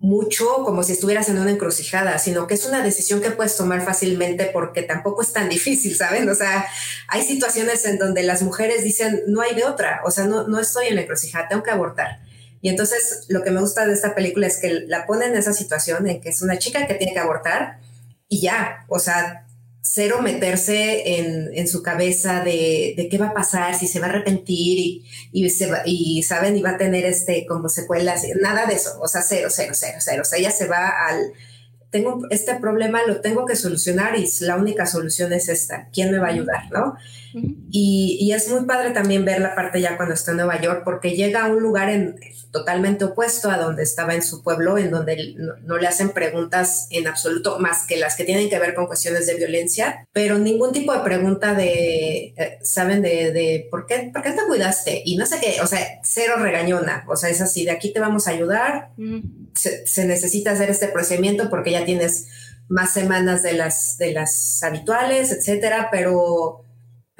mucho 0.00 0.64
como 0.64 0.82
si 0.82 0.92
estuvieras 0.92 1.28
en 1.28 1.38
una 1.38 1.50
encrucijada, 1.50 2.18
sino 2.18 2.46
que 2.46 2.54
es 2.54 2.66
una 2.66 2.82
decisión 2.82 3.20
que 3.20 3.30
puedes 3.30 3.56
tomar 3.56 3.84
fácilmente 3.84 4.46
porque 4.46 4.82
tampoco 4.82 5.22
es 5.22 5.32
tan 5.32 5.48
difícil, 5.50 5.94
¿saben? 5.94 6.28
O 6.28 6.34
sea, 6.34 6.66
hay 7.06 7.22
situaciones 7.22 7.84
en 7.84 7.98
donde 7.98 8.22
las 8.22 8.42
mujeres 8.42 8.82
dicen, 8.82 9.22
no 9.28 9.42
hay 9.42 9.54
de 9.54 9.64
otra, 9.64 10.00
o 10.04 10.10
sea, 10.10 10.24
no, 10.24 10.48
no 10.48 10.58
estoy 10.58 10.86
en 10.86 10.96
la 10.96 11.02
encrucijada, 11.02 11.48
tengo 11.48 11.62
que 11.62 11.70
abortar. 11.70 12.18
Y 12.62 12.68
entonces 12.68 13.24
lo 13.28 13.42
que 13.42 13.50
me 13.50 13.60
gusta 13.60 13.86
de 13.86 13.92
esta 13.92 14.14
película 14.14 14.46
es 14.46 14.58
que 14.58 14.70
la 14.86 15.06
pone 15.06 15.26
en 15.26 15.36
esa 15.36 15.52
situación 15.52 16.06
en 16.08 16.20
que 16.20 16.28
es 16.28 16.42
una 16.42 16.58
chica 16.58 16.86
que 16.86 16.94
tiene 16.94 17.12
que 17.12 17.18
abortar 17.18 17.78
y 18.28 18.40
ya, 18.40 18.84
o 18.88 18.98
sea, 18.98 19.46
cero 19.82 20.20
meterse 20.22 21.18
en, 21.18 21.50
en 21.52 21.66
su 21.66 21.82
cabeza 21.82 22.44
de, 22.44 22.94
de, 22.96 23.08
qué 23.10 23.18
va 23.18 23.28
a 23.28 23.34
pasar, 23.34 23.74
si 23.74 23.86
se 23.86 23.98
va 23.98 24.06
a 24.06 24.10
arrepentir 24.10 24.78
y, 24.78 25.04
y, 25.32 25.50
se 25.50 25.70
va, 25.70 25.82
y 25.84 26.22
saben, 26.22 26.56
y 26.56 26.62
va 26.62 26.70
a 26.70 26.78
tener 26.78 27.04
este 27.06 27.46
como 27.46 27.68
secuelas, 27.68 28.24
nada 28.40 28.66
de 28.66 28.74
eso, 28.74 29.00
o 29.00 29.08
sea, 29.08 29.22
cero, 29.22 29.48
cero, 29.50 29.72
cero, 29.74 29.98
cero. 30.00 30.22
O 30.22 30.24
sea, 30.24 30.38
ella 30.38 30.50
se 30.50 30.68
va 30.68 30.88
al, 31.08 31.32
tengo 31.90 32.20
este 32.30 32.54
problema, 32.56 33.02
lo 33.06 33.20
tengo 33.20 33.46
que 33.46 33.56
solucionar 33.56 34.16
y 34.16 34.28
la 34.40 34.56
única 34.56 34.86
solución 34.86 35.32
es 35.32 35.48
esta, 35.48 35.88
¿quién 35.92 36.12
me 36.12 36.18
va 36.18 36.28
a 36.28 36.30
ayudar? 36.30 36.70
¿no? 36.70 36.96
Y, 37.34 38.18
y, 38.20 38.32
es 38.32 38.50
muy 38.50 38.64
padre 38.66 38.90
también 38.90 39.24
ver 39.24 39.40
la 39.40 39.54
parte 39.54 39.80
ya 39.80 39.96
cuando 39.96 40.14
está 40.14 40.32
en 40.32 40.38
Nueva 40.38 40.60
York, 40.60 40.82
porque 40.84 41.12
llega 41.12 41.44
a 41.44 41.48
un 41.48 41.62
lugar 41.62 41.88
en, 41.88 42.16
totalmente 42.50 43.04
opuesto 43.04 43.50
a 43.50 43.56
donde 43.56 43.82
estaba 43.82 44.14
en 44.14 44.22
su 44.22 44.42
pueblo, 44.42 44.76
en 44.78 44.90
donde 44.90 45.34
no, 45.62 45.78
le 45.78 45.86
hacen 45.86 46.10
preguntas 46.10 46.88
en 46.90 47.06
absoluto 47.06 47.58
más 47.58 47.86
que 47.86 47.96
las 47.96 48.16
que 48.16 48.24
tienen 48.24 48.50
que 48.50 48.58
ver 48.58 48.74
con 48.74 48.86
cuestiones 48.86 49.26
de 49.26 49.34
violencia, 49.34 50.06
pero 50.12 50.38
ningún 50.38 50.72
tipo 50.72 50.92
de 50.92 51.00
pregunta 51.00 51.54
de, 51.54 52.34
eh, 52.36 52.58
¿saben? 52.62 53.02
De, 53.02 53.32
de, 53.32 53.68
¿por, 53.70 53.86
qué, 53.86 54.10
¿por 54.12 54.22
qué 54.22 54.32
te 54.32 54.46
cuidaste? 54.46 55.02
Y 55.04 55.16
no 55.16 55.26
sé 55.26 55.38
qué, 55.40 55.60
o 55.62 55.66
sea, 55.66 56.00
cero 56.02 56.34
regañona, 56.38 57.04
o 57.08 57.16
sea, 57.16 57.30
es 57.30 57.40
así, 57.40 57.64
de 57.64 57.70
aquí 57.70 57.92
te 57.92 58.00
vamos 58.00 58.26
a 58.26 58.32
ayudar, 58.32 58.90
se, 59.54 59.86
se 59.86 60.04
necesita 60.06 60.52
hacer 60.52 60.70
este 60.70 60.88
procedimiento 60.88 61.48
porque 61.50 61.70
ya 61.70 61.84
tienes 61.84 62.26
más 62.68 62.92
semanas 62.92 63.42
de 63.42 63.52
las, 63.52 63.96
de 63.98 64.12
las 64.12 64.62
habituales, 64.62 65.32
etcétera, 65.32 65.88
pero 65.90 66.64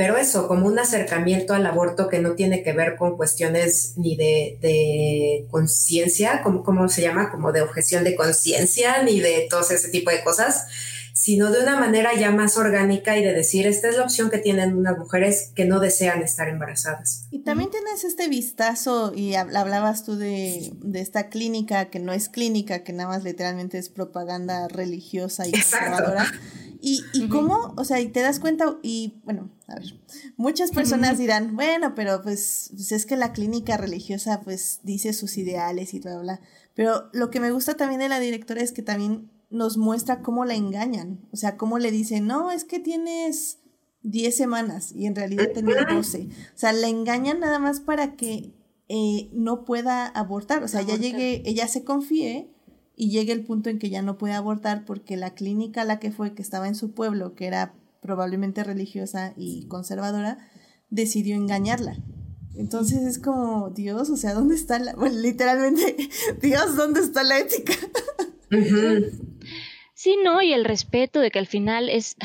pero 0.00 0.16
eso, 0.16 0.48
como 0.48 0.66
un 0.66 0.78
acercamiento 0.78 1.52
al 1.52 1.66
aborto 1.66 2.08
que 2.08 2.20
no 2.20 2.32
tiene 2.32 2.62
que 2.62 2.72
ver 2.72 2.96
con 2.96 3.18
cuestiones 3.18 3.92
ni 3.98 4.16
de, 4.16 5.46
conciencia, 5.50 6.40
como 6.42 6.62
¿cómo 6.62 6.88
se 6.88 7.02
llama? 7.02 7.30
Como 7.30 7.52
de 7.52 7.60
objeción 7.60 8.02
de 8.02 8.16
conciencia, 8.16 9.02
ni 9.02 9.20
de 9.20 9.46
todo 9.50 9.60
ese 9.60 9.90
tipo 9.90 10.10
de 10.10 10.24
cosas, 10.24 10.64
sino 11.12 11.50
de 11.50 11.62
una 11.62 11.78
manera 11.78 12.10
ya 12.18 12.30
más 12.30 12.56
orgánica 12.56 13.16
y 13.18 13.24
de 13.24 13.32
decir, 13.32 13.66
esta 13.66 13.88
es 13.88 13.96
la 13.96 14.04
opción 14.04 14.30
que 14.30 14.38
tienen 14.38 14.76
unas 14.76 14.98
mujeres 14.98 15.52
que 15.54 15.64
no 15.64 15.80
desean 15.80 16.22
estar 16.22 16.48
embarazadas. 16.48 17.26
Y 17.30 17.40
también 17.40 17.70
tienes 17.70 18.04
este 18.04 18.28
vistazo, 18.28 19.12
y 19.14 19.34
hablabas 19.34 20.04
tú 20.04 20.16
de, 20.16 20.72
de 20.82 21.00
esta 21.00 21.28
clínica 21.28 21.90
que 21.90 21.98
no 21.98 22.12
es 22.12 22.28
clínica, 22.28 22.82
que 22.82 22.92
nada 22.92 23.08
más 23.10 23.24
literalmente 23.24 23.78
es 23.78 23.88
propaganda 23.88 24.68
religiosa 24.68 25.46
y 25.46 25.52
conservadora. 25.52 26.26
Y, 26.82 27.04
y 27.12 27.28
cómo, 27.28 27.74
o 27.76 27.84
sea, 27.84 28.00
y 28.00 28.08
te 28.08 28.20
das 28.20 28.40
cuenta, 28.40 28.78
y 28.82 29.20
bueno, 29.24 29.50
a 29.68 29.74
ver, 29.74 30.00
muchas 30.36 30.70
personas 30.70 31.18
dirán, 31.18 31.54
bueno, 31.54 31.94
pero 31.94 32.22
pues, 32.22 32.70
pues, 32.74 32.92
es 32.92 33.04
que 33.04 33.16
la 33.16 33.32
clínica 33.32 33.76
religiosa 33.76 34.40
pues 34.40 34.80
dice 34.82 35.12
sus 35.12 35.36
ideales 35.36 35.92
y 35.92 36.00
bla, 36.00 36.12
bla, 36.12 36.22
bla. 36.22 36.40
Pero 36.74 37.10
lo 37.12 37.30
que 37.30 37.40
me 37.40 37.50
gusta 37.50 37.74
también 37.74 38.00
de 38.00 38.08
la 38.08 38.18
directora 38.18 38.62
es 38.62 38.72
que 38.72 38.82
también 38.82 39.30
nos 39.50 39.76
muestra 39.76 40.22
cómo 40.22 40.44
la 40.44 40.54
engañan. 40.54 41.20
O 41.32 41.36
sea, 41.36 41.56
cómo 41.56 41.78
le 41.78 41.90
dicen, 41.90 42.26
no, 42.26 42.50
es 42.50 42.64
que 42.64 42.78
tienes 42.78 43.58
10 44.02 44.34
semanas 44.34 44.92
y 44.92 45.06
en 45.06 45.14
realidad 45.14 45.50
tenía 45.52 45.84
12. 45.84 46.28
O 46.54 46.58
sea, 46.58 46.72
la 46.72 46.88
engañan 46.88 47.40
nada 47.40 47.58
más 47.58 47.80
para 47.80 48.16
que 48.16 48.54
eh, 48.88 49.30
no 49.32 49.64
pueda 49.64 50.06
abortar. 50.06 50.62
O 50.62 50.68
sea, 50.68 50.82
ya 50.82 50.96
llegue, 50.96 51.42
ella 51.44 51.68
se 51.68 51.84
confíe 51.84 52.50
y 52.96 53.10
llegue 53.10 53.32
el 53.32 53.44
punto 53.44 53.70
en 53.70 53.78
que 53.78 53.90
ya 53.90 54.02
no 54.02 54.18
puede 54.18 54.34
abortar 54.34 54.84
porque 54.84 55.16
la 55.16 55.34
clínica 55.34 55.82
a 55.82 55.84
la 55.84 55.98
que 55.98 56.12
fue, 56.12 56.34
que 56.34 56.42
estaba 56.42 56.68
en 56.68 56.74
su 56.74 56.92
pueblo, 56.92 57.34
que 57.34 57.46
era 57.46 57.74
probablemente 58.00 58.64
religiosa 58.64 59.34
y 59.36 59.66
conservadora, 59.66 60.38
decidió 60.90 61.36
engañarla. 61.36 61.96
Entonces 62.54 63.02
es 63.02 63.18
como, 63.18 63.70
Dios, 63.70 64.10
o 64.10 64.16
sea, 64.16 64.34
¿dónde 64.34 64.54
está 64.54 64.78
la... 64.78 64.94
Bueno, 64.94 65.18
literalmente, 65.18 65.96
Dios, 66.42 66.76
¿dónde 66.76 67.00
está 67.00 67.22
la 67.22 67.38
ética? 67.38 67.72
Sí, 70.02 70.16
no, 70.24 70.40
y 70.40 70.54
el 70.54 70.64
respeto 70.64 71.20
de 71.20 71.30
que 71.30 71.38
al 71.38 71.46
final 71.46 71.90
es, 71.90 72.16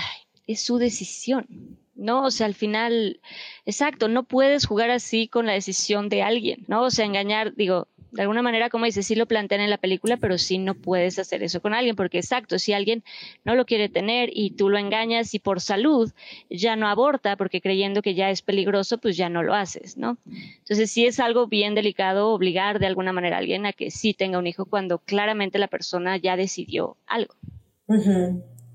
es 0.48 0.62
su 0.62 0.78
decisión, 0.78 1.78
¿no? 1.94 2.24
O 2.24 2.32
sea, 2.32 2.46
al 2.46 2.54
final, 2.54 3.20
exacto, 3.66 4.08
no 4.08 4.24
puedes 4.24 4.66
jugar 4.66 4.92
así 4.92 5.28
con 5.28 5.46
la 5.46 5.52
decisión 5.52 6.08
de 6.08 6.22
alguien, 6.22 6.64
¿no? 6.70 6.84
O 6.84 6.90
sea, 6.90 7.04
engañar, 7.04 7.54
digo, 7.54 7.90
de 8.14 8.22
alguna 8.22 8.42
manera, 8.42 8.70
como 8.70 8.86
dices, 8.86 9.06
sí 9.06 9.16
lo 9.16 9.26
plantean 9.26 9.60
en 9.60 9.70
la 9.70 9.78
película, 9.78 10.16
pero 10.16 10.38
sí 10.38 10.58
no 10.58 10.76
puedes 10.76 11.20
hacer 11.20 11.44
eso 11.44 11.62
con 11.62 11.74
alguien, 11.74 11.98
porque 11.98 12.18
exacto, 12.18 12.60
si 12.60 12.72
alguien 12.72 13.04
no 13.44 13.56
lo 13.56 13.66
quiere 13.66 13.90
tener 13.90 14.30
y 14.32 14.52
tú 14.52 14.70
lo 14.70 14.78
engañas 14.78 15.34
y 15.34 15.40
por 15.40 15.60
salud 15.60 16.14
ya 16.50 16.78
no 16.78 16.88
aborta, 16.88 17.36
porque 17.36 17.60
creyendo 17.60 18.02
que 18.02 18.16
ya 18.16 18.30
es 18.30 18.42
peligroso, 18.42 19.00
pues 19.00 19.18
ya 19.18 19.28
no 19.28 19.44
lo 19.44 19.54
haces, 19.54 19.98
¿no? 19.98 20.18
Entonces 20.60 20.90
sí 20.92 21.06
es 21.06 21.20
algo 21.20 21.48
bien 21.48 21.76
delicado 21.76 22.30
obligar 22.30 22.80
de 22.80 22.88
alguna 22.88 23.12
manera 23.12 23.36
a 23.36 23.40
alguien 23.40 23.66
a 23.66 23.74
que 23.74 23.92
sí 23.92 24.14
tenga 24.14 24.40
un 24.40 24.48
hijo 24.48 24.64
cuando 24.64 25.00
claramente 25.00 25.60
la 25.60 25.68
persona 25.68 26.16
ya 26.16 26.38
decidió 26.38 26.96
algo. 27.06 27.36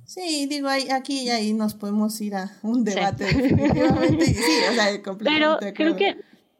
Sí, 0.04 0.46
digo, 0.46 0.68
aquí 0.68 1.22
y 1.22 1.30
ahí 1.30 1.52
nos 1.52 1.74
podemos 1.74 2.20
ir 2.20 2.34
a 2.34 2.50
un 2.62 2.84
debate, 2.84 3.24
definitivamente. 3.24 4.24
Sí, 4.26 4.52
o 4.70 4.74
sea, 4.74 5.02
completamente. 5.02 5.72
Pero 5.72 5.74
creo 5.74 5.96
que 5.96 6.16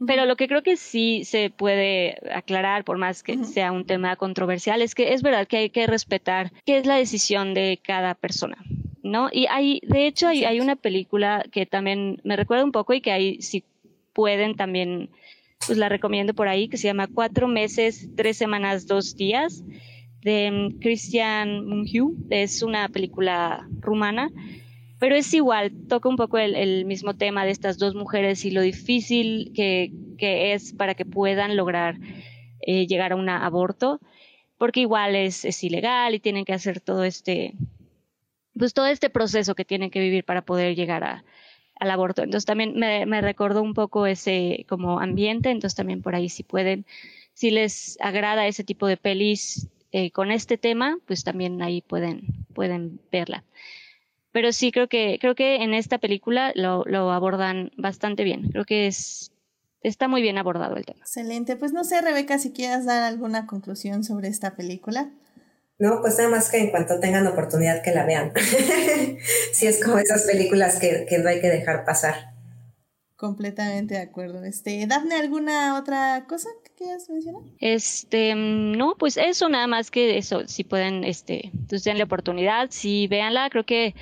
pero 0.06 0.24
lo 0.24 0.36
que 0.36 0.48
creo 0.48 0.62
que 0.62 0.76
sí 0.78 1.24
se 1.24 1.50
puede 1.50 2.16
aclarar, 2.32 2.84
por 2.84 2.96
más 2.96 3.22
que 3.22 3.44
sea 3.44 3.70
un 3.70 3.84
tema 3.84 4.16
controversial, 4.16 4.80
es 4.80 4.94
que 4.94 5.12
es 5.12 5.22
verdad 5.22 5.46
que 5.46 5.58
hay 5.58 5.70
que 5.70 5.86
respetar 5.86 6.52
qué 6.64 6.78
es 6.78 6.86
la 6.86 6.96
decisión 6.96 7.52
de 7.52 7.78
cada 7.82 8.14
persona. 8.14 8.56
¿No? 9.02 9.28
Y 9.32 9.46
hay, 9.46 9.80
de 9.82 10.06
hecho, 10.06 10.28
hay, 10.28 10.44
hay 10.44 10.60
una 10.60 10.76
película 10.76 11.44
que 11.50 11.66
también 11.66 12.20
me 12.22 12.36
recuerda 12.36 12.64
un 12.64 12.72
poco 12.72 12.92
y 12.92 13.00
que 13.00 13.12
ahí 13.12 13.40
si 13.40 13.64
pueden 14.12 14.56
también, 14.56 15.10
pues 15.66 15.78
la 15.78 15.88
recomiendo 15.88 16.34
por 16.34 16.48
ahí, 16.48 16.68
que 16.68 16.76
se 16.76 16.86
llama 16.86 17.08
Cuatro 17.12 17.48
meses, 17.48 18.08
tres 18.14 18.36
semanas, 18.36 18.86
dos 18.86 19.16
días, 19.16 19.64
de 20.22 20.50
mm, 20.50 20.78
Christian 20.80 21.66
Mungiu. 21.66 22.16
Es 22.30 22.62
una 22.62 22.88
película 22.88 23.68
rumana 23.80 24.30
pero 25.00 25.16
es 25.16 25.32
igual, 25.32 25.72
toca 25.88 26.10
un 26.10 26.16
poco 26.16 26.36
el, 26.36 26.84
mismo 26.84 27.16
tema 27.16 27.46
de 27.46 27.50
estas 27.52 27.78
dos 27.78 27.94
mujeres 27.94 28.44
y 28.44 28.50
lo 28.50 28.60
difícil 28.60 29.50
que, 29.54 29.90
es 30.20 30.74
para 30.74 30.94
que 30.94 31.06
puedan 31.06 31.56
lograr 31.56 31.96
eh, 32.60 32.86
llegar 32.86 33.12
a 33.12 33.16
un 33.16 33.30
aborto, 33.30 33.98
porque 34.58 34.80
igual 34.80 35.16
es, 35.16 35.46
es, 35.46 35.64
ilegal 35.64 36.14
y 36.14 36.20
tienen 36.20 36.44
que 36.44 36.52
hacer 36.52 36.80
todo 36.80 37.04
este, 37.04 37.54
pues 38.54 38.74
todo 38.74 38.86
este 38.88 39.08
proceso 39.08 39.54
que 39.54 39.64
tienen 39.64 39.90
que 39.90 40.00
vivir 40.00 40.22
para 40.24 40.42
poder 40.42 40.76
llegar 40.76 41.02
a, 41.02 41.24
al 41.76 41.90
aborto. 41.90 42.22
Entonces 42.22 42.44
también 42.44 42.74
me, 42.78 43.06
me, 43.06 43.22
recordó 43.22 43.62
un 43.62 43.72
poco 43.72 44.06
ese 44.06 44.66
como 44.68 45.00
ambiente, 45.00 45.50
entonces 45.50 45.76
también 45.76 46.02
por 46.02 46.14
ahí 46.14 46.28
si 46.28 46.42
pueden, 46.42 46.84
si 47.32 47.50
les 47.50 47.96
agrada 48.02 48.46
ese 48.46 48.64
tipo 48.64 48.86
de 48.86 48.98
pelis 48.98 49.70
eh, 49.92 50.10
con 50.10 50.30
este 50.30 50.58
tema, 50.58 50.98
pues 51.06 51.24
también 51.24 51.62
ahí 51.62 51.82
pueden, 51.82 52.22
pueden 52.54 53.00
verla 53.10 53.44
pero 54.32 54.52
sí 54.52 54.70
creo 54.70 54.88
que 54.88 55.18
creo 55.20 55.34
que 55.34 55.56
en 55.56 55.74
esta 55.74 55.98
película 55.98 56.52
lo, 56.54 56.84
lo 56.84 57.10
abordan 57.10 57.72
bastante 57.76 58.24
bien. 58.24 58.50
Creo 58.50 58.64
que 58.64 58.86
es 58.86 59.32
está 59.82 60.08
muy 60.08 60.22
bien 60.22 60.38
abordado 60.38 60.76
el 60.76 60.84
tema. 60.84 61.00
Excelente. 61.00 61.56
Pues 61.56 61.72
no 61.72 61.84
sé, 61.84 62.00
Rebeca, 62.00 62.38
si 62.38 62.52
quieres 62.52 62.84
dar 62.84 63.02
alguna 63.02 63.46
conclusión 63.46 64.04
sobre 64.04 64.28
esta 64.28 64.54
película. 64.56 65.10
No, 65.78 66.00
pues 66.02 66.18
nada 66.18 66.28
más 66.28 66.50
que 66.50 66.58
en 66.58 66.70
cuanto 66.70 67.00
tengan 67.00 67.26
oportunidad 67.26 67.82
que 67.82 67.92
la 67.92 68.04
vean. 68.04 68.32
sí, 69.52 69.66
es 69.66 69.82
como 69.82 69.98
esas 69.98 70.24
películas 70.24 70.78
que, 70.78 71.06
que, 71.08 71.18
no 71.18 71.30
hay 71.30 71.40
que 71.40 71.48
dejar 71.48 71.86
pasar. 71.86 72.34
Completamente 73.16 73.94
de 73.94 74.02
acuerdo. 74.02 74.44
Este, 74.44 74.86
Dafne, 74.86 75.14
¿alguna 75.14 75.78
otra 75.78 76.26
cosa 76.28 76.50
que 76.80 76.84
quieras 76.84 77.08
mencionar? 77.08 77.42
Este, 77.58 78.34
no, 78.34 78.96
pues 78.96 79.16
eso, 79.16 79.48
nada 79.48 79.66
más 79.66 79.90
que 79.90 80.16
eso, 80.16 80.46
si 80.46 80.64
pueden, 80.64 81.04
este, 81.04 81.52
pues 81.68 81.84
denle 81.84 82.04
oportunidad, 82.04 82.68
si 82.70 83.06
véanla, 83.06 83.50
creo 83.50 83.64
que 83.64 83.94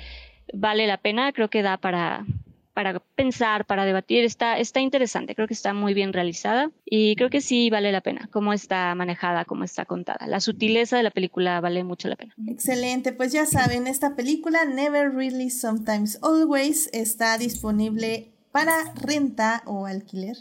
vale 0.53 0.87
la 0.87 0.97
pena, 0.97 1.31
creo 1.33 1.49
que 1.49 1.61
da 1.61 1.77
para, 1.77 2.25
para 2.73 2.99
pensar, 3.15 3.65
para 3.65 3.85
debatir, 3.85 4.23
está, 4.23 4.57
está 4.57 4.79
interesante, 4.79 5.35
creo 5.35 5.47
que 5.47 5.53
está 5.53 5.73
muy 5.73 5.93
bien 5.93 6.13
realizada 6.13 6.71
y 6.85 7.15
creo 7.15 7.29
que 7.29 7.41
sí 7.41 7.69
vale 7.69 7.91
la 7.91 8.01
pena, 8.01 8.29
cómo 8.31 8.53
está 8.53 8.95
manejada, 8.95 9.45
cómo 9.45 9.63
está 9.63 9.85
contada. 9.85 10.27
La 10.27 10.39
sutileza 10.39 10.97
de 10.97 11.03
la 11.03 11.11
película 11.11 11.59
vale 11.61 11.83
mucho 11.83 12.07
la 12.07 12.15
pena. 12.15 12.33
Excelente, 12.47 13.11
pues 13.11 13.31
ya 13.31 13.45
saben, 13.45 13.87
esta 13.87 14.15
película 14.15 14.65
Never 14.65 15.13
Really 15.13 15.49
Sometimes 15.49 16.19
Always 16.23 16.89
está 16.93 17.37
disponible 17.37 18.31
para 18.51 18.93
renta 18.95 19.61
o 19.65 19.85
alquiler 19.85 20.37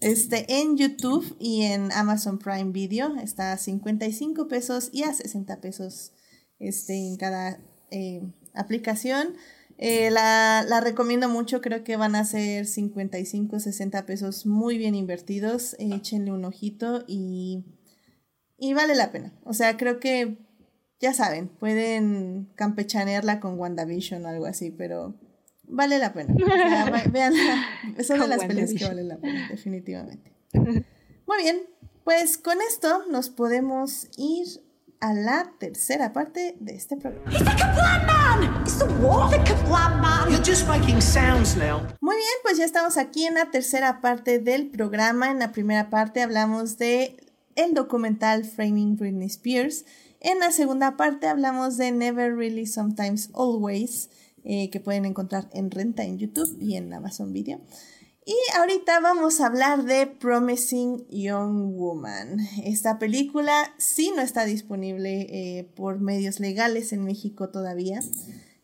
Este, 0.00 0.60
en 0.60 0.76
YouTube 0.76 1.36
y 1.38 1.62
en 1.62 1.90
Amazon 1.92 2.38
Prime 2.38 2.70
Video 2.72 3.16
está 3.16 3.52
a 3.52 3.56
55 3.56 4.46
pesos 4.46 4.90
y 4.92 5.04
a 5.04 5.14
60 5.14 5.60
pesos 5.60 6.12
este, 6.58 6.94
en 6.94 7.16
cada 7.16 7.58
eh, 7.90 8.22
aplicación. 8.54 9.34
Eh, 9.78 10.10
la, 10.10 10.64
la, 10.66 10.80
recomiendo 10.80 11.28
mucho, 11.28 11.60
creo 11.60 11.84
que 11.84 11.96
van 11.96 12.14
a 12.14 12.24
ser 12.24 12.66
55, 12.66 13.60
60 13.60 14.06
pesos 14.06 14.46
muy 14.46 14.78
bien 14.78 14.94
invertidos. 14.94 15.76
échenle 15.78 16.32
un 16.32 16.44
ojito 16.44 17.04
y, 17.06 17.64
y 18.58 18.74
vale 18.74 18.94
la 18.94 19.12
pena. 19.12 19.32
O 19.44 19.52
sea, 19.52 19.76
creo 19.76 20.00
que, 20.00 20.38
ya 21.00 21.12
saben, 21.12 21.48
pueden 21.48 22.50
campechanearla 22.54 23.40
con 23.40 23.58
WandaVision 23.58 24.24
o 24.24 24.28
algo 24.28 24.46
así, 24.46 24.70
pero 24.70 25.14
vale 25.68 25.98
la 25.98 26.12
pena. 26.12 26.34
vean, 27.10 27.34
son 28.06 28.20
de 28.20 28.28
las 28.28 28.44
películas 28.44 28.74
que 28.78 28.84
vale 28.86 29.02
la 29.04 29.16
pena, 29.16 29.48
definitivamente. 29.50 30.32
Muy 30.54 31.42
bien, 31.42 31.62
pues 32.04 32.38
con 32.38 32.58
esto 32.60 33.04
nos 33.10 33.30
podemos 33.30 34.08
ir 34.16 34.46
a 35.00 35.12
la 35.12 35.52
tercera 35.58 36.12
parte 36.12 36.56
de 36.58 36.74
este 36.74 36.96
programa. 36.96 37.30
Muy 42.00 42.16
bien, 42.16 42.28
pues 42.42 42.56
ya 42.56 42.64
estamos 42.64 42.96
aquí 42.96 43.26
en 43.26 43.34
la 43.34 43.50
tercera 43.50 44.00
parte 44.00 44.38
del 44.38 44.68
programa. 44.68 45.30
En 45.30 45.38
la 45.38 45.52
primera 45.52 45.90
parte 45.90 46.22
hablamos 46.22 46.78
de 46.78 47.16
el 47.56 47.74
documental 47.74 48.44
Framing 48.44 48.96
Britney 48.96 49.26
Spears. 49.26 49.84
En 50.20 50.40
la 50.40 50.50
segunda 50.50 50.96
parte 50.96 51.26
hablamos 51.26 51.76
de 51.76 51.92
Never 51.92 52.34
Really 52.34 52.66
Sometimes 52.66 53.30
Always, 53.34 54.08
eh, 54.46 54.70
que 54.70 54.80
pueden 54.80 55.04
encontrar 55.04 55.50
en 55.52 55.70
renta 55.70 56.04
en 56.04 56.18
YouTube 56.18 56.56
y 56.60 56.76
en 56.76 56.92
Amazon 56.94 57.32
Video. 57.32 57.60
Y 58.24 58.34
ahorita 58.58 58.98
vamos 59.00 59.40
a 59.40 59.46
hablar 59.46 59.84
de 59.84 60.06
Promising 60.06 61.06
Young 61.08 61.76
Woman. 61.76 62.38
Esta 62.64 62.98
película 62.98 63.52
sí 63.78 64.12
no 64.16 64.22
está 64.22 64.44
disponible 64.44 65.26
eh, 65.30 65.70
por 65.76 66.00
medios 66.00 66.40
legales 66.40 66.92
en 66.92 67.04
México 67.04 67.50
todavía, 67.50 68.00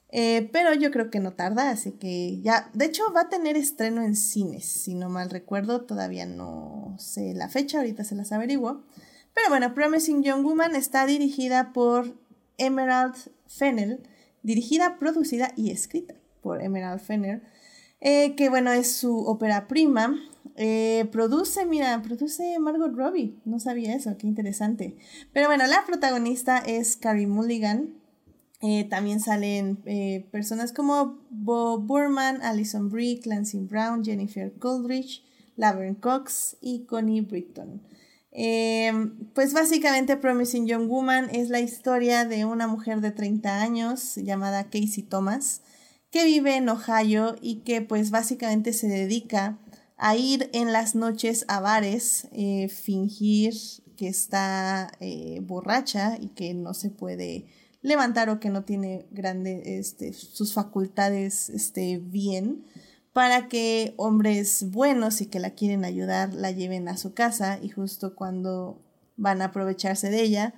eh, 0.08 0.48
pero 0.52 0.74
yo 0.74 0.90
creo 0.90 1.10
que 1.10 1.20
no 1.20 1.34
tarda, 1.34 1.70
así 1.70 1.92
que 1.92 2.40
ya, 2.42 2.70
de 2.74 2.84
hecho 2.84 3.02
va 3.14 3.22
a 3.22 3.28
tener 3.28 3.56
estreno 3.56 4.02
en 4.02 4.14
cines, 4.14 4.64
si 4.66 4.94
no 4.94 5.08
mal 5.08 5.30
recuerdo, 5.30 5.82
todavía 5.82 6.26
no 6.26 6.96
sé 6.98 7.32
la 7.32 7.48
fecha, 7.48 7.78
ahorita 7.78 8.04
se 8.04 8.14
las 8.14 8.30
averiguo. 8.30 8.82
Pero 9.32 9.48
bueno, 9.48 9.74
Promising 9.74 10.22
Young 10.22 10.44
Woman 10.44 10.76
está 10.76 11.06
dirigida 11.06 11.72
por 11.72 12.16
Emerald 12.58 13.14
Fennel, 13.46 14.06
dirigida, 14.42 14.98
producida 14.98 15.52
y 15.56 15.70
escrita 15.70 16.14
por 16.42 16.62
Emerald 16.62 17.00
Fennel. 17.00 17.42
Eh, 18.00 18.34
que 18.34 18.48
bueno, 18.48 18.72
es 18.72 18.96
su 18.96 19.24
ópera 19.26 19.68
prima. 19.68 20.16
Eh, 20.56 21.08
produce, 21.12 21.64
mira, 21.66 22.02
produce 22.02 22.58
Margot 22.58 22.92
Robbie. 22.94 23.38
No 23.44 23.60
sabía 23.60 23.94
eso, 23.94 24.16
qué 24.18 24.26
interesante. 24.26 24.96
Pero 25.32 25.46
bueno, 25.46 25.66
la 25.66 25.84
protagonista 25.86 26.58
es 26.58 26.96
Carrie 26.96 27.28
Mulligan. 27.28 27.94
Eh, 28.60 28.84
también 28.88 29.18
salen 29.18 29.76
personas 30.30 30.72
como 30.72 31.18
Bob 31.30 31.84
Burman, 31.84 32.42
Alison 32.42 32.90
Brie, 32.90 33.20
Clancy 33.20 33.58
Brown, 33.58 34.04
Jennifer 34.04 34.52
Coolidge, 34.58 35.24
Laverne 35.56 35.98
Cox 35.98 36.56
y 36.60 36.84
Connie 36.84 37.22
Britton. 37.22 37.82
Pues 39.34 39.52
básicamente 39.52 40.16
Promising 40.16 40.66
Young 40.66 40.88
Woman 40.88 41.28
es 41.32 41.50
la 41.50 41.60
historia 41.60 42.24
de 42.24 42.44
una 42.46 42.66
mujer 42.66 43.00
de 43.00 43.10
30 43.10 43.60
años 43.60 44.16
llamada 44.16 44.64
Casey 44.64 45.02
Thomas 45.02 45.60
que 46.12 46.24
vive 46.24 46.56
en 46.56 46.68
Ohio 46.68 47.36
y 47.40 47.56
que 47.56 47.80
pues 47.80 48.10
básicamente 48.10 48.72
se 48.72 48.86
dedica 48.86 49.58
a 49.96 50.14
ir 50.14 50.50
en 50.52 50.72
las 50.72 50.94
noches 50.94 51.44
a 51.48 51.60
bares, 51.60 52.28
eh, 52.32 52.68
fingir 52.68 53.54
que 53.96 54.08
está 54.08 54.90
eh, 55.00 55.40
borracha 55.42 56.18
y 56.20 56.28
que 56.28 56.54
no 56.54 56.74
se 56.74 56.90
puede 56.90 57.46
levantar 57.80 58.28
o 58.28 58.40
que 58.40 58.50
no 58.50 58.64
tiene 58.64 59.06
grande, 59.10 59.78
este, 59.78 60.12
sus 60.12 60.52
facultades 60.52 61.48
este, 61.48 61.98
bien, 61.98 62.64
para 63.12 63.48
que 63.48 63.94
hombres 63.96 64.70
buenos 64.70 65.20
y 65.20 65.26
que 65.26 65.40
la 65.40 65.50
quieren 65.50 65.84
ayudar 65.84 66.32
la 66.32 66.50
lleven 66.50 66.88
a 66.88 66.96
su 66.96 67.14
casa 67.14 67.58
y 67.62 67.68
justo 67.68 68.14
cuando 68.14 68.80
van 69.16 69.42
a 69.42 69.46
aprovecharse 69.46 70.10
de 70.10 70.22
ella, 70.22 70.54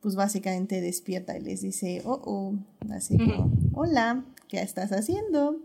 pues 0.00 0.16
básicamente 0.16 0.80
despierta 0.80 1.36
y 1.36 1.40
les 1.40 1.62
dice, 1.62 2.02
oh, 2.04 2.20
oh, 2.24 2.54
así 2.92 3.16
como, 3.16 3.52
hola, 3.72 4.24
¿qué 4.48 4.60
estás 4.60 4.92
haciendo? 4.92 5.60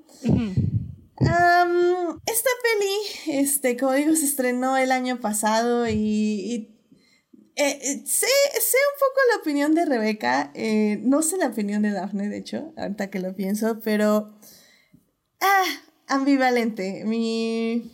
esta 2.26 2.50
peli, 2.64 3.40
este, 3.40 3.76
como 3.76 3.92
digo, 3.94 4.16
se 4.16 4.26
estrenó 4.26 4.78
el 4.78 4.92
año 4.92 5.20
pasado 5.20 5.90
y, 5.90 6.76
eh, 7.56 7.80
eh, 7.82 8.04
sé, 8.06 8.28
un 8.28 9.00
poco 9.00 9.20
la 9.34 9.42
opinión 9.42 9.74
de 9.76 9.86
Rebeca, 9.86 10.52
eh, 10.54 11.02
no 11.04 11.22
sé 11.22 11.36
la 11.38 11.48
opinión 11.48 11.82
de 11.82 11.92
Daphne, 11.92 12.30
de 12.30 12.38
hecho, 12.38 12.74
ahorita 12.78 13.10
que 13.10 13.20
lo 13.20 13.36
pienso, 13.36 13.82
pero 13.82 14.40
ah, 15.42 15.66
ambivalente. 16.10 17.04
Mi, 17.06 17.92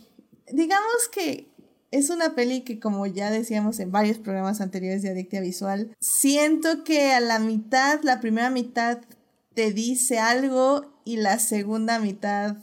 digamos 0.50 1.08
que 1.12 1.48
es 1.90 2.10
una 2.10 2.34
peli 2.34 2.62
que 2.62 2.80
como 2.80 3.06
ya 3.06 3.30
decíamos 3.30 3.78
en 3.78 3.92
varios 3.92 4.18
programas 4.18 4.60
anteriores 4.60 5.02
de 5.02 5.10
Adictia 5.10 5.40
Visual, 5.40 5.94
siento 6.00 6.84
que 6.84 7.12
a 7.12 7.20
la 7.20 7.38
mitad, 7.38 8.02
la 8.02 8.20
primera 8.20 8.50
mitad 8.50 8.98
te 9.54 9.72
dice 9.72 10.18
algo 10.18 11.00
y 11.04 11.16
la 11.16 11.38
segunda 11.38 11.98
mitad 11.98 12.56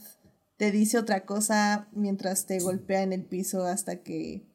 te 0.57 0.71
dice 0.71 0.97
otra 0.97 1.25
cosa 1.25 1.87
mientras 1.93 2.45
te 2.45 2.59
golpea 2.59 3.01
en 3.01 3.13
el 3.13 3.25
piso 3.25 3.63
hasta 3.65 4.03
que 4.03 4.45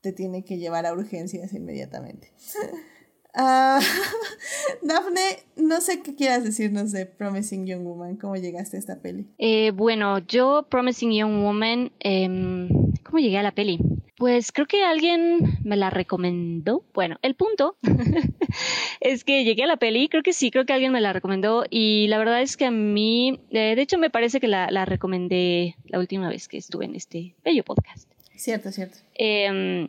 te 0.00 0.12
tiene 0.12 0.44
que 0.44 0.58
llevar 0.58 0.86
a 0.86 0.92
urgencias 0.92 1.52
inmediatamente. 1.52 2.32
uh, 3.36 3.80
Dafne, 4.82 5.44
no 5.56 5.80
sé 5.80 6.02
qué 6.02 6.14
quieras 6.14 6.44
decirnos 6.44 6.92
de 6.92 7.06
Promising 7.06 7.66
Young 7.66 7.84
Woman, 7.84 8.16
¿cómo 8.16 8.36
llegaste 8.36 8.76
a 8.76 8.80
esta 8.80 9.00
peli? 9.00 9.26
Eh, 9.38 9.70
bueno, 9.72 10.18
yo 10.18 10.66
Promising 10.68 11.12
Young 11.12 11.42
Woman, 11.42 11.92
em, 12.00 12.68
¿cómo 13.04 13.18
llegué 13.18 13.38
a 13.38 13.42
la 13.42 13.52
peli? 13.52 13.78
Pues 14.16 14.50
creo 14.50 14.66
que 14.66 14.82
alguien 14.82 15.58
me 15.62 15.76
la 15.76 15.90
recomendó. 15.90 16.84
Bueno, 16.94 17.18
el 17.20 17.34
punto 17.34 17.76
es 19.00 19.24
que 19.24 19.44
llegué 19.44 19.64
a 19.64 19.66
la 19.66 19.76
peli, 19.76 20.08
creo 20.08 20.22
que 20.22 20.32
sí, 20.32 20.50
creo 20.50 20.64
que 20.64 20.72
alguien 20.72 20.92
me 20.92 21.02
la 21.02 21.12
recomendó 21.12 21.64
y 21.68 22.06
la 22.08 22.16
verdad 22.18 22.40
es 22.40 22.56
que 22.56 22.64
a 22.64 22.70
mí, 22.70 23.40
eh, 23.50 23.74
de 23.76 23.82
hecho 23.82 23.98
me 23.98 24.08
parece 24.08 24.40
que 24.40 24.48
la, 24.48 24.84
recomendé 24.86 25.76
la 25.84 25.98
última 25.98 26.30
vez 26.30 26.48
que 26.48 26.56
estuve 26.56 26.86
en 26.86 26.94
este 26.94 27.34
bello 27.44 27.62
podcast. 27.62 28.10
Cierto, 28.34 28.72
cierto. 28.72 28.98
Em, 29.14 29.88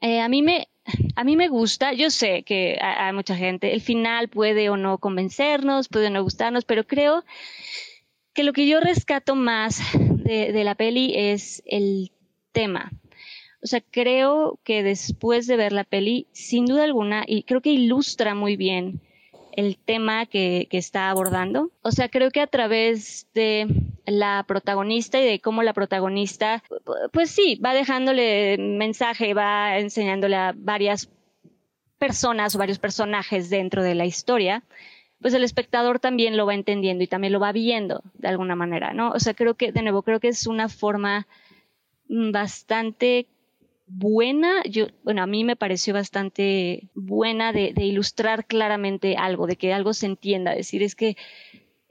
eh, 0.00 0.20
a 0.20 0.28
mí 0.28 0.42
me, 0.42 0.68
a 1.16 1.24
mí 1.24 1.36
me 1.36 1.48
gusta, 1.48 1.92
yo 1.92 2.10
sé 2.10 2.42
que 2.42 2.78
hay 2.80 3.12
mucha 3.12 3.36
gente, 3.36 3.72
el 3.72 3.80
final 3.80 4.28
puede 4.28 4.70
o 4.70 4.76
no 4.76 4.98
convencernos, 4.98 5.88
puede 5.88 6.08
o 6.08 6.10
no 6.10 6.22
gustarnos, 6.22 6.64
pero 6.64 6.84
creo 6.86 7.24
que 8.34 8.44
lo 8.44 8.52
que 8.52 8.66
yo 8.66 8.80
rescato 8.80 9.34
más 9.34 9.80
de, 9.98 10.64
la 10.64 10.74
peli 10.74 11.12
es 11.14 11.62
el 11.66 12.12
tema. 12.52 12.90
O 13.62 13.66
sea, 13.66 13.80
creo 13.80 14.58
que 14.64 14.82
después 14.82 15.46
de 15.46 15.56
ver 15.56 15.72
la 15.72 15.84
peli, 15.84 16.26
sin 16.32 16.66
duda 16.66 16.84
alguna, 16.84 17.24
y 17.26 17.44
creo 17.44 17.60
que 17.60 17.70
ilustra 17.70 18.34
muy 18.34 18.56
bien 18.56 19.00
el 19.52 19.76
tema 19.76 20.26
que, 20.26 20.66
que, 20.70 20.78
está 20.78 21.10
abordando. 21.10 21.70
O 21.82 21.92
sea, 21.92 22.08
creo 22.08 22.30
que 22.30 22.40
a 22.40 22.46
través 22.46 23.28
de 23.34 23.66
la 24.06 24.44
protagonista 24.46 25.20
y 25.20 25.24
de 25.24 25.40
cómo 25.40 25.62
la 25.62 25.72
protagonista, 25.72 26.62
pues 27.12 27.30
sí, 27.30 27.56
va 27.56 27.74
dejándole 27.74 28.58
mensaje, 28.58 29.34
va 29.34 29.78
enseñándole 29.78 30.36
a 30.36 30.54
varias 30.56 31.08
personas 31.98 32.54
o 32.54 32.58
varios 32.58 32.78
personajes 32.78 33.48
dentro 33.48 33.82
de 33.82 33.94
la 33.94 34.04
historia, 34.04 34.64
pues 35.20 35.34
el 35.34 35.44
espectador 35.44 36.00
también 36.00 36.36
lo 36.36 36.46
va 36.46 36.54
entendiendo 36.54 37.04
y 37.04 37.06
también 37.06 37.32
lo 37.32 37.38
va 37.38 37.52
viendo 37.52 38.02
de 38.14 38.28
alguna 38.28 38.56
manera, 38.56 38.92
¿no? 38.92 39.10
O 39.12 39.20
sea, 39.20 39.34
creo 39.34 39.54
que, 39.54 39.70
de 39.70 39.82
nuevo, 39.82 40.02
creo 40.02 40.18
que 40.18 40.28
es 40.28 40.48
una 40.48 40.68
forma 40.68 41.28
bastante 42.08 43.28
buena, 43.86 44.62
yo, 44.64 44.86
bueno, 45.04 45.22
a 45.22 45.26
mí 45.26 45.44
me 45.44 45.56
pareció 45.56 45.94
bastante 45.94 46.88
buena 46.94 47.52
de, 47.52 47.72
ilustrar 47.76 48.46
claramente 48.46 49.16
algo, 49.16 49.46
de 49.46 49.56
que 49.56 49.72
algo 49.72 49.92
se 49.92 50.06
entienda, 50.06 50.54
decir 50.54 50.82
es 50.82 50.94
que 50.94 51.16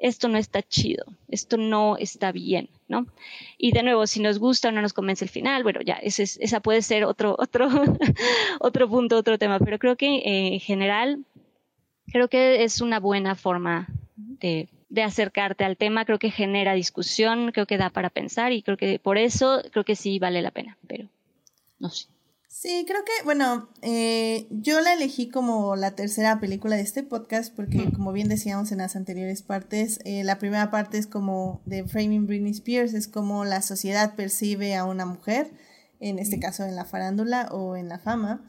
esto 0.02 0.28
no 0.28 0.38
está 0.38 0.64
chido, 0.64 1.06
esto 1.30 1.58
no 1.58 1.96
está 1.96 2.32
bien, 2.32 2.70
¿no? 2.88 3.06
Y 3.58 3.72
de 3.72 3.84
nuevo, 3.84 4.08
si 4.08 4.20
nos 4.20 4.40
gusta 4.40 4.70
o 4.70 4.72
no 4.72 4.82
nos 4.82 4.94
convence 4.94 5.24
el 5.24 5.30
final, 5.30 5.64
bueno, 5.64 5.80
ya, 5.82 5.94
ese 5.94 6.24
esa 6.24 6.60
puede 6.60 6.82
ser 6.82 7.06
otro, 7.06 7.36
otro, 7.40 7.70
otro 8.60 8.90
punto, 8.90 9.18
otro 9.18 9.38
tema, 9.38 9.60
pero 9.60 9.78
creo 9.78 9.96
que 9.96 10.18
eh, 10.18 10.54
en 10.54 10.60
general, 10.60 11.24
creo 12.12 12.28
que 12.28 12.64
es 12.64 12.82
una 12.82 13.00
buena 13.00 13.36
forma 13.36 13.88
de, 14.16 14.68
de 14.90 15.04
acercarte 15.04 15.64
al 15.64 15.78
tema, 15.78 16.04
creo 16.04 16.20
que 16.20 16.32
genera 16.32 16.74
discusión, 16.74 17.52
creo 17.52 17.68
que 17.68 17.78
da 17.78 17.92
para 17.92 18.10
pensar 18.10 18.52
y 18.52 18.64
creo 18.64 18.78
que 18.78 18.98
por 18.98 19.20
eso 19.20 19.62
creo 19.72 19.86
que 19.86 19.96
sí 19.96 20.18
vale 20.18 20.42
la 20.42 20.52
pena, 20.52 20.78
pero 20.88 21.08
no 21.80 21.90
sé. 21.90 22.08
Sí, 22.54 22.84
creo 22.86 23.06
que, 23.06 23.24
bueno, 23.24 23.70
eh, 23.82 24.46
yo 24.52 24.82
la 24.82 24.94
elegí 24.94 25.30
como 25.30 25.78
la 25.78 25.96
tercera 25.96 26.42
película 26.42 26.76
de 26.76 26.82
este 26.82 27.02
podcast 27.02 27.56
porque, 27.56 27.90
como 27.94 28.12
bien 28.12 28.28
decíamos 28.28 28.74
en 28.74 28.80
las 28.80 28.98
anteriores 28.98 29.42
partes, 29.42 30.00
eh, 30.04 30.26
la 30.26 30.38
primera 30.38 30.70
parte 30.70 30.98
es 30.98 31.08
como 31.08 31.62
de 31.66 31.88
Framing 31.88 32.28
Britney 32.28 32.52
Spears, 32.52 32.94
es 32.94 33.08
como 33.08 33.46
la 33.46 33.62
sociedad 33.62 34.16
percibe 34.16 34.76
a 34.76 34.84
una 34.84 35.06
mujer. 35.06 35.50
en 36.02 36.20
este 36.20 36.40
caso 36.40 36.66
en 36.66 36.76
la 36.76 36.84
farándula 36.84 37.48
o 37.52 37.78
en 37.78 37.88
la 37.88 38.00
fama. 38.00 38.44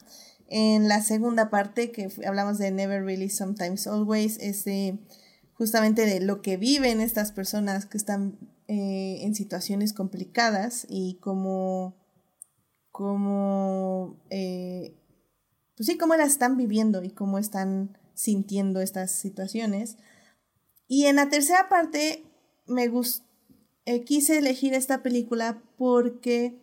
En 0.47 0.89
la 0.89 1.01
segunda 1.01 1.49
parte, 1.49 1.91
que 1.91 2.09
hablamos 2.27 2.57
de 2.57 2.71
Never 2.71 3.05
Really, 3.05 3.29
Sometimes 3.29 3.87
Always, 3.87 4.37
es 4.39 4.65
justamente 5.53 6.05
de 6.05 6.19
lo 6.19 6.41
que 6.41 6.57
viven 6.57 6.99
estas 6.99 7.31
personas 7.31 7.85
que 7.85 7.97
están 7.97 8.37
eh, 8.67 9.19
en 9.21 9.33
situaciones 9.33 9.93
complicadas 9.93 10.85
y 10.89 11.19
cómo, 11.21 11.95
cómo 12.93 14.15
eh, 14.29 14.95
pues 15.75 15.87
sí, 15.87 15.97
cómo 15.97 16.15
las 16.15 16.29
están 16.29 16.57
viviendo 16.57 17.03
y 17.03 17.09
cómo 17.09 17.37
están 17.37 17.97
sintiendo 18.13 18.79
estas 18.79 19.11
situaciones. 19.11 19.97
Y 20.87 21.05
en 21.05 21.15
la 21.15 21.29
tercera 21.29 21.67
parte 21.67 22.23
me 22.67 22.89
eh, 23.85 24.03
quise 24.03 24.37
elegir 24.37 24.73
esta 24.73 25.01
película 25.01 25.61
porque 25.77 26.61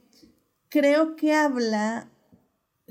creo 0.68 1.16
que 1.16 1.34
habla 1.34 2.08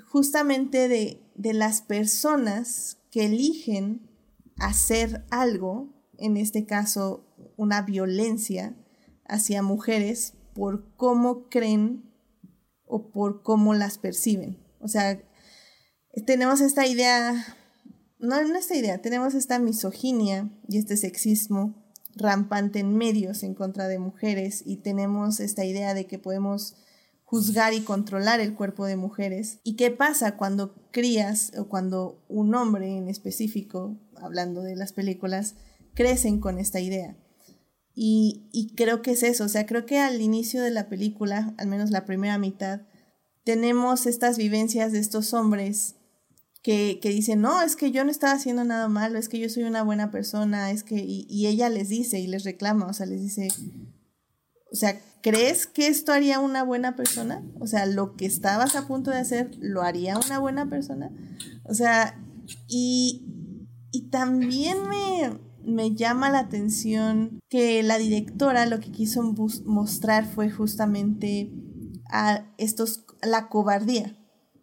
justamente 0.06 0.88
de, 0.88 1.22
de 1.36 1.53
las 1.53 1.82
personas 1.82 2.98
que 3.11 3.26
eligen 3.26 4.10
hacer 4.57 5.26
algo, 5.30 5.88
en 6.18 6.36
este 6.36 6.66
caso 6.66 7.24
una 7.56 7.82
violencia 7.82 8.76
hacia 9.26 9.64
mujeres, 9.64 10.34
por 10.53 10.86
cómo 10.98 11.48
creen 11.49 12.09
o 12.90 13.11
por 13.11 13.44
cómo 13.44 13.74
las 13.74 13.98
perciben. 13.98 14.57
O 14.82 14.88
sea, 14.90 15.22
tenemos 16.26 16.60
esta 16.60 16.86
idea, 16.88 17.56
no, 18.20 18.44
no 18.44 18.57
esta 18.57 18.76
idea, 18.76 19.02
tenemos 19.02 19.36
esta 19.36 19.60
misoginia 19.60 20.49
y 20.68 20.80
este 20.80 20.98
sexismo 20.98 21.86
rampante 22.16 22.80
en 22.80 22.98
medios 22.98 23.44
en 23.44 23.53
contra 23.53 23.88
de 23.88 23.99
mujeres 23.99 24.64
y 24.66 24.78
tenemos 24.78 25.40
esta 25.40 25.64
idea 25.64 25.94
de 25.94 26.07
que 26.07 26.20
podemos 26.20 26.76
juzgar 27.24 27.74
y 27.74 27.82
controlar 27.82 28.40
el 28.40 28.56
cuerpo 28.56 28.88
de 28.88 28.95
mujeres. 28.95 29.60
¿Y 29.64 29.76
qué 29.76 29.91
pasa 29.91 30.36
cuando 30.36 30.74
crías 30.91 31.52
o 31.57 31.70
cuando 31.70 32.26
un 32.28 32.56
hombre 32.56 32.98
en 32.98 33.07
específico, 33.07 33.98
hablando 34.16 34.64
de 34.64 34.76
las 34.76 34.94
películas, 34.94 35.56
crecen 35.94 36.40
con 36.40 36.57
esta 36.57 36.80
idea? 36.80 37.16
Y, 37.95 38.48
y, 38.53 38.76
creo 38.76 39.02
que 39.02 39.11
es 39.11 39.24
eso, 39.24 39.44
o 39.44 39.49
sea, 39.49 39.66
creo 39.66 39.86
que 39.86 39.99
al 39.99 40.22
inicio 40.22 40.61
de 40.61 40.72
la 40.72 40.88
película, 40.88 41.53
al 41.57 41.68
menos 41.68 41.91
la 41.91 42.06
primera 42.06 42.38
mitad, 42.38 42.82
tenemos 43.44 44.06
estas 44.06 44.38
vivencias 44.38 44.91
de 44.91 44.99
estos 44.99 45.34
hombres 45.34 45.95
que, 46.61 46.99
que, 47.02 47.10
dicen, 47.10 47.41
no, 47.41 47.61
es 47.61 47.76
que 47.76 47.91
yo 47.91 48.06
no 48.06 48.11
estaba 48.11 48.34
haciendo 48.34 48.64
nada 48.64 48.88
malo, 48.88 49.18
es 49.18 49.28
que 49.28 49.40
yo 49.40 49.49
soy 49.49 49.64
una 49.64 49.84
buena 49.84 50.11
persona, 50.11 50.72
es 50.72 50.84
que, 50.84 50.95
y, 50.95 51.26
y, 51.30 51.48
ella 51.48 51.70
les 51.70 51.90
dice 51.90 52.20
y 52.20 52.28
les 52.28 52.44
reclama, 52.44 52.88
o 52.88 52.94
sea, 52.94 53.06
les 53.06 53.22
dice, 53.22 53.49
o 54.72 54.76
sea, 54.76 55.02
¿crees 55.22 55.68
que 55.68 55.88
esto 55.88 56.11
haría 56.11 56.40
una 56.40 56.64
buena 56.64 56.95
persona? 56.95 57.44
O 57.60 57.68
sea, 57.68 57.86
lo 57.86 58.16
que 58.16 58.26
estabas 58.26 58.76
a 58.76 58.88
punto 58.88 59.11
de 59.11 59.18
hacer, 59.18 59.52
¿lo 59.60 59.82
haría 59.82 60.18
una 60.18 60.40
buena 60.40 60.70
persona? 60.70 61.11
O 61.64 61.74
sea, 61.74 62.20
y, 62.68 63.26
y 63.91 64.10
también 64.10 64.78
me, 64.88 65.40
me 65.70 65.96
llama 65.96 66.30
la 66.30 66.40
atención 66.40 67.40
que 67.50 67.84
la 67.84 67.98
directora 67.98 68.66
lo 68.66 68.80
que 68.80 68.91
quiso 68.91 69.22
mostrar 69.66 70.26
fue 70.26 70.50
justamente 70.50 71.52
a 72.10 72.46
estos, 72.58 73.06
la 73.22 73.50
cobardía 73.50 74.16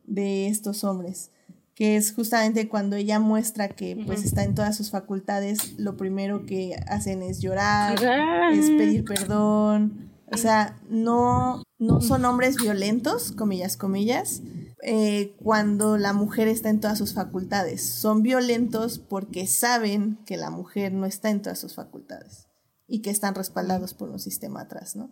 de 0.05 0.49
estos 0.49 0.85
hombres 0.85 1.31
que 1.77 1.97
es 1.97 2.15
justamente 2.15 2.69
cuando 2.69 2.97
ella 2.97 3.21
muestra 3.21 3.69
que 3.69 4.03
pues 4.07 4.25
está 4.25 4.45
en 4.45 4.55
todas 4.55 4.75
sus 4.75 4.91
facultades, 4.91 5.79
lo 5.79 5.99
primero 5.99 6.47
que 6.47 6.75
hacen 6.89 7.23
es 7.23 7.43
llorar, 7.43 8.03
es 8.51 8.71
pedir 8.71 9.05
perdón, 9.05 10.11
o 10.33 10.39
sea, 10.39 10.81
no, 10.89 11.63
no 11.79 12.01
son 12.01 12.25
hombres 12.25 12.57
violentos, 12.57 13.31
comillas, 13.31 13.77
comillas, 13.77 14.43
eh, 14.83 15.35
cuando 15.43 15.97
la 15.97 16.13
mujer 16.13 16.49
está 16.49 16.69
en 16.69 16.81
todas 16.81 16.99
sus 16.99 17.15
facultades, 17.15 17.83
son 17.83 18.23
violentos 18.23 18.99
porque 18.99 19.47
saben 19.47 20.19
que 20.27 20.37
la 20.37 20.51
mujer 20.51 20.93
no 20.93 21.07
está 21.07 21.31
en 21.31 21.41
todas 21.41 21.59
sus 21.59 21.75
facultades 21.75 22.49
y 22.87 23.01
que 23.01 23.11
están 23.11 23.35
respaldados 23.35 23.95
por 23.95 24.11
un 24.11 24.19
sistema 24.19 24.63
atrás, 24.63 24.95
¿no? 24.95 25.11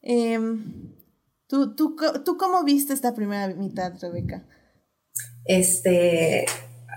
Em, 0.00 0.94
¿tú, 1.48 1.74
tú, 1.74 1.96
¿Tú 2.24 2.36
cómo 2.36 2.62
viste 2.62 2.92
esta 2.92 3.14
primera 3.14 3.48
mitad, 3.54 3.92
Rebeca? 4.00 4.46
Este, 5.44 6.46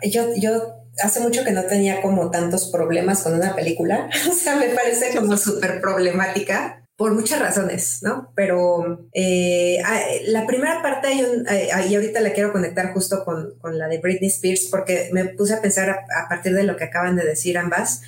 yo, 0.09 0.35
yo 0.35 0.75
hace 1.03 1.19
mucho 1.19 1.43
que 1.43 1.51
no 1.51 1.63
tenía 1.65 2.01
como 2.01 2.29
tantos 2.29 2.69
problemas 2.69 3.23
con 3.23 3.33
una 3.33 3.55
película, 3.55 4.09
o 4.29 4.33
sea, 4.33 4.55
me 4.55 4.69
parece 4.69 5.15
como 5.17 5.35
súper 5.35 5.81
problemática 5.81 6.86
por 6.97 7.13
muchas 7.13 7.39
razones, 7.39 7.99
¿no? 8.01 8.33
Pero 8.35 9.07
eh, 9.13 9.77
la 10.25 10.47
primera 10.47 10.81
parte, 10.81 11.07
hay 11.07 11.23
un, 11.23 11.47
eh, 11.47 11.69
y 11.87 11.95
ahorita 11.95 12.19
la 12.21 12.33
quiero 12.33 12.51
conectar 12.51 12.91
justo 12.91 13.23
con, 13.23 13.53
con, 13.61 13.77
la 13.77 13.87
de 13.87 13.99
Britney 13.99 14.29
Spears, 14.29 14.67
porque 14.71 15.09
me 15.13 15.25
puse 15.25 15.53
a 15.53 15.61
pensar 15.61 15.89
a, 15.89 16.27
partir 16.27 16.55
de 16.55 16.63
lo 16.63 16.75
que 16.75 16.85
acaban 16.85 17.15
de 17.15 17.23
decir 17.23 17.59
ambas, 17.59 18.01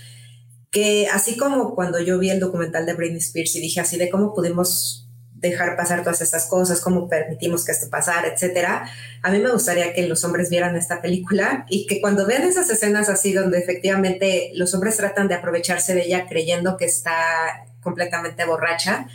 que 0.72 1.08
así 1.08 1.38
como 1.38 1.76
cuando 1.76 2.00
yo 2.00 2.18
vi 2.18 2.32
el 2.32 2.40
documental 2.40 2.88
de 2.88 2.96
Britney 2.96 3.20
Spears 3.20 3.56
y 3.56 3.62
dije 3.62 3.80
así 3.80 3.98
de 3.98 4.10
cómo 4.10 4.34
pudimos 4.34 5.08
dejar 5.36 5.78
pasar 5.78 6.02
todas 6.02 6.22
estas 6.22 6.48
cosas, 6.48 6.82
cómo 6.82 7.08
permitimos 7.08 7.64
que 7.64 7.72
esto 7.72 7.92
pasara, 7.92 8.28
etcétera. 8.28 8.90
A 9.22 9.32
mí 9.32 9.38
me 9.38 9.52
gustaría 9.52 9.94
que 9.94 10.08
los 10.08 10.24
hombres 10.24 10.50
vieran 10.50 10.76
esta 10.76 11.00
película 11.00 11.66
y 11.70 11.86
que 11.86 12.02
cuando 12.02 12.26
vean 12.26 12.42
esas 12.42 12.70
escenas 12.72 13.08
así 13.08 13.34
donde 13.34 13.60
efectivamente 13.60 14.52
los 14.56 14.74
hombres 14.74 14.98
tratan 14.98 15.28
de 15.28 15.36
aprovecharse 15.36 15.94
de 15.94 16.06
ella 16.06 16.26
creyendo 16.28 16.76
que 16.76 16.86
está 16.86 17.69
completamente 17.90 18.46
borracha 18.46 19.08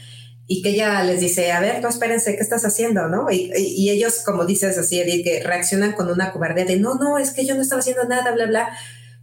y 0.46 0.60
que 0.60 0.70
ella 0.70 1.02
les 1.05 1.20
dice, 1.20 1.52
a 1.52 1.60
ver, 1.60 1.80
tú 1.80 1.88
espérense, 1.88 2.36
¿qué 2.36 2.42
estás 2.42 2.64
haciendo? 2.64 3.09
¿no? 3.09 3.30
Y, 3.30 3.51
y, 3.56 3.90
ellos, 3.90 4.22
como 4.24 4.44
dices 4.44 4.76
así, 4.76 5.02
que 5.22 5.42
reaccionan 5.42 5.92
con 5.92 6.10
una 6.10 6.32
cobardía 6.32 6.66
de, 6.66 6.76
no, 6.76 6.96
no, 6.96 7.18
es 7.18 7.30
que 7.30 7.46
yo 7.46 7.55
no 7.55 7.62
estaba 7.62 7.80
haciendo 7.80 8.05
nada, 8.05 8.32
bla, 8.32 8.46
bla 8.46 8.76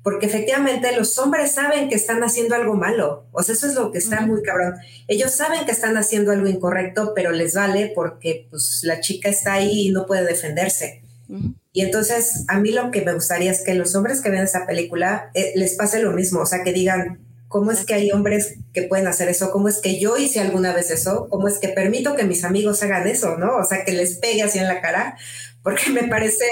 porque 0.03 0.25
efectivamente 0.25 0.95
los 0.95 1.17
hombres 1.19 1.51
saben 1.51 1.87
que 1.87 1.95
están 1.95 2.23
haciendo 2.23 2.55
algo 2.55 2.73
malo. 2.73 3.27
O 3.31 3.43
sea, 3.43 3.53
eso 3.53 3.67
es 3.67 3.75
lo 3.75 3.91
que 3.91 3.99
está 3.99 4.21
muy 4.21 4.41
cabrón. 4.41 4.75
Ellos 5.07 5.31
saben 5.31 5.65
que 5.65 5.71
están 5.71 5.95
haciendo 5.95 6.31
algo 6.31 6.47
incorrecto, 6.47 7.13
pero 7.15 7.31
les 7.31 7.53
vale 7.53 7.91
porque 7.93 8.47
pues 8.49 8.81
la 8.83 8.99
chica 8.99 9.29
está 9.29 9.53
ahí 9.53 9.87
y 9.87 9.91
no 9.91 10.07
puede 10.07 10.25
defenderse. 10.25 11.03
Y 11.71 11.81
entonces 11.81 12.45
a 12.47 12.59
mí 12.59 12.71
lo 12.71 12.91
que 12.91 13.05
me 13.05 13.13
gustaría 13.13 13.51
es 13.51 13.63
que 13.63 13.75
los 13.75 13.95
hombres 13.95 14.21
que 14.21 14.29
ven 14.29 14.41
esa 14.41 14.65
película 14.65 15.29
eh, 15.33 15.53
les 15.55 15.75
pase 15.75 16.01
lo 16.01 16.11
mismo, 16.11 16.41
o 16.41 16.45
sea, 16.45 16.63
que 16.63 16.73
digan, 16.73 17.19
¿cómo 17.51 17.71
es 17.71 17.85
que 17.85 17.93
hay 17.93 18.11
hombres 18.11 18.55
que 18.73 18.83
pueden 18.83 19.07
hacer 19.07 19.27
eso? 19.27 19.51
¿Cómo 19.51 19.67
es 19.67 19.79
que 19.79 19.99
yo 19.99 20.17
hice 20.17 20.39
alguna 20.39 20.73
vez 20.73 20.89
eso? 20.89 21.27
¿Cómo 21.29 21.47
es 21.49 21.59
que 21.59 21.67
permito 21.67 22.15
que 22.15 22.23
mis 22.23 22.43
amigos 22.45 22.81
hagan 22.81 23.07
eso? 23.07 23.37
¿No? 23.37 23.57
O 23.57 23.65
sea, 23.65 23.83
que 23.83 23.91
les 23.91 24.17
pegue 24.17 24.41
así 24.41 24.57
en 24.57 24.67
la 24.67 24.81
cara, 24.81 25.17
porque 25.61 25.91
me 25.91 26.07
parece 26.07 26.45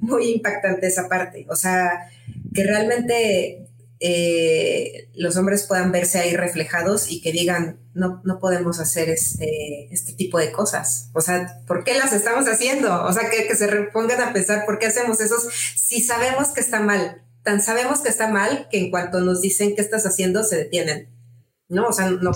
muy 0.00 0.30
impactante 0.30 0.86
esa 0.86 1.08
parte. 1.08 1.46
O 1.50 1.54
sea, 1.54 2.10
que 2.54 2.64
realmente 2.64 3.66
eh, 4.00 5.10
los 5.14 5.36
hombres 5.36 5.66
puedan 5.66 5.92
verse 5.92 6.18
ahí 6.18 6.34
reflejados 6.34 7.10
y 7.10 7.20
que 7.20 7.32
digan, 7.32 7.78
no, 7.92 8.22
no 8.24 8.38
podemos 8.38 8.80
hacer 8.80 9.10
este, 9.10 9.92
este 9.92 10.14
tipo 10.14 10.38
de 10.38 10.52
cosas. 10.52 11.10
O 11.12 11.20
sea, 11.20 11.60
¿por 11.66 11.84
qué 11.84 11.98
las 11.98 12.14
estamos 12.14 12.48
haciendo? 12.48 13.04
O 13.04 13.12
sea, 13.12 13.28
que, 13.28 13.54
se 13.54 13.68
pongan 13.92 14.22
a 14.22 14.32
pensar, 14.32 14.64
¿por 14.64 14.78
qué 14.78 14.86
hacemos 14.86 15.20
eso 15.20 15.36
si 15.76 16.02
sabemos 16.02 16.48
que 16.48 16.60
está 16.60 16.80
mal? 16.80 17.25
Tan 17.46 17.62
sabemos 17.62 18.00
que 18.00 18.08
está 18.08 18.26
mal 18.26 18.66
que 18.72 18.78
en 18.78 18.90
cuanto 18.90 19.20
nos 19.20 19.40
dicen 19.40 19.76
qué 19.76 19.80
estás 19.80 20.04
haciendo, 20.04 20.42
se 20.42 20.56
detienen. 20.56 21.14
¿No? 21.68 21.86
O 21.86 21.92
sea, 21.92 22.10
no 22.10 22.32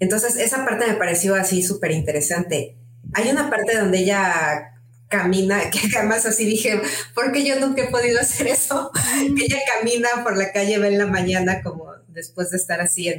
Entonces, 0.00 0.36
esa 0.36 0.64
parte 0.64 0.86
me 0.86 0.94
pareció 0.94 1.34
así 1.34 1.62
súper 1.62 1.90
interesante. 1.90 2.78
Hay 3.12 3.30
una 3.30 3.50
parte 3.50 3.76
donde 3.76 3.98
ella 3.98 4.72
camina, 5.08 5.68
que 5.70 5.80
además 5.98 6.24
así 6.24 6.46
dije, 6.46 6.80
porque 7.14 7.44
yo 7.44 7.60
nunca 7.60 7.82
he 7.82 7.90
podido 7.90 8.18
hacer 8.20 8.46
eso, 8.46 8.90
que 9.36 9.44
ella 9.44 9.58
camina 9.76 10.08
por 10.22 10.38
la 10.38 10.50
calle, 10.50 10.78
ve 10.78 10.88
en 10.88 10.98
la 10.98 11.06
mañana 11.06 11.62
como 11.62 11.93
después 12.14 12.50
de 12.50 12.56
estar 12.56 12.80
así 12.80 13.12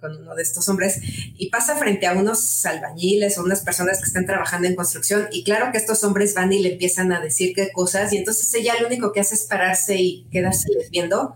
con 0.00 0.16
uno 0.16 0.34
de 0.34 0.42
estos 0.42 0.68
hombres 0.68 1.00
y 1.36 1.50
pasa 1.50 1.76
frente 1.76 2.06
a 2.06 2.12
unos 2.12 2.64
albañiles 2.66 3.38
o 3.38 3.44
unas 3.44 3.60
personas 3.60 3.98
que 3.98 4.06
están 4.06 4.26
trabajando 4.26 4.66
en 4.66 4.74
construcción 4.74 5.28
y 5.30 5.44
claro 5.44 5.70
que 5.70 5.78
estos 5.78 6.02
hombres 6.04 6.34
van 6.34 6.52
y 6.52 6.62
le 6.62 6.72
empiezan 6.72 7.12
a 7.12 7.20
decir 7.20 7.54
qué 7.54 7.70
cosas 7.72 8.12
y 8.12 8.16
entonces 8.16 8.52
ella 8.54 8.74
lo 8.80 8.86
único 8.86 9.12
que 9.12 9.20
hace 9.20 9.34
es 9.34 9.44
pararse 9.44 9.96
y 9.96 10.26
quedarse 10.30 10.68
viendo 10.90 11.34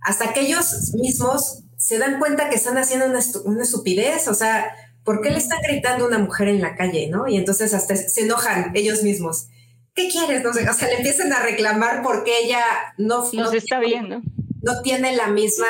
hasta 0.00 0.32
que 0.32 0.40
ellos 0.40 0.94
mismos 0.94 1.64
se 1.76 1.98
dan 1.98 2.18
cuenta 2.18 2.48
que 2.48 2.56
están 2.56 2.78
haciendo 2.78 3.06
una, 3.06 3.20
una 3.44 3.62
estupidez, 3.62 4.28
o 4.28 4.34
sea, 4.34 4.74
¿por 5.04 5.20
qué 5.20 5.30
le 5.30 5.38
están 5.38 5.58
gritando 5.62 6.04
a 6.04 6.08
una 6.08 6.18
mujer 6.18 6.48
en 6.48 6.60
la 6.60 6.74
calle, 6.74 7.08
no? 7.08 7.28
Y 7.28 7.36
entonces 7.36 7.74
hasta 7.74 7.96
se 7.96 8.22
enojan 8.22 8.72
ellos 8.74 9.02
mismos. 9.02 9.48
¿Qué 9.94 10.08
quieres? 10.08 10.42
No 10.42 10.52
sé, 10.52 10.68
o 10.68 10.72
sea, 10.74 10.88
le 10.88 10.96
empiezan 10.96 11.32
a 11.32 11.40
reclamar 11.40 12.02
porque 12.02 12.32
ella 12.44 12.62
no, 12.98 13.30
no 13.32 13.52
está 13.52 13.78
viendo. 13.78 14.20
No 14.62 14.82
tiene 14.82 15.16
la 15.16 15.28
misma 15.28 15.66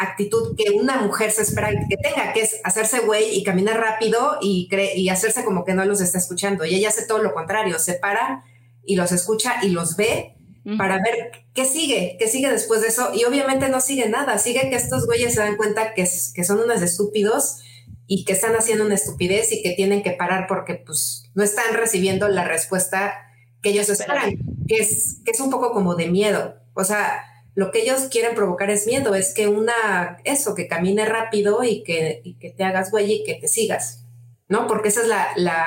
actitud 0.00 0.56
que 0.56 0.70
una 0.70 1.02
mujer 1.02 1.30
se 1.30 1.42
espera 1.42 1.70
que 1.70 1.96
tenga, 1.96 2.32
que 2.32 2.40
es 2.40 2.60
hacerse 2.64 3.00
güey 3.00 3.36
y 3.36 3.44
caminar 3.44 3.78
rápido 3.78 4.38
y, 4.40 4.68
y 4.96 5.08
hacerse 5.10 5.44
como 5.44 5.64
que 5.64 5.74
no 5.74 5.84
los 5.84 6.00
está 6.00 6.18
escuchando. 6.18 6.64
Y 6.64 6.74
ella 6.74 6.88
hace 6.88 7.06
todo 7.06 7.22
lo 7.22 7.34
contrario, 7.34 7.78
se 7.78 7.94
para 7.94 8.44
y 8.84 8.96
los 8.96 9.12
escucha 9.12 9.56
y 9.62 9.68
los 9.68 9.96
ve 9.96 10.36
para 10.76 10.96
ver 10.96 11.32
qué 11.54 11.64
sigue, 11.64 12.16
qué 12.18 12.28
sigue 12.28 12.50
después 12.50 12.80
de 12.80 12.88
eso. 12.88 13.10
Y 13.14 13.24
obviamente 13.24 13.68
no 13.68 13.80
sigue 13.80 14.08
nada, 14.08 14.38
sigue 14.38 14.70
que 14.70 14.76
estos 14.76 15.06
güeyes 15.06 15.34
se 15.34 15.40
dan 15.40 15.56
cuenta 15.56 15.94
que, 15.94 16.08
que 16.34 16.44
son 16.44 16.60
unos 16.60 16.82
estúpidos 16.82 17.58
y 18.06 18.24
que 18.24 18.32
están 18.32 18.54
haciendo 18.56 18.84
una 18.84 18.94
estupidez 18.94 19.52
y 19.52 19.62
que 19.62 19.72
tienen 19.72 20.02
que 20.02 20.12
parar 20.12 20.46
porque 20.48 20.74
pues 20.74 21.30
no 21.34 21.42
están 21.42 21.74
recibiendo 21.74 22.28
la 22.28 22.44
respuesta 22.44 23.14
que 23.62 23.70
ellos 23.70 23.88
esperan, 23.88 24.36
que 24.66 24.76
es, 24.76 25.18
que 25.24 25.32
es 25.32 25.40
un 25.40 25.50
poco 25.50 25.72
como 25.72 25.94
de 25.94 26.08
miedo. 26.08 26.56
O 26.74 26.84
sea, 26.84 27.24
lo 27.60 27.70
que 27.70 27.82
ellos 27.82 28.08
quieren 28.10 28.34
provocar 28.34 28.70
es 28.70 28.86
miedo, 28.86 29.14
es 29.14 29.34
que 29.34 29.46
una, 29.46 30.16
eso, 30.24 30.54
que 30.54 30.66
camine 30.66 31.04
rápido 31.04 31.62
y 31.62 31.82
que, 31.82 32.22
y 32.24 32.38
que 32.38 32.52
te 32.52 32.64
hagas 32.64 32.90
güey 32.90 33.12
y 33.12 33.22
que 33.22 33.34
te 33.34 33.48
sigas, 33.48 34.06
¿no? 34.48 34.66
Porque 34.66 34.88
esa 34.88 35.02
es 35.02 35.08
la, 35.08 35.28
la, 35.36 35.66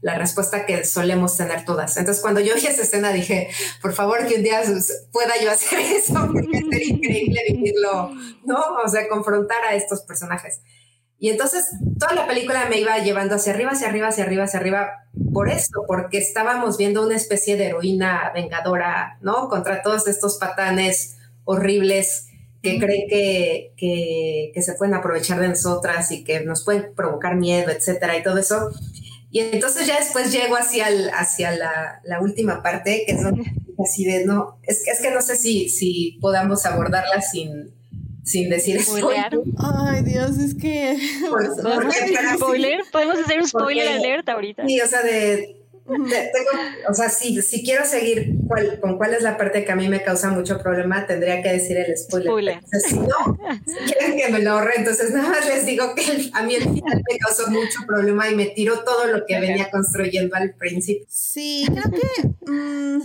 la, 0.00 0.16
respuesta 0.16 0.64
que 0.64 0.86
solemos 0.86 1.36
tener 1.36 1.66
todas. 1.66 1.94
Entonces, 1.98 2.22
cuando 2.22 2.40
yo 2.40 2.54
vi 2.54 2.66
esa 2.66 2.80
escena, 2.80 3.12
dije, 3.12 3.50
por 3.82 3.92
favor, 3.92 4.26
que 4.26 4.36
un 4.36 4.44
día 4.44 4.62
pueda 5.12 5.34
yo 5.38 5.50
hacer 5.50 5.78
eso, 5.98 6.14
porque 6.32 6.58
sería 6.70 6.88
increíble 6.88 7.42
vivirlo, 7.50 8.12
¿no? 8.46 8.64
O 8.82 8.88
sea, 8.88 9.06
confrontar 9.06 9.62
a 9.62 9.74
estos 9.74 10.00
personajes. 10.04 10.62
Y 11.18 11.28
entonces 11.28 11.68
toda 12.00 12.14
la 12.14 12.26
película 12.26 12.64
me 12.70 12.78
iba 12.80 12.96
llevando 12.96 13.34
hacia 13.34 13.52
arriba, 13.52 13.72
hacia 13.72 13.88
arriba, 13.88 14.08
hacia 14.08 14.24
arriba, 14.24 14.44
hacia 14.44 14.58
arriba, 14.58 14.88
por 15.34 15.50
eso, 15.50 15.84
porque 15.86 16.16
estábamos 16.16 16.78
viendo 16.78 17.04
una 17.04 17.16
especie 17.16 17.58
de 17.58 17.66
heroína 17.66 18.32
vengadora, 18.34 19.18
¿no? 19.20 19.50
Contra 19.50 19.82
todos 19.82 20.08
estos 20.08 20.38
patanes 20.38 21.15
horribles 21.46 22.28
que 22.62 22.78
creen 22.78 23.08
que, 23.08 24.52
que, 24.52 24.62
se 24.62 24.74
pueden 24.74 24.94
aprovechar 24.94 25.40
de 25.40 25.48
nosotras 25.48 26.10
y 26.10 26.24
que 26.24 26.40
nos 26.40 26.64
pueden 26.64 26.94
provocar 26.94 27.36
miedo, 27.36 27.70
etcétera, 27.70 28.18
y 28.18 28.22
todo 28.22 28.38
eso. 28.38 28.70
Y 29.30 29.40
entonces 29.40 29.86
ya 29.86 29.98
después 29.98 30.32
llego 30.32 30.56
hacia, 30.56 30.88
el, 30.88 31.10
hacia 31.10 31.52
la, 31.52 32.00
la, 32.04 32.20
última 32.20 32.62
parte, 32.62 33.04
que 33.06 33.12
es 33.12 33.20
así 33.78 34.04
de, 34.04 34.24
no, 34.24 34.58
es, 34.62 34.86
es 34.86 35.00
que 35.00 35.10
no 35.10 35.20
sé 35.20 35.36
si, 35.36 35.68
si 35.68 36.18
podamos 36.20 36.66
abordarla 36.66 37.20
sin, 37.22 37.72
sin 38.24 38.50
decir 38.50 38.82
spoiler. 38.82 39.40
Ay, 39.58 40.02
Dios, 40.02 40.36
es 40.38 40.54
que. 40.54 40.96
spoiler? 42.36 42.80
¿Podemos 42.90 43.18
hacer 43.18 43.40
un 43.40 43.48
spoiler 43.48 43.88
alert 43.88 44.28
ahorita? 44.28 44.66
Sí, 44.66 44.80
o 44.80 44.86
sea, 44.86 45.02
de. 45.02 45.65
Tengo, 45.86 46.50
o 46.88 46.94
sea, 46.94 47.08
si, 47.08 47.40
si 47.42 47.62
quiero 47.62 47.84
seguir 47.84 48.34
con 48.80 48.96
cuál 48.96 49.14
es 49.14 49.22
la 49.22 49.36
parte 49.36 49.64
que 49.64 49.72
a 49.72 49.76
mí 49.76 49.88
me 49.88 50.02
causa 50.02 50.30
mucho 50.30 50.58
problema, 50.58 51.06
tendría 51.06 51.42
que 51.42 51.52
decir 51.52 51.76
el 51.76 51.96
spoiler. 51.96 52.60
si 52.88 52.98
no, 52.98 53.38
si 53.66 53.92
quieren 53.92 54.16
que 54.16 54.28
me 54.28 54.40
lo 54.40 54.52
ahorre, 54.52 54.74
entonces 54.76 55.12
nada 55.12 55.28
más 55.28 55.46
les 55.46 55.66
digo 55.66 55.94
que 55.94 56.30
a 56.32 56.42
mí 56.42 56.54
el 56.54 56.64
final 56.64 57.02
me 57.08 57.18
causó 57.18 57.48
mucho 57.50 57.80
problema 57.86 58.28
y 58.28 58.34
me 58.34 58.46
tiró 58.46 58.84
todo 58.84 59.06
lo 59.06 59.24
que 59.26 59.38
venía 59.40 59.70
construyendo 59.70 60.36
al 60.36 60.54
principio. 60.54 61.06
Sí, 61.08 61.66
creo 61.66 61.90
que. 61.90 62.50
Mm, 62.50 63.02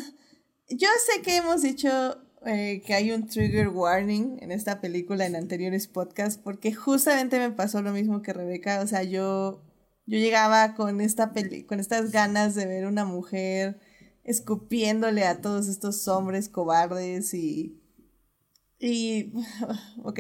yo 0.70 0.88
sé 1.06 1.22
que 1.22 1.38
hemos 1.38 1.62
dicho 1.62 2.18
eh, 2.46 2.82
que 2.86 2.96
hay 2.96 3.12
un 3.12 3.28
trigger 3.28 3.68
warning 3.68 4.40
en 4.42 4.52
esta 4.52 4.82
película 4.82 5.26
en 5.28 5.36
anteriores 5.36 5.88
podcasts, 5.88 6.40
porque 6.44 6.74
justamente 6.74 7.38
me 7.38 7.52
pasó 7.52 7.82
lo 7.84 7.92
mismo 7.92 8.24
que 8.24 8.34
Rebeca, 8.34 8.82
o 8.82 8.88
sea, 8.88 9.04
yo, 9.04 9.62
yo 10.06 10.18
llegaba 10.18 10.76
con, 10.76 11.02
esta 11.02 11.32
peli 11.32 11.64
con 11.64 11.80
estas 11.80 12.12
ganas 12.12 12.56
de 12.56 12.66
ver 12.66 12.86
una 12.86 13.06
mujer 13.06 13.80
escupiéndole 14.24 15.26
a 15.26 15.42
todos 15.42 15.68
estos 15.68 16.08
hombres 16.08 16.50
cobardes 16.50 17.34
y... 17.34 17.78
Y, 18.84 19.32
ok, 20.04 20.20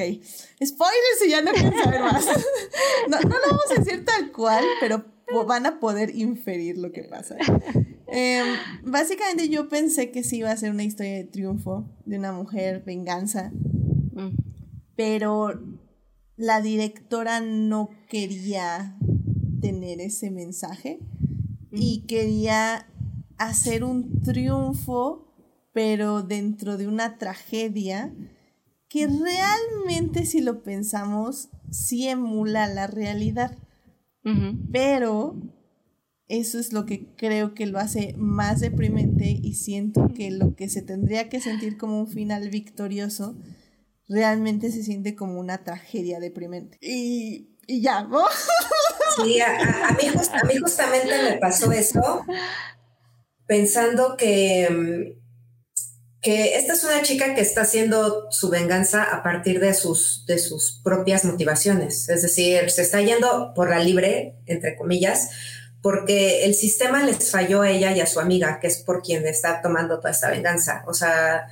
spoilers 0.63 1.19
si 1.19 1.29
ya 1.29 1.41
no 1.41 1.51
quieren 1.51 1.73
saber 1.73 2.01
más. 2.01 2.25
no, 3.09 3.19
no 3.19 3.29
lo 3.29 3.47
vamos 3.47 3.71
a 3.71 3.79
decir 3.79 4.05
tal 4.05 4.31
cual, 4.31 4.63
pero 4.79 5.03
van 5.47 5.65
a 5.65 5.79
poder 5.79 6.15
inferir 6.15 6.77
lo 6.77 6.91
que 6.91 7.03
pasa. 7.03 7.35
Em, 8.07 8.45
básicamente 8.83 9.49
yo 9.49 9.69
pensé 9.69 10.11
que 10.11 10.23
sí 10.23 10.37
iba 10.37 10.51
a 10.51 10.57
ser 10.57 10.71
una 10.71 10.83
historia 10.83 11.13
de 11.13 11.23
triunfo 11.23 11.89
de 12.05 12.17
una 12.17 12.33
mujer, 12.33 12.83
venganza, 12.85 13.51
mm. 13.53 14.35
pero 14.95 15.61
la 16.35 16.61
directora 16.61 17.39
no 17.39 17.89
quería 18.09 18.97
tener 19.61 20.01
ese 20.01 20.31
mensaje 20.31 20.99
y 21.71 22.01
quería 22.07 22.87
hacer 23.37 23.83
un 23.83 24.21
triunfo, 24.21 25.27
pero 25.73 26.21
dentro 26.21 26.77
de 26.77 26.87
una 26.87 27.17
tragedia 27.17 28.13
que 28.89 29.07
realmente 29.07 30.25
si 30.25 30.41
lo 30.41 30.63
pensamos 30.63 31.49
sí 31.69 32.07
emula 32.07 32.67
la 32.67 32.87
realidad. 32.87 33.57
Pero 34.71 35.35
eso 36.27 36.59
es 36.59 36.73
lo 36.73 36.85
que 36.85 37.07
creo 37.15 37.55
que 37.55 37.65
lo 37.65 37.79
hace 37.79 38.13
más 38.17 38.59
deprimente 38.59 39.39
y 39.41 39.55
siento 39.55 40.09
que 40.13 40.29
lo 40.29 40.55
que 40.55 40.69
se 40.69 40.81
tendría 40.81 41.27
que 41.27 41.41
sentir 41.41 41.77
como 41.77 41.99
un 41.99 42.07
final 42.07 42.49
victorioso 42.49 43.35
realmente 44.07 44.71
se 44.71 44.83
siente 44.83 45.15
como 45.15 45.39
una 45.39 45.63
tragedia 45.63 46.19
deprimente. 46.19 46.77
Y, 46.81 47.57
y 47.65 47.81
ya, 47.81 48.03
¿no? 48.03 48.19
Sí, 49.15 49.41
a, 49.41 49.95
mí 49.99 50.07
a, 50.07 50.43
mí 50.45 50.57
justamente 50.57 51.23
me 51.23 51.37
pasó 51.37 51.71
eso 51.71 52.25
pensando 53.45 54.15
que, 54.15 55.17
que 56.21 56.55
esta 56.55 56.73
es 56.73 56.83
una 56.83 57.01
chica 57.01 57.35
que 57.35 57.41
está 57.41 57.61
haciendo 57.61 58.31
su 58.31 58.49
venganza 58.49 59.03
a 59.03 59.23
partir 59.23 59.59
de 59.59 59.73
sus, 59.73 60.25
de 60.25 60.37
sus 60.37 60.79
propias 60.83 61.25
motivaciones. 61.25 62.07
Es 62.07 62.21
decir, 62.21 62.69
se 62.69 62.81
está 62.81 63.01
yendo 63.01 63.53
por 63.53 63.69
la 63.69 63.79
libre, 63.79 64.35
entre 64.45 64.77
comillas, 64.77 65.29
porque 65.81 66.45
el 66.45 66.53
sistema 66.53 67.03
les 67.03 67.29
falló 67.29 67.63
a 67.63 67.69
ella 67.71 67.91
y 67.91 67.99
a 67.99 68.07
su 68.07 68.19
amiga, 68.19 68.59
que 68.59 68.67
es 68.67 68.77
por 68.77 69.01
quien 69.01 69.27
está 69.27 69.61
tomando 69.61 69.97
toda 69.97 70.11
esta 70.11 70.29
venganza. 70.29 70.83
O 70.87 70.93
sea, 70.93 71.47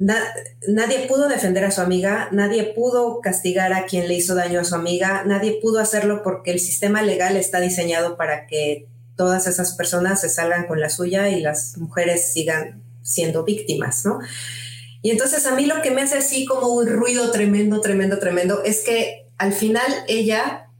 nadie 0.00 1.06
pudo 1.06 1.28
defender 1.28 1.64
a 1.64 1.70
su 1.70 1.80
amiga, 1.80 2.28
nadie 2.32 2.72
pudo 2.74 3.20
castigar 3.20 3.72
a 3.72 3.84
quien 3.84 4.08
le 4.08 4.14
hizo 4.14 4.34
daño 4.34 4.60
a 4.60 4.64
su 4.64 4.74
amiga, 4.74 5.22
nadie 5.24 5.58
pudo 5.62 5.78
hacerlo 5.78 6.22
porque 6.24 6.50
el 6.50 6.58
sistema 6.58 7.02
legal 7.02 7.36
está 7.36 7.60
diseñado 7.60 8.16
para 8.16 8.46
que 8.46 8.88
todas 9.14 9.46
esas 9.46 9.74
personas 9.74 10.20
se 10.20 10.28
salgan 10.28 10.66
con 10.66 10.80
la 10.80 10.88
suya 10.88 11.28
y 11.28 11.40
las 11.40 11.76
mujeres 11.76 12.32
sigan 12.32 12.82
siendo 13.02 13.44
víctimas, 13.44 14.04
¿no? 14.04 14.18
Y 15.02 15.10
entonces 15.10 15.46
a 15.46 15.54
mí 15.54 15.66
lo 15.66 15.80
que 15.82 15.90
me 15.90 16.02
hace 16.02 16.18
así 16.18 16.44
como 16.44 16.68
un 16.68 16.88
ruido 16.88 17.30
tremendo, 17.30 17.80
tremendo, 17.80 18.18
tremendo, 18.18 18.62
es 18.64 18.80
que 18.80 19.26
al 19.38 19.52
final 19.52 19.90
ella, 20.08 20.70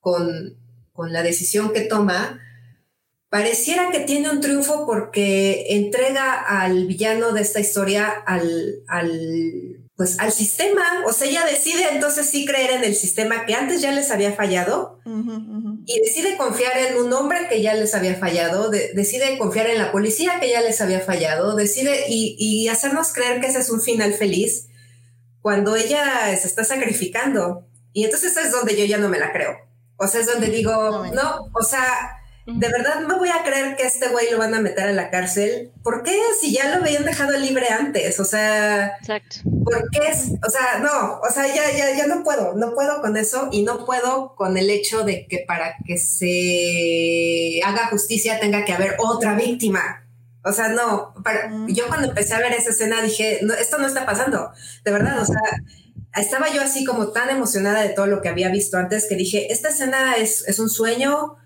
con 0.00 0.56
con 0.96 1.12
la 1.12 1.22
decisión 1.22 1.72
que 1.72 1.82
toma, 1.82 2.40
pareciera 3.36 3.90
que 3.90 4.00
tiene 4.00 4.30
un 4.30 4.40
triunfo 4.40 4.86
porque 4.86 5.66
entrega 5.68 6.40
al 6.40 6.86
villano 6.86 7.32
de 7.32 7.42
esta 7.42 7.60
historia 7.60 8.08
al, 8.08 8.76
al, 8.88 9.84
pues, 9.94 10.18
al 10.18 10.32
sistema. 10.32 11.04
O 11.06 11.12
sea, 11.12 11.28
ella 11.28 11.44
decide 11.44 11.84
entonces 11.92 12.30
sí 12.30 12.46
creer 12.46 12.70
en 12.70 12.84
el 12.84 12.94
sistema 12.94 13.44
que 13.44 13.52
antes 13.52 13.82
ya 13.82 13.92
les 13.92 14.10
había 14.10 14.32
fallado 14.32 15.00
y 15.84 16.00
decide 16.00 16.38
confiar 16.38 16.78
en 16.78 16.96
un 16.96 17.12
hombre 17.12 17.46
que 17.50 17.60
ya 17.60 17.74
les 17.74 17.94
había 17.94 18.14
fallado, 18.14 18.70
decide 18.70 19.36
confiar 19.36 19.66
en 19.66 19.80
la 19.80 19.92
policía 19.92 20.40
que 20.40 20.48
ya 20.48 20.62
les 20.62 20.80
había 20.80 21.00
fallado, 21.00 21.56
decide 21.56 22.06
y, 22.08 22.36
y 22.38 22.68
hacernos 22.68 23.12
creer 23.12 23.42
que 23.42 23.48
ese 23.48 23.58
es 23.58 23.68
un 23.68 23.82
final 23.82 24.14
feliz 24.14 24.68
cuando 25.42 25.76
ella 25.76 26.34
se 26.38 26.48
está 26.48 26.64
sacrificando. 26.64 27.68
Y 27.92 28.04
entonces 28.04 28.34
es 28.38 28.50
donde 28.50 28.78
yo 28.78 28.86
ya 28.86 28.96
no 28.96 29.10
me 29.10 29.18
la 29.18 29.30
creo. 29.30 29.58
O 29.98 30.08
sea, 30.08 30.22
es 30.22 30.26
donde 30.26 30.48
digo, 30.48 31.04
no, 31.12 31.50
o 31.54 31.62
sea, 31.62 32.15
de 32.46 32.68
verdad 32.68 33.00
no 33.00 33.18
voy 33.18 33.28
a 33.28 33.42
creer 33.42 33.76
que 33.76 33.84
este 33.84 34.08
güey 34.08 34.30
lo 34.30 34.38
van 34.38 34.54
a 34.54 34.60
meter 34.60 34.86
a 34.88 34.92
la 34.92 35.10
cárcel. 35.10 35.72
¿Por 35.82 36.04
qué? 36.04 36.16
Si 36.40 36.52
ya 36.52 36.68
lo 36.68 36.82
habían 36.82 37.04
dejado 37.04 37.36
libre 37.36 37.66
antes, 37.68 38.20
o 38.20 38.24
sea, 38.24 38.96
Exacto. 39.00 39.38
¿por 39.64 39.90
qué 39.90 40.08
es? 40.08 40.32
O 40.46 40.50
sea, 40.50 40.78
no, 40.80 41.18
o 41.20 41.30
sea, 41.32 41.46
ya, 41.48 41.76
ya, 41.76 41.96
ya 41.96 42.06
no 42.06 42.22
puedo, 42.22 42.54
no 42.54 42.72
puedo 42.74 43.00
con 43.00 43.16
eso 43.16 43.48
y 43.50 43.62
no 43.62 43.84
puedo 43.84 44.36
con 44.36 44.56
el 44.56 44.70
hecho 44.70 45.02
de 45.02 45.26
que 45.26 45.44
para 45.46 45.74
que 45.84 45.98
se 45.98 47.60
haga 47.64 47.88
justicia 47.88 48.38
tenga 48.38 48.64
que 48.64 48.72
haber 48.72 48.94
otra 48.98 49.34
víctima. 49.34 50.06
O 50.44 50.52
sea, 50.52 50.68
no, 50.68 51.12
yo 51.66 51.88
cuando 51.88 52.08
empecé 52.08 52.34
a 52.34 52.38
ver 52.38 52.52
esa 52.52 52.70
escena 52.70 53.02
dije, 53.02 53.40
no, 53.42 53.52
esto 53.54 53.78
no 53.78 53.88
está 53.88 54.06
pasando, 54.06 54.52
de 54.84 54.92
verdad, 54.92 55.20
o 55.20 55.24
sea, 55.24 55.40
estaba 56.14 56.48
yo 56.52 56.62
así 56.62 56.84
como 56.84 57.08
tan 57.08 57.30
emocionada 57.30 57.82
de 57.82 57.88
todo 57.88 58.06
lo 58.06 58.22
que 58.22 58.28
había 58.28 58.48
visto 58.48 58.76
antes 58.76 59.06
que 59.08 59.16
dije, 59.16 59.52
esta 59.52 59.70
escena 59.70 60.14
es, 60.14 60.46
es 60.46 60.60
un 60.60 60.70
sueño, 60.70 61.36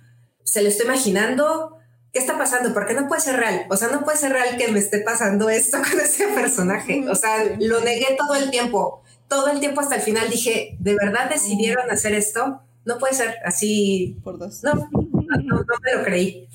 se 0.44 0.62
lo 0.62 0.68
estoy 0.68 0.86
imaginando, 0.86 1.76
¿qué 2.12 2.18
está 2.18 2.36
pasando? 2.38 2.72
Porque 2.74 2.94
no 2.94 3.08
puede 3.08 3.20
ser 3.20 3.36
real, 3.36 3.66
o 3.70 3.76
sea, 3.76 3.88
no 3.88 4.04
puede 4.04 4.18
ser 4.18 4.32
real 4.32 4.56
que 4.56 4.68
me 4.68 4.78
esté 4.78 5.00
pasando 5.00 5.48
esto 5.50 5.78
con 5.90 6.00
ese 6.00 6.28
personaje, 6.28 7.08
o 7.08 7.14
sea, 7.14 7.44
lo 7.58 7.80
negué 7.80 8.16
todo 8.18 8.34
el 8.34 8.50
tiempo, 8.50 9.02
todo 9.28 9.48
el 9.48 9.60
tiempo 9.60 9.80
hasta 9.80 9.96
el 9.96 10.02
final 10.02 10.28
dije, 10.28 10.76
¿de 10.80 10.94
verdad 10.94 11.30
decidieron 11.30 11.90
hacer 11.90 12.14
esto? 12.14 12.62
No 12.84 12.98
puede 12.98 13.14
ser 13.14 13.36
así. 13.44 14.18
Por 14.24 14.38
dos. 14.38 14.62
No, 14.64 14.74
no, 14.74 14.90
no 14.92 15.64
me 15.82 15.94
lo 15.94 16.04
creí. 16.04 16.48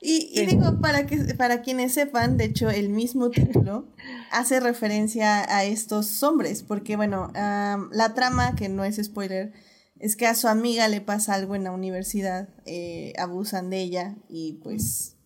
Y, 0.00 0.46
digo, 0.46 0.80
para, 0.80 1.06
que, 1.06 1.34
para 1.34 1.62
quienes 1.62 1.94
sepan, 1.94 2.36
de 2.36 2.44
hecho, 2.44 2.70
el 2.70 2.90
mismo 2.90 3.30
título 3.30 3.88
hace 4.30 4.60
referencia 4.60 5.44
a 5.52 5.64
estos 5.64 6.22
hombres, 6.22 6.62
porque 6.62 6.94
bueno, 6.94 7.32
la 7.34 8.12
trama, 8.14 8.54
que 8.54 8.68
no 8.68 8.84
es 8.84 8.96
spoiler, 9.02 9.52
es 9.98 10.16
que 10.16 10.26
a 10.26 10.34
su 10.34 10.48
amiga 10.48 10.88
le 10.88 11.00
pasa 11.00 11.34
algo 11.34 11.54
en 11.54 11.64
la 11.64 11.72
universidad, 11.72 12.48
eh, 12.64 13.12
abusan 13.18 13.70
de 13.70 13.80
ella 13.80 14.16
y 14.28 14.54
pues, 14.62 15.16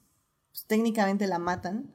pues 0.50 0.66
técnicamente 0.66 1.26
la 1.26 1.38
matan. 1.38 1.92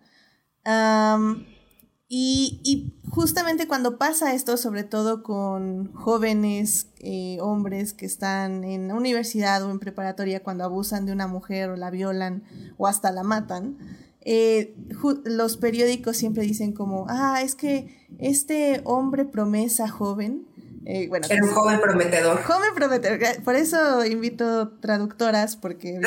Y, 2.08 2.94
justamente 3.10 3.68
cuando 3.68 3.98
pasa 3.98 4.34
esto, 4.34 4.58
sobre 4.58 4.84
todo 4.84 5.24
con 5.24 5.92
jóvenes 5.94 6.88
eh, 7.00 7.38
hombres 7.42 7.94
que 7.94 8.06
están 8.06 8.64
en 8.64 8.92
universidad 8.92 9.64
o 9.64 9.72
en 9.72 9.80
preparatoria, 9.80 10.44
cuando 10.44 10.64
abusan 10.64 11.06
de 11.06 11.14
una 11.14 11.28
mujer 11.28 11.70
o 11.70 11.76
la 11.76 11.90
violan 11.90 12.44
o 12.78 12.88
hasta 12.88 13.12
la 13.12 13.24
matan, 13.24 13.78
eh, 14.22 14.76
los 15.24 15.58
periódicos 15.58 16.18
siempre 16.18 16.44
dicen 16.44 16.74
como, 16.74 17.06
ah, 17.10 17.42
es 17.42 17.56
que 17.56 17.96
este 18.20 18.82
hombre 18.84 19.26
promesa 19.26 19.90
joven 19.90 20.46
eh, 20.86 21.08
bueno, 21.08 21.26
era 21.30 21.44
un 21.44 21.52
joven 21.52 21.82
prometedor. 21.82 22.44
Joven 22.44 22.76
prometedor. 22.76 23.44
Por 23.44 23.56
eso 23.56 24.06
invito 24.06 24.70
traductoras, 24.80 25.56
porque 25.56 26.00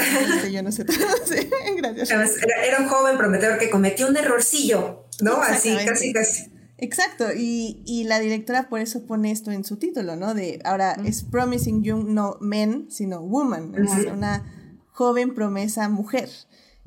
yo 0.53 0.63
no 0.63 0.71
sé 0.71 0.85
traducir. 0.85 1.51
Gracias. 1.77 2.11
Era, 2.11 2.79
un 2.79 2.89
joven 2.89 3.19
prometedor 3.19 3.59
que 3.59 3.71
cometió 3.71 4.07
un 4.07 4.17
errorcillo, 4.17 5.07
¿no? 5.21 5.43
Así, 5.43 5.77
casi, 5.85 6.13
casi. 6.13 6.53
Exacto, 6.81 7.27
y, 7.37 7.83
y, 7.87 8.05
la 8.05 8.21
directora 8.21 8.69
por 8.69 8.79
eso 8.79 9.05
pone 9.05 9.33
esto 9.33 9.51
en 9.51 9.65
su 9.65 9.79
título, 9.79 10.15
¿no? 10.15 10.33
De 10.33 10.61
ahora 10.65 10.97
es 11.05 11.25
Promising 11.25 11.83
Young, 11.83 12.07
no 12.07 12.37
men, 12.41 12.87
sino 12.89 13.21
woman, 13.21 13.75
es 13.75 14.07
una 14.07 14.45
joven 14.93 15.35
promesa 15.35 15.89
mujer 15.89 16.29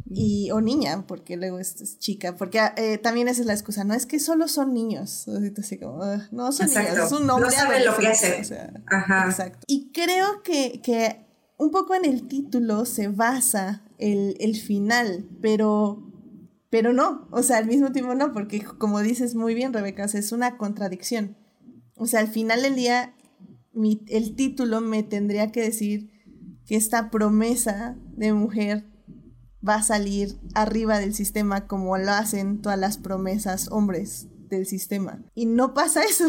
y, 0.09 0.51
o 0.51 0.61
niña, 0.61 1.05
porque 1.07 1.37
luego 1.37 1.59
es, 1.59 1.97
chica, 1.99 2.35
porque 2.35 2.59
eh, 2.77 2.97
también 2.97 3.27
esa 3.27 3.41
es 3.41 3.47
la 3.47 3.53
excusa, 3.53 3.83
no 3.83 3.93
es 3.93 4.05
que 4.05 4.19
solo 4.19 4.47
son 4.47 4.73
niños, 4.73 5.27
así 5.57 5.77
como, 5.77 6.03
no 6.31 6.51
son 6.51 6.67
niños, 6.67 6.97
es 6.97 7.11
un 7.11 7.29
hombre. 7.29 7.49
No 7.49 7.51
saben 7.51 7.85
lo 7.85 7.97
que 7.97 8.07
hacen. 8.07 8.83
Ajá. 8.87 9.25
Exacto. 9.25 9.65
Y 9.67 9.91
creo 9.91 10.43
que, 10.43 10.81
que, 10.81 11.25
un 11.57 11.71
poco 11.71 11.95
en 11.95 12.05
el 12.05 12.27
título 12.27 12.85
se 12.85 13.07
basa 13.07 13.83
el, 13.97 14.35
el 14.39 14.55
final, 14.55 15.29
pero 15.41 16.11
pero 16.71 16.93
no, 16.93 17.27
o 17.31 17.43
sea, 17.43 17.57
al 17.57 17.67
mismo 17.67 17.91
tiempo 17.91 18.15
no, 18.15 18.31
porque 18.31 18.63
como 18.63 19.01
dices 19.01 19.35
muy 19.35 19.53
bien, 19.53 19.73
Rebeca, 19.73 20.05
es 20.05 20.31
una 20.31 20.57
contradicción. 20.57 21.35
O 21.95 22.07
sea, 22.07 22.21
al 22.21 22.29
final 22.29 22.61
del 22.61 22.75
día, 22.75 23.13
mi, 23.73 24.01
el 24.07 24.35
título 24.37 24.79
me 24.79 25.03
tendría 25.03 25.51
que 25.51 25.61
decir 25.61 26.09
que 26.65 26.77
esta 26.77 27.11
promesa 27.11 27.97
de 28.15 28.31
mujer 28.31 28.85
va 29.67 29.75
a 29.75 29.83
salir 29.83 30.37
arriba 30.53 30.99
del 30.99 31.13
sistema 31.13 31.67
como 31.67 31.97
lo 31.97 32.11
hacen 32.11 32.61
todas 32.61 32.79
las 32.79 32.97
promesas 32.97 33.67
hombres 33.71 34.27
del 34.49 34.65
sistema. 34.65 35.21
Y 35.35 35.45
no 35.45 35.73
pasa 35.73 36.03
eso. 36.03 36.27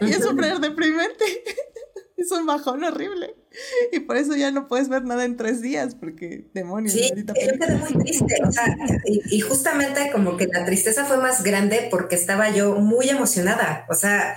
y 0.00 0.10
es 0.10 0.22
súper 0.22 0.60
deprimente. 0.60 1.24
es 2.16 2.30
un 2.30 2.46
bajón 2.46 2.84
horrible. 2.84 3.34
Y 3.92 4.00
por 4.00 4.16
eso 4.16 4.34
ya 4.34 4.50
no 4.50 4.68
puedes 4.68 4.88
ver 4.88 5.04
nada 5.04 5.24
en 5.24 5.36
tres 5.36 5.60
días, 5.60 5.94
porque 5.94 6.48
demonios. 6.54 6.94
Sí, 6.94 7.10
es 7.12 7.80
muy 7.80 8.04
triste. 8.04 8.34
O 8.46 8.52
sea, 8.52 8.76
y, 9.04 9.36
y, 9.36 9.40
justamente 9.40 10.10
como 10.12 10.36
que 10.36 10.46
la 10.46 10.64
tristeza 10.64 11.04
fue 11.04 11.18
más 11.18 11.42
grande 11.42 11.88
porque 11.90 12.14
estaba 12.14 12.50
yo 12.50 12.76
muy 12.76 13.10
emocionada. 13.10 13.84
O 13.90 13.94
sea, 13.94 14.36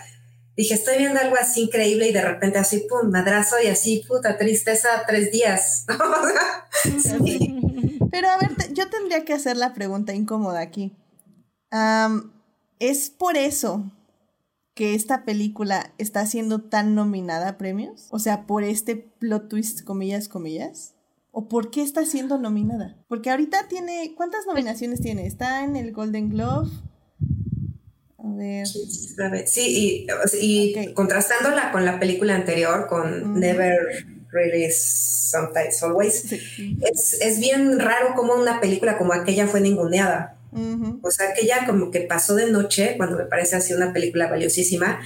dije, 0.55 0.73
estoy 0.73 0.97
viendo 0.97 1.19
algo 1.19 1.35
así 1.35 1.63
increíble 1.63 2.07
y 2.07 2.13
de 2.13 2.21
repente 2.21 2.59
así, 2.59 2.85
pum, 2.89 3.11
madrazo 3.11 3.55
y 3.63 3.67
así, 3.67 4.03
puta, 4.07 4.37
tristeza, 4.37 5.03
tres 5.07 5.31
días. 5.31 5.85
Pero 8.11 8.29
a 8.29 8.37
ver, 8.37 8.73
yo 8.73 8.89
tendría 8.89 9.25
que 9.25 9.33
hacer 9.33 9.57
la 9.57 9.73
pregunta 9.73 10.13
incómoda 10.13 10.61
aquí. 10.61 10.95
¿Es 12.79 13.09
por 13.09 13.35
eso 13.35 13.91
que 14.73 14.93
esta 14.93 15.25
película 15.25 15.93
está 15.97 16.25
siendo 16.25 16.61
tan 16.61 16.95
nominada 16.95 17.49
a 17.49 17.57
premios? 17.57 18.07
O 18.11 18.19
sea, 18.19 18.45
por 18.45 18.63
este 18.63 18.95
plot 18.95 19.49
twist, 19.49 19.83
comillas, 19.83 20.27
comillas. 20.27 20.93
¿O 21.31 21.49
por 21.49 21.69
qué 21.69 21.81
está 21.81 22.05
siendo 22.05 22.37
nominada? 22.37 22.95
Porque 23.09 23.29
ahorita 23.29 23.67
tiene, 23.67 24.13
¿cuántas 24.15 24.45
nominaciones 24.45 25.01
tiene? 25.01 25.27
Está 25.27 25.65
en 25.65 25.75
el 25.75 25.91
Golden 25.91 26.29
Globe, 26.29 26.69
a 28.25 28.35
ver. 28.35 29.47
Sí, 29.47 30.05
y, 30.41 30.93
contrastándola 30.93 31.71
con 31.71 31.85
la 31.85 31.99
película 31.99 32.35
anterior, 32.35 32.87
con 32.87 33.39
Never 33.39 34.05
Really 34.31 34.71
Sometimes 34.71 35.81
Always, 35.83 36.33
es, 37.21 37.39
bien 37.39 37.79
raro 37.79 38.13
como 38.15 38.33
una 38.33 38.59
película 38.59 38.97
como 38.97 39.13
aquella 39.13 39.47
fue 39.47 39.61
ninguneada. 39.61 40.37
O 41.01 41.11
sea, 41.11 41.29
aquella 41.29 41.65
como 41.65 41.91
que 41.91 42.01
pasó 42.01 42.35
de 42.35 42.49
noche, 42.49 42.95
cuando 42.95 43.17
me 43.17 43.25
parece 43.25 43.57
así 43.57 43.73
una 43.73 43.91
película 43.91 44.27
valiosísima, 44.27 45.01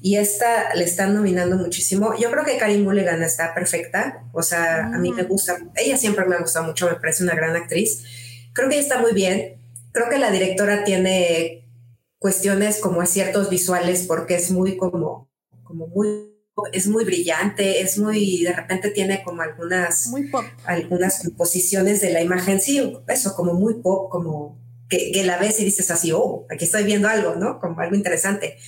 y 0.00 0.16
esta 0.16 0.74
le 0.74 0.84
están 0.84 1.14
nominando 1.14 1.56
muchísimo. 1.56 2.14
Yo 2.18 2.30
creo 2.30 2.44
que 2.44 2.56
Karim 2.56 2.82
Mulligan 2.82 3.22
está 3.22 3.54
perfecta, 3.54 4.24
o 4.32 4.42
sea, 4.42 4.86
a 4.86 4.98
mí 4.98 5.12
me 5.12 5.22
gusta, 5.24 5.58
ella 5.76 5.96
siempre 5.96 6.24
me 6.24 6.36
ha 6.36 6.40
gustado 6.40 6.66
mucho, 6.66 6.88
me 6.88 6.96
parece 6.96 7.24
una 7.24 7.34
gran 7.34 7.54
actriz. 7.56 8.02
Creo 8.52 8.68
que 8.68 8.74
ella 8.76 8.82
está 8.82 8.98
muy 9.00 9.12
bien. 9.12 9.56
Creo 9.92 10.08
que 10.08 10.18
la 10.18 10.30
directora 10.30 10.84
tiene 10.84 11.61
cuestiones 12.22 12.78
como 12.80 13.02
aciertos 13.02 13.50
visuales 13.50 14.06
porque 14.06 14.36
es 14.36 14.50
muy 14.50 14.78
como, 14.78 15.28
como 15.64 15.88
muy 15.88 16.32
es 16.72 16.86
muy 16.86 17.04
brillante, 17.04 17.80
es 17.80 17.98
muy, 17.98 18.44
de 18.44 18.52
repente 18.52 18.90
tiene 18.90 19.22
como 19.24 19.42
algunas, 19.42 20.06
muy 20.08 20.28
pop. 20.28 20.44
algunas 20.64 21.28
posiciones 21.36 22.00
de 22.00 22.12
la 22.12 22.20
imagen, 22.20 22.60
sí, 22.60 22.94
eso, 23.08 23.34
como 23.34 23.54
muy 23.54 23.80
pop, 23.82 24.10
como 24.10 24.60
que, 24.88 25.10
que, 25.12 25.24
la 25.24 25.38
ves 25.38 25.58
y 25.60 25.64
dices 25.64 25.90
así, 25.90 26.12
oh, 26.12 26.46
aquí 26.50 26.66
estoy 26.66 26.84
viendo 26.84 27.08
algo, 27.08 27.34
¿no? 27.36 27.58
Como 27.58 27.80
algo 27.80 27.96
interesante. 27.96 28.58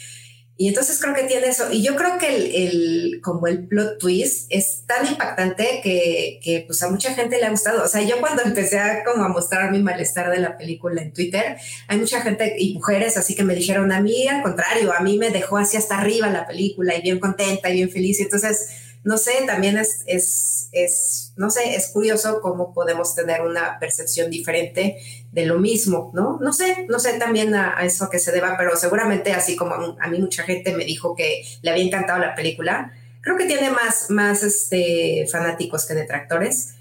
Y 0.56 0.68
entonces 0.68 1.00
creo 1.00 1.14
que 1.14 1.24
tiene 1.24 1.48
eso. 1.48 1.72
Y 1.72 1.82
yo 1.82 1.96
creo 1.96 2.16
que 2.16 2.28
el, 2.34 2.54
el, 2.54 3.20
como 3.22 3.48
el 3.48 3.66
plot 3.66 3.98
twist 3.98 4.46
es 4.50 4.84
tan 4.86 5.04
impactante 5.04 5.80
que, 5.82 6.38
que, 6.42 6.62
pues 6.64 6.80
a 6.84 6.90
mucha 6.90 7.12
gente 7.12 7.38
le 7.38 7.46
ha 7.46 7.50
gustado. 7.50 7.82
O 7.82 7.88
sea, 7.88 8.02
yo 8.02 8.20
cuando 8.20 8.42
empecé 8.42 8.78
a 8.78 9.02
como 9.02 9.24
a 9.24 9.28
mostrar 9.28 9.72
mi 9.72 9.82
malestar 9.82 10.30
de 10.30 10.38
la 10.38 10.56
película 10.56 11.02
en 11.02 11.12
Twitter, 11.12 11.56
hay 11.88 11.98
mucha 11.98 12.20
gente 12.20 12.54
y 12.56 12.74
mujeres 12.74 13.16
así 13.16 13.34
que 13.34 13.42
me 13.42 13.56
dijeron 13.56 13.90
a 13.90 14.00
mí, 14.00 14.28
al 14.28 14.42
contrario, 14.42 14.92
a 14.92 15.00
mí 15.00 15.18
me 15.18 15.30
dejó 15.30 15.56
así 15.56 15.76
hasta 15.76 15.98
arriba 15.98 16.28
la 16.28 16.46
película 16.46 16.96
y 16.96 17.02
bien 17.02 17.18
contenta 17.18 17.70
y 17.70 17.74
bien 17.74 17.90
feliz. 17.90 18.20
Y 18.20 18.22
entonces 18.22 18.83
no 19.04 19.18
sé, 19.18 19.32
también 19.46 19.76
es, 19.76 20.02
es, 20.06 20.68
es, 20.72 21.34
no 21.36 21.50
sé, 21.50 21.76
es 21.76 21.88
curioso 21.88 22.40
cómo 22.40 22.72
podemos 22.72 23.14
tener 23.14 23.42
una 23.42 23.78
percepción 23.78 24.30
diferente 24.30 24.96
de 25.30 25.46
lo 25.46 25.58
mismo, 25.58 26.10
¿no? 26.14 26.38
No 26.40 26.54
sé, 26.54 26.86
no 26.88 26.98
sé 26.98 27.18
también 27.18 27.54
a, 27.54 27.84
eso 27.84 28.08
que 28.08 28.18
se 28.18 28.32
deba, 28.32 28.56
pero 28.56 28.76
seguramente 28.76 29.32
así 29.32 29.56
como 29.56 29.74
a, 29.74 30.08
mí 30.08 30.18
mucha 30.18 30.42
gente 30.44 30.74
me 30.74 30.86
dijo 30.86 31.14
que 31.14 31.44
le 31.60 31.70
había 31.70 31.84
encantado 31.84 32.18
la 32.18 32.34
película, 32.34 32.92
creo 33.20 33.36
que 33.36 33.44
tiene 33.44 33.70
más, 33.70 34.10
más 34.10 34.42
este, 34.42 35.26
fanáticos 35.30 35.86
que 35.86 35.94
detractores. 35.94 36.74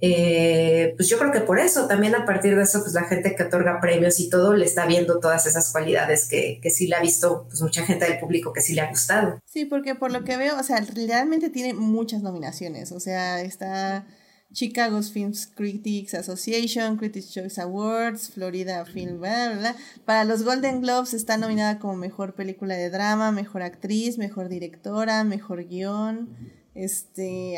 Eh, 0.00 0.94
pues 0.96 1.08
yo 1.08 1.18
creo 1.18 1.30
que 1.30 1.40
por 1.40 1.58
eso, 1.58 1.86
también 1.86 2.14
a 2.14 2.24
partir 2.24 2.56
de 2.56 2.62
eso, 2.62 2.80
pues 2.80 2.94
la 2.94 3.04
gente 3.04 3.36
que 3.36 3.44
otorga 3.44 3.80
premios 3.80 4.18
y 4.20 4.28
todo 4.28 4.54
le 4.54 4.64
está 4.64 4.86
viendo 4.86 5.20
todas 5.20 5.46
esas 5.46 5.70
cualidades 5.70 6.28
que, 6.28 6.58
que 6.62 6.70
sí 6.70 6.86
le 6.86 6.96
ha 6.96 7.00
visto, 7.00 7.46
pues 7.48 7.62
mucha 7.62 7.84
gente 7.84 8.04
del 8.04 8.18
público 8.18 8.52
que 8.52 8.60
sí 8.60 8.74
le 8.74 8.80
ha 8.80 8.90
gustado. 8.90 9.40
Sí, 9.44 9.64
porque 9.64 9.94
por 9.94 10.10
lo 10.10 10.24
que 10.24 10.36
veo, 10.36 10.58
o 10.58 10.62
sea, 10.62 10.80
realmente 10.94 11.50
tiene 11.50 11.74
muchas 11.74 12.22
nominaciones, 12.22 12.92
o 12.92 13.00
sea, 13.00 13.40
está 13.40 14.06
Chicago's 14.52 15.12
Film 15.12 15.32
Critics 15.54 16.14
Association, 16.14 16.96
Critics 16.96 17.32
Choice 17.32 17.60
Awards, 17.60 18.30
Florida 18.30 18.84
Film, 18.86 19.20
bla, 19.20 19.50
bla, 19.50 19.58
bla. 19.58 19.76
Para 20.04 20.24
los 20.24 20.42
Golden 20.42 20.80
Globes 20.80 21.14
está 21.14 21.36
nominada 21.36 21.78
como 21.78 21.96
mejor 21.96 22.34
película 22.34 22.74
de 22.74 22.90
drama, 22.90 23.30
mejor 23.30 23.62
actriz, 23.62 24.16
mejor 24.16 24.48
directora, 24.48 25.22
mejor 25.24 25.64
guion 25.66 26.30
este, 26.78 27.56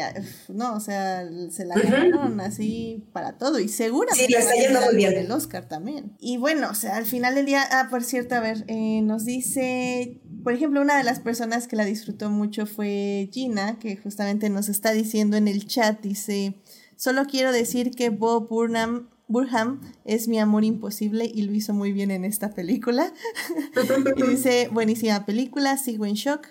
no, 0.49 0.75
o 0.75 0.81
sea, 0.81 1.29
se 1.51 1.67
la 1.67 1.75
ganaron 1.75 2.41
así 2.41 3.05
para 3.13 3.37
todo 3.37 3.61
y 3.61 3.69
seguramente 3.69 4.27
sí, 4.27 4.35
está 4.35 4.55
yendo 4.55 4.81
muy 4.81 4.97
bien. 4.97 5.13
el 5.13 5.31
Oscar 5.31 5.69
también. 5.69 6.17
Y 6.19 6.39
bueno, 6.39 6.69
o 6.71 6.75
sea, 6.75 6.97
al 6.97 7.05
final 7.05 7.35
del 7.35 7.45
día, 7.45 7.63
ah, 7.71 7.89
por 7.91 8.03
cierto, 8.03 8.35
a 8.35 8.41
ver, 8.41 8.65
eh, 8.67 9.03
nos 9.03 9.27
dice, 9.27 10.23
por 10.43 10.55
ejemplo, 10.55 10.81
una 10.81 10.97
de 10.97 11.05
las 11.05 11.21
personas 11.21 11.69
que 11.69 11.77
la 11.77 11.85
disfrutó 11.85 12.31
mucho 12.31 12.65
fue 12.65 13.29
Gina, 13.31 13.79
que 13.79 13.97
justamente 13.99 14.49
nos 14.49 14.71
está 14.71 14.93
diciendo 14.93 15.37
en 15.37 15.49
el 15.49 15.67
chat, 15.67 16.01
dice, 16.01 16.55
solo 16.97 17.27
quiero 17.27 17.53
decir 17.53 17.91
que 17.91 18.09
Bob 18.09 18.49
Burnham 18.49 19.11
Burham 19.29 19.81
es 20.05 20.27
mi 20.29 20.41
amor 20.41 20.65
imposible 20.65 21.31
y 21.33 21.43
lo 21.43 21.53
hizo 21.53 21.73
muy 21.73 21.93
bien 21.93 22.11
en 22.11 22.25
esta 22.25 22.51
película. 22.53 23.13
y 24.17 24.23
dice, 24.23 24.69
buenísima 24.73 25.27
película, 25.27 25.77
sigo 25.77 26.07
en 26.07 26.15
shock. 26.15 26.49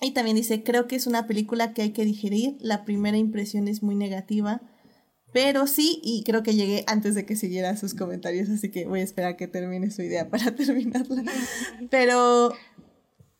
Y 0.00 0.12
también 0.12 0.36
dice, 0.36 0.62
creo 0.62 0.86
que 0.86 0.96
es 0.96 1.06
una 1.06 1.26
película 1.26 1.72
que 1.72 1.82
hay 1.82 1.90
que 1.90 2.04
digerir. 2.04 2.56
La 2.60 2.84
primera 2.84 3.16
impresión 3.16 3.68
es 3.68 3.82
muy 3.82 3.94
negativa. 3.94 4.62
Pero 5.32 5.66
sí, 5.66 6.00
y 6.02 6.22
creo 6.24 6.42
que 6.42 6.54
llegué 6.54 6.84
antes 6.86 7.14
de 7.14 7.26
que 7.26 7.36
siguiera 7.36 7.76
sus 7.76 7.94
comentarios, 7.94 8.48
así 8.48 8.70
que 8.70 8.86
voy 8.86 9.00
a 9.00 9.04
esperar 9.04 9.36
que 9.36 9.46
termine 9.46 9.90
su 9.90 10.02
idea 10.02 10.30
para 10.30 10.54
terminarla. 10.54 11.22
Pero, 11.90 12.54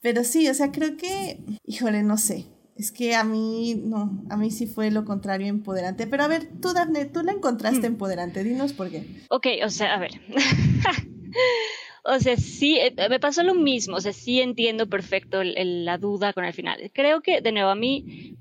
pero 0.01 0.22
sí, 0.22 0.48
o 0.48 0.55
sea, 0.55 0.70
creo 0.70 0.97
que, 0.97 1.40
híjole, 1.64 2.02
no 2.02 2.18
sé. 2.18 2.47
Es 2.76 2.93
que 2.93 3.16
a 3.16 3.24
mí, 3.24 3.74
no, 3.74 4.22
a 4.30 4.36
mí 4.36 4.52
sí 4.52 4.68
fue 4.68 4.93
lo 4.93 5.05
contrario 5.05 5.48
empoderante. 5.48 6.06
Pero 6.06 6.22
a 6.22 6.28
ver, 6.28 6.48
tú, 6.60 6.72
Daphne, 6.72 7.06
tú 7.06 7.24
la 7.24 7.32
encontraste 7.32 7.80
mm. 7.80 7.93
empoderante. 7.93 8.44
Dinos 8.44 8.72
por 8.72 8.89
qué. 8.90 9.05
Ok, 9.30 9.47
o 9.64 9.70
sea, 9.70 9.97
a 9.97 9.98
ver. 9.98 10.12
O 12.10 12.20
sea, 12.20 12.39
sí, 12.39 12.78
eh, 12.78 12.94
me 13.10 13.20
pasó 13.20 13.43
lo 13.43 13.55
mismo, 13.55 13.97
o 13.97 14.01
sea, 14.01 14.14
sí 14.14 14.40
entiendo 14.40 14.89
perfecto 14.89 15.43
la 15.44 15.98
duda 15.98 16.32
con 16.32 16.47
el 16.47 16.55
final. 16.55 16.90
Creo 16.94 17.20
que, 17.20 17.43
de 17.43 17.52
nuevo, 17.52 17.68
a 17.68 17.74
mí, 17.74 18.35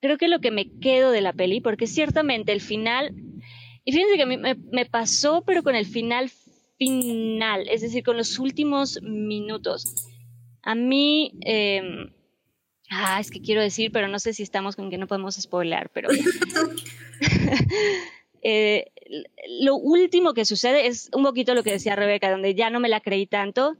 creo 0.00 0.18
que 0.18 0.26
lo 0.26 0.40
que 0.40 0.50
me 0.50 0.68
quedo 0.80 1.12
de 1.12 1.20
la 1.20 1.32
peli, 1.32 1.60
porque 1.60 1.86
ciertamente 1.86 2.50
el 2.50 2.60
final, 2.60 3.14
y 3.84 3.92
fíjense 3.92 4.16
que 4.16 4.22
a 4.22 4.26
mí 4.26 4.38
me, 4.38 4.86
pasó, 4.86 5.44
pero 5.46 5.62
con 5.62 5.76
el 5.76 5.86
final 5.86 6.32
final, 6.78 7.68
es 7.68 7.82
decir, 7.82 8.02
con 8.02 8.16
los 8.16 8.40
últimos 8.40 9.00
minutos. 9.02 9.94
A 10.62 10.74
mí, 10.74 11.38
em, 11.42 12.12
ah, 12.90 13.20
es 13.20 13.30
que 13.30 13.40
quiero 13.40 13.62
decir, 13.62 13.92
pero 13.92 14.08
no 14.08 14.18
sé 14.18 14.32
si 14.34 14.42
estamos 14.42 14.74
con 14.74 14.90
que 14.90 14.98
no 14.98 15.06
podemos 15.06 15.36
spoiler, 15.36 15.90
pero 15.94 16.08
eh, 18.42 18.91
lo 19.60 19.76
último 19.76 20.34
que 20.34 20.44
sucede 20.44 20.86
es 20.86 21.10
un 21.14 21.22
poquito 21.22 21.54
lo 21.54 21.62
que 21.62 21.72
decía 21.72 21.96
Rebeca, 21.96 22.30
donde 22.30 22.54
ya 22.54 22.70
no 22.70 22.80
me 22.80 22.88
la 22.88 23.00
creí 23.00 23.26
tanto. 23.26 23.76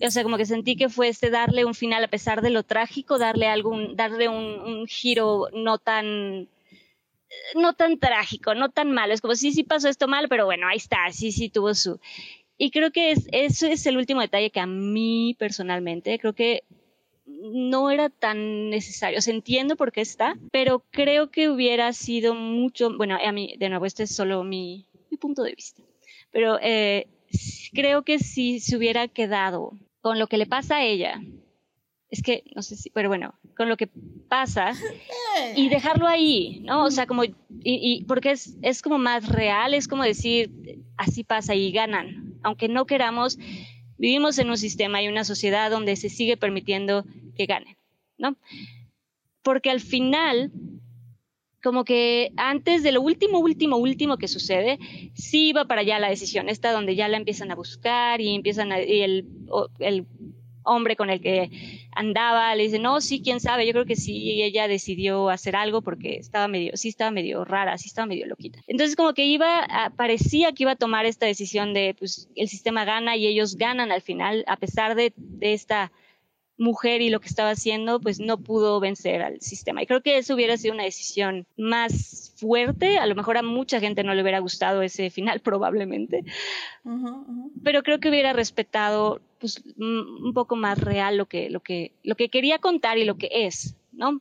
O 0.00 0.10
sea, 0.10 0.22
como 0.22 0.36
que 0.36 0.44
sentí 0.44 0.76
que 0.76 0.88
fue 0.88 1.08
este 1.08 1.30
darle 1.30 1.64
un 1.64 1.74
final 1.74 2.04
a 2.04 2.08
pesar 2.08 2.42
de 2.42 2.50
lo 2.50 2.62
trágico, 2.62 3.18
darle 3.18 3.46
algún, 3.46 3.96
darle 3.96 4.28
un, 4.28 4.86
giro 4.86 5.48
no 5.54 5.78
tan, 5.78 6.48
no 7.54 7.74
tan 7.74 7.98
trágico, 7.98 8.54
no 8.54 8.70
tan 8.70 8.92
malo. 8.92 9.14
Es 9.14 9.20
como, 9.20 9.34
sí, 9.34 9.52
sí 9.52 9.64
pasó 9.64 9.88
esto 9.88 10.06
mal, 10.06 10.28
pero 10.28 10.44
bueno, 10.44 10.68
ahí 10.68 10.76
está, 10.76 11.10
sí, 11.12 11.32
sí 11.32 11.48
tuvo 11.48 11.74
su. 11.74 11.98
Y 12.58 12.70
creo 12.70 12.90
que 12.92 13.10
es, 13.10 13.26
ese 13.32 13.72
es 13.72 13.86
el 13.86 13.96
último 13.96 14.20
detalle 14.20 14.50
que 14.50 14.60
a 14.60 14.66
mí 14.66 15.34
personalmente, 15.38 16.18
creo 16.18 16.34
que 16.34 16.62
no 17.26 17.90
era 17.90 18.08
tan 18.08 18.70
necesario. 18.70 19.18
O 19.18 19.30
entiendo 19.30 19.76
por 19.76 19.92
qué 19.92 20.00
está, 20.00 20.36
pero 20.52 20.84
creo 20.90 21.30
que 21.30 21.48
hubiera 21.48 21.92
sido 21.92 22.34
mucho, 22.34 22.96
bueno, 22.96 23.18
a 23.22 23.32
mí, 23.32 23.54
de 23.58 23.68
nuevo, 23.68 23.86
este 23.86 24.04
es 24.04 24.14
solo 24.14 24.44
mi, 24.44 24.86
mi 25.10 25.16
punto 25.16 25.42
de 25.42 25.54
vista, 25.54 25.82
pero 26.30 26.58
eh, 26.62 27.08
creo 27.72 28.02
que 28.02 28.18
si 28.18 28.60
se 28.60 28.76
hubiera 28.76 29.08
quedado 29.08 29.72
con 30.00 30.18
lo 30.18 30.26
que 30.28 30.38
le 30.38 30.46
pasa 30.46 30.76
a 30.76 30.84
ella, 30.84 31.20
es 32.08 32.22
que, 32.22 32.44
no 32.54 32.62
sé 32.62 32.76
si, 32.76 32.90
pero 32.90 33.08
bueno, 33.08 33.34
con 33.56 33.68
lo 33.68 33.76
que 33.76 33.88
pasa 34.28 34.72
y 35.56 35.68
dejarlo 35.68 36.06
ahí, 36.06 36.60
¿no? 36.64 36.84
O 36.84 36.90
sea, 36.90 37.06
como, 37.06 37.24
y, 37.24 37.34
y 37.64 38.04
porque 38.04 38.30
es, 38.30 38.56
es 38.62 38.80
como 38.80 38.98
más 38.98 39.28
real, 39.28 39.74
es 39.74 39.88
como 39.88 40.04
decir, 40.04 40.50
así 40.96 41.24
pasa 41.24 41.54
y 41.56 41.72
ganan, 41.72 42.38
aunque 42.42 42.68
no 42.68 42.86
queramos, 42.86 43.38
vivimos 43.98 44.38
en 44.38 44.50
un 44.50 44.58
sistema 44.58 45.02
y 45.02 45.08
una 45.08 45.24
sociedad 45.24 45.70
donde 45.70 45.96
se 45.96 46.08
sigue 46.08 46.36
permitiendo 46.36 47.04
que 47.36 47.46
ganen, 47.46 47.76
¿no? 48.18 48.36
Porque 49.42 49.70
al 49.70 49.80
final, 49.80 50.50
como 51.62 51.84
que 51.84 52.32
antes 52.36 52.82
de 52.82 52.92
lo 52.92 53.00
último, 53.00 53.38
último, 53.38 53.76
último 53.76 54.16
que 54.16 54.28
sucede, 54.28 54.78
sí 55.14 55.52
va 55.52 55.66
para 55.66 55.82
allá 55.82 55.98
la 55.98 56.10
decisión, 56.10 56.48
esta 56.48 56.72
donde 56.72 56.96
ya 56.96 57.08
la 57.08 57.16
empiezan 57.16 57.50
a 57.50 57.54
buscar 57.54 58.20
y 58.20 58.34
empiezan 58.34 58.72
a, 58.72 58.82
y 58.82 59.02
el, 59.02 59.26
el 59.78 60.06
hombre 60.66 60.96
con 60.96 61.10
el 61.10 61.20
que 61.20 61.50
andaba, 61.92 62.54
le 62.54 62.64
dice, 62.64 62.78
no, 62.78 63.00
sí, 63.00 63.22
quién 63.22 63.40
sabe, 63.40 63.66
yo 63.66 63.72
creo 63.72 63.86
que 63.86 63.96
sí, 63.96 64.42
ella 64.42 64.68
decidió 64.68 65.30
hacer 65.30 65.56
algo 65.56 65.82
porque 65.82 66.16
estaba 66.16 66.48
medio, 66.48 66.76
sí 66.76 66.88
estaba 66.88 67.10
medio 67.10 67.44
rara, 67.44 67.78
sí 67.78 67.88
estaba 67.88 68.06
medio 68.06 68.26
loquita. 68.26 68.60
Entonces 68.66 68.96
como 68.96 69.14
que 69.14 69.24
iba, 69.24 69.66
parecía 69.96 70.52
que 70.52 70.64
iba 70.64 70.72
a 70.72 70.76
tomar 70.76 71.06
esta 71.06 71.26
decisión 71.26 71.72
de, 71.72 71.94
pues, 71.98 72.28
el 72.34 72.48
sistema 72.48 72.84
gana 72.84 73.16
y 73.16 73.26
ellos 73.26 73.56
ganan 73.56 73.92
al 73.92 74.02
final, 74.02 74.44
a 74.46 74.56
pesar 74.56 74.94
de, 74.94 75.12
de 75.16 75.54
esta 75.54 75.92
mujer 76.58 77.02
y 77.02 77.10
lo 77.10 77.20
que 77.20 77.28
estaba 77.28 77.50
haciendo, 77.50 78.00
pues 78.00 78.18
no 78.18 78.38
pudo 78.38 78.80
vencer 78.80 79.22
al 79.22 79.40
sistema. 79.40 79.82
Y 79.82 79.86
creo 79.86 80.02
que 80.02 80.18
eso 80.18 80.34
hubiera 80.34 80.56
sido 80.56 80.74
una 80.74 80.84
decisión 80.84 81.46
más 81.56 82.25
fuerte. 82.36 82.98
A 82.98 83.06
lo 83.06 83.14
mejor 83.14 83.36
a 83.36 83.42
mucha 83.42 83.80
gente 83.80 84.04
no 84.04 84.14
le 84.14 84.22
hubiera 84.22 84.38
gustado 84.38 84.82
ese 84.82 85.10
final, 85.10 85.40
probablemente. 85.44 86.24
Pero 87.64 87.82
creo 87.82 87.98
que 88.00 88.08
hubiera 88.08 88.32
respetado 88.32 89.20
pues, 89.38 89.62
un 89.78 90.32
poco 90.34 90.56
más 90.56 90.80
real 90.80 91.16
lo 91.16 91.26
que, 91.26 91.50
lo, 91.50 91.60
que, 91.60 91.92
lo 92.02 92.14
que 92.14 92.28
quería 92.28 92.58
contar 92.58 92.98
y 92.98 93.04
lo 93.04 93.16
que 93.16 93.28
es, 93.32 93.76
¿no? 93.92 94.20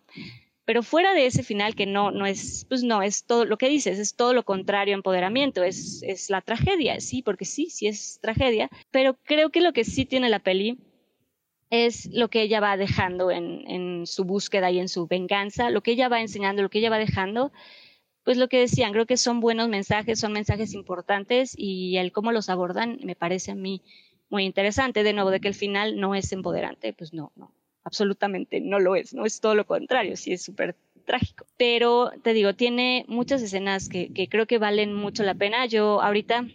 Pero 0.66 0.82
fuera 0.82 1.14
de 1.14 1.28
ese 1.28 1.44
final 1.44 1.76
que 1.76 1.86
no, 1.86 2.10
no 2.10 2.26
es, 2.26 2.66
pues 2.68 2.82
no, 2.82 3.04
es 3.04 3.26
todo 3.26 3.46
lo 3.46 3.58
que 3.58 3.70
dices, 3.70 4.00
es 4.00 4.16
todo 4.16 4.34
lo 4.34 4.44
contrario 4.44 4.96
a 4.96 4.98
empoderamiento, 4.98 5.64
es, 5.64 6.02
es 6.02 6.32
la 6.32 6.42
tragedia, 6.42 7.00
sí, 7.00 7.22
porque 7.22 7.46
sí, 7.46 7.70
sí 7.70 7.86
es 7.86 8.20
tragedia, 8.20 8.72
pero 8.90 9.16
creo 9.26 9.52
que 9.52 9.62
lo 9.62 9.74
que 9.74 9.84
sí 9.84 10.06
tiene 10.06 10.28
la 10.28 10.40
peli 10.40 10.80
es 11.70 12.10
lo 12.12 12.30
que 12.30 12.42
ella 12.42 12.60
va 12.60 12.78
dejando 12.78 13.32
en, 13.32 14.06
su 14.06 14.24
búsqueda 14.24 14.70
y 14.72 14.80
en 14.80 14.88
su 14.88 15.08
venganza, 15.08 15.70
lo 15.70 15.82
que 15.82 15.92
ella 15.92 16.10
va 16.10 16.22
enseñando, 16.22 16.62
lo 16.62 16.70
que 16.70 16.80
ella 16.80 16.90
va 16.90 17.00
dejando, 17.00 17.52
pues 18.26 18.38
lo 18.38 18.50
que 18.50 18.60
decían, 18.60 18.92
creo 18.92 19.06
que 19.06 19.18
son 19.18 19.40
buenos 19.40 19.70
mensajes, 19.70 20.20
son 20.20 20.34
mensajes 20.34 20.74
importantes 20.74 21.54
y 21.56 21.98
el 21.98 22.12
cómo 22.12 22.32
los 22.32 22.50
abordan 22.50 22.98
me 23.04 23.16
parece 23.16 23.52
a 23.52 23.56
mí 23.56 23.84
muy 24.30 24.44
interesante. 24.44 25.04
De 25.04 25.14
nuevo, 25.14 25.30
de 25.30 25.40
que 25.40 25.48
el 25.48 25.54
final 25.54 26.00
no 26.00 26.16
es 26.16 26.32
empoderante, 26.34 26.92
pues 26.92 27.14
no, 27.14 27.32
no, 27.36 27.54
absolutamente 27.84 28.60
no 28.60 28.80
lo 28.80 28.96
es, 28.96 29.14
no 29.14 29.26
es 29.26 29.40
todo 29.40 29.54
lo 29.54 29.66
contrario, 29.66 30.18
sí 30.18 30.34
es 30.34 30.42
súper 30.42 30.76
trágico. 31.06 31.46
Pero 31.56 32.12
te 32.24 32.34
digo, 32.34 32.56
tiene 32.56 33.06
muchas 33.08 33.44
escenas 33.44 33.90
que, 33.90 34.12
que 34.12 34.28
creo 34.28 34.48
que 34.48 34.58
valen 34.58 34.92
mucho 34.92 35.22
la 35.22 35.36
pena. 35.36 35.68
Yo 35.68 36.02
ahorita 36.02 36.48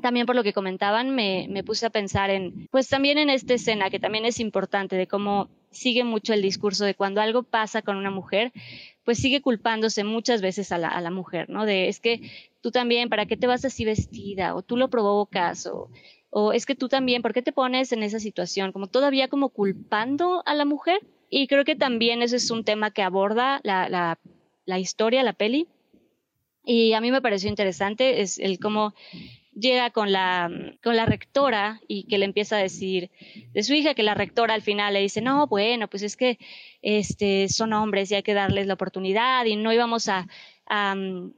también 0.00 0.26
por 0.26 0.36
lo 0.36 0.44
que 0.44 0.52
comentaban, 0.52 1.14
me, 1.14 1.46
me, 1.50 1.64
puse 1.64 1.86
a 1.86 1.90
pensar 1.90 2.30
en, 2.30 2.68
pues 2.70 2.88
también 2.88 3.18
en 3.18 3.30
esta 3.30 3.54
escena, 3.54 3.90
que 3.90 4.00
también 4.00 4.24
es 4.24 4.38
importante, 4.38 4.96
de 4.96 5.08
cómo 5.08 5.48
sigue 5.74 6.04
mucho 6.04 6.32
el 6.32 6.42
discurso 6.42 6.84
de 6.84 6.94
cuando 6.94 7.20
algo 7.20 7.42
pasa 7.42 7.82
con 7.82 7.96
una 7.96 8.10
mujer, 8.10 8.52
pues 9.04 9.18
sigue 9.18 9.42
culpándose 9.42 10.04
muchas 10.04 10.40
veces 10.40 10.72
a 10.72 10.78
la, 10.78 11.10
mujer, 11.10 11.50
¿no? 11.50 11.66
De 11.66 11.88
es 11.88 12.00
que 12.00 12.20
tú 12.62 12.70
también, 12.70 13.08
¿para 13.08 13.26
qué 13.26 13.36
te 13.36 13.46
vas 13.46 13.64
así 13.64 13.84
vestida? 13.84 14.54
O 14.54 14.62
tú 14.62 14.76
lo 14.76 14.88
provocas, 14.88 15.66
o, 15.66 15.90
o 16.30 16.52
es 16.52 16.64
que 16.64 16.74
tú 16.74 16.88
también, 16.88 17.20
¿por 17.20 17.34
qué 17.34 17.42
te 17.42 17.52
pones 17.52 17.92
en 17.92 18.02
esa 18.02 18.18
situación? 18.18 18.72
Como 18.72 18.86
todavía 18.86 19.28
como 19.28 19.50
culpando 19.50 20.42
a 20.46 20.54
la 20.54 20.64
mujer. 20.64 21.00
Y 21.28 21.48
creo 21.48 21.64
que 21.64 21.74
también 21.74 22.22
ese 22.22 22.36
es 22.36 22.50
un 22.50 22.64
tema 22.64 22.90
que 22.92 23.02
aborda 23.02 23.60
la, 23.64 24.18
la 24.66 24.78
historia, 24.78 25.22
la 25.22 25.32
peli. 25.32 25.66
Y 26.64 26.94
a 26.94 27.00
mí 27.00 27.10
me 27.10 27.20
pareció 27.20 27.50
interesante, 27.50 28.22
es 28.22 28.38
el 28.38 28.58
cómo 28.58 28.94
llega 29.54 29.90
con 29.90 30.12
la, 30.12 30.50
con 30.82 30.96
la 30.96 31.06
rectora 31.06 31.80
y 31.88 32.04
que 32.04 32.18
le 32.18 32.24
empieza 32.24 32.56
a 32.56 32.60
decir 32.60 33.10
de 33.52 33.62
su 33.62 33.74
hija 33.74 33.94
que 33.94 34.02
la 34.02 34.14
rectora 34.14 34.54
al 34.54 34.62
final 34.62 34.94
le 34.94 35.00
dice, 35.00 35.20
no, 35.20 35.46
bueno, 35.46 35.88
pues 35.88 36.02
es 36.02 36.16
que 36.16 36.38
este, 36.82 37.48
son 37.48 37.72
hombres 37.72 38.10
y 38.10 38.16
hay 38.16 38.22
que 38.22 38.34
darles 38.34 38.66
la 38.66 38.74
oportunidad 38.74 39.44
y 39.44 39.56
no 39.56 39.72
íbamos 39.72 40.08
a, 40.08 40.26
mm, 40.68 41.32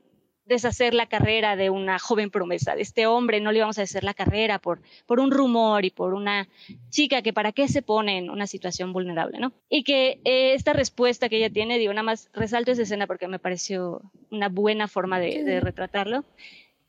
deshacer 0.47 0.94
la 0.94 1.06
carrera 1.06 1.56
de 1.56 1.70
una 1.70 1.98
joven 1.98 2.30
promesa, 2.30 2.76
de 2.76 2.82
este 2.82 3.09
hombre, 3.09 3.40
no 3.40 3.51
le 3.51 3.59
íbamos 3.59 3.80
a 3.80 3.82
hacer 3.82 4.05
la 4.05 4.14
carrera 4.14 4.60
por, 4.60 4.80
por 5.05 5.18
un 5.18 5.32
rumor 5.32 5.84
y 5.84 5.90
por 5.90 6.14
una 6.14 6.48
chica 6.88 7.20
que 7.20 7.32
para 7.32 7.51
qué 7.51 7.66
se 7.66 7.82
pone 7.82 8.18
en 8.18 8.30
una 8.30 8.47
situación 8.47 8.93
vulnerable, 8.93 9.40
¿no? 9.40 9.52
Y 9.68 9.82
que 9.82 10.20
eh, 10.24 10.55
esta 10.55 10.72
respuesta 10.72 11.28
que 11.28 11.38
ella 11.38 11.51
tiene, 11.51 11.78
digo, 11.78 11.93
nada 11.93 12.05
más 12.05 12.30
resalto 12.32 12.70
esa 12.70 12.82
escena 12.82 13.09
porque 13.09 13.26
me 13.26 13.40
pareció 13.40 14.02
una 14.30 14.48
buena 14.48 14.86
forma 14.86 15.18
de, 15.18 15.43
de 15.43 15.59
retratarlo, 15.59 16.24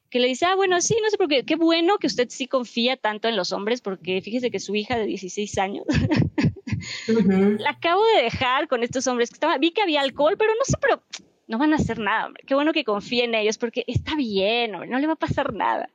que 0.10 0.20
le 0.20 0.28
dice, 0.28 0.46
ah, 0.46 0.56
bueno, 0.56 0.80
sí, 0.82 0.96
no 1.02 1.10
sé 1.10 1.18
por 1.18 1.28
qué, 1.28 1.44
qué 1.44 1.56
bueno 1.56 1.98
que 1.98 2.08
usted 2.08 2.28
sí 2.30 2.48
confía 2.48 2.98
tanto 2.98 3.28
en 3.28 3.36
los 3.36 3.52
hombres, 3.52 3.82
porque 3.82 4.22
fíjese 4.22 4.52
que 4.52 4.60
su 4.60 4.76
hija 4.76 4.98
de 4.98 5.06
16 5.06 5.58
años 5.58 5.86
la 7.08 7.72
acabo 7.72 8.04
de 8.16 8.24
dejar 8.24 8.68
con 8.68 8.84
estos 8.84 9.08
hombres 9.08 9.30
que 9.30 9.36
estaba, 9.36 9.58
vi 9.58 9.72
que 9.72 9.82
había 9.82 10.02
alcohol, 10.02 10.36
pero 10.38 10.54
no 10.54 10.64
sé, 10.64 10.78
pero 10.80 11.02
no 11.48 11.58
van 11.58 11.74
a 11.74 11.78
hacer 11.78 12.00
nada, 12.00 12.28
hombre. 12.28 12.44
Qué 12.46 12.56
bueno 12.56 12.74
que 12.74 12.84
confíe 12.84 13.24
en 13.24 13.36
ellos, 13.36 13.58
porque 13.58 13.84
está 13.88 14.16
bien, 14.16 14.74
hombre, 14.76 14.90
no 14.90 15.00
le 15.00 15.08
va 15.08 15.14
a 15.14 15.18
pasar 15.18 15.54
nada. 15.54 15.90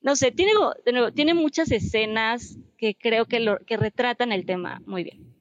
No 0.00 0.14
sé, 0.16 0.30
tiene, 0.30 0.52
de 0.84 0.92
nuevo, 0.92 1.12
tiene 1.12 1.34
muchas 1.34 1.70
escenas 1.72 2.56
que 2.78 2.94
creo 2.94 3.26
que, 3.26 3.40
lo, 3.40 3.58
que 3.58 3.76
retratan 3.76 4.32
el 4.32 4.46
tema 4.46 4.80
muy 4.86 5.02
bien. 5.02 5.34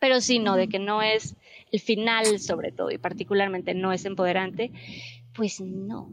Pero 0.00 0.20
sí, 0.20 0.40
no, 0.40 0.56
de 0.56 0.68
que 0.68 0.80
no 0.80 1.00
es 1.00 1.36
el 1.70 1.80
final 1.80 2.38
sobre 2.40 2.72
todo, 2.72 2.90
y 2.90 2.98
particularmente 2.98 3.74
no 3.74 3.92
es 3.92 4.04
empoderante, 4.04 4.72
pues 5.32 5.60
no, 5.60 6.10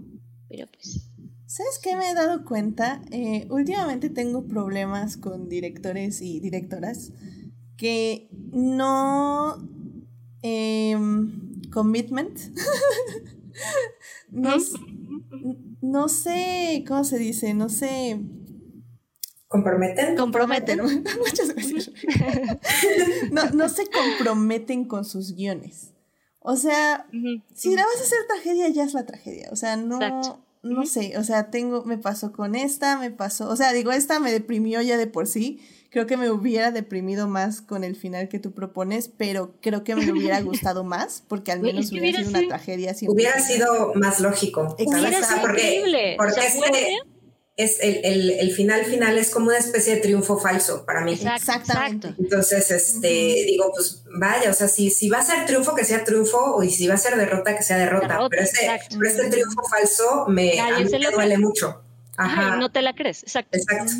pero 0.47 0.67
pues 0.67 1.09
¿Sabes 1.49 1.79
qué 1.81 1.95
me 1.95 2.07
he 2.07 2.13
dado 2.13 2.45
cuenta? 2.45 3.01
Eh, 3.09 3.47
últimamente 3.49 4.11
tengo 4.11 4.45
problemas 4.45 5.17
con 5.17 5.49
directores 5.49 6.21
y 6.21 6.39
directoras 6.39 7.11
que 7.75 8.29
no... 8.51 9.57
Em, 10.43 11.59
commitment. 11.71 12.37
no, 14.29 14.57
no 15.81 16.07
sé, 16.07 16.85
¿cómo 16.87 17.03
se 17.03 17.17
dice? 17.17 17.55
No 17.55 17.69
sé... 17.69 18.21
¿Comprometen? 19.47 20.15
Comprometen. 20.15 20.81
Muchas 21.17 21.55
gracias. 21.55 21.89
no, 23.31 23.49
no 23.49 23.69
se 23.69 23.87
comprometen 23.87 24.85
con 24.85 25.03
sus 25.03 25.33
guiones. 25.33 25.95
O 26.41 26.55
sea, 26.55 27.07
si 27.55 27.75
la 27.75 27.83
vas 27.83 27.99
a 27.99 28.03
hacer 28.03 28.19
tragedia, 28.27 28.69
ya 28.69 28.83
es 28.83 28.93
la 28.93 29.07
tragedia. 29.07 29.49
O 29.51 29.55
sea, 29.55 29.77
no 29.77 29.97
no 30.61 30.85
sé, 30.85 31.17
o 31.17 31.23
sea, 31.23 31.49
tengo, 31.51 31.83
me 31.85 31.97
pasó 31.97 32.31
con 32.31 32.55
esta, 32.55 32.97
me 32.97 33.11
pasó, 33.11 33.49
o 33.49 33.55
sea, 33.55 33.71
digo, 33.73 33.91
esta 33.91 34.19
me 34.19 34.31
deprimió 34.31 34.81
ya 34.81 34.97
de 34.97 35.07
por 35.07 35.27
sí, 35.27 35.61
creo 35.89 36.05
que 36.05 36.17
me 36.17 36.29
hubiera 36.29 36.71
deprimido 36.71 37.27
más 37.27 37.61
con 37.61 37.83
el 37.83 37.95
final 37.95 38.29
que 38.29 38.39
tú 38.39 38.51
propones, 38.51 39.09
pero 39.09 39.53
creo 39.61 39.83
que 39.83 39.95
me 39.95 40.11
hubiera 40.11 40.41
gustado 40.41 40.83
más, 40.83 41.23
porque 41.27 41.51
al 41.51 41.61
menos 41.61 41.91
hubiera, 41.91 42.19
sido 42.19 42.29
una 42.29 42.47
tragedia. 42.47 42.95
Hubiera 43.07 43.39
sido 43.39 43.93
más 43.95 44.19
lógico. 44.19 44.75
Hubiera 44.77 45.23
sido 45.23 45.49
increíble. 45.49 46.15
Porque 46.17 46.41
es 47.59 47.77
el, 47.81 48.31
el, 48.31 48.51
final 48.51 48.85
final 48.85 49.17
es 49.17 49.31
como 49.31 49.47
una 49.47 49.57
especie 49.57 49.95
de 49.95 50.01
triunfo 50.01 50.37
falso 50.39 50.85
para 50.85 51.01
mí. 51.01 51.11
Exactamente. 51.11 52.15
Entonces, 52.17 52.71
este, 52.71 53.07
digo, 53.07 53.69
pues 53.75 54.01
vaya, 54.17 54.49
o 54.49 54.53
sea, 54.53 54.69
si, 54.69 54.89
si 54.89 55.09
va 55.09 55.17
a 55.17 55.23
ser 55.23 55.45
triunfo, 55.45 55.75
que 55.75 55.83
sea 55.83 56.05
triunfo, 56.05 56.63
y 56.63 56.69
si 56.69 56.87
va 56.87 56.93
a 56.93 56.97
ser 56.97 57.17
derrota, 57.17 57.57
que 57.57 57.63
sea 57.63 57.77
derrota. 57.77 58.17
pero, 58.29 58.41
este, 58.41 58.61
pero 58.97 59.09
este 59.09 59.29
triunfo 59.29 59.61
falso 59.69 60.25
me, 60.29 60.57
a 60.57 60.79
mí 60.79 60.85
me 60.85 61.11
duele 61.11 61.37
mucho. 61.37 61.83
Ajá. 62.15 62.55
no 62.55 62.71
te 62.71 62.81
la 62.81 62.93
crees, 62.95 63.23
exacto. 63.23 63.57
Exacto. 63.57 63.93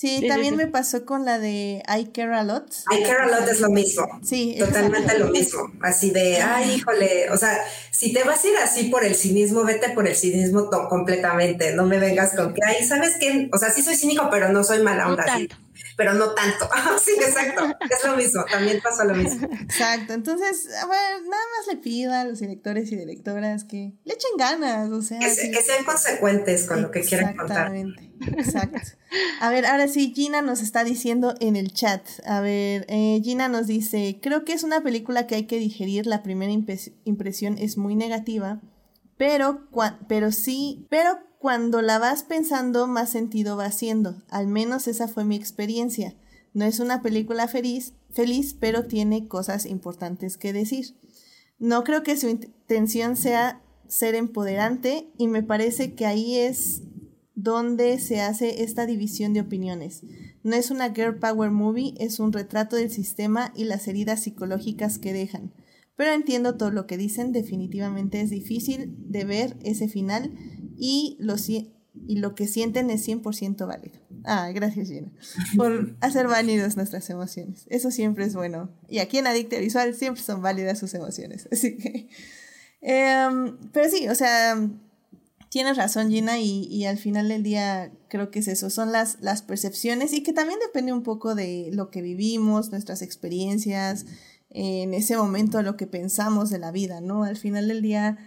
Sí, 0.00 0.24
también 0.26 0.56
me 0.56 0.66
pasó 0.66 1.04
con 1.04 1.26
la 1.26 1.38
de 1.38 1.82
I 1.86 2.06
Care 2.06 2.34
a 2.34 2.42
Lot. 2.42 2.72
I 2.90 3.02
Care 3.02 3.24
a 3.24 3.26
Lot 3.26 3.46
es 3.50 3.60
lo 3.60 3.68
mismo. 3.68 4.08
Sí. 4.22 4.56
Totalmente 4.58 5.18
lo 5.18 5.28
mismo. 5.28 5.70
Así 5.82 6.10
de, 6.10 6.38
ay, 6.40 6.76
híjole, 6.76 7.28
o 7.28 7.36
sea, 7.36 7.58
si 7.90 8.10
te 8.10 8.24
vas 8.24 8.42
a 8.42 8.48
ir 8.48 8.56
así 8.64 8.84
por 8.84 9.04
el 9.04 9.14
cinismo, 9.14 9.62
vete 9.62 9.90
por 9.90 10.08
el 10.08 10.16
cinismo 10.16 10.70
completamente. 10.88 11.74
No 11.74 11.84
me 11.84 11.98
vengas 11.98 12.34
con 12.34 12.54
que, 12.54 12.62
ay, 12.64 12.82
¿sabes 12.82 13.18
qué? 13.20 13.50
O 13.52 13.58
sea, 13.58 13.68
sí 13.68 13.82
soy 13.82 13.94
cínico, 13.94 14.28
pero 14.30 14.50
no 14.50 14.64
soy 14.64 14.82
mala 14.82 15.06
onda 15.06 15.26
pero 15.96 16.14
no 16.14 16.30
tanto. 16.34 16.68
sí, 17.04 17.12
exacto. 17.18 17.76
Es 17.88 18.04
lo 18.04 18.16
mismo, 18.16 18.44
también 18.50 18.80
pasa 18.80 19.04
lo 19.04 19.14
mismo. 19.14 19.48
Exacto. 19.52 20.12
Entonces, 20.12 20.68
a 20.82 20.86
ver, 20.86 21.22
nada 21.22 21.42
más 21.56 21.66
le 21.68 21.76
pido 21.76 22.12
a 22.12 22.24
los 22.24 22.40
directores 22.40 22.90
y 22.92 22.96
directoras 22.96 23.64
que 23.64 23.94
le 24.04 24.14
echen 24.14 24.30
ganas, 24.38 24.90
o 24.90 25.02
sea. 25.02 25.18
Que, 25.18 25.28
sean 25.30 25.84
consecuentes 25.84 26.66
con 26.66 26.82
lo 26.82 26.90
que 26.90 27.02
quieren 27.02 27.36
contar. 27.36 27.74
Exactamente. 27.74 28.10
Exacto. 28.38 28.78
A 29.40 29.50
ver, 29.50 29.66
ahora 29.66 29.88
sí, 29.88 30.12
Gina 30.14 30.42
nos 30.42 30.60
está 30.60 30.84
diciendo 30.84 31.34
en 31.40 31.56
el 31.56 31.72
chat. 31.72 32.06
A 32.26 32.40
ver, 32.40 32.84
eh, 32.88 33.20
Gina 33.22 33.48
nos 33.48 33.66
dice, 33.66 34.18
creo 34.22 34.44
que 34.44 34.52
es 34.52 34.62
una 34.62 34.82
película 34.82 35.26
que 35.26 35.34
hay 35.36 35.46
que 35.46 35.58
digerir. 35.58 36.06
La 36.06 36.22
primera 36.22 36.52
impresión 36.52 37.56
es 37.58 37.76
muy 37.76 37.96
negativa, 37.96 38.60
pero, 39.16 39.68
pero 40.08 40.32
sí, 40.32 40.86
pero 40.90 41.18
cuando 41.40 41.80
la 41.80 41.98
vas 41.98 42.22
pensando, 42.22 42.86
más 42.86 43.08
sentido 43.08 43.56
va 43.56 43.64
haciendo. 43.64 44.22
Al 44.28 44.46
menos 44.46 44.86
esa 44.86 45.08
fue 45.08 45.24
mi 45.24 45.36
experiencia. 45.36 46.14
No 46.52 46.66
es 46.66 46.80
una 46.80 47.00
película 47.00 47.48
feliz, 47.48 47.94
feliz, 48.10 48.54
pero 48.60 48.84
tiene 48.84 49.26
cosas 49.26 49.64
importantes 49.64 50.36
que 50.36 50.52
decir. 50.52 50.94
No 51.58 51.82
creo 51.82 52.02
que 52.02 52.18
su 52.18 52.28
intención 52.28 53.16
sea 53.16 53.62
ser 53.88 54.16
empoderante 54.16 55.08
y 55.16 55.28
me 55.28 55.42
parece 55.42 55.94
que 55.94 56.04
ahí 56.04 56.36
es 56.36 56.82
donde 57.34 57.98
se 58.00 58.20
hace 58.20 58.62
esta 58.62 58.84
división 58.84 59.32
de 59.32 59.40
opiniones. 59.40 60.02
No 60.42 60.56
es 60.56 60.70
una 60.70 60.92
girl 60.92 61.16
power 61.16 61.50
movie, 61.50 61.94
es 61.96 62.20
un 62.20 62.34
retrato 62.34 62.76
del 62.76 62.90
sistema 62.90 63.50
y 63.56 63.64
las 63.64 63.88
heridas 63.88 64.20
psicológicas 64.20 64.98
que 64.98 65.14
dejan. 65.14 65.54
Pero 66.00 66.14
entiendo 66.14 66.56
todo 66.56 66.70
lo 66.70 66.86
que 66.86 66.96
dicen, 66.96 67.30
definitivamente 67.30 68.22
es 68.22 68.30
difícil 68.30 68.94
de 69.10 69.26
ver 69.26 69.58
ese 69.62 69.86
final 69.86 70.32
y 70.78 71.18
lo, 71.20 71.34
y 72.06 72.16
lo 72.16 72.34
que 72.34 72.46
sienten 72.46 72.88
es 72.88 73.06
100% 73.06 73.66
válido. 73.66 73.98
Ah, 74.24 74.50
gracias 74.50 74.88
Gina, 74.88 75.12
por 75.58 75.94
hacer 76.00 76.26
válidas 76.26 76.78
nuestras 76.78 77.10
emociones. 77.10 77.66
Eso 77.68 77.90
siempre 77.90 78.24
es 78.24 78.34
bueno. 78.34 78.70
Y 78.88 79.00
aquí 79.00 79.18
en 79.18 79.26
Adicta 79.26 79.58
Visual 79.58 79.94
siempre 79.94 80.22
son 80.22 80.40
válidas 80.40 80.78
sus 80.78 80.94
emociones. 80.94 81.46
Así 81.52 81.76
que... 81.76 82.08
Em, 82.80 83.58
pero 83.70 83.90
sí, 83.90 84.08
o 84.08 84.14
sea, 84.14 84.56
tienes 85.50 85.76
razón 85.76 86.10
Gina 86.10 86.38
y, 86.38 86.64
y, 86.64 86.86
al 86.86 86.96
final 86.96 87.28
del 87.28 87.42
día 87.42 87.92
creo 88.08 88.30
que 88.30 88.38
es 88.38 88.48
eso, 88.48 88.70
son 88.70 88.90
las, 88.90 89.18
las 89.20 89.42
percepciones 89.42 90.14
y 90.14 90.22
que 90.22 90.32
también 90.32 90.60
depende 90.60 90.94
un 90.94 91.02
poco 91.02 91.34
de 91.34 91.68
lo 91.74 91.90
que 91.90 92.00
vivimos, 92.00 92.70
nuestras 92.70 93.02
experiencias, 93.02 94.06
en 94.50 94.94
ese 94.94 95.16
momento 95.16 95.62
lo 95.62 95.76
que 95.76 95.86
pensamos 95.86 96.50
de 96.50 96.58
la 96.58 96.72
vida, 96.72 97.00
¿no? 97.00 97.24
Al 97.24 97.36
final 97.36 97.68
del 97.68 97.82
día 97.82 98.18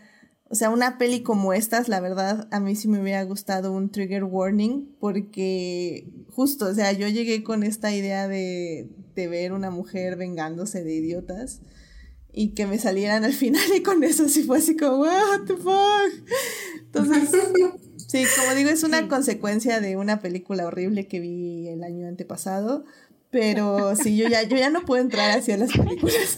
o 0.53 0.55
sea, 0.55 0.69
una 0.69 0.99
peli 0.99 1.23
como 1.23 1.51
estas, 1.51 1.87
la 1.87 1.99
verdad, 1.99 2.47
a 2.51 2.59
mí 2.59 2.75
sí 2.75 2.87
me 2.87 3.01
hubiera 3.01 3.23
gustado 3.23 3.71
un 3.71 3.89
trigger 3.89 4.23
warning, 4.23 4.95
porque 4.99 6.07
justo, 6.29 6.67
o 6.67 6.73
sea, 6.75 6.91
yo 6.91 7.07
llegué 7.07 7.43
con 7.43 7.63
esta 7.63 7.91
idea 7.91 8.27
de, 8.27 8.87
de 9.15 9.27
ver 9.27 9.51
una 9.51 9.71
mujer 9.71 10.15
vengándose 10.15 10.83
de 10.83 10.93
idiotas 10.93 11.61
y 12.31 12.49
que 12.49 12.67
me 12.67 12.77
salieran 12.77 13.23
al 13.23 13.33
final 13.33 13.63
y 13.75 13.81
con 13.81 14.03
eso 14.03 14.29
sí 14.29 14.43
fue 14.43 14.59
así 14.59 14.77
como, 14.77 14.99
what 14.99 15.41
the 15.47 15.55
fuck. 15.55 16.29
Entonces, 16.81 17.31
sí, 18.07 18.23
como 18.37 18.55
digo, 18.55 18.69
es 18.69 18.83
una 18.83 19.07
consecuencia 19.07 19.81
de 19.81 19.97
una 19.97 20.21
película 20.21 20.67
horrible 20.67 21.07
que 21.07 21.19
vi 21.19 21.67
el 21.67 21.83
año 21.83 22.07
antepasado, 22.07 22.85
pero 23.33 23.95
sí, 23.95 24.15
yo 24.15 24.29
ya, 24.29 24.43
yo 24.43 24.55
ya 24.55 24.69
no 24.69 24.85
puedo 24.85 25.01
entrar 25.01 25.37
hacia 25.37 25.57
las 25.57 25.71
películas. 25.71 26.37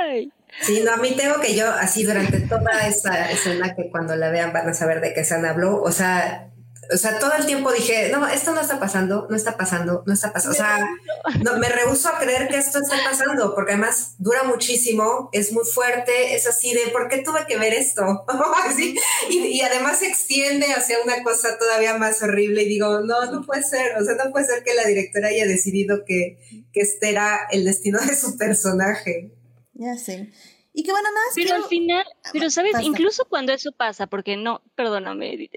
Ay. 0.00 0.32
Sí, 0.60 0.82
no, 0.84 0.92
a 0.92 0.96
mí 0.96 1.14
tengo 1.16 1.40
que 1.40 1.54
yo, 1.54 1.70
así 1.70 2.02
durante 2.02 2.40
toda 2.40 2.86
esa 2.86 3.30
escena 3.30 3.74
que 3.74 3.88
cuando 3.88 4.16
la 4.16 4.30
vean 4.30 4.52
van 4.52 4.68
a 4.68 4.74
saber 4.74 5.00
de 5.00 5.14
qué 5.14 5.24
se 5.24 5.34
habló, 5.34 5.80
o 5.80 5.92
sea, 5.92 6.51
o 6.92 6.96
sea, 6.96 7.18
todo 7.18 7.32
el 7.38 7.46
tiempo 7.46 7.72
dije, 7.72 8.10
no, 8.10 8.26
esto 8.28 8.52
no 8.52 8.60
está 8.60 8.78
pasando, 8.78 9.26
no 9.28 9.36
está 9.36 9.56
pasando, 9.56 10.02
no 10.06 10.12
está 10.12 10.32
pasando. 10.32 10.54
O 10.54 10.56
sea, 10.56 10.88
no, 11.44 11.58
me 11.58 11.68
rehuso 11.68 12.08
a 12.08 12.18
creer 12.18 12.48
que 12.48 12.58
esto 12.58 12.78
está 12.78 12.96
pasando, 13.04 13.54
porque 13.54 13.72
además 13.72 14.14
dura 14.18 14.42
muchísimo, 14.44 15.28
es 15.32 15.52
muy 15.52 15.64
fuerte, 15.64 16.34
es 16.34 16.46
así 16.46 16.72
de, 16.74 16.90
¿por 16.92 17.08
qué 17.08 17.18
tuve 17.18 17.46
que 17.46 17.58
ver 17.58 17.74
esto? 17.74 18.24
así, 18.66 18.96
y, 19.30 19.38
y, 19.38 19.60
además 19.62 19.98
se 20.00 20.08
extiende 20.08 20.66
hacia 20.72 20.98
una 21.02 21.22
cosa 21.22 21.58
todavía 21.58 21.96
más 21.98 22.22
horrible 22.22 22.62
y 22.62 22.68
digo, 22.68 23.00
no, 23.00 23.30
no 23.30 23.42
puede 23.42 23.62
ser, 23.62 23.96
o 23.96 24.04
sea, 24.04 24.14
no 24.14 24.30
puede 24.32 24.46
ser 24.46 24.62
que 24.62 24.74
la 24.74 24.86
directora 24.86 25.28
haya 25.28 25.46
decidido 25.46 26.04
que, 26.04 26.38
que 26.72 26.80
este 26.80 27.10
era 27.10 27.46
el 27.50 27.64
destino 27.64 28.00
de 28.00 28.16
su 28.16 28.36
personaje. 28.36 29.32
Ya 29.74 29.96
sé. 29.96 30.30
Y 30.74 30.84
que 30.84 30.90
bueno, 30.90 31.08
nada 31.10 31.26
Pero 31.34 31.54
al 31.54 31.64
final, 31.64 32.04
ah, 32.24 32.30
pero 32.32 32.50
sabes, 32.50 32.72
incluso 32.82 33.26
cuando 33.26 33.52
eso 33.52 33.72
pasa, 33.72 34.06
porque 34.06 34.36
no, 34.36 34.62
perdóname, 34.74 35.50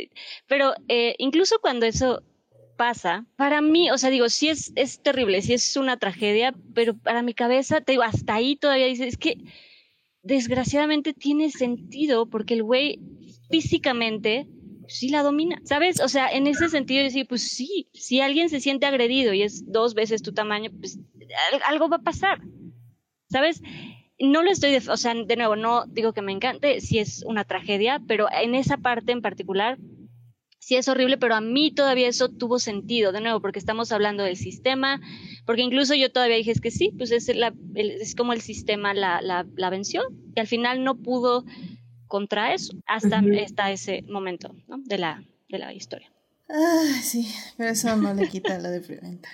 pero 0.48 0.74
eh, 0.90 1.16
incluso 1.20 1.60
cuando 1.60 1.86
eso 1.86 2.22
pasa, 2.76 3.26
para 3.38 3.62
mí, 3.62 3.90
o 3.92 3.98
sea, 3.98 4.10
digo, 4.10 4.28
sí 4.28 4.50
es, 4.50 4.74
es 4.76 5.02
terrible, 5.02 5.42
sí 5.42 5.54
es 5.54 5.78
una 5.78 5.98
tragedia, 5.98 6.54
pero 6.74 6.98
para 6.98 7.22
mi 7.22 7.34
cabeza, 7.34 7.80
te 7.80 7.94
digo, 7.94 8.04
hasta 8.04 8.36
ahí 8.36 8.58
todavía 8.58 8.88
dices, 8.88 9.08
es 9.08 9.18
que 9.18 9.38
desgraciadamente 10.22 11.14
tiene 11.14 11.50
sentido 11.50 12.30
porque 12.30 12.56
el 12.56 12.64
güey 12.64 13.00
físicamente 13.50 14.48
sí 14.88 15.10
la 15.10 15.24
domina, 15.24 15.62
¿sabes? 15.64 16.00
O 16.02 16.10
sea, 16.10 16.30
en 16.30 16.48
ese 16.48 16.70
sentido 16.70 17.04
decir, 17.04 17.28
pues 17.28 17.44
sí, 17.44 17.90
si 17.94 18.22
alguien 18.22 18.50
se 18.50 18.60
siente 18.60 18.86
agredido 18.86 19.34
y 19.34 19.44
es 19.44 19.72
dos 19.72 19.94
veces 19.94 20.22
tu 20.22 20.34
tamaño, 20.34 20.72
pues 20.80 21.00
algo 21.68 21.90
va 21.90 21.98
a 21.98 22.04
pasar, 22.04 22.42
¿sabes? 23.30 23.62
No 24.20 24.44
lo 24.44 24.52
estoy, 24.52 24.76
o 24.76 24.98
sea, 24.98 25.14
de 25.14 25.36
nuevo, 25.36 25.56
no 25.56 25.86
digo 25.88 26.14
que 26.14 26.22
me 26.22 26.32
encante, 26.32 26.82
si 26.82 27.00
es 27.00 27.24
una 27.26 27.44
tragedia, 27.44 28.02
pero 28.08 28.28
en 28.32 28.56
esa 28.56 28.78
parte 28.78 29.12
en 29.12 29.22
particular, 29.22 29.78
sí 30.60 30.76
es 30.76 30.88
horrible, 30.88 31.18
pero 31.18 31.36
a 31.36 31.42
mí 31.42 31.72
todavía 31.72 32.08
eso 32.08 32.30
tuvo 32.30 32.58
sentido, 32.60 33.12
de 33.12 33.22
nuevo, 33.22 33.40
porque 33.40 33.60
estamos 33.60 33.92
hablando 33.92 34.24
del 34.24 34.38
sistema, 34.38 35.00
porque 35.46 35.62
incluso 35.62 35.94
yo 35.94 36.12
todavía 36.12 36.38
dije 36.38 36.52
es 36.52 36.62
que 36.62 36.72
sí, 36.72 36.92
pues 36.98 37.12
es, 37.12 37.28
la, 37.36 37.54
es 37.76 38.16
como 38.16 38.34
el 38.34 38.42
sistema 38.42 38.94
la, 38.94 39.22
la, 39.22 39.46
la, 39.56 39.70
venció, 39.70 40.04
y 40.36 40.40
al 40.40 40.48
final 40.48 40.84
no 40.84 40.96
pudo 40.96 41.46
contra 42.08 42.54
eso, 42.54 42.74
hasta, 42.88 43.22
hasta 43.44 43.72
ese 43.72 44.04
momento 44.08 44.56
¿no? 44.68 44.78
de, 44.80 44.98
la, 44.98 45.24
de 45.50 45.60
la 45.60 45.74
historia. 45.74 46.12
Ah, 46.50 47.00
sí, 47.02 47.28
pero 47.58 47.72
eso 47.72 47.96
no 47.96 48.14
le 48.14 48.30
quita 48.30 48.58
lo 48.60 48.70
deprimente. 48.70 49.28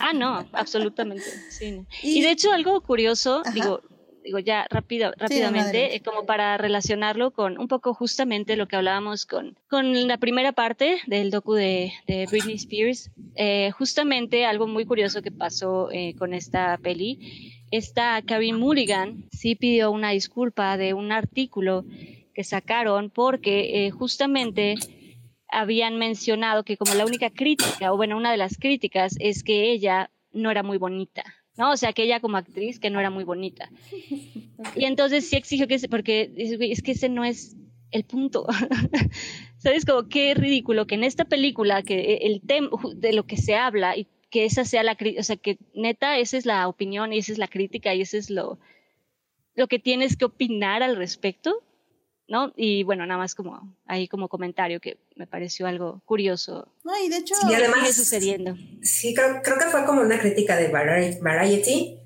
ah, 0.00 0.12
no, 0.12 0.48
absolutamente, 0.52 1.24
sí. 1.50 1.84
Y, 2.02 2.22
de 2.22 2.30
hecho, 2.30 2.52
algo 2.52 2.80
curioso, 2.80 3.42
digo, 3.52 3.82
digo 4.24 4.38
ya 4.38 4.66
rápido, 4.70 5.12
rápidamente, 5.16 5.94
eh, 5.94 6.00
como 6.00 6.24
para 6.24 6.56
relacionarlo 6.56 7.30
con 7.30 7.58
un 7.58 7.68
poco 7.68 7.94
justamente 7.94 8.56
lo 8.56 8.66
que 8.66 8.76
hablábamos 8.76 9.26
con, 9.26 9.56
con 9.68 10.08
la 10.08 10.16
primera 10.16 10.52
parte 10.52 10.98
del 11.06 11.30
docu 11.30 11.52
de, 11.52 11.92
de 12.06 12.26
Britney 12.26 12.54
Spears. 12.56 13.10
Eh, 13.36 13.70
justamente 13.72 14.46
algo 14.46 14.66
muy 14.66 14.86
curioso 14.86 15.22
que 15.22 15.30
pasó 15.30 15.90
eh, 15.92 16.14
con 16.18 16.32
esta 16.32 16.78
peli. 16.78 17.52
Esta 17.70 18.22
Carrie 18.22 18.54
Mulligan 18.54 19.24
sí 19.30 19.54
pidió 19.54 19.90
una 19.90 20.10
disculpa 20.10 20.76
de 20.76 20.94
un 20.94 21.12
artículo 21.12 21.84
que 22.32 22.44
sacaron 22.44 23.10
porque 23.10 23.90
justamente 23.96 24.76
habían 25.48 25.98
mencionado 25.98 26.64
que 26.64 26.76
como 26.76 26.94
la 26.94 27.04
única 27.04 27.30
crítica, 27.30 27.92
o 27.92 27.96
bueno, 27.96 28.16
una 28.16 28.30
de 28.30 28.36
las 28.36 28.58
críticas 28.58 29.16
es 29.20 29.44
que 29.44 29.70
ella 29.70 30.10
no 30.32 30.50
era 30.50 30.62
muy 30.62 30.78
bonita. 30.78 31.24
¿No? 31.56 31.72
O 31.72 31.76
sea, 31.76 31.92
que 31.92 32.04
ella 32.04 32.20
como 32.20 32.36
actriz 32.36 32.78
que 32.78 32.90
no 32.90 33.00
era 33.00 33.10
muy 33.10 33.24
bonita. 33.24 33.70
Y 34.76 34.84
entonces 34.84 35.28
sí 35.28 35.36
exigió 35.36 35.66
que, 35.66 35.78
porque 35.90 36.32
es 36.36 36.82
que 36.82 36.92
ese 36.92 37.08
no 37.08 37.24
es 37.24 37.56
el 37.90 38.04
punto. 38.04 38.46
¿Sabes? 39.58 39.84
Como 39.84 40.08
qué 40.08 40.34
ridículo 40.34 40.86
que 40.86 40.94
en 40.94 41.04
esta 41.04 41.24
película, 41.24 41.82
que 41.82 42.18
el 42.22 42.40
tema 42.40 42.70
de 42.94 43.12
lo 43.12 43.26
que 43.26 43.36
se 43.36 43.56
habla 43.56 43.96
y 43.96 44.06
que 44.30 44.44
esa 44.44 44.64
sea 44.64 44.82
la, 44.82 44.96
o 45.18 45.22
sea, 45.22 45.36
que 45.36 45.58
neta, 45.74 46.18
esa 46.18 46.36
es 46.36 46.44
la 46.46 46.66
opinión 46.66 47.12
y 47.12 47.18
esa 47.18 47.32
es 47.32 47.38
la 47.38 47.48
crítica 47.48 47.94
y 47.94 48.00
ese 48.00 48.18
es 48.18 48.30
lo, 48.30 48.58
lo 49.54 49.68
que 49.68 49.78
tienes 49.78 50.16
que 50.16 50.24
opinar 50.24 50.82
al 50.82 50.96
respecto. 50.96 51.62
¿No? 52.28 52.52
Y 52.56 52.82
bueno, 52.84 53.06
nada 53.06 53.18
más 53.18 53.34
como 53.34 53.74
ahí 53.86 54.08
como 54.08 54.28
comentario 54.28 54.80
que 54.80 54.98
me 55.16 55.26
pareció 55.26 55.66
algo 55.66 56.02
curioso. 56.04 56.68
No, 56.84 56.92
y 57.04 57.08
de 57.08 57.18
hecho, 57.18 57.34
sí, 57.34 57.54
además, 57.54 57.94
sucediendo. 57.94 58.56
Sí, 58.82 59.14
creo, 59.14 59.42
creo 59.42 59.58
que 59.58 59.66
fue 59.66 59.84
como 59.84 60.00
una 60.00 60.18
crítica 60.18 60.56
de 60.56 60.68
Variety 60.68 61.98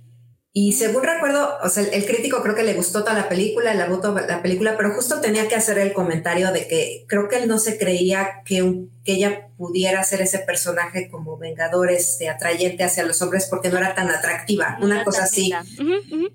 y 0.52 0.72
según 0.72 1.04
recuerdo, 1.04 1.58
o 1.62 1.68
sea, 1.68 1.84
el, 1.84 2.06
crítico 2.06 2.42
creo 2.42 2.54
que 2.54 2.62
le 2.62 2.74
gustó 2.74 3.04
toda 3.04 3.14
la 3.14 3.28
película, 3.28 3.74
le 3.74 3.86
gustó 3.86 4.14
la 4.14 4.42
película, 4.42 4.76
pero 4.76 4.92
justo 4.94 5.20
tenía 5.20 5.46
que 5.46 5.54
hacer 5.54 5.78
el 5.78 5.92
comentario 5.92 6.50
de 6.52 6.66
que 6.66 7.04
creo 7.06 7.28
que 7.28 7.36
él 7.36 7.48
no 7.48 7.58
se 7.58 7.78
creía 7.78 8.42
que, 8.44 8.86
que 9.04 9.12
ella 9.12 9.48
pudiera 9.58 10.02
ser 10.04 10.22
ese 10.22 10.38
personaje 10.38 11.10
como 11.10 11.36
vengador, 11.36 11.90
este, 11.90 12.28
atrayente 12.28 12.82
hacia 12.82 13.04
los 13.04 13.20
hombres 13.20 13.46
porque 13.50 13.68
no 13.68 13.76
era 13.76 13.94
tan 13.94 14.08
atractiva, 14.10 14.78
una 14.80 15.04
cosa 15.04 15.24
así. 15.24 15.52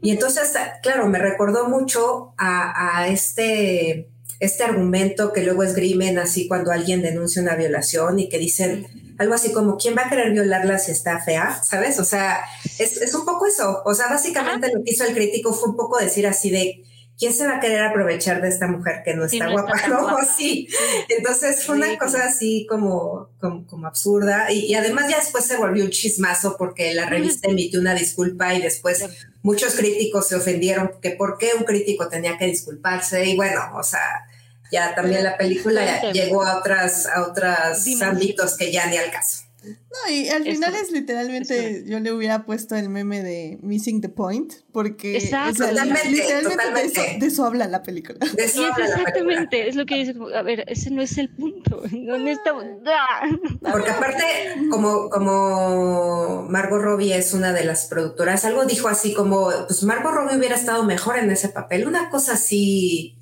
Y 0.02 0.12
entonces, 0.12 0.54
claro, 0.84 1.08
me 1.08 1.18
recordó 1.18 1.68
mucho 1.68 2.34
a, 2.38 3.00
a 3.00 3.08
este 3.08 4.13
este 4.44 4.64
argumento 4.64 5.32
que 5.32 5.44
luego 5.44 5.64
esgrimen 5.64 6.20
así 6.20 6.48
cuando 6.48 6.72
alguien 6.72 7.02
denuncia 7.02 7.42
una 7.42 7.56
violación 7.56 8.20
y 8.20 8.28
que 8.28 8.38
dicen 8.38 8.88
algo 9.18 9.34
así 9.36 9.54
como, 9.54 9.78
¿quién 9.78 9.96
va 9.96 10.06
a 10.06 10.10
querer 10.10 10.32
violarla 10.32 10.80
si 10.80 10.92
está 10.92 11.20
fea? 11.20 11.64
¿Sabes? 11.64 12.00
O 12.00 12.04
sea, 12.04 12.42
es, 12.78 12.98
es 12.98 13.14
un 13.16 13.26
poco 13.26 13.46
eso. 13.46 13.82
O 13.86 13.94
sea, 13.94 14.08
básicamente 14.08 14.68
lo 14.74 14.84
que 14.84 14.92
hizo 14.92 15.06
el 15.06 15.14
crítico 15.14 15.54
fue 15.54 15.70
un 15.70 15.78
poco 15.78 15.98
decir 15.98 16.28
así 16.28 16.50
de, 16.50 16.84
¿quién 17.18 17.34
se 17.34 17.48
va 17.48 17.58
a 17.58 17.60
querer 17.60 17.84
aprovechar 17.84 18.42
de 18.42 18.50
esta 18.50 18.68
mujer 18.68 19.02
que 19.06 19.14
no 19.14 19.26
está 19.26 19.50
guapa? 19.50 19.74
¿no? 19.88 20.18
Sí. 20.26 20.68
Entonces 21.10 21.64
fue 21.64 21.76
una 21.76 21.98
cosa 21.98 22.26
así 22.26 22.66
como, 22.70 23.30
como, 23.40 23.88
absurda. 23.88 24.52
Y, 24.52 24.74
además 24.74 25.10
ya 25.10 25.18
después 25.20 25.46
se 25.46 25.58
volvió 25.58 25.86
un 25.86 25.92
chismazo 25.92 26.58
porque 26.58 26.94
la 26.94 27.06
revista 27.06 27.50
emitió 27.50 27.80
una 27.80 27.94
disculpa 27.94 28.54
y 28.54 28.62
después 28.62 29.06
muchos 29.42 29.76
críticos 29.76 30.28
se 30.28 30.36
ofendieron 30.36 30.92
que 31.02 31.12
por 31.12 31.38
qué 31.38 31.52
un 31.58 31.64
crítico 31.64 32.10
tenía 32.10 32.38
que 32.38 32.48
disculparse. 32.48 33.26
Y 33.26 33.36
bueno, 33.36 33.62
o 33.76 33.84
sea, 33.84 34.26
ya 34.74 34.96
también 34.96 35.24
la 35.24 35.38
película 35.38 36.12
llegó 36.12 36.44
a 36.44 36.58
otras, 36.58 37.06
a 37.06 37.22
otros 37.22 38.02
ámbitos 38.02 38.58
que 38.58 38.72
ya 38.72 38.88
ni 38.88 38.98
al 38.98 39.12
caso. 39.12 39.44
No, 39.64 40.12
y 40.12 40.28
al 40.28 40.44
final 40.44 40.76
es 40.76 40.92
literalmente, 40.92 41.86
yo 41.86 42.00
le 42.02 42.12
hubiera 42.12 42.46
puesto 42.46 42.76
el 42.76 42.90
meme 42.90 43.24
de 43.24 43.60
Missing 43.62 44.02
the 44.02 44.10
Point, 44.10 44.52
porque 44.74 45.14
literalmente 45.14 46.10
De, 47.20 47.26
eso, 47.26 47.46
habla 47.46 47.68
la 47.70 47.82
película. 47.82 48.20
exactamente, 48.38 49.70
es 49.70 49.76
lo 49.76 49.86
que 49.86 49.96
dice, 49.96 50.16
a 50.36 50.42
ver, 50.42 50.66
ese 50.68 50.92
no 50.92 51.02
es 51.02 51.18
el 51.18 51.30
punto. 51.30 51.82
¡ah! 52.88 53.22
Porque 53.72 53.90
aparte, 53.90 54.24
como, 54.70 55.10
como 55.10 56.46
Margot 56.50 56.82
Robbie 56.82 57.16
es 57.16 57.34
una 57.34 57.54
de 57.54 57.64
las 57.64 57.86
productoras, 57.86 58.44
algo 58.44 58.66
dijo 58.66 58.90
así 58.90 59.14
como, 59.14 59.50
pues 59.68 59.84
Margot 59.84 60.14
Robbie 60.14 60.38
hubiera 60.38 60.56
estado 60.56 60.84
mejor 60.84 61.20
en 61.20 61.32
ese 61.32 61.48
papel, 61.48 61.88
una 61.88 62.10
cosa 62.10 62.34
así 62.34 63.18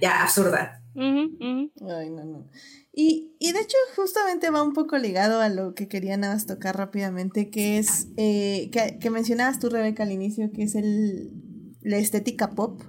ya 0.00 0.22
absurda. 0.22 0.77
Ay, 1.00 2.10
no, 2.10 2.24
no. 2.24 2.46
Y, 2.92 3.36
de 3.40 3.60
hecho 3.60 3.76
justamente 3.94 4.50
va 4.50 4.62
un 4.62 4.72
poco 4.72 4.98
ligado 4.98 5.40
a 5.40 5.48
lo 5.48 5.74
que 5.74 5.88
quería 5.88 6.16
nada 6.16 6.34
más 6.34 6.46
tocar 6.46 6.76
rápidamente, 6.76 7.50
que 7.50 7.78
es, 7.78 8.08
eh, 8.16 8.70
que, 8.70 9.10
mencionabas 9.10 9.58
tú 9.58 9.68
Rebeca 9.68 10.02
al 10.02 10.12
inicio, 10.12 10.50
que 10.52 10.64
es 10.64 10.74
el, 10.74 11.32
la 11.80 11.98
estética 11.98 12.50
pop, 12.50 12.82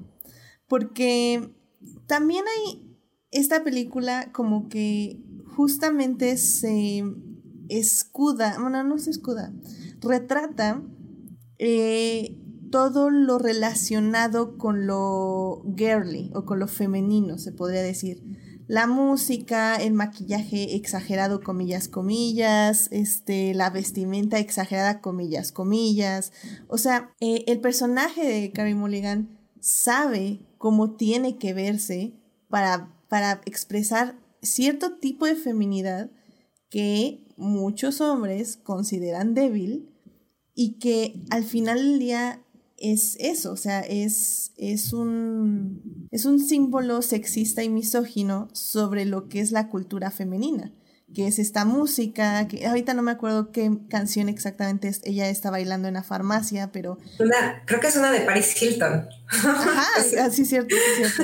porque 0.68 1.53
también 2.07 2.44
hay 2.48 2.98
esta 3.31 3.64
película 3.64 4.31
como 4.31 4.69
que 4.69 5.22
justamente 5.56 6.38
se 6.38 7.03
escuda, 7.69 8.57
bueno, 8.60 8.84
no 8.84 8.98
se 8.98 9.11
escuda, 9.11 9.53
retrata 10.02 10.81
eh, 11.60 12.36
todo 12.69 13.09
lo 13.09 13.37
relacionado 13.37 14.57
con 14.57 14.87
lo 14.87 15.63
girly 15.75 16.31
o 16.33 16.45
con 16.45 16.59
lo 16.59 16.67
femenino, 16.67 17.37
se 17.37 17.51
podría 17.51 17.81
decir 17.81 18.23
la 18.69 18.85
música, 18.85 19.77
el 19.77 19.93
maquillaje 19.93 20.75
exagerado, 20.75 21.41
comillas, 21.41 21.87
comillas, 21.87 22.87
este, 22.91 23.55
la 23.55 23.71
vestimenta 23.71 24.37
exagerada, 24.37 25.01
comillas, 25.01 25.51
comillas. 25.51 26.31
O 26.67 26.77
sea, 26.77 27.11
eh, 27.19 27.45
el 27.47 27.61
personaje 27.61 28.23
de 28.23 28.51
Carrie 28.51 28.75
Mulligan 28.75 29.39
sabe 29.59 30.45
cómo 30.59 30.91
tiene 30.91 31.39
que 31.39 31.55
verse 31.55 32.13
para, 32.47 32.93
para 33.09 33.41
expresar 33.45 34.19
cierto 34.43 34.99
tipo 34.99 35.25
de 35.25 35.35
feminidad 35.35 36.11
que 36.69 37.25
muchos 37.37 38.01
hombres 38.01 38.57
consideran 38.57 39.33
débil 39.33 39.89
y 40.53 40.77
que 40.77 41.23
al 41.31 41.43
final 41.43 41.79
del 41.79 41.97
día 41.97 42.43
es 42.80 43.15
eso, 43.19 43.51
o 43.51 43.57
sea, 43.57 43.81
es, 43.81 44.51
es, 44.57 44.93
un, 44.93 46.07
es 46.11 46.26
un 46.26 46.39
símbolo 46.39 47.01
sexista 47.01 47.64
y 47.64 47.69
misógino 47.69 48.49
sobre 48.53 49.06
lo 49.06 49.27
que 49.27 49.41
es 49.41 49.51
la 49.51 49.69
cultura 49.69 50.11
femenina 50.11 50.73
que 51.14 51.27
es 51.27 51.39
esta 51.39 51.65
música, 51.65 52.47
que 52.47 52.68
ahorita 52.68 52.93
no 52.93 53.01
me 53.01 53.11
acuerdo 53.11 53.51
qué 53.51 53.72
canción 53.89 54.30
exactamente 54.30 54.91
ella 55.03 55.30
está 55.30 55.49
bailando 55.49 55.88
en 55.88 55.95
la 55.95 56.03
farmacia, 56.03 56.72
pero... 56.72 56.99
Creo 57.65 57.80
que 57.80 57.88
es 57.88 57.95
una 57.95 58.11
de 58.11 58.22
Paris 58.22 58.61
Hilton. 58.61 59.10
Ajá, 59.31 59.85
así 60.26 60.43
cierto, 60.43 60.76
cierto. 60.95 61.23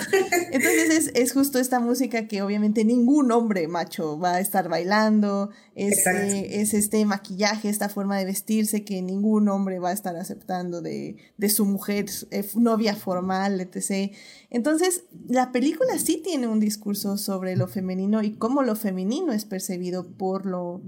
Entonces 0.51 1.11
es, 1.15 1.33
justo 1.33 1.57
esta 1.57 1.79
música 1.79 2.27
que 2.27 2.43
obviamente 2.43 2.85
ningún 2.85 3.31
hombre 3.31 3.67
macho 3.67 4.19
va 4.19 4.35
a 4.35 4.39
estar 4.39 4.69
bailando, 4.69 5.49
este, 5.73 6.61
es 6.61 6.73
este 6.75 7.03
maquillaje, 7.05 7.67
esta 7.67 7.89
forma 7.89 8.17
de 8.17 8.25
vestirse 8.25 8.83
que 8.83 9.01
ningún 9.01 9.49
hombre 9.49 9.79
va 9.79 9.89
a 9.89 9.93
estar 9.93 10.15
aceptando 10.15 10.81
de, 10.81 11.17
de 11.37 11.49
su 11.49 11.65
mujer, 11.65 12.05
eh, 12.29 12.47
novia 12.55 12.95
formal, 12.95 13.59
etc. 13.59 14.13
Entonces, 14.51 15.05
la 15.27 15.51
película 15.51 15.97
sí 15.97 16.21
tiene 16.23 16.47
un 16.47 16.59
discurso 16.59 17.17
sobre 17.17 17.55
lo 17.55 17.67
femenino 17.67 18.21
y 18.21 18.33
cómo 18.33 18.61
lo 18.61 18.75
femenino 18.75 19.33
es 19.33 19.45
percibido 19.45 20.07
por 20.07 20.45
lo, 20.45 20.81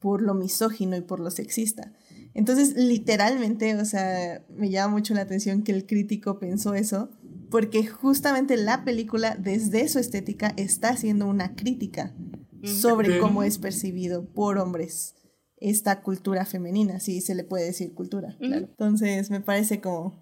por 0.00 0.20
lo 0.20 0.34
misógino 0.34 0.96
y 0.96 1.00
por 1.00 1.20
lo 1.20 1.30
sexista. 1.30 1.92
Entonces, 2.34 2.74
literalmente, 2.76 3.74
o 3.76 3.84
sea, 3.84 4.44
me 4.48 4.70
llama 4.70 4.94
mucho 4.94 5.14
la 5.14 5.22
atención 5.22 5.62
que 5.62 5.72
el 5.72 5.86
crítico 5.86 6.38
pensó 6.38 6.74
eso, 6.74 7.10
porque 7.50 7.86
justamente 7.86 8.56
la 8.56 8.84
película, 8.84 9.36
desde 9.36 9.88
su 9.88 9.98
estética, 9.98 10.52
está 10.56 10.90
haciendo 10.90 11.26
una 11.26 11.54
crítica 11.56 12.14
sobre 12.62 13.18
cómo 13.18 13.42
es 13.42 13.58
percibido 13.58 14.24
por 14.26 14.58
hombres 14.58 15.14
esta 15.60 16.02
cultura 16.02 16.44
femenina, 16.44 17.00
si 17.00 17.20
se 17.20 17.34
le 17.34 17.44
puede 17.44 17.64
decir 17.64 17.94
cultura. 17.94 18.36
Entonces, 18.40 19.30
me 19.30 19.40
parece 19.40 19.80
como 19.80 20.14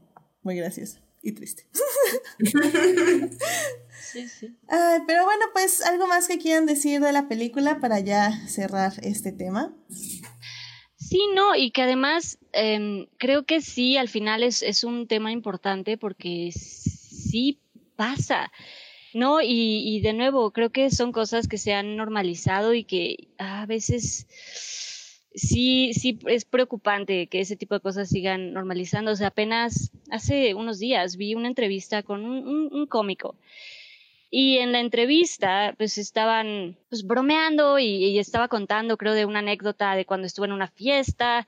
muy 0.43 0.57
gracioso 0.57 1.01
y 1.23 1.33
triste. 1.33 1.66
sí, 4.12 4.28
sí. 4.28 4.57
pero 5.07 5.24
bueno, 5.24 5.45
pues 5.53 5.83
algo 5.83 6.07
más 6.07 6.28
que 6.28 6.39
quieran 6.39 6.66
decir 6.66 7.01
de 7.01 7.12
la 7.12 7.27
película 7.28 7.81
para 7.81 7.99
ya 8.01 8.47
cerrar 8.47 8.95
este 9.03 9.33
tema. 9.33 9.77
Sí, 11.09 11.20
no, 11.35 11.55
y 11.55 11.70
que 11.70 11.83
además 11.83 12.39
em, 12.53 13.07
creo 13.19 13.45
que 13.45 13.61
sí, 13.61 13.97
al 13.97 14.09
final 14.09 14.43
es, 14.43 14.62
es, 14.62 14.83
un 14.85 15.07
tema 15.07 15.31
importante 15.31 15.97
porque 15.97 16.51
sí 16.53 17.59
pasa, 17.97 18.51
¿no? 19.15 19.41
Y, 19.41 19.83
y 19.85 20.01
de 20.01 20.12
nuevo, 20.12 20.51
creo 20.51 20.70
que 20.70 20.91
son 20.91 21.12
cosas 21.12 21.49
que 21.49 21.59
se 21.59 21.74
han 21.74 21.97
normalizado 21.97 22.74
y 22.74 22.85
que 22.85 23.28
a 23.39 23.66
veces 23.66 24.27
sí, 25.37 25.93
sí 25.93 26.19
es 26.27 26.45
preocupante 26.45 27.28
que 27.28 27.41
ese 27.41 27.57
tipo 27.57 27.74
de 27.74 27.81
cosas 27.81 28.09
sigan 28.09 28.53
normalizándose. 28.53 29.24
Apenas 29.24 29.93
hace 30.11 30.55
unos 30.55 30.78
días 30.78 31.16
vi 31.16 31.35
una 31.35 31.49
entrevista 31.49 32.03
con 32.03 32.24
un, 32.24 32.87
cómico. 32.87 33.37
Y 34.31 34.59
en 34.59 34.73
la 34.73 34.81
entrevista, 34.81 35.74
pues 35.78 35.98
estaban 35.98 36.77
pues, 36.89 37.07
bromeando 37.07 37.78
y, 37.78 38.19
estaba 38.19 38.48
contando, 38.48 38.97
creo, 38.97 39.15
de 39.15 39.24
una 39.24 39.39
anécdota 39.39 39.94
de 39.94 40.05
cuando 40.05 40.27
estuvo 40.27 40.47
en 40.47 40.53
una 40.53 40.69
fiesta 40.69 41.47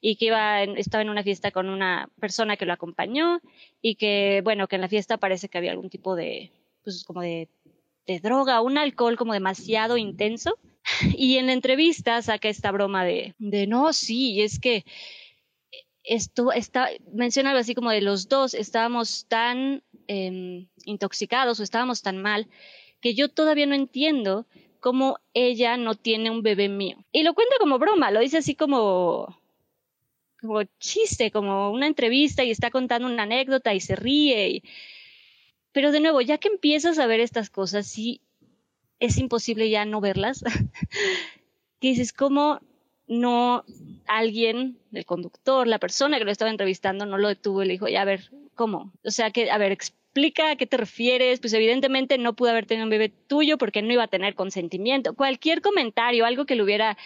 y 0.00 0.16
que 0.16 0.26
iba 0.26 0.62
estaba 0.62 1.02
en 1.02 1.10
una 1.10 1.22
fiesta 1.22 1.50
con 1.50 1.68
una 1.68 2.08
persona 2.20 2.56
que 2.56 2.66
lo 2.66 2.72
acompañó 2.72 3.40
y 3.82 3.96
que, 3.96 4.40
bueno, 4.44 4.68
que 4.68 4.76
en 4.76 4.82
la 4.82 4.88
fiesta 4.88 5.18
parece 5.18 5.48
que 5.48 5.58
había 5.58 5.72
algún 5.72 5.90
tipo 5.90 6.14
de, 6.14 6.52
pues 6.84 7.04
como 7.04 7.20
de 7.20 7.48
droga, 8.22 8.60
un 8.60 8.78
alcohol 8.78 9.16
como 9.16 9.32
demasiado 9.32 9.96
intenso. 9.96 10.58
Y 11.16 11.36
en 11.36 11.46
la 11.46 11.52
entrevista 11.52 12.20
saca 12.22 12.48
esta 12.48 12.72
broma 12.72 13.04
de, 13.04 13.34
de 13.38 13.66
no, 13.66 13.92
sí, 13.92 14.40
es 14.40 14.58
que 14.58 14.84
esto 16.10 16.50
está, 16.52 16.88
menciona 17.12 17.50
algo 17.50 17.60
así 17.60 17.72
como 17.72 17.90
de 17.90 18.00
los 18.00 18.28
dos 18.28 18.52
estábamos 18.54 19.26
tan 19.28 19.84
em, 20.08 20.66
intoxicados 20.84 21.60
o 21.60 21.62
estábamos 21.62 22.02
tan 22.02 22.20
mal 22.20 22.48
que 23.00 23.14
yo 23.14 23.28
todavía 23.28 23.66
no 23.66 23.76
entiendo 23.76 24.44
cómo 24.80 25.20
ella 25.34 25.76
no 25.76 25.94
tiene 25.94 26.30
un 26.30 26.42
bebé 26.42 26.68
mío. 26.68 26.96
Y 27.12 27.22
lo 27.22 27.34
cuenta 27.34 27.54
como 27.60 27.78
broma, 27.78 28.10
lo 28.10 28.18
dice 28.18 28.38
así 28.38 28.56
como 28.56 29.38
como 30.40 30.64
chiste, 30.80 31.30
como 31.30 31.70
una 31.70 31.86
entrevista 31.86 32.42
y 32.42 32.50
está 32.50 32.70
contando 32.72 33.06
una 33.06 33.22
anécdota 33.22 33.72
y 33.72 33.78
se 33.78 33.94
ríe. 33.94 34.64
Pero 35.70 35.92
de 35.92 36.00
nuevo, 36.00 36.20
ya 36.22 36.38
que 36.38 36.48
empiezas 36.48 36.98
a 36.98 37.06
ver 37.06 37.20
estas 37.20 37.50
cosas, 37.50 37.86
sí, 37.86 38.20
es 38.98 39.16
imposible 39.16 39.70
ya 39.70 39.84
no 39.84 40.00
verlas. 40.00 40.42
que 41.80 41.88
dices, 41.88 42.12
¿cómo 42.12 42.60
no 43.10 43.64
alguien, 44.06 44.78
el 44.92 45.04
conductor, 45.04 45.66
la 45.66 45.80
persona 45.80 46.18
que 46.18 46.24
lo 46.24 46.30
estaba 46.30 46.50
entrevistando, 46.50 47.04
no 47.06 47.18
lo 47.18 47.28
detuvo 47.28 47.62
y 47.62 47.66
le 47.66 47.72
dijo, 47.72 47.88
ya, 47.88 48.02
a 48.02 48.04
ver, 48.06 48.30
¿cómo? 48.54 48.92
O 49.04 49.10
sea, 49.10 49.32
que, 49.32 49.50
a 49.50 49.58
ver, 49.58 49.72
explica 49.72 50.50
a 50.50 50.56
qué 50.56 50.66
te 50.66 50.76
refieres. 50.76 51.40
Pues 51.40 51.52
evidentemente 51.52 52.18
no 52.18 52.34
pudo 52.34 52.50
haber 52.50 52.66
tenido 52.66 52.84
un 52.84 52.90
bebé 52.90 53.08
tuyo 53.08 53.58
porque 53.58 53.82
no 53.82 53.92
iba 53.92 54.04
a 54.04 54.08
tener 54.08 54.36
consentimiento. 54.36 55.14
Cualquier 55.14 55.60
comentario, 55.60 56.24
algo 56.24 56.46
que 56.46 56.54
le 56.54 56.62
hubiera, 56.62 56.96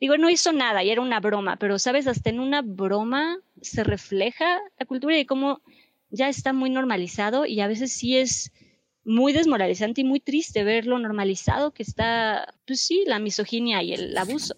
digo, 0.00 0.16
no 0.18 0.30
hizo 0.30 0.52
nada 0.52 0.82
y 0.82 0.90
era 0.90 1.00
una 1.00 1.20
broma, 1.20 1.56
pero 1.56 1.78
sabes, 1.78 2.08
hasta 2.08 2.30
en 2.30 2.40
una 2.40 2.62
broma 2.62 3.38
se 3.60 3.84
refleja 3.84 4.60
la 4.78 4.86
cultura 4.86 5.16
y 5.16 5.26
cómo 5.26 5.60
ya 6.10 6.28
está 6.28 6.52
muy 6.52 6.70
normalizado 6.70 7.46
y 7.46 7.60
a 7.60 7.68
veces 7.68 7.92
sí 7.92 8.16
es 8.18 8.52
muy 9.04 9.32
desmoralizante 9.32 10.00
y 10.00 10.04
muy 10.04 10.20
triste 10.20 10.64
ver 10.64 10.86
lo 10.86 10.98
normalizado 10.98 11.72
que 11.72 11.82
está, 11.84 12.52
pues 12.66 12.80
sí, 12.80 13.04
la 13.06 13.20
misoginia 13.20 13.82
y 13.82 13.94
el 13.94 14.16
abuso. 14.18 14.56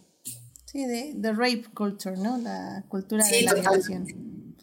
Sí, 0.75 0.87
de, 0.87 1.33
rape 1.33 1.67
culture, 1.73 2.17
¿no? 2.17 2.37
La 2.37 2.83
cultura 2.89 3.25
de 3.25 3.43
la 3.43 3.55
violación. 3.55 4.57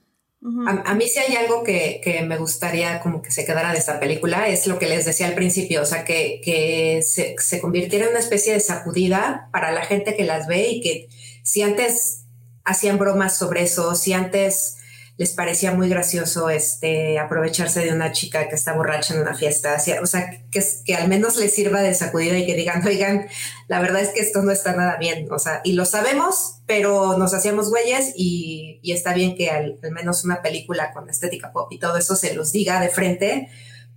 a, 0.68 0.94
mí 0.94 1.08
sí 1.08 1.20
hay 1.20 1.38
algo 1.38 1.64
que, 1.64 2.02
que, 2.04 2.22
me 2.24 2.38
gustaría 2.38 3.00
como 3.00 3.22
que 3.22 3.32
se 3.32 3.46
quedara 3.46 3.72
de 3.72 3.78
esta 3.78 3.98
película, 3.98 4.50
es 4.50 4.68
lo 4.68 4.78
que 4.78 4.90
les 4.90 5.06
decía 5.06 5.28
al 5.28 5.36
principio, 5.36 5.82
o 5.82 5.86
sea, 5.86 6.04
que, 6.04 6.42
que 6.44 7.02
se, 7.02 7.36
se 7.40 7.62
convirtiera 7.62 8.08
en 8.08 8.12
una 8.12 8.20
especie 8.20 8.52
de 8.52 8.60
sacudida 8.60 9.48
para 9.54 9.72
la 9.72 9.86
gente 9.86 10.18
que 10.18 10.26
las 10.26 10.48
ve 10.48 10.72
y 10.72 10.82
que 10.82 11.08
si 11.44 11.62
antes 11.62 12.26
hacían 12.66 12.98
bromas 12.98 13.38
sobre 13.38 13.64
eso, 13.64 13.96
si 13.96 14.12
antes 14.12 14.80
les 15.22 15.34
parecía 15.34 15.72
muy 15.72 15.88
gracioso 15.88 16.50
este, 16.50 17.20
aprovecharse 17.20 17.82
de 17.82 17.94
una 17.94 18.12
chica 18.12 18.50
que 18.50 18.56
está 18.56 18.74
borracha 18.74 19.14
en 19.14 19.22
una 19.22 19.36
fiesta, 19.36 19.78
o 20.02 20.08
sea, 20.08 20.32
que, 20.50 20.96
al 20.96 21.10
menos 21.10 21.38
les 21.38 21.54
sirva 21.54 21.80
de 21.82 21.94
sacudida 21.94 22.40
y 22.40 22.48
que 22.48 22.56
digan, 22.56 22.84
oigan, 22.88 23.28
la 23.68 23.80
verdad 23.80 24.02
es 24.02 24.10
que 24.10 24.22
esto 24.22 24.42
no 24.42 24.52
está 24.52 24.74
nada 24.76 24.98
bien, 24.98 25.32
o 25.32 25.38
sea, 25.38 25.62
y 25.64 25.74
lo 25.74 25.86
sabemos, 25.86 26.62
pero 26.66 27.20
nos 27.20 27.36
hacíamos 27.36 27.70
güeyes 27.70 28.14
y, 28.16 28.80
y 28.82 28.94
está 28.94 29.14
bien 29.14 29.36
que 29.36 29.52
al, 29.52 29.78
menos 29.92 30.26
una 30.26 30.42
película 30.42 30.92
con 30.92 31.08
estética 31.08 31.52
pop 31.52 31.72
y 31.72 31.78
todo 31.78 31.98
eso 31.98 32.16
se 32.16 32.34
los 32.34 32.52
diga 32.52 32.82
de 32.82 32.90
frente 32.90 33.48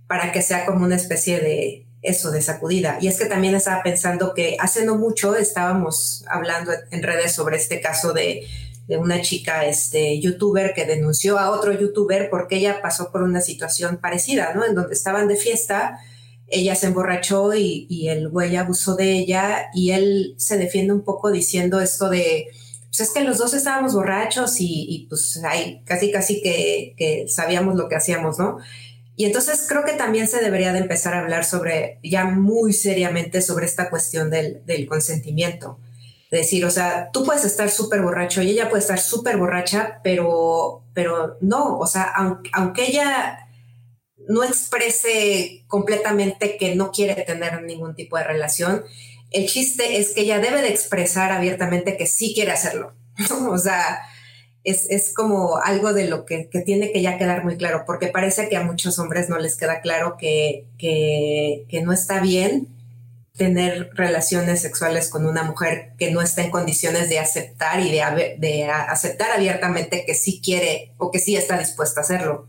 para 0.05 0.31
que 0.31 0.43
sea 0.43 0.63
como 0.63 0.85
una 0.85 0.95
especie 0.95 1.39
de 1.39 1.87
eso, 2.03 2.29
de 2.29 2.43
sacudida. 2.43 2.99
Y 3.01 3.07
es 3.07 3.17
que 3.17 3.25
también 3.25 3.55
estaba 3.55 3.81
pensando 3.81 4.35
que 4.35 4.57
hace 4.59 4.85
no 4.85 4.95
mucho 4.95 5.35
estábamos 5.35 6.23
hablando 6.29 6.71
en 6.91 7.01
redes 7.01 7.31
sobre 7.31 7.57
este 7.57 7.81
caso 7.81 8.13
de 8.13 8.45
de 8.87 8.97
una 8.97 9.21
chica 9.21 9.65
este, 9.65 10.19
youtuber 10.19 10.73
que 10.73 10.85
denunció 10.85 11.39
a 11.39 11.49
otro 11.49 11.73
youtuber 11.73 12.29
porque 12.29 12.57
ella 12.57 12.81
pasó 12.81 13.11
por 13.11 13.23
una 13.23 13.41
situación 13.41 13.97
parecida, 13.97 14.53
¿no? 14.53 14.65
En 14.65 14.75
donde 14.75 14.93
estaban 14.93 15.27
de 15.27 15.35
fiesta, 15.35 15.99
ella 16.47 16.75
se 16.75 16.87
emborrachó 16.87 17.53
y, 17.55 18.07
el 18.07 18.29
güey 18.29 18.55
abusó 18.55 18.95
de 18.95 19.13
ella 19.13 19.69
y 19.73 19.91
él 19.91 20.35
se 20.37 20.57
defiende 20.57 20.93
un 20.93 21.03
poco 21.03 21.31
diciendo 21.31 21.81
esto 21.81 22.09
de, 22.09 22.47
pues 22.87 22.99
es 22.99 23.11
que 23.11 23.21
los 23.21 23.39
dos 23.39 23.55
estábamos 23.55 23.95
borrachos 23.95 24.57
y, 24.59 25.07
pues 25.09 25.41
ahí 25.43 25.81
casi 25.85 26.11
casi 26.11 26.41
que, 26.43 26.93
que, 26.97 27.25
sabíamos 27.27 27.75
lo 27.75 27.89
que 27.89 27.95
hacíamos, 27.95 28.37
¿no? 28.37 28.59
Y 29.17 29.25
entonces 29.25 29.65
creo 29.67 29.85
que 29.85 29.93
también 29.93 30.27
se 30.27 30.41
debería 30.41 30.73
de 30.73 30.79
empezar 30.79 31.13
a 31.13 31.21
hablar 31.21 31.45
sobre, 31.45 31.99
ya 32.03 32.25
muy 32.25 32.73
seriamente, 32.73 33.41
sobre 33.41 33.65
esta 33.65 33.89
cuestión 33.89 34.29
del, 34.29 34.61
del 34.65 34.85
consentimiento 34.87 35.79
decir, 36.39 36.65
o 36.65 36.71
sea, 36.71 37.09
tú 37.11 37.23
puedes 37.23 37.45
estar 37.45 37.69
súper 37.69 38.01
borracho 38.01 38.41
y 38.41 38.51
ella 38.51 38.69
puede 38.69 38.81
estar 38.81 38.99
súper 38.99 39.37
borracha, 39.37 39.99
pero, 40.03 40.83
pero 40.93 41.37
no, 41.41 41.77
o 41.77 41.87
sea, 41.87 42.11
aunque, 42.53 42.85
ella 42.85 43.39
no 44.27 44.43
exprese 44.43 45.63
completamente 45.67 46.57
que 46.57 46.75
no 46.75 46.91
quiere 46.91 47.15
tener 47.23 47.61
ningún 47.63 47.95
tipo 47.95 48.17
de 48.17 48.23
relación, 48.23 48.83
el 49.31 49.47
chiste 49.47 49.97
es 49.97 50.13
que 50.13 50.21
ella 50.21 50.39
debe 50.39 50.61
de 50.61 50.69
expresar 50.69 51.31
abiertamente 51.31 51.97
que 51.97 52.07
sí 52.07 52.33
quiere 52.33 52.51
hacerlo. 52.51 52.93
o 53.49 53.57
sea, 53.57 53.99
es, 54.63 55.13
como 55.13 55.57
algo 55.57 55.93
de 55.93 56.07
lo 56.07 56.25
que, 56.25 56.49
tiene 56.65 56.91
que 56.91 57.01
ya 57.01 57.17
quedar 57.17 57.43
muy 57.43 57.57
claro, 57.57 57.83
porque 57.85 58.07
parece 58.07 58.49
que 58.49 58.57
a 58.57 58.63
muchos 58.63 58.97
hombres 58.99 59.29
no 59.29 59.37
les 59.37 59.57
queda 59.57 59.81
claro 59.81 60.17
que, 60.17 60.65
que, 60.77 61.65
que 61.69 61.81
no 61.81 61.93
está 61.93 62.19
bien 62.19 62.74
tener 63.37 63.89
relaciones 63.93 64.61
sexuales 64.61 65.09
con 65.09 65.25
una 65.25 65.43
mujer 65.43 65.93
que 65.97 66.11
no 66.11 66.21
está 66.21 66.43
en 66.43 66.51
condiciones 66.51 67.09
de 67.09 67.19
aceptar 67.19 67.81
y 67.81 67.91
de, 67.91 68.35
de 68.37 68.65
aceptar 68.65 69.31
abiertamente 69.31 70.05
que 70.05 70.13
sí 70.13 70.41
quiere 70.43 70.93
o 70.97 71.11
que 71.11 71.19
sí 71.19 71.35
está 71.35 71.57
dispuesta 71.57 71.99
a 71.99 72.03
hacerlo. 72.03 72.47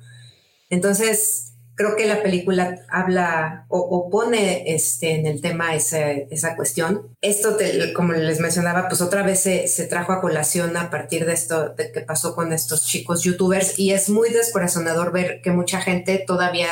Entonces, 0.70 1.54
creo 1.76 1.94
que 1.94 2.06
la 2.06 2.22
película 2.22 2.80
habla 2.88 3.66
o, 3.68 4.08
pone 4.10 4.74
este, 4.74 5.14
en 5.14 5.26
el 5.26 5.40
tema 5.40 5.74
esa 5.74 6.56
cuestión. 6.56 7.08
Esto, 7.20 7.56
como 7.94 8.14
les 8.14 8.40
mencionaba, 8.40 8.88
pues 8.88 9.02
otra 9.02 9.22
vez 9.22 9.40
se, 9.40 9.68
se, 9.68 9.86
trajo 9.86 10.12
a 10.12 10.20
colación 10.20 10.76
a 10.76 10.90
partir 10.90 11.26
de 11.26 11.34
esto 11.34 11.68
de 11.70 11.92
que 11.92 12.00
pasó 12.00 12.34
con 12.34 12.52
estos 12.52 12.86
chicos 12.86 13.22
youtubers 13.22 13.78
y 13.78 13.92
es 13.92 14.08
muy 14.08 14.30
descorazonador 14.30 15.12
ver 15.12 15.42
que 15.42 15.50
mucha 15.50 15.80
gente 15.80 16.24
todavía 16.26 16.70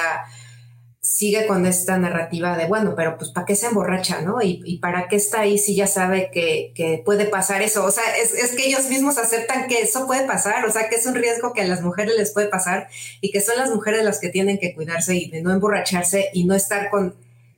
sigue 1.15 1.47
con 1.47 1.65
esta 1.65 1.97
narrativa 1.97 2.57
de, 2.57 2.67
bueno, 2.67 2.95
pero 2.97 3.17
pues 3.17 3.31
¿para 3.31 3.47
qué 3.47 3.55
se 3.55 3.67
emborracha, 3.67 4.21
no? 4.23 4.43
Y, 4.43 4.79
para 4.79 5.07
qué 5.07 5.15
está 5.15 5.43
ahí 5.43 5.59
si 5.59 5.77
ya 5.77 5.87
sabe 5.87 6.29
que, 6.33 7.03
puede 7.05 7.27
pasar 7.27 7.63
eso. 7.63 7.85
O 7.85 7.93
sea, 7.93 8.03
es, 8.17 8.33
que 8.57 8.67
ellos 8.67 8.89
mismos 8.89 9.17
aceptan 9.17 9.69
que 9.69 9.81
eso 9.81 10.09
puede 10.09 10.27
pasar, 10.27 10.65
o 10.65 10.73
sea, 10.73 10.89
que 10.89 10.97
es 10.97 11.07
un 11.07 11.15
riesgo 11.15 11.53
que 11.53 11.61
a 11.61 11.69
las 11.69 11.83
mujeres 11.83 12.15
les 12.19 12.33
puede 12.33 12.49
pasar 12.49 12.89
y 13.21 13.31
que 13.31 13.41
son 13.41 13.57
las 13.57 13.71
mujeres 13.71 14.03
las 14.03 14.19
que 14.19 14.29
tienen 14.29 14.59
que 14.59 14.75
cuidarse 14.75 15.15
y 15.15 15.31
de 15.31 15.41
no 15.41 15.53
emborracharse 15.53 16.31
y 16.33 16.47
no 16.47 16.57
estar 16.57 16.91
con, 16.91 17.15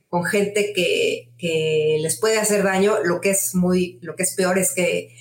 con 0.07 0.23
gente 0.23 0.71
que, 0.75 1.31
que 1.39 1.97
les 1.99 2.19
puede 2.19 2.37
hacer 2.37 2.61
daño. 2.61 3.03
Lo 3.03 3.21
que 3.21 3.31
es 3.31 3.55
muy, 3.55 3.97
lo 4.03 4.15
que 4.15 4.21
es 4.21 4.35
peor 4.35 4.59
es 4.59 4.71
que 4.75 5.15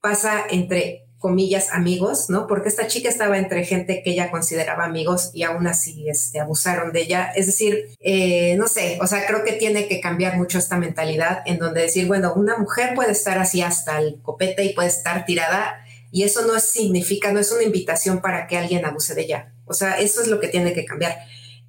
pasa 0.00 0.46
entre 0.48 1.01
comillas, 1.22 1.68
amigos, 1.72 2.28
¿no? 2.28 2.46
Porque 2.46 2.68
esta 2.68 2.88
chica 2.88 3.08
estaba 3.08 3.38
entre 3.38 3.64
gente 3.64 4.02
que 4.02 4.10
ella 4.10 4.30
consideraba 4.30 4.84
amigos 4.84 5.30
y 5.32 5.44
aún 5.44 5.66
así 5.68 6.08
este, 6.08 6.40
abusaron 6.40 6.92
de 6.92 7.02
ella. 7.02 7.32
Es 7.34 7.46
decir, 7.46 7.96
eh, 8.00 8.56
no 8.58 8.66
sé, 8.66 8.98
o 9.00 9.06
sea, 9.06 9.24
creo 9.24 9.44
que 9.44 9.52
tiene 9.52 9.86
que 9.88 10.00
cambiar 10.00 10.36
mucho 10.36 10.58
esta 10.58 10.76
mentalidad 10.76 11.42
en 11.46 11.58
donde 11.58 11.82
decir, 11.82 12.06
bueno, 12.06 12.34
una 12.34 12.58
mujer 12.58 12.94
puede 12.94 13.12
estar 13.12 13.38
así 13.38 13.62
hasta 13.62 13.98
el 14.00 14.20
copete 14.20 14.64
y 14.64 14.74
puede 14.74 14.88
estar 14.88 15.24
tirada 15.24 15.76
y 16.10 16.24
eso 16.24 16.44
no 16.44 16.58
significa, 16.58 17.32
no 17.32 17.38
es 17.38 17.52
una 17.52 17.62
invitación 17.62 18.20
para 18.20 18.46
que 18.48 18.58
alguien 18.58 18.84
abuse 18.84 19.14
de 19.14 19.22
ella. 19.22 19.54
O 19.64 19.72
sea, 19.72 19.98
eso 20.00 20.20
es 20.20 20.26
lo 20.26 20.40
que 20.40 20.48
tiene 20.48 20.74
que 20.74 20.84
cambiar. 20.84 21.16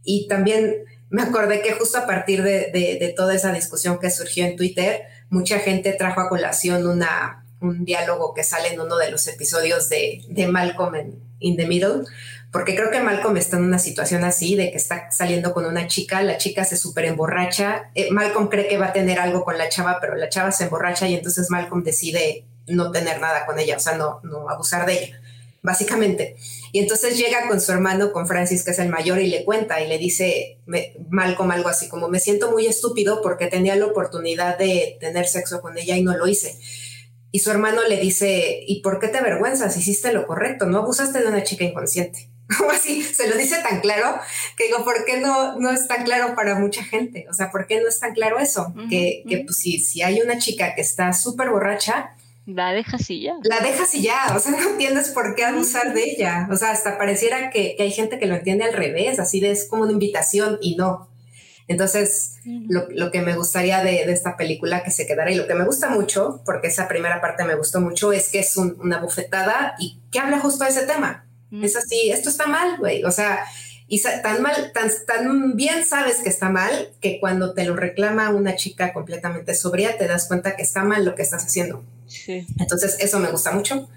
Y 0.04 0.28
también 0.28 0.84
me 1.12 1.22
acordé 1.22 1.62
que 1.62 1.74
justo 1.74 2.00
a 2.00 2.08
partir 2.08 2.42
de, 2.42 2.72
de 2.74 3.14
toda 3.16 3.36
esa 3.36 3.54
discusión 3.54 4.00
que 4.00 4.10
surgió 4.10 4.46
en 4.46 4.58
Twitter, 4.58 5.04
mucha 5.30 5.60
gente 5.60 5.94
trajo 5.94 6.22
a 6.22 6.28
colación 6.28 6.88
una 6.88 7.43
un 7.64 7.85
diálogo 7.85 8.34
que 8.34 8.44
sale 8.44 8.73
en 8.73 8.80
uno 8.80 8.98
de 8.98 9.11
los 9.11 9.27
episodios 9.27 9.90
de, 9.90 10.22
de 10.27 10.48
Malcolm 10.48 10.95
In 11.40 11.57
the 11.57 11.65
Middle, 11.65 12.03
porque 12.53 12.76
creo 12.76 12.91
que 12.91 13.02
Malcolm 13.02 13.35
está 13.38 13.57
en 13.57 13.64
una 13.64 13.80
situación 13.80 14.23
así, 14.23 14.56
de 14.56 14.69
que 14.69 14.77
está 14.77 15.11
saliendo 15.11 15.53
con 15.53 15.65
una 15.65 15.88
chica, 15.88 16.22
la 16.22 16.38
chica 16.38 16.64
se 16.64 16.77
súper 16.77 17.06
emborracha, 17.06 17.90
eh, 17.95 18.11
Malcolm 18.11 18.48
cree 18.48 18.68
que 18.68 18.77
va 18.77 18.88
a 18.88 18.94
tener 18.94 19.19
algo 19.19 19.44
con 19.44 19.57
la 19.57 19.69
chava, 19.69 19.98
pero 19.99 20.15
la 20.15 20.30
chava 20.30 20.52
se 20.52 20.65
emborracha 20.65 21.07
y 21.07 21.15
entonces 21.15 21.49
Malcolm 21.49 21.84
decide 21.84 22.45
no 22.68 22.91
tener 22.91 23.19
nada 23.19 23.48
con 23.48 23.57
ella, 23.57 23.77
o 23.77 23.80
sea, 23.80 23.98
no, 23.98 24.19
no 24.23 24.49
abusar 24.49 24.85
de 24.85 25.03
ella, 25.03 25.22
básicamente. 25.64 26.35
Y 26.72 26.80
entonces 26.80 27.18
llega 27.18 27.48
con 27.48 27.60
su 27.60 27.72
hermano, 27.72 28.11
con 28.11 28.27
Francis, 28.27 28.64
que 28.64 28.72
es 28.72 28.80
el 28.80 28.90
mayor, 28.90 29.19
y 29.19 29.27
le 29.27 29.45
cuenta 29.45 29.81
y 29.81 29.88
le 29.88 29.98
dice 29.98 30.60
Malcolm 31.10 31.49
algo 31.49 31.69
así 31.69 31.90
como, 31.90 32.07
me 32.07 32.19
siento 32.19 32.52
muy 32.52 32.68
estúpido 32.68 33.22
porque 33.23 33.48
tenía 33.48 33.76
la 33.76 33.88
oportunidad 33.88 34.60
de 34.60 34.98
tener 34.99 35.27
sexo 35.27 35.60
con 35.60 35.77
ella 35.77 35.98
y 35.98 36.03
no 36.03 36.15
lo 36.15 36.27
hice. 36.27 36.60
Y 37.36 37.40
su 37.40 37.50
hermano 37.50 37.82
le 37.90 38.00
dice, 38.00 38.64
¿y 38.68 38.82
por 38.82 39.00
qué 39.00 39.08
te 39.08 39.18
avergüenzas? 39.18 39.76
Hiciste 39.76 40.14
lo 40.14 40.28
correcto, 40.28 40.68
no 40.68 40.78
abusaste 40.78 41.20
de 41.20 41.28
una 41.28 41.44
chica 41.44 41.64
inconsciente. 41.66 42.30
O 42.64 42.70
así, 42.70 43.02
se 43.02 43.28
lo 43.28 43.36
dice 43.36 43.56
tan 43.68 43.80
claro 43.80 44.20
que 44.56 44.66
digo, 44.66 44.84
¿por 44.84 45.04
qué 45.06 45.20
no, 45.20 45.58
no 45.58 45.72
es 45.72 45.88
tan 45.88 46.04
claro 46.04 46.36
para 46.36 46.60
mucha 46.60 46.84
gente? 46.84 47.26
O 47.32 47.34
sea, 47.34 47.50
¿por 47.50 47.66
qué 47.66 47.82
no 47.82 47.88
es 47.88 48.00
tan 48.00 48.14
claro 48.14 48.38
eso? 48.38 48.72
que, 48.88 49.24
que 49.28 49.40
pues 49.40 49.58
si, 49.58 49.80
si 49.80 50.04
hay 50.04 50.22
una 50.22 50.38
chica 50.38 50.76
que 50.76 50.82
está 50.82 51.12
súper 51.14 51.50
borracha, 51.50 52.16
la 52.46 52.74
dejas 52.74 53.10
y 53.10 53.22
ya. 53.24 53.34
La 53.44 53.62
dejas 53.62 53.96
y 53.96 54.04
ya, 54.04 54.34
o 54.36 54.40
sea, 54.40 54.52
no 54.52 54.70
entiendes 54.70 55.10
por 55.10 55.34
qué 55.34 55.46
abusar 55.46 55.94
de 55.94 56.04
ella. 56.04 56.48
O 56.52 56.56
sea, 56.56 56.72
hasta 56.72 57.00
pareciera 57.00 57.50
que, 57.50 57.76
que 57.76 57.84
hay 57.84 57.92
gente 57.92 58.20
que 58.20 58.28
lo 58.28 58.36
entiende 58.36 58.66
al 58.66 58.74
revés, 58.74 59.18
así 59.18 59.40
de 59.40 59.52
es 59.52 59.66
como 59.68 59.84
una 59.84 59.94
invitación 59.94 60.60
y 60.62 60.76
no. 60.76 61.10
Entonces, 61.68 62.35
lo, 62.45 63.11
que 63.11 63.22
me 63.22 63.35
gustaría 63.35 63.84
de, 63.84 64.03
esta 64.11 64.35
película 64.35 64.84
que 64.84 64.91
se 64.91 65.07
quedara 65.07 65.31
y 65.31 65.35
lo 65.35 65.48
que 65.48 65.56
me 65.56 65.65
gusta 65.65 65.90
mucho, 65.90 66.41
porque 66.45 66.68
esa 66.68 66.88
primera 66.88 67.22
parte 67.22 67.45
me 67.45 67.56
gustó 67.56 67.80
mucho, 67.80 68.11
es 68.11 68.30
que 68.30 68.40
es 68.40 68.57
una 68.57 68.99
bufetada 68.99 69.76
y 69.80 69.99
que 70.11 70.19
habla 70.19 70.40
justo 70.40 70.64
de 70.64 70.72
ese 70.72 70.85
tema. 70.85 71.26
Es 71.61 71.76
así, 71.76 72.10
esto 72.10 72.30
está 72.30 72.48
mal, 72.48 72.77
güey. 72.80 73.03
O 73.03 73.11
sea, 73.11 73.45
y 73.88 74.02
tan 74.02 74.41
mal, 74.41 74.72
tan, 74.73 74.90
tan 75.06 75.56
bien 75.56 75.85
sabes 75.85 76.22
que 76.23 76.30
está 76.30 76.49
mal 76.49 76.90
que 76.99 77.19
cuando 77.19 77.53
te 77.53 77.64
lo 77.64 77.76
reclama 77.76 78.31
una 78.31 78.56
chica 78.56 78.91
completamente 78.91 79.53
sobria, 79.53 79.98
te 79.98 80.07
das 80.07 80.27
cuenta 80.27 80.56
que 80.56 80.64
está 80.64 80.84
mal 80.84 81.06
lo 81.06 81.14
que 81.14 81.22
estás 81.22 81.45
haciendo. 81.45 81.85
Entonces, 82.60 82.98
eso 82.99 83.19
me 83.19 83.30
gusta 83.30 83.52
mucho. 83.52 83.88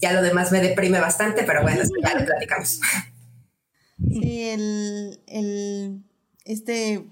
Ya 0.00 0.12
lo 0.12 0.22
demás 0.22 0.52
me 0.52 0.60
deprime 0.60 1.00
bastante, 1.00 1.44
pero 1.44 1.62
bueno, 1.62 1.82
ya 2.02 2.14
lo 2.14 2.24
platicamos. 2.26 2.78
Sí, 4.06 4.50
el, 4.50 5.20
el 5.26 6.04
este, 6.48 7.06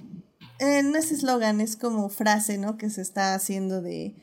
eh, 0.59 0.83
no 0.83 0.99
es 0.99 1.13
eslogan, 1.13 1.61
es 1.61 1.77
como 1.77 2.09
frase, 2.09 2.59
¿no? 2.59 2.77
Que 2.79 2.91
se 2.91 3.03
está 3.03 3.35
haciendo 3.35 3.83
de, 3.83 4.17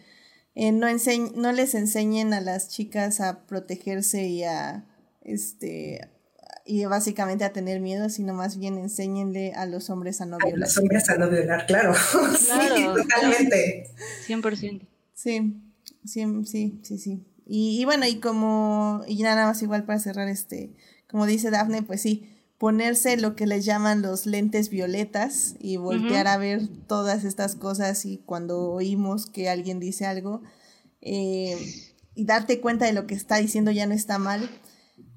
eh, 0.56 0.72
no, 0.72 0.88
no 1.36 1.52
les 1.52 1.76
enseñen 1.76 2.34
a 2.34 2.42
las 2.42 2.70
chicas 2.70 3.22
a 3.22 3.46
protegerse 3.46 4.24
y 4.24 4.44
a, 4.44 4.86
este, 5.22 6.10
y 6.66 6.84
básicamente 6.86 7.46
a 7.46 7.54
tener 7.54 7.80
miedo, 7.80 8.10
sino 8.10 8.34
más 8.34 8.58
bien 8.58 8.78
enséñenle 8.80 9.54
a 9.54 9.68
los 9.68 9.92
hombres 9.92 10.20
a 10.20 10.26
no 10.26 10.38
violar. 10.40 10.56
A 10.56 10.60
los 10.66 10.78
hombres 10.78 11.10
a 11.10 11.18
no 11.18 11.30
violar, 11.30 11.68
claro. 11.68 11.94
claro. 12.46 12.76
sí, 12.76 12.84
totalmente. 12.84 13.92
100%. 14.28 14.88
Sí, 15.14 15.62
sí, 16.06 16.26
sí, 16.46 16.80
sí, 16.82 16.98
sí. 16.98 17.24
Y, 17.46 17.80
y, 17.80 17.86
bueno, 17.86 18.08
y 18.08 18.20
como, 18.20 19.04
y 19.08 19.22
nada 19.22 19.46
más 19.46 19.62
igual 19.62 19.84
para 19.84 20.00
cerrar 20.00 20.28
este, 20.28 20.74
como 21.08 21.28
dice 21.28 21.52
Dafne, 21.52 21.84
pues 21.84 22.02
sí, 22.02 22.33
ponerse 22.64 23.18
lo 23.18 23.36
que 23.36 23.46
les 23.46 23.66
llaman 23.66 24.02
los 24.02 24.26
lentes 24.26 24.70
violetas 24.70 25.56
y 25.60 25.76
voltear 25.76 26.28
a 26.28 26.38
ver 26.38 26.70
todas 26.88 27.26
estas 27.26 27.58
cosas 27.58 28.06
y 28.06 28.20
cuando 28.20 28.72
oímos 28.72 29.26
que 29.26 29.50
alguien 29.50 29.82
dice 29.82 30.06
algo 30.06 30.42
eh, 31.02 31.58
y 32.16 32.24
darte 32.24 32.62
cuenta 32.62 32.86
de 32.86 32.94
lo 32.94 33.06
que 33.06 33.16
está 33.16 33.36
diciendo 33.36 33.70
ya 33.72 33.86
no 33.86 33.94
está 33.94 34.18
mal. 34.18 34.50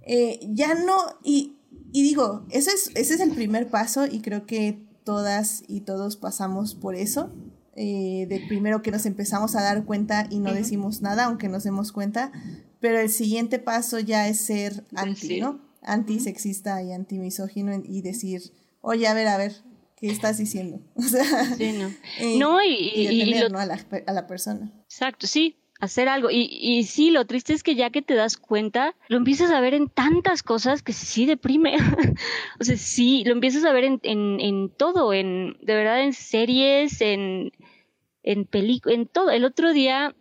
Eh, 0.00 0.40
ya 0.48 0.74
no, 0.74 0.96
y, 1.22 1.58
y 1.92 2.02
digo, 2.02 2.44
ese 2.50 2.72
es, 2.72 2.90
ese 2.96 3.14
es 3.14 3.20
el 3.20 3.30
primer 3.30 3.68
paso 3.68 4.06
y 4.06 4.22
creo 4.22 4.44
que 4.44 4.84
todas 5.04 5.62
y 5.68 5.82
todos 5.82 6.16
pasamos 6.16 6.74
por 6.74 6.96
eso. 6.96 7.30
Eh, 7.76 8.26
de 8.28 8.40
primero 8.48 8.82
que 8.82 8.90
nos 8.90 9.06
empezamos 9.06 9.54
a 9.54 9.62
dar 9.62 9.84
cuenta 9.84 10.26
y 10.30 10.40
no 10.40 10.52
decimos 10.52 11.00
nada, 11.00 11.26
aunque 11.26 11.48
nos 11.48 11.62
demos 11.62 11.92
cuenta, 11.92 12.32
pero 12.80 12.98
el 12.98 13.08
siguiente 13.08 13.60
paso 13.60 14.00
ya 14.00 14.26
es 14.26 14.40
ser 14.40 14.84
anti, 14.96 15.40
¿no? 15.40 15.65
Antisexista 15.86 16.82
y 16.82 16.92
antimisógino 16.92 17.72
y 17.82 18.02
decir, 18.02 18.42
oye, 18.80 19.06
a 19.06 19.14
ver, 19.14 19.28
a 19.28 19.38
ver, 19.38 19.52
¿qué 19.96 20.08
estás 20.08 20.38
diciendo? 20.38 20.80
O 20.96 21.02
sea, 21.02 21.44
sí, 21.56 21.72
no. 21.72 21.90
Eh, 22.18 22.38
no, 22.38 22.62
y, 22.62 22.74
y, 22.94 23.34
a, 23.34 23.48
la, 23.48 23.86
a 24.06 24.12
la 24.12 24.26
persona. 24.26 24.70
Exacto, 24.84 25.26
sí, 25.26 25.56
hacer 25.80 26.08
algo. 26.08 26.30
Y, 26.30 26.48
y 26.50 26.84
sí, 26.84 27.10
lo 27.10 27.26
triste 27.26 27.52
es 27.52 27.62
que 27.62 27.74
ya 27.74 27.90
que 27.90 28.02
te 28.02 28.14
das 28.14 28.36
cuenta, 28.36 28.94
lo 29.08 29.16
empiezas 29.16 29.50
a 29.50 29.60
ver 29.60 29.74
en 29.74 29.88
tantas 29.88 30.42
cosas 30.42 30.82
que 30.82 30.92
sí 30.92 31.26
deprime. 31.26 31.76
o 32.60 32.64
sea, 32.64 32.76
sí, 32.76 33.24
lo 33.24 33.32
empiezas 33.32 33.64
a 33.64 33.72
ver 33.72 33.84
en, 33.84 34.00
en, 34.02 34.40
en 34.40 34.70
todo, 34.70 35.12
en, 35.12 35.56
de 35.62 35.74
verdad, 35.74 36.02
en 36.02 36.12
series, 36.12 37.00
en, 37.00 37.52
en 38.22 38.44
películas, 38.44 38.98
en 38.98 39.06
todo. 39.06 39.30
El 39.30 39.44
otro 39.44 39.72
día, 39.72 40.14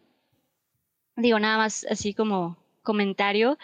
digo 1.16 1.40
nada 1.40 1.58
más 1.58 1.86
así 1.90 2.14
como 2.14 2.58
comentario, 2.84 3.58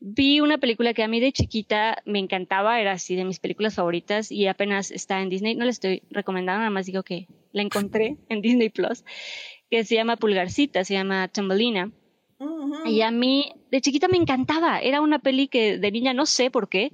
vi 0.00 0.40
una 0.40 0.58
película 0.58 0.94
que 0.94 1.02
a 1.02 1.08
mí 1.08 1.20
de 1.20 1.32
chiquita 1.32 2.02
me 2.04 2.18
encantaba, 2.18 2.80
era 2.80 2.92
así 2.92 3.16
de 3.16 3.24
mis 3.24 3.40
películas 3.40 3.74
favoritas 3.74 4.30
y 4.30 4.46
apenas 4.46 4.90
está 4.90 5.20
en 5.20 5.28
Disney, 5.28 5.54
no 5.54 5.64
la 5.64 5.70
estoy 5.70 6.02
recomendando, 6.10 6.60
nada 6.60 6.70
más 6.70 6.86
digo 6.86 7.02
que 7.02 7.26
la 7.52 7.62
encontré 7.62 8.16
en 8.28 8.40
Disney 8.42 8.68
Plus 8.68 9.04
que 9.70 9.84
se 9.84 9.94
llama 9.94 10.16
Pulgarcita, 10.16 10.84
se 10.84 10.94
llama 10.94 11.28
Tumbelina. 11.28 11.90
Y 12.86 13.02
a 13.02 13.10
mí 13.10 13.52
de 13.70 13.80
chiquita 13.80 14.06
me 14.06 14.16
encantaba, 14.16 14.78
era 14.78 15.00
una 15.00 15.18
peli 15.18 15.48
que 15.48 15.78
de 15.78 15.90
niña 15.90 16.14
no 16.14 16.24
sé 16.24 16.50
por 16.50 16.68
qué, 16.68 16.92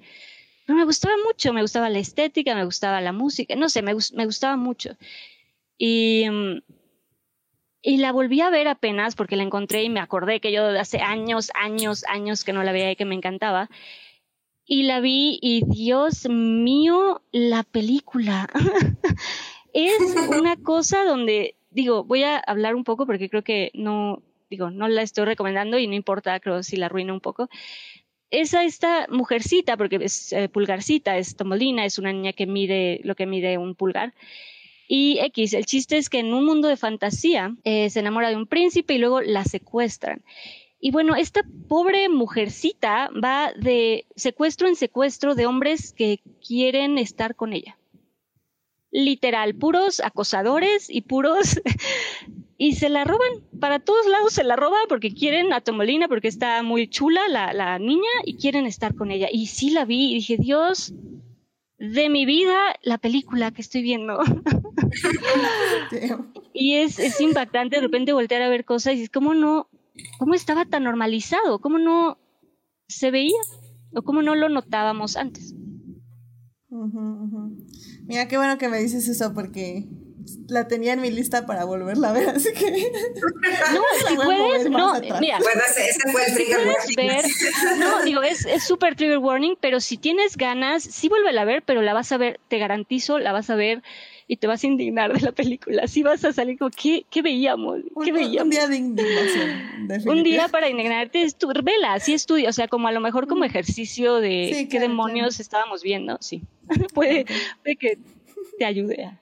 pero 0.67 0.79
me 0.79 0.85
gustaba 0.87 1.15
mucho, 1.25 1.53
me 1.53 1.61
gustaba 1.61 1.91
la 1.91 1.99
estética, 1.99 2.55
me 2.55 2.65
gustaba 2.65 3.01
la 3.03 3.13
música, 3.13 3.55
no 3.55 3.69
sé, 3.69 3.83
me, 3.83 3.95
me 4.15 4.25
gustaba 4.25 4.57
mucho. 4.57 4.97
Y, 5.77 6.25
y 7.85 7.99
la 7.99 8.13
volví 8.13 8.41
a 8.41 8.49
ver 8.49 8.67
apenas 8.67 9.15
porque 9.15 9.37
la 9.37 9.43
encontré 9.43 9.83
y 9.83 9.91
me 9.91 10.01
acordé 10.01 10.41
que 10.41 10.51
yo 10.51 10.67
hace 10.67 11.01
años, 11.01 11.51
años, 11.55 12.05
años 12.09 12.43
que 12.43 12.55
no 12.55 12.65
la 12.65 12.73
veía 12.73 12.91
y 12.91 12.97
que 12.97 13.05
me 13.05 13.15
encantaba. 13.15 13.69
Y 14.65 14.85
la 14.85 15.01
vi 15.01 15.39
y 15.43 15.63
Dios 15.67 16.27
mío, 16.31 17.21
la 17.31 17.63
película. 17.63 18.49
es 19.75 20.01
una 20.31 20.57
cosa 20.57 21.05
donde 21.05 21.57
digo, 21.71 22.05
voy 22.05 22.23
a 22.23 22.39
hablar 22.39 22.75
un 22.75 22.85
poco 22.85 23.05
porque 23.05 23.29
creo 23.29 23.45
que 23.45 23.71
no, 23.75 24.23
digo, 24.49 24.71
no 24.71 24.89
la 24.89 25.03
estoy 25.03 25.27
recomendando 25.27 25.79
y 25.79 25.87
no 25.87 25.95
importa, 25.95 26.41
creo 26.41 26.63
si 26.63 26.77
la 26.77 26.87
arruino 26.87 27.13
un 27.13 27.21
poco. 27.21 27.51
Esa, 28.31 28.65
esta 28.65 29.07
mujercita, 29.11 29.77
porque 29.77 29.99
es 30.01 30.33
eh, 30.33 30.49
pulgarcita, 30.49 31.19
es 31.19 31.37
tomolina, 31.37 31.85
es 31.85 31.99
una 31.99 32.13
niña 32.13 32.33
que 32.33 32.47
mide 32.47 33.01
lo 33.05 33.15
que 33.15 33.27
mide 33.27 33.59
un 33.59 33.75
pulgar. 33.75 34.15
Y 34.89 35.19
X, 35.21 35.55
el 35.55 35.67
chiste 35.67 35.97
es 35.97 36.09
que 36.09 36.19
en 36.19 36.33
un 36.35 36.45
mundo 36.45 36.69
de 36.69 36.77
fantasía 36.77 37.55
eh, 37.65 37.91
se 37.91 38.01
enamora 38.01 38.31
de 38.31 38.37
un 38.37 38.47
príncipe 38.47 38.95
y 38.95 38.99
luego 38.99 39.21
la 39.21 39.45
secuestran. 39.45 40.23
Y 40.81 40.91
bueno, 40.91 41.17
esta 41.17 41.43
pobre 41.69 42.09
mujercita 42.09 43.11
va 43.13 43.53
de 43.57 44.07
secuestro 44.17 44.69
en 44.69 44.77
secuestro 44.77 45.35
de 45.35 45.47
hombres 45.47 45.93
que 45.93 46.21
quieren 46.47 46.99
estar 46.99 47.35
con 47.35 47.53
ella 47.55 47.79
literal, 48.95 49.55
puros 49.57 50.01
acosadores 50.01 50.89
y 50.89 51.03
puros... 51.03 51.61
y 52.57 52.77
se 52.77 52.89
la 52.89 53.03
roban, 53.03 53.29
para 53.61 53.81
todos 53.81 54.07
lados 54.07 54.33
se 54.33 54.45
la 54.45 54.55
roban 54.55 54.83
porque 54.89 55.13
quieren 55.13 55.53
a 55.53 55.61
Tomolina, 55.61 56.07
porque 56.07 56.29
está 56.29 56.63
muy 56.63 56.89
chula 56.89 57.21
la, 57.29 57.53
la 57.53 57.81
niña 57.81 58.09
y 58.25 58.37
quieren 58.37 58.65
estar 58.65 58.95
con 58.95 59.11
ella. 59.11 59.29
Y 59.31 59.47
sí 59.47 59.71
la 59.71 59.85
vi 59.85 60.13
y 60.13 60.15
dije, 60.15 60.37
Dios, 60.39 60.95
de 61.93 62.09
mi 62.09 62.27
vida, 62.27 62.57
la 62.83 62.99
película 62.99 63.51
que 63.51 63.63
estoy 63.63 63.83
viendo. 63.83 64.19
y 66.53 66.77
es, 66.77 66.99
es 66.99 67.21
impactante 67.21 67.77
de 67.77 67.83
repente 67.83 68.13
voltear 68.13 68.43
a 68.43 68.49
ver 68.49 68.65
cosas 68.65 68.95
y 68.95 69.03
es 69.03 69.11
como 69.11 69.35
no, 69.35 69.69
cómo 70.19 70.35
estaba 70.35 70.65
tan 70.65 70.85
normalizado, 70.85 71.61
cómo 71.61 71.79
no 71.79 72.19
se 72.89 73.11
veía 73.11 73.41
o 73.95 74.03
cómo 74.03 74.23
no 74.23 74.35
lo 74.35 74.49
notábamos 74.49 75.17
antes. 75.17 75.55
Mira, 78.07 78.29
qué 78.29 78.37
bueno 78.37 78.59
que 78.59 78.69
me 78.69 78.79
dices 78.79 79.09
eso 79.09 79.33
porque 79.33 79.89
la 80.49 80.69
tenía 80.69 80.93
en 80.93 81.01
mi 81.01 81.11
lista 81.11 81.47
para 81.47 81.65
volverla 81.65 82.11
a 82.11 82.13
ver, 82.13 82.29
así 82.31 82.53
que... 82.53 82.71
No, 82.71 83.83
si 84.09 84.17
puedes, 84.17 84.71
no, 84.71 84.95
mira. 85.21 85.39
Bueno, 85.39 85.63
ese, 85.69 86.11
fue 86.11 86.27
el 86.27 86.35
trigger 86.35 86.67
warning. 86.67 86.97
Ver, 86.97 87.25
no, 87.79 88.03
digo, 88.03 88.23
es 88.23 88.47
súper 88.65 88.95
trigger 88.97 89.19
warning, 89.19 89.57
pero 89.61 89.81
si 89.81 89.97
tienes 89.97 90.37
ganas, 90.37 90.83
sí 90.83 91.09
vuélvela 91.09 91.43
a 91.43 91.45
ver, 91.45 91.63
pero 91.63 91.83
la 91.83 91.95
vas 91.95 92.13
a 92.13 92.17
ver, 92.17 92.41
te 92.49 92.59
garantizo, 92.59 93.19
la 93.19 93.33
vas 93.33 93.51
a 93.51 93.55
ver 93.55 93.83
y 94.27 94.37
te 94.37 94.47
vas 94.47 94.65
a 94.65 94.67
indignar 94.67 95.13
de 95.13 95.21
la 95.21 95.33
película. 95.33 95.87
Sí 95.87 96.03
vas 96.03 96.25
a 96.25 96.33
salir 96.33 96.59
como, 96.59 96.71
¿qué, 96.71 97.05
qué 97.11 97.23
veíamos? 97.23 97.81
¿Qué 98.03 98.11
un, 98.11 98.17
veíamos? 98.17 98.45
Un 98.45 98.51
día 98.51 98.69
de 98.69 98.77
indignación. 98.77 100.09
Un 100.09 100.23
día 100.23 100.49
para 100.49 100.69
indignarte, 100.69 101.23
es 101.23 101.37
tu, 101.37 101.53
vela, 101.63 101.99
sí 102.01 102.15
estudia, 102.15 102.49
o 102.49 102.53
sea, 102.53 102.69
como 102.69 102.89
a 102.89 102.93
lo 102.93 103.01
mejor 103.01 103.27
como 103.27 103.45
ejercicio 103.45 104.17
de 104.17 104.67
qué 104.71 104.81
demonios 104.81 105.41
estábamos 105.41 105.83
viendo, 105.83 106.19
sí. 106.21 106.43
puede, 106.95 107.27
puede 107.63 107.77
que 107.77 107.99
te 108.59 108.65
ayude 108.65 109.05
a 109.05 109.21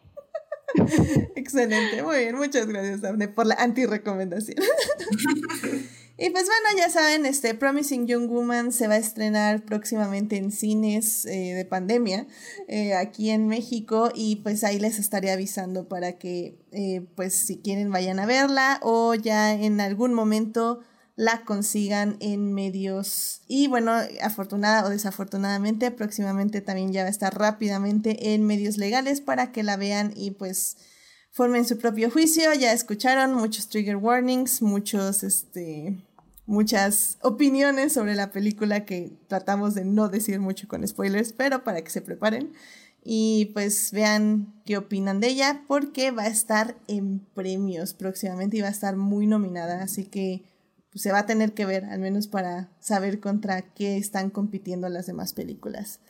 Excelente, 1.36 2.03
muy 2.03 2.19
bien, 2.19 2.36
muchas 2.36 2.66
gracias, 2.66 3.01
Daphne, 3.01 3.28
por 3.28 3.47
la 3.47 3.55
anti-recomendación. 3.57 4.59
y 6.19 6.31
pues 6.31 6.44
bueno, 6.47 6.78
ya 6.78 6.89
saben, 6.89 7.27
este 7.27 7.55
Promising 7.55 8.07
Young 8.07 8.28
Woman 8.28 8.73
se 8.73 8.89
va 8.89 8.94
a 8.94 8.99
estrenar 8.99 9.65
próximamente 9.65 10.36
en 10.36 10.51
cines 10.51 11.27
eh, 11.27 11.55
de 11.55 11.65
pandemia 11.65 12.27
eh, 12.69 12.94
aquí 12.94 13.31
en 13.31 13.49
México 13.49 14.11
y 14.15 14.36
pues 14.36 14.65
ahí 14.65 14.78
les 14.78 14.99
estaré 14.99 15.31
avisando 15.31 15.89
para 15.89 16.19
que 16.19 16.59
eh, 16.73 17.05
pues 17.16 17.35
si 17.35 17.59
quieren 17.59 17.90
vayan 17.90 18.19
a 18.19 18.27
verla 18.27 18.81
o 18.82 19.15
ya 19.15 19.53
en 19.53 19.81
algún 19.81 20.15
momento 20.15 20.81
la 21.17 21.45
consigan 21.45 22.17
en 22.21 22.53
medios. 22.53 23.43
Y 23.47 23.67
bueno, 23.67 23.93
afortunada 24.23 24.87
o 24.87 24.91
desafortunadamente, 24.91 25.91
próximamente 25.91 26.61
también 26.61 26.93
ya 26.93 27.03
va 27.03 27.09
a 27.09 27.11
estar 27.11 27.37
rápidamente 27.39 28.35
en 28.35 28.45
medios 28.45 28.79
legales 28.79 29.21
para 29.21 29.53
que 29.53 29.63
la 29.63 29.77
vean 29.77 30.13
y 30.17 30.33
pues 30.33 30.77
formen 31.31 31.67
su 31.67 31.79
propio 31.79 32.11
juicio. 32.11 32.53
Ya 32.55 32.73
escucharon 32.73 33.35
muchos 33.35 33.69
trigger 33.69 33.97
warnings, 33.97 34.63
muchos, 34.63 35.23
este, 35.23 35.99
muchas 36.47 37.19
opiniones 37.23 37.93
sobre 37.93 38.15
la 38.15 38.31
película 38.31 38.85
que 38.85 39.13
tratamos 39.29 39.75
de 39.75 39.85
no 39.85 40.09
decir 40.09 40.41
mucho 40.41 40.69
con 40.69 40.87
spoilers, 40.87 41.33
pero 41.33 41.65
para 41.65 41.83
que 41.83 41.91
se 41.91 42.03
preparen. 42.03 42.53
Y 43.05 43.47
pues 43.53 43.91
vean 43.91 44.63
qué 44.65 44.77
opinan 44.77 45.19
de 45.19 45.27
ella 45.27 45.65
porque 45.67 46.13
va 46.13 46.23
a 46.23 46.29
estar 46.29 46.77
en 46.87 47.19
premios 47.35 47.95
próximamente 47.95 48.57
y 48.57 48.61
va 48.61 48.69
a 48.69 48.71
estar 48.71 48.95
muy 48.97 49.27
nominada. 49.27 49.83
Así 49.83 50.05
que 50.05 50.45
pues, 50.93 51.02
se 51.02 51.12
va 51.12 51.20
a 51.20 51.27
tener 51.27 51.55
que 51.55 51.66
ver, 51.66 51.85
al 51.86 52.01
menos 52.01 52.28
para 52.28 52.69
saber 52.81 53.20
contra 53.20 53.62
qué 53.62 53.97
están 53.97 54.31
compitiendo 54.31 54.89
las 54.89 55.06
demás 55.06 55.32
películas. 55.32 56.01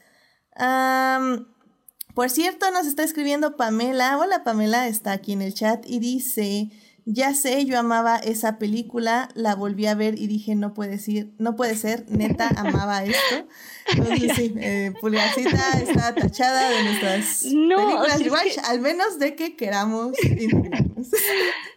por 2.14 2.30
cierto, 2.30 2.70
nos 2.72 2.86
está 2.86 3.02
escribiendo 3.04 3.56
Pamela. 3.56 4.18
Hola 4.18 4.44
Pamela, 4.44 4.88
está 4.88 5.12
aquí 5.12 5.32
en 5.32 5.42
el 5.42 5.54
chat 5.54 5.84
y 5.86 5.98
dice, 6.00 6.70
ya 7.04 7.34
sé, 7.34 7.64
yo 7.64 7.78
amaba 7.78 8.16
esa 8.16 8.58
película, 8.58 9.28
la 9.34 9.54
volví 9.54 9.86
a 9.86 9.94
ver 9.94 10.18
y 10.18 10.26
dije, 10.26 10.54
no 10.54 10.72
puede 10.72 10.98
ser, 10.98 11.28
no 11.38 11.56
puede 11.56 11.76
ser, 11.76 12.04
neta, 12.08 12.48
amaba 12.56 13.04
esto. 13.04 13.46
Entonces 13.92 14.32
sí, 14.36 14.54
eh, 14.58 14.92
Pulgarcita 15.00 15.80
está 15.80 16.14
tachada 16.14 16.70
de 16.70 16.84
nuestras 16.84 17.44
no, 17.52 18.02
películas 18.02 18.58
al 18.64 18.80
menos 18.80 19.18
de 19.18 19.34
que 19.34 19.56
queramos 19.56 20.12
que, 20.20 20.48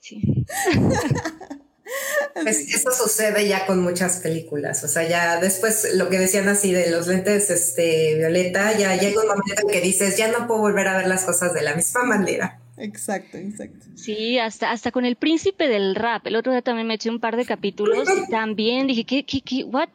sí. 0.00 0.22
Pues 2.42 2.74
eso 2.74 2.90
sucede 2.90 3.46
ya 3.46 3.66
con 3.66 3.82
muchas 3.82 4.20
películas, 4.20 4.82
o 4.84 4.88
sea, 4.88 5.06
ya 5.06 5.38
después 5.40 5.94
lo 5.94 6.08
que 6.08 6.18
decían 6.18 6.48
así 6.48 6.72
de 6.72 6.90
los 6.90 7.06
lentes 7.06 7.50
este, 7.50 8.16
violeta, 8.16 8.76
ya 8.78 8.96
llega 8.96 9.20
un 9.20 9.28
momento 9.28 9.62
en 9.62 9.68
que 9.68 9.80
dices, 9.80 10.16
ya 10.16 10.28
no 10.28 10.46
puedo 10.46 10.60
volver 10.60 10.88
a 10.88 10.96
ver 10.96 11.06
las 11.06 11.24
cosas 11.24 11.52
de 11.52 11.62
la 11.62 11.74
misma 11.74 12.04
manera. 12.04 12.60
Exacto, 12.78 13.36
exacto. 13.36 13.86
Sí, 13.96 14.38
hasta, 14.38 14.70
hasta 14.70 14.90
con 14.90 15.04
el 15.04 15.16
príncipe 15.16 15.68
del 15.68 15.94
rap, 15.94 16.26
el 16.26 16.36
otro 16.36 16.52
día 16.52 16.62
también 16.62 16.86
me 16.86 16.94
eché 16.94 17.10
un 17.10 17.20
par 17.20 17.36
de 17.36 17.44
capítulos 17.44 18.08
y 18.08 18.30
también 18.30 18.86
dije, 18.86 19.04
¿qué, 19.04 19.24
qué, 19.24 19.40
qué, 19.42 19.64
what? 19.64 19.90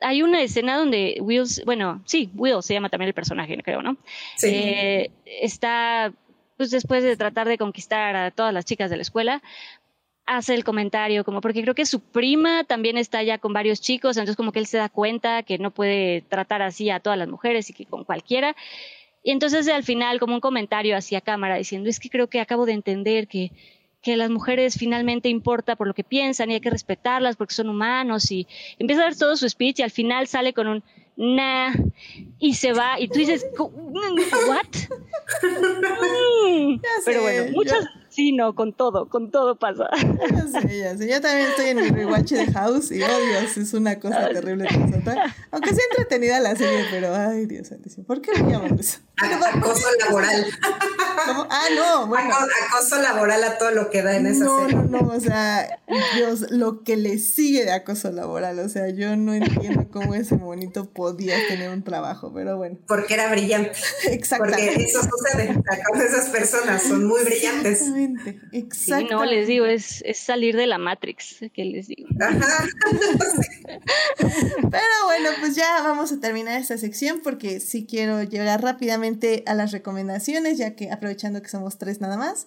Hay 0.00 0.22
una 0.22 0.42
escena 0.42 0.76
donde 0.76 1.18
Will, 1.20 1.44
bueno, 1.64 2.02
sí, 2.06 2.30
Will 2.34 2.62
se 2.62 2.74
llama 2.74 2.90
también 2.90 3.08
el 3.08 3.14
personaje, 3.14 3.56
creo, 3.62 3.80
¿no? 3.80 3.96
Sí. 4.36 4.48
Eh, 4.48 5.10
está 5.24 6.12
pues 6.56 6.70
después 6.70 7.02
de 7.02 7.16
tratar 7.16 7.48
de 7.48 7.58
conquistar 7.58 8.16
a 8.16 8.30
todas 8.30 8.52
las 8.52 8.64
chicas 8.64 8.90
de 8.90 8.96
la 8.96 9.02
escuela, 9.02 9.42
hace 10.26 10.54
el 10.54 10.64
comentario 10.64 11.24
como 11.24 11.40
porque 11.40 11.62
creo 11.62 11.74
que 11.74 11.86
su 11.86 12.00
prima 12.00 12.64
también 12.64 12.96
está 12.96 13.22
ya 13.22 13.38
con 13.38 13.52
varios 13.52 13.80
chicos, 13.80 14.16
entonces 14.16 14.36
como 14.36 14.52
que 14.52 14.58
él 14.58 14.66
se 14.66 14.78
da 14.78 14.88
cuenta 14.88 15.42
que 15.42 15.58
no 15.58 15.70
puede 15.70 16.22
tratar 16.22 16.62
así 16.62 16.90
a 16.90 17.00
todas 17.00 17.18
las 17.18 17.28
mujeres 17.28 17.68
y 17.70 17.72
que 17.74 17.84
con 17.84 18.04
cualquiera. 18.04 18.56
Y 19.22 19.30
entonces 19.30 19.68
al 19.68 19.84
final 19.84 20.20
como 20.20 20.34
un 20.34 20.40
comentario 20.40 20.96
hacia 20.96 21.20
cámara 21.20 21.56
diciendo, 21.56 21.88
es 21.88 21.98
que 21.98 22.10
creo 22.10 22.28
que 22.28 22.40
acabo 22.40 22.66
de 22.66 22.72
entender 22.72 23.28
que 23.28 23.52
que 24.04 24.16
las 24.18 24.28
mujeres 24.28 24.76
finalmente 24.78 25.30
importa 25.30 25.76
por 25.76 25.88
lo 25.88 25.94
que 25.94 26.04
piensan 26.04 26.50
y 26.50 26.54
hay 26.54 26.60
que 26.60 26.68
respetarlas 26.68 27.36
porque 27.36 27.54
son 27.54 27.70
humanos 27.70 28.30
y 28.30 28.46
empieza 28.78 29.00
a 29.00 29.04
dar 29.06 29.16
todo 29.16 29.34
su 29.34 29.48
speech 29.48 29.80
y 29.80 29.82
al 29.82 29.90
final 29.90 30.26
sale 30.26 30.52
con 30.52 30.68
un 30.68 30.84
nah 31.16 31.72
y 32.38 32.54
se 32.54 32.72
va 32.72 32.98
y 32.98 33.08
tú 33.08 33.18
dices 33.18 33.46
what 33.56 34.66
pero 37.04 37.22
bueno 37.22 37.52
muchas 37.52 37.86
Sí, 38.14 38.30
no, 38.30 38.54
con 38.54 38.72
todo, 38.72 39.08
con 39.08 39.32
todo 39.32 39.58
pasa. 39.58 39.88
Ya 40.30 40.60
sé, 40.60 40.78
ya 40.78 40.96
sé. 40.96 41.10
Yo 41.10 41.20
también 41.20 41.48
estoy 41.48 41.70
en 41.70 41.78
mi 41.78 41.88
rewatch 41.88 42.30
de 42.30 42.46
House 42.52 42.92
y, 42.92 43.02
oh 43.02 43.06
Dios, 43.06 43.56
es 43.56 43.74
una 43.74 43.98
cosa 43.98 44.28
terrible. 44.28 44.68
Aunque 45.50 45.74
sea 45.74 45.84
entretenida 45.90 46.38
la 46.38 46.54
serie, 46.54 46.84
pero, 46.92 47.12
ay 47.12 47.46
Dios 47.46 47.66
santísimo, 47.66 48.06
¿por 48.06 48.20
qué 48.20 48.40
me 48.40 48.52
llaman 48.52 48.78
eso? 48.78 49.00
Acoso 49.16 49.86
laboral. 50.00 50.46
¿Cómo? 51.24 51.46
Ah, 51.48 51.68
no, 51.74 52.06
bueno. 52.08 52.34
Acoso 52.68 53.00
laboral 53.00 53.44
a 53.44 53.58
todo 53.58 53.70
lo 53.70 53.90
que 53.90 54.02
da 54.02 54.16
en 54.16 54.26
esa 54.26 54.44
serie. 54.44 54.74
No, 54.74 54.82
no, 54.82 55.02
no, 55.02 55.14
o 55.14 55.20
sea, 55.20 55.78
Dios, 56.16 56.50
lo 56.50 56.82
que 56.82 56.96
le 56.96 57.18
sigue 57.18 57.64
de 57.64 57.72
acoso 57.72 58.10
laboral, 58.10 58.58
o 58.58 58.68
sea, 58.68 58.90
yo 58.90 59.16
no 59.16 59.32
entiendo 59.32 59.88
cómo 59.90 60.14
ese 60.14 60.36
monito 60.36 60.90
podía 60.90 61.36
tener 61.46 61.70
un 61.70 61.84
trabajo, 61.84 62.32
pero 62.34 62.56
bueno. 62.56 62.76
Porque 62.88 63.14
era 63.14 63.30
brillante. 63.30 63.72
Exactamente. 64.04 64.66
Porque 64.66 64.84
eso 64.84 65.00
sucede, 65.02 65.62
esas 66.04 66.28
personas 66.30 66.82
son 66.82 67.04
muy 67.04 67.22
brillantes. 67.24 67.82
Exactamente, 68.52 68.74
Sí, 68.74 69.06
no, 69.10 69.24
les 69.24 69.46
digo, 69.46 69.66
es, 69.66 70.02
es 70.04 70.18
salir 70.18 70.56
de 70.56 70.66
la 70.66 70.78
Matrix, 70.78 71.36
que 71.52 71.64
les 71.64 71.86
digo. 71.86 72.08
Pero 74.18 75.04
bueno, 75.06 75.30
pues 75.40 75.54
ya 75.54 75.82
vamos 75.82 76.10
a 76.12 76.20
terminar 76.20 76.60
esta 76.60 76.76
sección 76.78 77.20
porque 77.22 77.60
sí 77.60 77.86
quiero 77.88 78.22
llegar 78.22 78.62
rápidamente 78.62 79.03
a 79.46 79.54
las 79.54 79.72
recomendaciones, 79.72 80.58
ya 80.58 80.74
que 80.74 80.90
aprovechando 80.90 81.42
que 81.42 81.48
somos 81.48 81.78
tres 81.78 82.00
nada 82.00 82.16
más. 82.16 82.46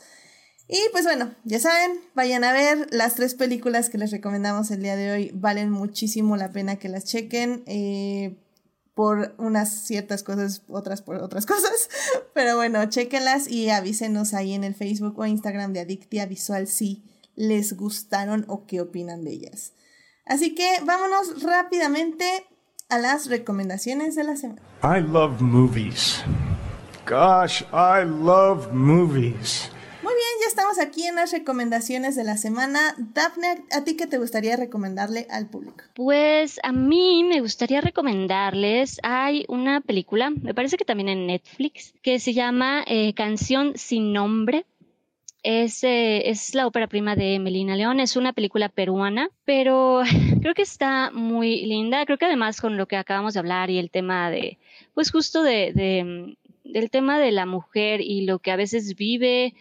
Y 0.68 0.80
pues 0.92 1.06
bueno, 1.06 1.34
ya 1.46 1.60
saben, 1.60 2.00
vayan 2.14 2.44
a 2.44 2.52
ver 2.52 2.88
las 2.92 3.16
tres 3.16 3.36
películas 3.36 3.90
que 3.90 3.98
les 3.98 4.12
recomendamos 4.12 4.70
el 4.72 4.82
día 4.82 4.96
de 4.96 5.12
hoy. 5.12 5.32
Valen 5.34 5.72
muchísimo 5.72 6.36
la 6.36 6.52
pena 6.52 6.76
que 6.76 6.90
las 6.90 7.06
chequen. 7.06 7.64
Eh, 7.68 8.38
por 8.98 9.36
unas 9.38 9.86
ciertas 9.86 10.24
cosas, 10.24 10.64
otras 10.68 11.04
por 11.04 11.18
otras 11.18 11.46
cosas. 11.46 11.88
Pero 12.34 12.56
bueno, 12.56 12.84
chequenlas 12.90 13.48
y 13.48 13.70
avísenos 13.70 14.34
ahí 14.34 14.54
en 14.54 14.64
el 14.64 14.74
Facebook 14.74 15.20
o 15.20 15.26
Instagram 15.28 15.72
de 15.72 15.82
Adictia 15.82 16.26
Visual 16.26 16.66
si 16.66 17.06
les 17.36 17.78
gustaron 17.78 18.44
o 18.48 18.66
qué 18.66 18.82
opinan 18.82 19.24
de 19.24 19.34
ellas. 19.34 19.74
Así 20.26 20.56
que 20.56 20.68
vámonos 20.84 21.44
rápidamente 21.44 22.26
a 22.90 23.00
las 23.00 23.30
recomendaciones 23.30 24.16
de 24.16 24.24
la 24.24 24.36
semana. 24.38 24.62
I 24.82 25.02
love 25.02 25.42
movies. 25.42 26.24
Gosh, 27.06 27.64
I 27.74 28.06
love 28.06 28.72
movies. 28.72 29.70
Muy 30.02 30.14
bien, 30.14 30.28
ya 30.42 30.48
estamos 30.48 30.80
aquí 30.80 31.04
en 31.04 31.16
las 31.16 31.32
recomendaciones 31.34 32.16
de 32.16 32.24
la 32.24 32.38
semana. 32.38 32.96
Daphne, 32.98 33.66
¿a 33.72 33.84
ti 33.84 33.98
qué 33.98 34.08
te 34.08 34.18
gustaría 34.18 34.56
recomendarle 34.56 35.28
al 35.30 35.50
público? 35.50 35.84
Pues 35.96 36.62
a 36.64 36.72
mí 36.72 37.26
me 37.26 37.42
gustaría 37.42 37.82
recomendarles, 37.82 39.00
hay 39.04 39.44
una 39.50 39.82
película, 39.82 40.30
me 40.30 40.54
parece 40.54 40.78
que 40.78 40.86
también 40.86 41.10
en 41.10 41.28
Netflix, 41.28 41.94
que 42.02 42.20
se 42.20 42.34
llama 42.34 42.86
eh, 42.88 43.14
Canción 43.16 43.74
sin 43.76 44.14
nombre. 44.14 44.66
Es, 45.50 45.82
eh, 45.86 46.30
es, 46.30 46.54
la 46.56 46.68
ópera 46.68 46.88
prima 46.88 47.16
de 47.16 47.40
Melina 47.40 47.78
León, 47.78 48.02
es 48.02 48.18
una 48.18 48.34
película 48.34 48.68
peruana, 48.68 49.30
pero 49.46 50.02
creo 50.42 50.54
que 50.54 50.62
está 50.62 51.10
muy 51.12 51.66
linda. 51.66 52.06
Creo 52.06 52.18
que 52.18 52.26
además 52.26 52.60
con 52.60 52.76
lo 52.76 52.86
que 52.86 52.98
acabamos 52.98 53.34
de 53.34 53.40
hablar 53.40 53.70
y 53.70 53.78
el 53.78 53.90
tema 53.90 54.30
de, 54.30 54.58
pues 54.94 55.10
justo 55.10 55.44
de, 55.44 55.72
de 55.74 56.36
del 56.66 56.92
tema 56.92 57.18
de 57.18 57.32
la 57.32 57.46
mujer 57.46 58.02
y 58.02 58.26
lo 58.26 58.40
que 58.40 58.52
a 58.52 58.58
veces 58.58 58.98
vive 58.98 59.54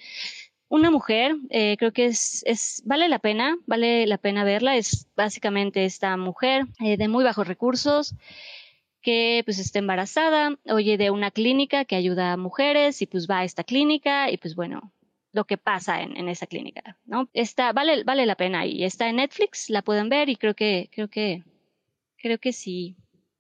una 0.67 0.91
mujer, 0.91 1.37
eh, 1.51 1.77
creo 1.79 1.93
que 1.93 2.07
es, 2.07 2.43
es, 2.47 2.83
vale 2.85 3.09
la 3.09 3.21
pena, 3.21 3.57
vale 3.67 4.09
la 4.09 4.19
pena 4.19 4.43
verla. 4.43 4.75
Es 4.75 5.07
básicamente 5.15 5.85
esta 5.85 6.17
mujer 6.17 6.65
eh, 6.81 6.97
de 6.97 7.07
muy 7.07 7.23
bajos 7.23 7.47
recursos 7.47 8.17
que 9.03 9.43
pues 9.45 9.61
está 9.61 9.79
embarazada, 9.79 10.59
oye 10.65 10.99
de 10.99 11.11
una 11.13 11.31
clínica 11.31 11.85
que 11.85 11.95
ayuda 11.95 12.33
a 12.33 12.37
mujeres 12.37 13.03
y 13.03 13.07
pues 13.07 13.29
va 13.31 13.39
a 13.39 13.45
esta 13.45 13.63
clínica 13.63 14.33
y 14.33 14.37
pues 14.37 14.57
bueno, 14.57 14.91
lo 15.37 15.45
que 15.45 15.59
pasa 15.59 16.01
en, 16.01 16.17
en 16.17 16.31
esa 16.31 16.47
clínica, 16.47 16.97
¿no? 17.05 17.29
Está, 17.35 17.75
vale, 17.75 18.05
vale 18.05 18.25
la 18.25 18.37
pena 18.37 18.65
y 18.65 18.85
está 18.85 19.11
en 19.11 19.17
Netflix, 19.17 19.69
la 19.69 19.83
pueden 19.83 20.09
ver 20.09 20.31
y 20.31 20.37
creo 20.37 20.55
que, 20.55 20.89
creo 20.91 21.09
que, 21.09 21.45
creo 22.17 22.39
que 22.39 22.55
sí, 22.55 22.97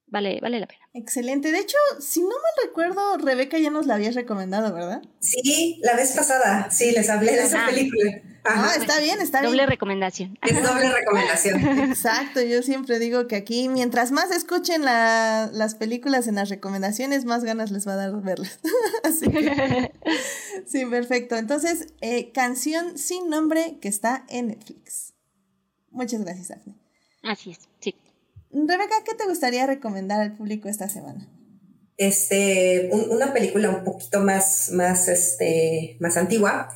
vale, 0.07 0.39
vale 0.43 0.61
la 0.61 0.67
pena. 0.67 0.86
Excelente. 0.97 1.53
De 1.53 1.59
hecho, 1.59 1.77
si 2.01 2.23
no 2.23 2.29
mal 2.29 2.67
recuerdo, 2.67 3.19
Rebeca 3.19 3.59
ya 3.59 3.69
nos 3.69 3.85
la 3.85 3.97
habías 3.97 4.15
recomendado, 4.15 4.73
¿verdad? 4.73 5.03
Sí, 5.21 5.79
la 5.83 5.95
vez 5.95 6.13
pasada. 6.13 6.71
Sí, 6.71 6.91
les 6.93 7.11
hablé 7.11 7.33
de 7.33 7.43
esa 7.43 7.67
película. 7.67 8.23
Ah, 8.45 8.73
está 8.79 8.99
bien, 9.01 9.21
está 9.21 9.41
bien. 9.41 9.53
Doble 9.53 9.67
recomendación. 9.67 10.39
Es 10.41 10.63
doble 10.63 10.91
recomendación. 10.91 11.61
Exacto, 11.91 12.41
yo 12.41 12.63
siempre 12.63 12.99
digo 12.99 13.27
que 13.27 13.37
aquí, 13.37 13.69
mientras 13.69 14.11
más 14.11 14.31
escuchen 14.31 14.87
las 14.87 15.75
películas 15.75 16.29
en 16.29 16.37
las 16.37 16.49
recomendaciones, 16.49 17.27
más 17.27 17.45
ganas 17.45 17.71
les 17.71 17.87
va 17.87 17.93
a 17.93 17.97
dar 17.97 18.23
verlas. 18.23 18.59
Así 19.05 19.29
que, 19.29 19.93
sí, 20.67 20.87
perfecto. 20.87 21.37
Entonces, 21.37 21.89
eh, 22.01 22.33
canción 22.33 22.97
sin 22.97 23.29
nombre 23.29 23.77
que 23.83 23.89
está 23.89 24.25
en 24.31 24.49
Netflix. 24.49 25.13
Muchas 25.91 26.23
gracias, 26.23 26.49
Daphne. 26.49 26.75
Así 27.23 27.51
es. 27.51 27.59
Rebeca, 28.65 28.95
¿qué 29.05 29.15
te 29.15 29.27
gustaría 29.27 29.67
recomendar 29.67 30.21
al 30.21 30.35
público 30.35 30.69
esta 30.69 30.89
semana? 30.89 31.29
Este, 31.99 32.91
una 32.93 33.33
película 33.33 33.71
un 33.71 33.85
poquito 33.85 34.21
más, 34.21 34.71
más, 34.73 35.09
este, 35.09 35.97
más 36.01 36.17
antigua. 36.17 36.69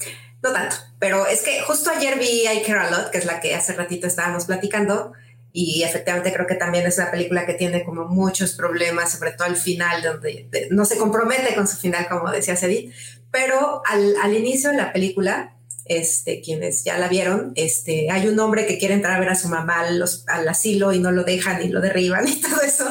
No 0.43 0.53
tanto, 0.53 0.77
pero 0.99 1.27
es 1.27 1.43
que 1.43 1.61
justo 1.61 1.91
ayer 1.91 2.19
vi 2.19 2.45
I 2.47 2.63
Care 2.67 2.81
a 2.81 2.91
Lot, 2.91 3.11
que 3.11 3.19
es 3.19 3.27
la 3.27 3.41
que 3.41 3.55
hace 3.55 3.75
ratito 3.75 4.07
estábamos 4.07 4.47
platicando, 4.47 5.13
y 5.53 5.83
efectivamente 5.83 6.33
creo 6.33 6.47
que 6.47 6.55
también 6.55 6.87
es 6.87 6.97
una 6.97 7.11
película 7.11 7.45
que 7.45 7.55
tiene 7.55 7.85
como 7.85 8.07
muchos 8.07 8.55
problemas, 8.55 9.13
sobre 9.13 9.33
todo 9.33 9.49
al 9.49 9.57
final, 9.57 10.03
donde 10.03 10.49
no 10.71 10.85
se 10.85 10.97
compromete 10.97 11.55
con 11.55 11.69
su 11.69 11.77
final, 11.77 12.09
como 12.09 12.31
decía 12.31 12.55
Edith, 12.55 12.93
pero 13.31 13.83
al, 13.87 14.15
al 14.23 14.35
inicio 14.35 14.71
de 14.71 14.77
la 14.77 14.93
película 14.93 15.60
este, 15.91 16.41
quienes 16.41 16.85
ya 16.85 16.97
la 16.99 17.09
vieron, 17.09 17.53
este, 17.57 18.13
hay 18.13 18.29
un 18.29 18.39
hombre 18.39 18.65
que 18.65 18.79
quiere 18.79 18.95
entrar 18.95 19.17
a 19.17 19.19
ver 19.19 19.29
a 19.29 19.35
su 19.35 19.49
mamá 19.49 19.81
al, 19.81 20.49
asilo 20.49 20.93
y 20.93 21.01
no 21.01 21.11
lo 21.11 21.25
dejan 21.25 21.61
y 21.65 21.69
lo 21.69 21.81
derriban 21.81 22.29
y 22.29 22.41
todo 22.41 22.61
eso. 22.63 22.87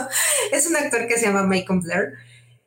Es 0.51 0.67
un 0.67 0.75
actor 0.75 1.07
que 1.07 1.17
se 1.17 1.27
llama 1.27 1.43
Michael 1.43 1.79
Blair. 1.79 2.13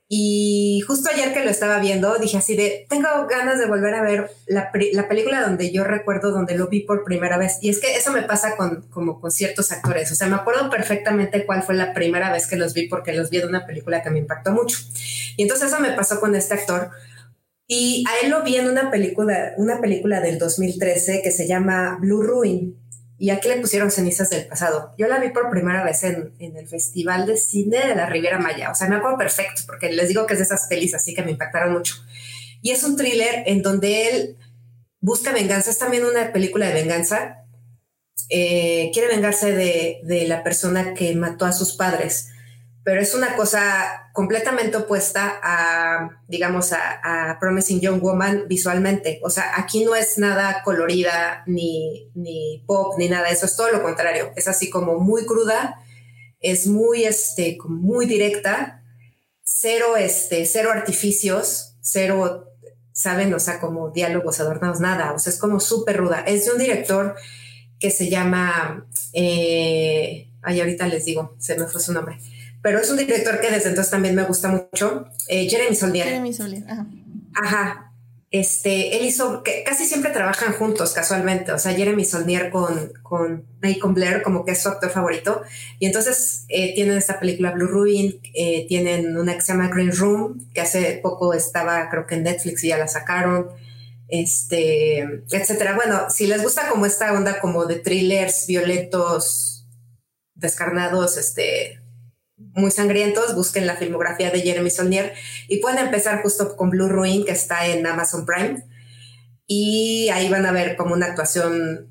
Y 0.09 0.83
justo 0.87 1.11
ayer 1.11 1.35
que 1.35 1.45
lo 1.45 1.51
estaba 1.51 1.79
viendo, 1.81 2.17
dije 2.17 2.39
así 2.39 2.57
de, 2.57 2.87
tengo 2.89 3.09
ganas 3.29 3.59
de 3.59 3.67
volver 3.67 3.95
a 3.95 4.03
ver 4.03 4.31
la, 4.47 4.71
la, 4.93 5.09
película 5.09 5.43
donde 5.43 5.71
yo 5.71 5.85
recuerdo 5.85 6.31
donde 6.31 6.57
lo 6.57 6.69
vi 6.69 6.81
por 6.81 7.05
primera 7.05 7.37
vez. 7.37 7.59
Y 7.61 7.69
es 7.69 7.79
que 7.79 7.95
eso 7.95 8.11
me 8.11 8.23
pasa 8.23 8.57
con, 8.57 8.89
con 8.91 9.31
ciertos 9.31 9.71
actores. 9.71 10.11
O 10.13 10.15
sea, 10.15 10.29
me 10.29 10.37
acuerdo 10.37 10.71
perfectamente 10.71 11.45
cuál 11.45 11.63
fue 11.63 11.75
la 11.75 11.93
primera 11.93 12.33
vez 12.33 12.47
que 12.47 12.57
los 12.57 12.73
vi 12.73 12.89
porque 12.89 13.13
los 13.13 13.29
vi 13.29 13.39
de 13.39 13.47
una 13.47 13.67
película 13.67 14.03
que 14.03 14.09
me 14.09 14.19
impactó 14.19 14.53
mucho. 14.53 14.79
Y 15.37 15.43
entonces 15.43 15.69
eso 15.69 15.81
me 15.81 15.93
pasó 15.93 16.21
con 16.21 16.35
este 16.35 16.55
actor 16.55 16.91
y 17.75 18.05
a 18.07 18.23
él 18.23 18.31
lo 18.31 18.43
vi 18.43 18.57
en 18.57 18.69
una 18.69 18.91
película, 18.91 19.55
una 19.57 19.81
película 19.81 20.21
del 20.21 20.39
2013 20.39 21.23
que 21.23 21.31
se 21.31 21.49
llama 21.49 21.97
Blue 21.99 22.23
Ruin. 22.23 22.79
Y 23.17 23.31
aquí 23.31 23.49
le 23.49 23.63
pusieron 23.63 23.91
cenizas 23.91 24.29
del 24.29 24.47
pasado. 24.47 24.93
Yo 24.99 25.09
la 25.09 25.19
vi 25.19 25.31
por 25.31 25.49
primera 25.49 25.83
vez 25.83 26.05
en, 26.05 26.35
en, 26.39 26.55
el 26.59 26.69
Festival 26.69 27.25
de 27.25 27.39
Cine 27.39 27.79
de 27.79 27.95
la 27.95 28.05
Riviera 28.05 28.39
Maya. 28.39 28.71
O 28.71 28.75
sea, 28.75 28.89
me 28.89 28.97
acuerdo 28.97 29.17
perfecto 29.17 29.63
porque 29.65 29.91
les 29.91 30.09
digo 30.09 30.27
que 30.27 30.35
es 30.35 30.41
de 30.41 30.45
esas 30.45 30.67
pelis 30.69 30.95
así 30.95 31.15
que 31.15 31.23
me 31.23 31.31
impactaron 31.31 31.73
mucho. 31.73 31.95
Y 32.61 32.73
es 32.73 32.85
un 32.85 32.95
thriller 32.95 33.45
en 33.47 33.63
donde 33.63 34.11
él 34.11 34.37
busca 35.01 35.33
venganza. 35.33 35.71
Es 35.71 35.79
también 35.79 36.05
una 36.05 36.31
película 36.31 36.67
de 36.67 36.75
venganza. 36.75 37.47
Eh, 38.29 38.91
quiere 38.93 39.09
vengarse 39.09 39.53
de, 39.53 40.01
de 40.05 40.29
la 40.29 40.43
persona 40.43 40.93
que 40.93 41.15
mató 41.15 41.47
a 41.47 41.55
sus 41.55 41.73
padres 41.73 42.32
pero 42.85 43.01
es 43.01 43.15
una 43.15 43.37
cosa 43.37 44.11
completamente 44.13 44.77
opuesta 44.77 45.39
a, 45.43 46.21
digamos, 46.27 46.73
a, 46.73 47.39
Promising 47.41 47.81
Young 47.81 48.03
Woman 48.03 48.45
visualmente. 48.49 49.21
O 49.23 49.31
sea, 49.31 49.53
aquí 49.57 49.85
no 49.85 49.95
es 49.95 50.19
nada 50.19 50.63
colorida, 50.65 51.45
ni, 51.47 52.11
ni 52.15 52.65
pop, 52.67 52.95
ni 52.99 53.09
nada, 53.09 53.29
eso 53.31 53.47
es 53.47 53.57
todo 53.57 53.71
lo 53.71 53.83
contrario. 53.83 54.33
Es 54.37 54.49
así 54.49 54.69
como 54.69 54.99
muy 54.99 55.25
cruda, 55.27 55.81
es 56.41 56.67
muy, 56.67 57.05
este, 57.05 57.57
muy 57.65 58.07
directa, 58.07 58.83
cero, 59.45 59.97
este, 59.97 60.45
cero 60.45 60.71
artificios, 60.73 61.77
cero, 61.81 62.49
¿saben? 62.93 63.33
O 63.33 63.39
sea, 63.39 63.61
como 63.61 63.91
diálogos 63.91 64.41
adornados, 64.41 64.81
nada. 64.81 65.13
O 65.13 65.21
sea, 65.21 65.33
es 65.33 65.39
como 65.39 65.61
súper 65.61 65.99
ruda. 65.99 66.25
Es 66.27 66.47
de 66.47 66.53
un 66.53 66.59
director 66.59 67.15
que 67.79 67.91
se 67.91 68.11
llama, 68.11 68.89
eh, 69.13 70.29
ay, 70.43 70.61
ahorita 70.61 70.89
les 70.89 71.05
digo, 71.05 71.37
se 71.39 71.57
me 71.57 71.67
fue 71.67 71.81
su 71.81 71.93
nombre 71.93 72.19
pero 72.63 72.79
es 72.79 72.91
un 72.91 72.97
director 72.97 73.41
que 73.41 73.51
desde 73.51 73.71
entonces 73.71 73.91
también 73.91 74.15
me 74.15 74.23
gusta 74.23 74.49
mucho, 74.49 75.09
eh, 75.29 75.49
Jeremy 75.49 75.75
Solnier. 75.75 76.07
Jeremy 76.07 76.33
Solnier, 76.33 76.65
ajá. 76.69 76.87
Ajá. 77.35 77.89
Este, 78.31 78.97
él 78.97 79.05
hizo, 79.05 79.43
que 79.43 79.63
casi 79.63 79.85
siempre 79.85 80.11
trabajan 80.11 80.55
juntos 80.55 80.95
casualmente, 80.95 81.53
o 81.53 81.59
sea, 81.59 81.75
Jeremy 81.75 82.03
Solnier 82.03 82.49
con, 82.49 82.95
con 83.03 83.45
Michael 83.61 83.93
Blair 83.93 84.23
como 84.23 84.47
que 84.47 84.53
es 84.53 84.63
su 84.63 84.71
actor 84.71 84.89
favorito, 84.89 85.43
y 85.79 85.85
entonces 85.85 86.47
eh, 86.49 86.75
tienen 86.75 86.97
esta 86.97 87.21
película 87.21 87.51
Blue 87.51 87.67
Ruin, 87.67 88.21
eh, 88.33 88.67
tienen 88.69 89.19
una 89.19 89.35
que 89.35 89.43
se 89.43 89.53
llama 89.53 89.69
Green 89.69 89.95
Room, 89.95 90.49
que 90.55 90.63
hace 90.63 90.99
poco 91.03 91.35
estaba 91.35 91.91
creo 91.91 92.07
que 92.07 92.15
en 92.15 92.23
Netflix 92.23 92.65
y 92.65 92.69
ya 92.69 92.79
la 92.79 92.89
sacaron, 92.89 93.49
este, 94.09 95.01
etcétera. 95.31 95.75
Bueno, 95.75 96.09
si 96.09 96.27
les 96.27 96.43
gusta 96.43 96.69
como 96.69 96.87
esta 96.87 97.13
onda 97.13 97.39
como 97.39 97.67
de 97.67 97.77
thrillers 97.77 98.47
violentos, 98.47 99.67
descarnados, 100.35 101.19
este, 101.19 101.82
muy 102.55 102.71
sangrientos, 102.71 103.35
busquen 103.35 103.67
la 103.67 103.77
filmografía 103.77 104.31
de 104.31 104.41
Jeremy 104.41 104.71
Saulnier 104.71 105.15
y 105.49 105.59
pueden 105.59 105.79
empezar 105.79 106.23
justo 106.23 106.57
con 106.57 106.71
Blue 106.71 106.89
Ruin, 106.89 107.25
que 107.25 107.33
está 107.33 107.67
en 107.67 107.87
Amazon 107.87 108.27
Prime. 108.27 108.65
Y 109.47 110.09
ahí 110.11 110.29
van 110.29 110.47
a 110.47 110.53
ver 110.53 110.77
como 110.77 110.95
una 110.95 111.07
actuación 111.07 111.91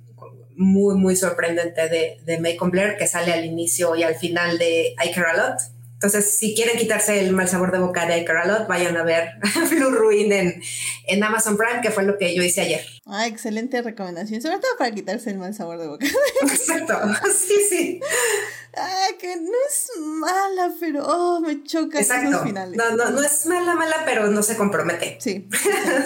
muy, 0.56 0.96
muy 0.96 1.16
sorprendente 1.16 1.90
de, 1.90 2.18
de 2.24 2.40
Macon 2.40 2.72
Blair, 2.72 2.98
que 2.98 3.08
sale 3.08 3.34
al 3.34 3.46
inicio 3.46 3.96
y 3.96 4.04
al 4.04 4.16
final 4.16 4.58
de 4.58 4.96
I 5.04 5.12
Care 5.14 5.32
A 5.32 5.38
Lot. 5.38 5.60
Entonces, 6.02 6.34
si 6.36 6.56
quieren 6.56 6.80
quitarse 6.80 7.20
el 7.20 7.32
mal 7.32 7.48
sabor 7.48 7.72
de 7.72 7.78
boca 7.78 8.08
de 8.08 8.18
I 8.18 8.26
Care 8.26 8.40
A 8.40 8.46
Lot, 8.48 8.68
vayan 8.68 8.98
a 8.98 9.04
ver 9.04 9.34
Blue 9.70 9.92
Ruin 9.92 10.32
en, 10.32 10.60
en 11.06 11.24
Amazon 11.24 11.58
Prime, 11.58 11.80
que 11.84 11.92
fue 11.92 12.02
lo 12.02 12.18
que 12.18 12.34
yo 12.34 12.42
hice 12.42 12.62
ayer. 12.62 12.84
Ah, 13.06 13.28
excelente 13.28 13.80
recomendación, 13.84 14.42
sobre 14.42 14.58
todo 14.58 14.72
para 14.80 14.90
quitarse 14.96 15.30
el 15.30 15.38
mal 15.38 15.54
sabor 15.54 15.78
de 15.78 15.86
boca. 15.86 16.08
Exacto, 16.42 16.98
sí, 17.48 17.54
sí. 17.70 18.00
Ah, 18.76 19.10
que 19.20 19.36
no 19.36 19.52
es 19.70 19.92
mala, 20.00 20.74
pero 20.80 21.06
oh, 21.06 21.40
me 21.40 21.62
choca 21.66 22.00
Exacto. 22.00 22.46
finales. 22.46 22.76
No, 22.76 22.96
no, 22.96 23.12
no 23.12 23.22
es 23.22 23.46
mala, 23.46 23.76
mala, 23.76 23.98
pero 24.04 24.26
no 24.26 24.42
se 24.42 24.58
compromete. 24.58 25.20
Sí, 25.22 25.48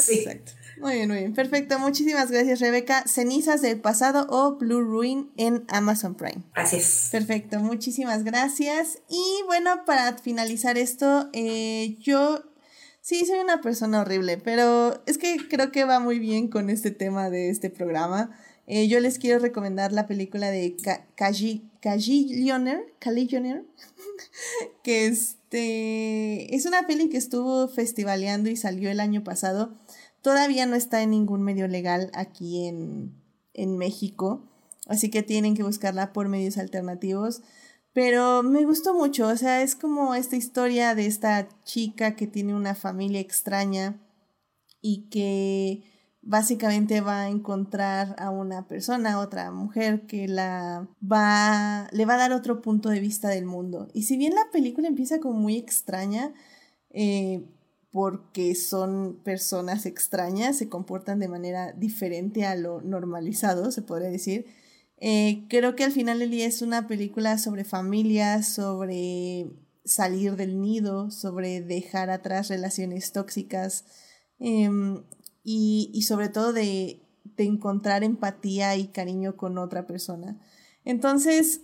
sí. 0.02 0.20
exacto. 0.20 0.52
Muy 0.78 0.96
bien, 0.96 1.10
muy 1.10 1.20
bien. 1.20 1.34
Perfecto. 1.34 1.80
Muchísimas 1.80 2.32
gracias, 2.32 2.60
Rebeca. 2.60 3.04
Cenizas 3.08 3.62
del 3.62 3.80
pasado 3.80 4.28
o 4.30 4.58
Blue 4.58 4.82
Ruin 4.82 5.32
en 5.38 5.66
Amazon 5.70 6.16
Prime. 6.16 6.44
Gracias. 6.54 7.10
Perfecto, 7.12 7.60
muchísimas 7.60 8.24
gracias. 8.24 9.00
Y 9.10 9.44
bueno, 9.46 9.86
para 9.86 10.18
finalizar 10.18 10.78
esto, 10.78 11.30
eh, 11.34 11.98
yo 12.00 12.44
sí 13.02 13.26
soy 13.26 13.40
una 13.40 13.62
persona 13.62 14.02
horrible, 14.02 14.38
pero 14.38 15.02
es 15.06 15.18
que 15.18 15.38
creo 15.48 15.72
que 15.72 15.86
va 15.86 16.00
muy 16.00 16.20
bien 16.20 16.48
con 16.48 16.70
este 16.70 16.92
tema 16.92 17.30
de 17.30 17.50
este 17.50 17.70
programa. 17.70 18.38
Eh, 18.68 18.88
yo 18.88 19.00
les 19.00 19.20
quiero 19.20 19.40
recomendar 19.40 19.92
la 19.94 20.08
película 20.08 20.50
de 20.50 20.76
Cagillionaire, 21.16 22.96
Cagillionaire, 22.98 23.64
que 24.84 25.06
este, 25.06 26.56
es 26.56 26.66
una 26.66 26.88
peli 26.88 27.10
que 27.10 27.18
estuvo 27.18 27.68
festivaleando 27.68 28.50
y 28.50 28.56
salió 28.56 28.90
el 28.90 29.00
año 29.00 29.24
pasado. 29.24 29.76
Todavía 30.26 30.66
no 30.66 30.76
está 30.76 31.04
en 31.04 31.12
ningún 31.12 31.44
medio 31.44 31.68
legal 31.68 32.10
aquí 32.16 32.66
en, 32.66 33.14
en 33.54 33.78
México, 33.78 34.42
así 34.88 35.12
que 35.12 35.22
tienen 35.22 35.54
que 35.54 35.62
buscarla 35.62 36.14
por 36.14 36.30
medios 36.30 36.58
alternativos. 36.58 37.44
Pero 37.94 38.42
me 38.42 38.66
gustó 38.66 38.96
mucho, 38.96 39.28
o 39.28 39.38
sea, 39.38 39.62
es 39.62 39.76
como 39.76 40.16
esta 40.16 40.36
historia 40.36 40.96
de 40.96 41.06
esta 41.06 41.48
chica 41.64 42.16
que 42.16 42.26
tiene 42.26 42.56
una 42.56 42.74
familia 42.74 43.20
extraña 43.20 44.02
y 44.82 45.10
que 45.12 45.84
básicamente 46.24 47.02
va 47.02 47.22
a 47.22 47.30
encontrar 47.30 48.16
a 48.18 48.32
una 48.32 48.68
persona, 48.68 49.20
otra 49.20 49.52
mujer 49.52 50.08
que 50.08 50.28
la 50.28 50.88
va 51.00 51.88
le 51.92 52.06
va 52.08 52.16
a 52.16 52.18
dar 52.18 52.34
otro 52.34 52.64
punto 52.64 52.90
de 52.90 53.00
vista 53.00 53.30
del 53.30 53.46
mundo. 53.46 53.90
Y 53.94 54.02
si 54.02 54.18
bien 54.18 54.34
la 54.34 54.50
película 54.52 54.88
empieza 54.88 55.20
como 55.20 55.40
muy 55.40 55.56
extraña, 55.56 56.34
eh, 56.90 57.46
porque 57.96 58.56
son 58.56 59.22
personas 59.24 59.86
extrañas, 59.86 60.58
se 60.58 60.68
comportan 60.68 61.18
de 61.18 61.30
manera 61.30 61.72
diferente 61.72 62.44
a 62.46 62.54
lo 62.58 62.82
normalizado, 62.82 63.72
se 63.72 63.84
podría 63.84 64.10
decir. 64.10 64.48
Eh, 64.98 65.46
creo 65.48 65.78
que 65.78 65.86
al 65.86 65.94
final 65.94 66.20
del 66.20 66.30
día 66.30 66.46
es 66.46 66.62
una 66.62 66.88
película 66.88 67.38
sobre 67.38 67.64
familia, 67.64 68.44
sobre 68.44 69.50
salir 69.86 70.36
del 70.36 70.60
nido, 70.60 71.10
sobre 71.10 71.62
dejar 71.62 72.10
atrás 72.10 72.50
relaciones 72.50 73.14
tóxicas 73.14 73.86
em, 74.40 75.06
y, 75.46 75.90
y, 75.94 76.02
sobre 76.02 76.28
todo 76.28 76.52
de, 76.52 77.02
de 77.24 77.46
encontrar 77.46 78.04
empatía 78.04 78.76
y 78.76 78.88
cariño 78.88 79.38
con 79.38 79.58
otra 79.58 79.88
persona. 79.88 80.38
Entonces, 80.84 81.62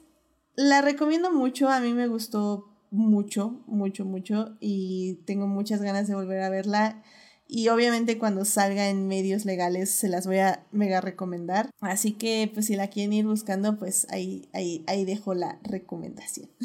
la 0.55 0.81
recomiendo 0.81 1.29
mucho, 1.29 1.67
a 1.67 1.81
mí 1.81 1.93
me 1.93 2.07
gustó 2.07 2.70
mucho, 2.91 3.63
mucho, 3.65 4.05
mucho 4.05 4.55
y 4.59 5.15
tengo 5.25 5.47
muchas 5.47 5.81
ganas 5.81 6.07
de 6.07 6.15
volver 6.15 6.41
a 6.41 6.49
verla. 6.49 7.01
Y 7.47 7.67
obviamente 7.69 8.17
cuando 8.17 8.45
salga 8.45 8.89
en 8.89 9.07
medios 9.07 9.43
legales 9.43 9.89
se 9.89 10.07
las 10.07 10.27
voy 10.27 10.37
a 10.37 10.65
mega 10.71 11.01
recomendar. 11.01 11.69
Así 11.79 12.13
que 12.13 12.49
pues 12.53 12.67
si 12.67 12.75
la 12.75 12.89
quieren 12.89 13.13
ir 13.13 13.25
buscando, 13.25 13.77
pues 13.77 14.07
ahí, 14.09 14.47
ahí, 14.53 14.83
ahí 14.87 15.03
dejo 15.03 15.33
la 15.33 15.59
recomendación. 15.63 16.49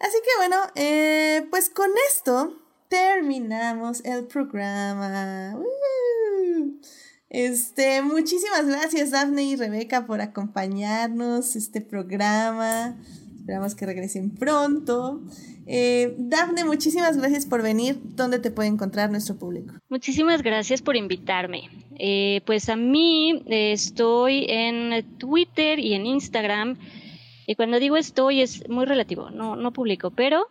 Así 0.00 0.16
que 0.22 0.30
bueno, 0.38 0.56
eh, 0.74 1.46
pues 1.50 1.70
con 1.70 1.90
esto 2.10 2.56
terminamos 2.88 4.04
el 4.04 4.26
programa. 4.26 5.56
Este, 7.28 8.00
muchísimas 8.02 8.66
gracias 8.66 9.10
Daphne 9.10 9.42
y 9.42 9.56
Rebeca 9.56 10.06
por 10.06 10.20
acompañarnos 10.20 11.56
este 11.56 11.80
programa. 11.80 12.96
Esperamos 13.44 13.74
que 13.74 13.84
regresen 13.84 14.30
pronto. 14.30 15.20
Eh, 15.66 16.14
Dafne, 16.16 16.64
muchísimas 16.64 17.18
gracias 17.18 17.44
por 17.44 17.62
venir. 17.62 18.00
¿Dónde 18.02 18.38
te 18.38 18.50
puede 18.50 18.70
encontrar 18.70 19.10
nuestro 19.10 19.36
público? 19.36 19.74
Muchísimas 19.90 20.42
gracias 20.42 20.80
por 20.80 20.96
invitarme. 20.96 21.68
Eh, 21.98 22.40
pues 22.46 22.70
a 22.70 22.76
mí 22.76 23.44
eh, 23.46 23.72
estoy 23.72 24.46
en 24.48 25.18
Twitter 25.18 25.78
y 25.78 25.92
en 25.92 26.06
Instagram. 26.06 26.78
Y 27.46 27.54
cuando 27.54 27.78
digo 27.78 27.98
estoy 27.98 28.40
es 28.40 28.66
muy 28.70 28.86
relativo, 28.86 29.28
no, 29.28 29.56
no 29.56 29.74
publico, 29.74 30.10
pero 30.10 30.48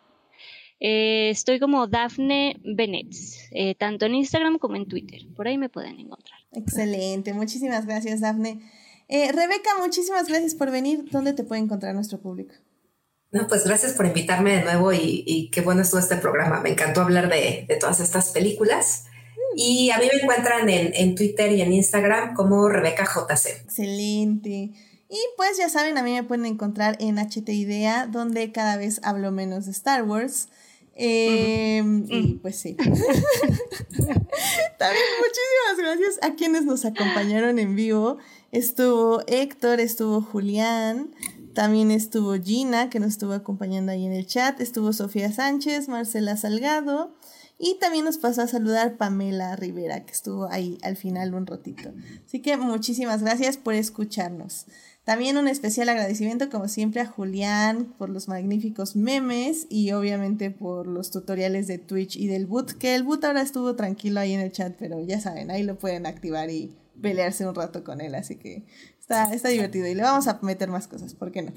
eh, 0.79 1.31
estoy 1.31 1.59
como 1.59 1.87
Dafne 1.87 2.61
Bennett, 2.63 3.11
eh, 3.49 3.73
tanto 3.73 4.05
en 4.05 4.13
Instagram 4.13 4.59
como 4.59 4.75
en 4.75 4.87
Twitter. 4.87 5.21
Por 5.35 5.47
ahí 5.47 5.57
me 5.57 5.69
pueden 5.69 5.99
encontrar. 5.99 6.39
Excelente, 6.51 7.33
muchísimas 7.33 7.87
gracias, 7.87 8.21
Dafne. 8.21 8.61
Eh, 9.07 9.31
Rebeca, 9.31 9.71
muchísimas 9.81 10.27
gracias 10.27 10.53
por 10.53 10.69
venir. 10.69 11.05
¿Dónde 11.09 11.33
te 11.33 11.43
puede 11.43 11.61
encontrar 11.61 11.95
nuestro 11.95 12.19
público? 12.19 12.53
No, 13.33 13.47
pues 13.47 13.65
gracias 13.65 13.93
por 13.93 14.05
invitarme 14.05 14.55
de 14.57 14.63
nuevo 14.63 14.93
y, 14.93 15.23
y 15.25 15.49
qué 15.49 15.61
bueno 15.61 15.81
estuvo 15.81 15.99
este 15.99 16.17
programa. 16.17 16.61
Me 16.61 16.69
encantó 16.69 17.01
hablar 17.01 17.29
de, 17.29 17.65
de 17.67 17.75
todas 17.77 17.99
estas 17.99 18.29
películas. 18.29 19.05
Y 19.55 19.89
a 19.89 19.97
mí 19.97 20.05
me 20.13 20.21
encuentran 20.21 20.69
en, 20.69 20.93
en, 20.93 21.15
Twitter 21.15 21.51
y 21.51 21.61
en 21.61 21.73
Instagram 21.73 22.35
como 22.35 22.69
Rebeca 22.69 23.05
JC. 23.05 23.63
Excelente. 23.63 24.71
Y 25.09 25.19
pues 25.35 25.57
ya 25.57 25.67
saben, 25.67 25.97
a 25.97 26.03
mí 26.03 26.13
me 26.13 26.21
pueden 26.23 26.45
encontrar 26.45 26.95
en 26.99 27.17
HT 27.17 27.49
Idea, 27.49 28.05
donde 28.05 28.51
cada 28.51 28.77
vez 28.77 28.99
hablo 29.03 29.31
menos 29.31 29.65
de 29.65 29.71
Star 29.71 30.03
Wars. 30.03 30.49
Eh, 30.95 31.81
uh 31.83 31.87
-huh. 31.87 32.05
Y 32.09 32.33
pues 32.35 32.57
sí. 32.57 32.75
También 32.77 32.99
muchísimas 34.77 35.77
gracias 35.77 36.19
a 36.21 36.35
quienes 36.35 36.65
nos 36.65 36.85
acompañaron 36.85 37.57
en 37.57 37.75
vivo. 37.75 38.19
Estuvo 38.51 39.23
Héctor, 39.25 39.79
estuvo 39.79 40.21
Julián, 40.21 41.09
también 41.53 41.91
estuvo 41.91 42.33
Gina, 42.33 42.89
que 42.89 42.99
nos 42.99 43.09
estuvo 43.09 43.33
acompañando 43.33 43.91
ahí 43.91 44.05
en 44.05 44.13
el 44.13 44.25
chat. 44.25 44.59
Estuvo 44.59 44.93
Sofía 44.93 45.31
Sánchez, 45.31 45.87
Marcela 45.87 46.37
Salgado. 46.37 47.15
Y 47.59 47.77
también 47.79 48.03
nos 48.05 48.17
pasó 48.17 48.41
a 48.41 48.47
saludar 48.47 48.97
Pamela 48.97 49.55
Rivera, 49.55 50.05
que 50.05 50.11
estuvo 50.11 50.49
ahí 50.49 50.77
al 50.81 50.97
final 50.97 51.33
un 51.33 51.45
ratito. 51.45 51.93
Así 52.25 52.41
que 52.41 52.57
muchísimas 52.57 53.21
gracias 53.21 53.57
por 53.57 53.73
escucharnos. 53.75 54.65
También 55.05 55.37
un 55.37 55.47
especial 55.47 55.89
agradecimiento, 55.89 56.49
como 56.49 56.67
siempre, 56.67 57.01
a 57.01 57.05
Julián 57.05 57.93
por 57.97 58.09
los 58.09 58.27
magníficos 58.27 58.95
memes 58.95 59.67
y 59.69 59.91
obviamente 59.91 60.49
por 60.49 60.87
los 60.87 61.11
tutoriales 61.11 61.67
de 61.67 61.77
Twitch 61.77 62.15
y 62.15 62.27
del 62.27 62.47
boot, 62.47 62.71
que 62.71 62.95
el 62.95 63.03
boot 63.03 63.23
ahora 63.25 63.41
estuvo 63.41 63.75
tranquilo 63.75 64.19
ahí 64.21 64.33
en 64.33 64.39
el 64.39 64.51
chat, 64.51 64.75
pero 64.79 65.01
ya 65.01 65.19
saben, 65.19 65.51
ahí 65.51 65.63
lo 65.63 65.77
pueden 65.77 66.05
activar 66.05 66.49
y 66.49 66.73
pelearse 67.01 67.45
un 67.45 67.53
rato 67.53 67.83
con 67.83 67.99
él, 67.99 68.15
así 68.15 68.37
que 68.37 68.63
Está, 69.03 69.33
está, 69.33 69.49
divertido 69.49 69.85
y 69.85 69.95
le 69.95 70.01
vamos 70.01 70.27
a 70.27 70.39
meter 70.43 70.69
más 70.69 70.87
cosas, 70.87 71.13
¿por 71.13 71.33
qué 71.33 71.41
no? 71.41 71.51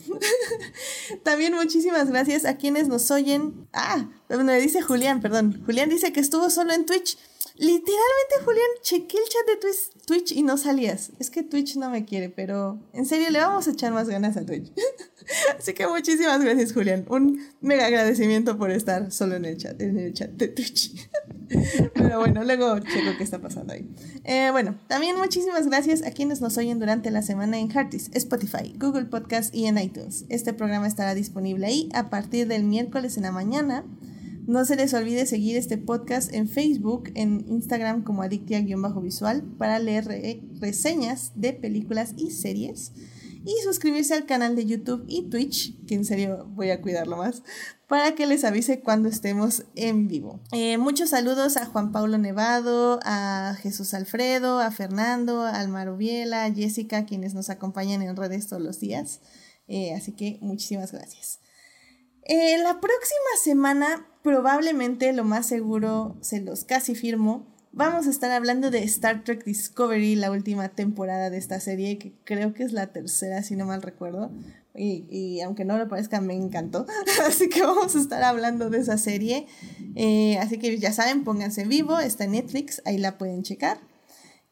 También 1.23 1.55
muchísimas 1.55 2.11
gracias 2.11 2.45
a 2.45 2.57
quienes 2.57 2.89
nos 2.89 3.09
oyen. 3.13 3.69
Ah, 3.73 4.09
me 4.29 4.61
dice 4.61 4.83
Julián, 4.83 5.21
perdón. 5.21 5.63
Julián 5.65 5.89
dice 5.89 6.13
que 6.13 6.19
estuvo 6.19 6.51
solo 6.51 6.73
en 6.73 6.87
Twitch. 6.87 7.17
Literalmente, 7.59 8.35
Julián, 8.45 8.67
chequé 8.83 9.17
el 9.17 9.25
chat 9.25 9.47
de 9.47 9.71
Twitch 10.05 10.33
y 10.33 10.43
no 10.43 10.59
salías. 10.59 11.13
Es 11.19 11.31
que 11.31 11.43
Twitch 11.43 11.77
no 11.77 11.89
me 11.89 12.05
quiere, 12.05 12.29
pero 12.29 12.79
en 12.93 13.07
serio 13.07 13.31
le 13.31 13.39
vamos 13.39 13.67
a 13.67 13.71
echar 13.71 13.93
más 13.93 14.09
ganas 14.09 14.37
a 14.37 14.45
Twitch. 14.45 14.73
Así 15.59 15.73
que 15.73 15.87
muchísimas 15.87 16.43
gracias, 16.43 16.73
Julián. 16.73 17.07
Un 17.09 17.43
mega 17.61 17.87
agradecimiento 17.87 18.59
por 18.59 18.71
estar 18.71 19.11
solo 19.11 19.37
en 19.37 19.47
el 19.47 19.57
chat, 19.57 19.81
en 19.81 19.99
el 19.99 20.13
chat 20.13 20.31
de 20.31 20.49
Twitch. 20.49 21.09
Pero 21.95 22.19
bueno, 22.19 22.45
luego 22.45 22.79
checo 22.81 23.17
qué 23.17 23.25
está 23.25 23.41
pasando 23.41 23.73
ahí. 23.73 23.89
Eh, 24.25 24.51
bueno, 24.51 24.79
también 24.89 25.17
muchísimas 25.17 25.67
gracias 25.67 26.03
a 26.05 26.11
quienes 26.11 26.41
nos 26.41 26.59
oyen 26.59 26.79
durante 26.79 27.11
la 27.11 27.23
semana 27.23 27.59
en 27.59 27.71
Heartis, 27.71 28.11
Spotify, 28.13 28.75
Google 28.79 29.07
Podcast 29.07 29.55
y 29.55 29.67
en 29.67 29.79
iTunes. 29.79 30.27
Este 30.29 30.53
programa 30.53 30.87
estará 30.87 31.15
disponible 31.15 31.67
ahí 31.67 31.89
a 31.95 32.11
partir 32.11 32.49
del 32.49 32.65
miércoles 32.65 33.17
en 33.17 33.23
la 33.23 33.33
mañana. 33.33 33.85
No 34.47 34.65
se 34.65 34.77
les 34.77 34.95
olvide 34.95 35.27
seguir 35.27 35.57
este 35.57 35.77
podcast 35.77 36.33
en 36.33 36.49
Facebook, 36.49 37.11
en 37.17 37.45
Instagram 37.49 38.05
como 38.05 38.23
adictia-visual 38.23 39.43
para 39.59 39.81
leer 39.81 40.05
re 40.05 40.41
reseñas 40.61 41.33
de 41.35 41.53
películas 41.53 42.15
y 42.17 42.31
series. 42.31 42.93
y 43.45 43.63
suscribirse 43.63 44.13
al 44.13 44.27
canal 44.27 44.57
de 44.57 44.67
YouTube 44.67 45.05
y 45.07 45.31
Twitch, 45.31 45.77
que 45.87 45.95
en 45.95 46.05
serio 46.05 46.49
voy 46.51 46.71
a 46.71 46.83
cuidarlo 46.83 47.17
más, 47.17 47.45
para 47.87 48.17
que 48.17 48.27
les 48.27 48.43
avise 48.43 48.81
cuando 48.81 49.09
estemos 49.09 49.65
en 49.77 50.09
vivo. 50.09 50.41
Eh, 50.51 50.79
muchos 50.79 51.11
saludos 51.11 51.57
a 51.57 51.67
Juan 51.67 51.93
Pablo 51.93 52.19
Nevado, 52.19 52.99
a 53.05 53.57
Jesús 53.61 53.95
Alfredo, 53.95 54.59
a 54.59 54.73
Fernando, 54.73 55.43
a 55.43 55.61
Almaro 55.61 55.97
Viela, 55.97 56.45
a 56.45 56.53
Jessica, 56.53 57.07
quienes 57.07 57.35
nos 57.35 57.49
acompañan 57.49 58.03
en 58.03 58.17
redes 58.17 58.49
todos 58.49 58.63
los 58.63 58.81
días. 58.81 59.21
Eh, 59.69 59.95
así 59.95 60.11
que 60.11 60.39
muchísimas 60.41 60.91
gracias. 60.91 61.39
Eh, 62.29 62.59
la 62.59 62.81
próxima 62.81 63.31
semana, 63.45 64.05
probablemente 64.27 65.13
lo 65.13 65.23
más 65.23 65.47
seguro, 65.47 66.17
se 66.21 66.41
los 66.41 66.65
casi 66.65 66.97
firmo, 66.97 67.47
vamos 67.71 68.09
a 68.09 68.11
estar 68.11 68.33
hablando 68.33 68.73
de 68.73 68.83
Star 68.83 69.23
Trek 69.23 69.45
Discovery, 69.45 70.17
la 70.17 70.33
última 70.33 70.69
temporada 70.69 71.31
de 71.31 71.39
esta 71.39 71.61
serie, 71.61 71.97
que 71.97 72.13
creo 72.25 72.53
que 72.53 72.65
es 72.65 72.73
la 72.73 72.89
tercera, 72.89 73.45
si 73.45 73.55
no 73.55 73.67
mal 73.67 73.83
recuerdo. 73.83 74.33
Y, 74.75 75.41
aunque 75.43 75.65
no 75.65 75.79
lo 75.79 75.89
parezca, 75.89 76.21
me 76.21 76.35
encantó. 76.35 76.87
así 77.25 77.49
que 77.49 77.63
vamos 77.63 77.95
a 77.95 78.01
estar 78.01 78.25
hablando 78.25 78.69
de 78.69 78.79
esa 78.79 78.99
serie. 78.99 79.47
Eh, 79.95 80.39
así 80.39 80.59
que 80.59 80.77
ya 80.77 80.93
saben, 80.93 81.23
pónganse 81.23 81.65
vivo, 81.65 82.01
está 82.01 82.25
en 82.25 82.33
Netflix, 82.33 82.83
ahí 82.85 82.99
la 82.99 83.19
pueden 83.19 83.45
checar. 83.45 83.79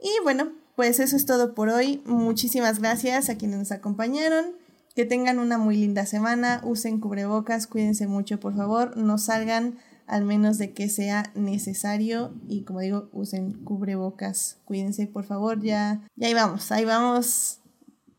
Y 0.01 0.23
bueno, 0.23 0.53
pues 0.77 1.01
eso 1.01 1.17
es 1.17 1.27
todo 1.27 1.57
por 1.57 1.69
hoy. 1.69 2.01
Muchísimas 2.07 2.79
gracias 2.79 3.29
a 3.29 3.37
quienes 3.37 3.59
nos 3.59 3.73
acompañaron. 3.73 4.55
Que 4.95 5.05
tengan 5.05 5.39
una 5.39 5.59
muy 5.59 5.77
linda 5.77 6.07
semana. 6.07 6.61
Usen 6.65 7.01
cubrebocas, 7.01 7.67
cuídense 7.67 8.07
mucho, 8.07 8.39
por 8.41 8.57
favor. 8.57 8.97
No 8.97 9.19
salgan 9.19 9.79
al 10.07 10.25
menos 10.25 10.59
de 10.59 10.73
que 10.73 10.89
sea 10.89 11.31
necesario 11.35 12.35
y 12.49 12.65
como 12.65 12.81
digo, 12.81 13.09
usen 13.13 13.53
cubrebocas, 13.65 14.59
cuídense 14.65 15.07
por 15.07 15.25
favor, 15.25 15.63
ya, 15.63 16.03
ya 16.17 16.27
ahí 16.27 16.35
vamos, 16.35 16.71
ahí 16.73 16.85
vamos, 16.85 17.61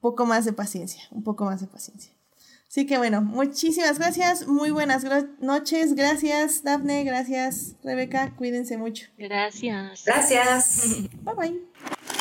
poco 0.01 0.25
más 0.25 0.45
de 0.45 0.53
paciencia, 0.53 1.03
un 1.11 1.23
poco 1.23 1.45
más 1.45 1.61
de 1.61 1.67
paciencia. 1.67 2.11
Así 2.67 2.85
que 2.85 2.97
bueno, 2.97 3.21
muchísimas 3.21 3.99
gracias, 3.99 4.47
muy 4.47 4.71
buenas 4.71 5.05
noches, 5.39 5.95
gracias 5.95 6.63
Dafne, 6.63 7.03
gracias 7.03 7.75
Rebeca, 7.83 8.35
cuídense 8.35 8.77
mucho. 8.77 9.07
Gracias. 9.17 10.03
Gracias. 10.05 10.81
Bye 11.23 11.35
bye. 11.35 12.14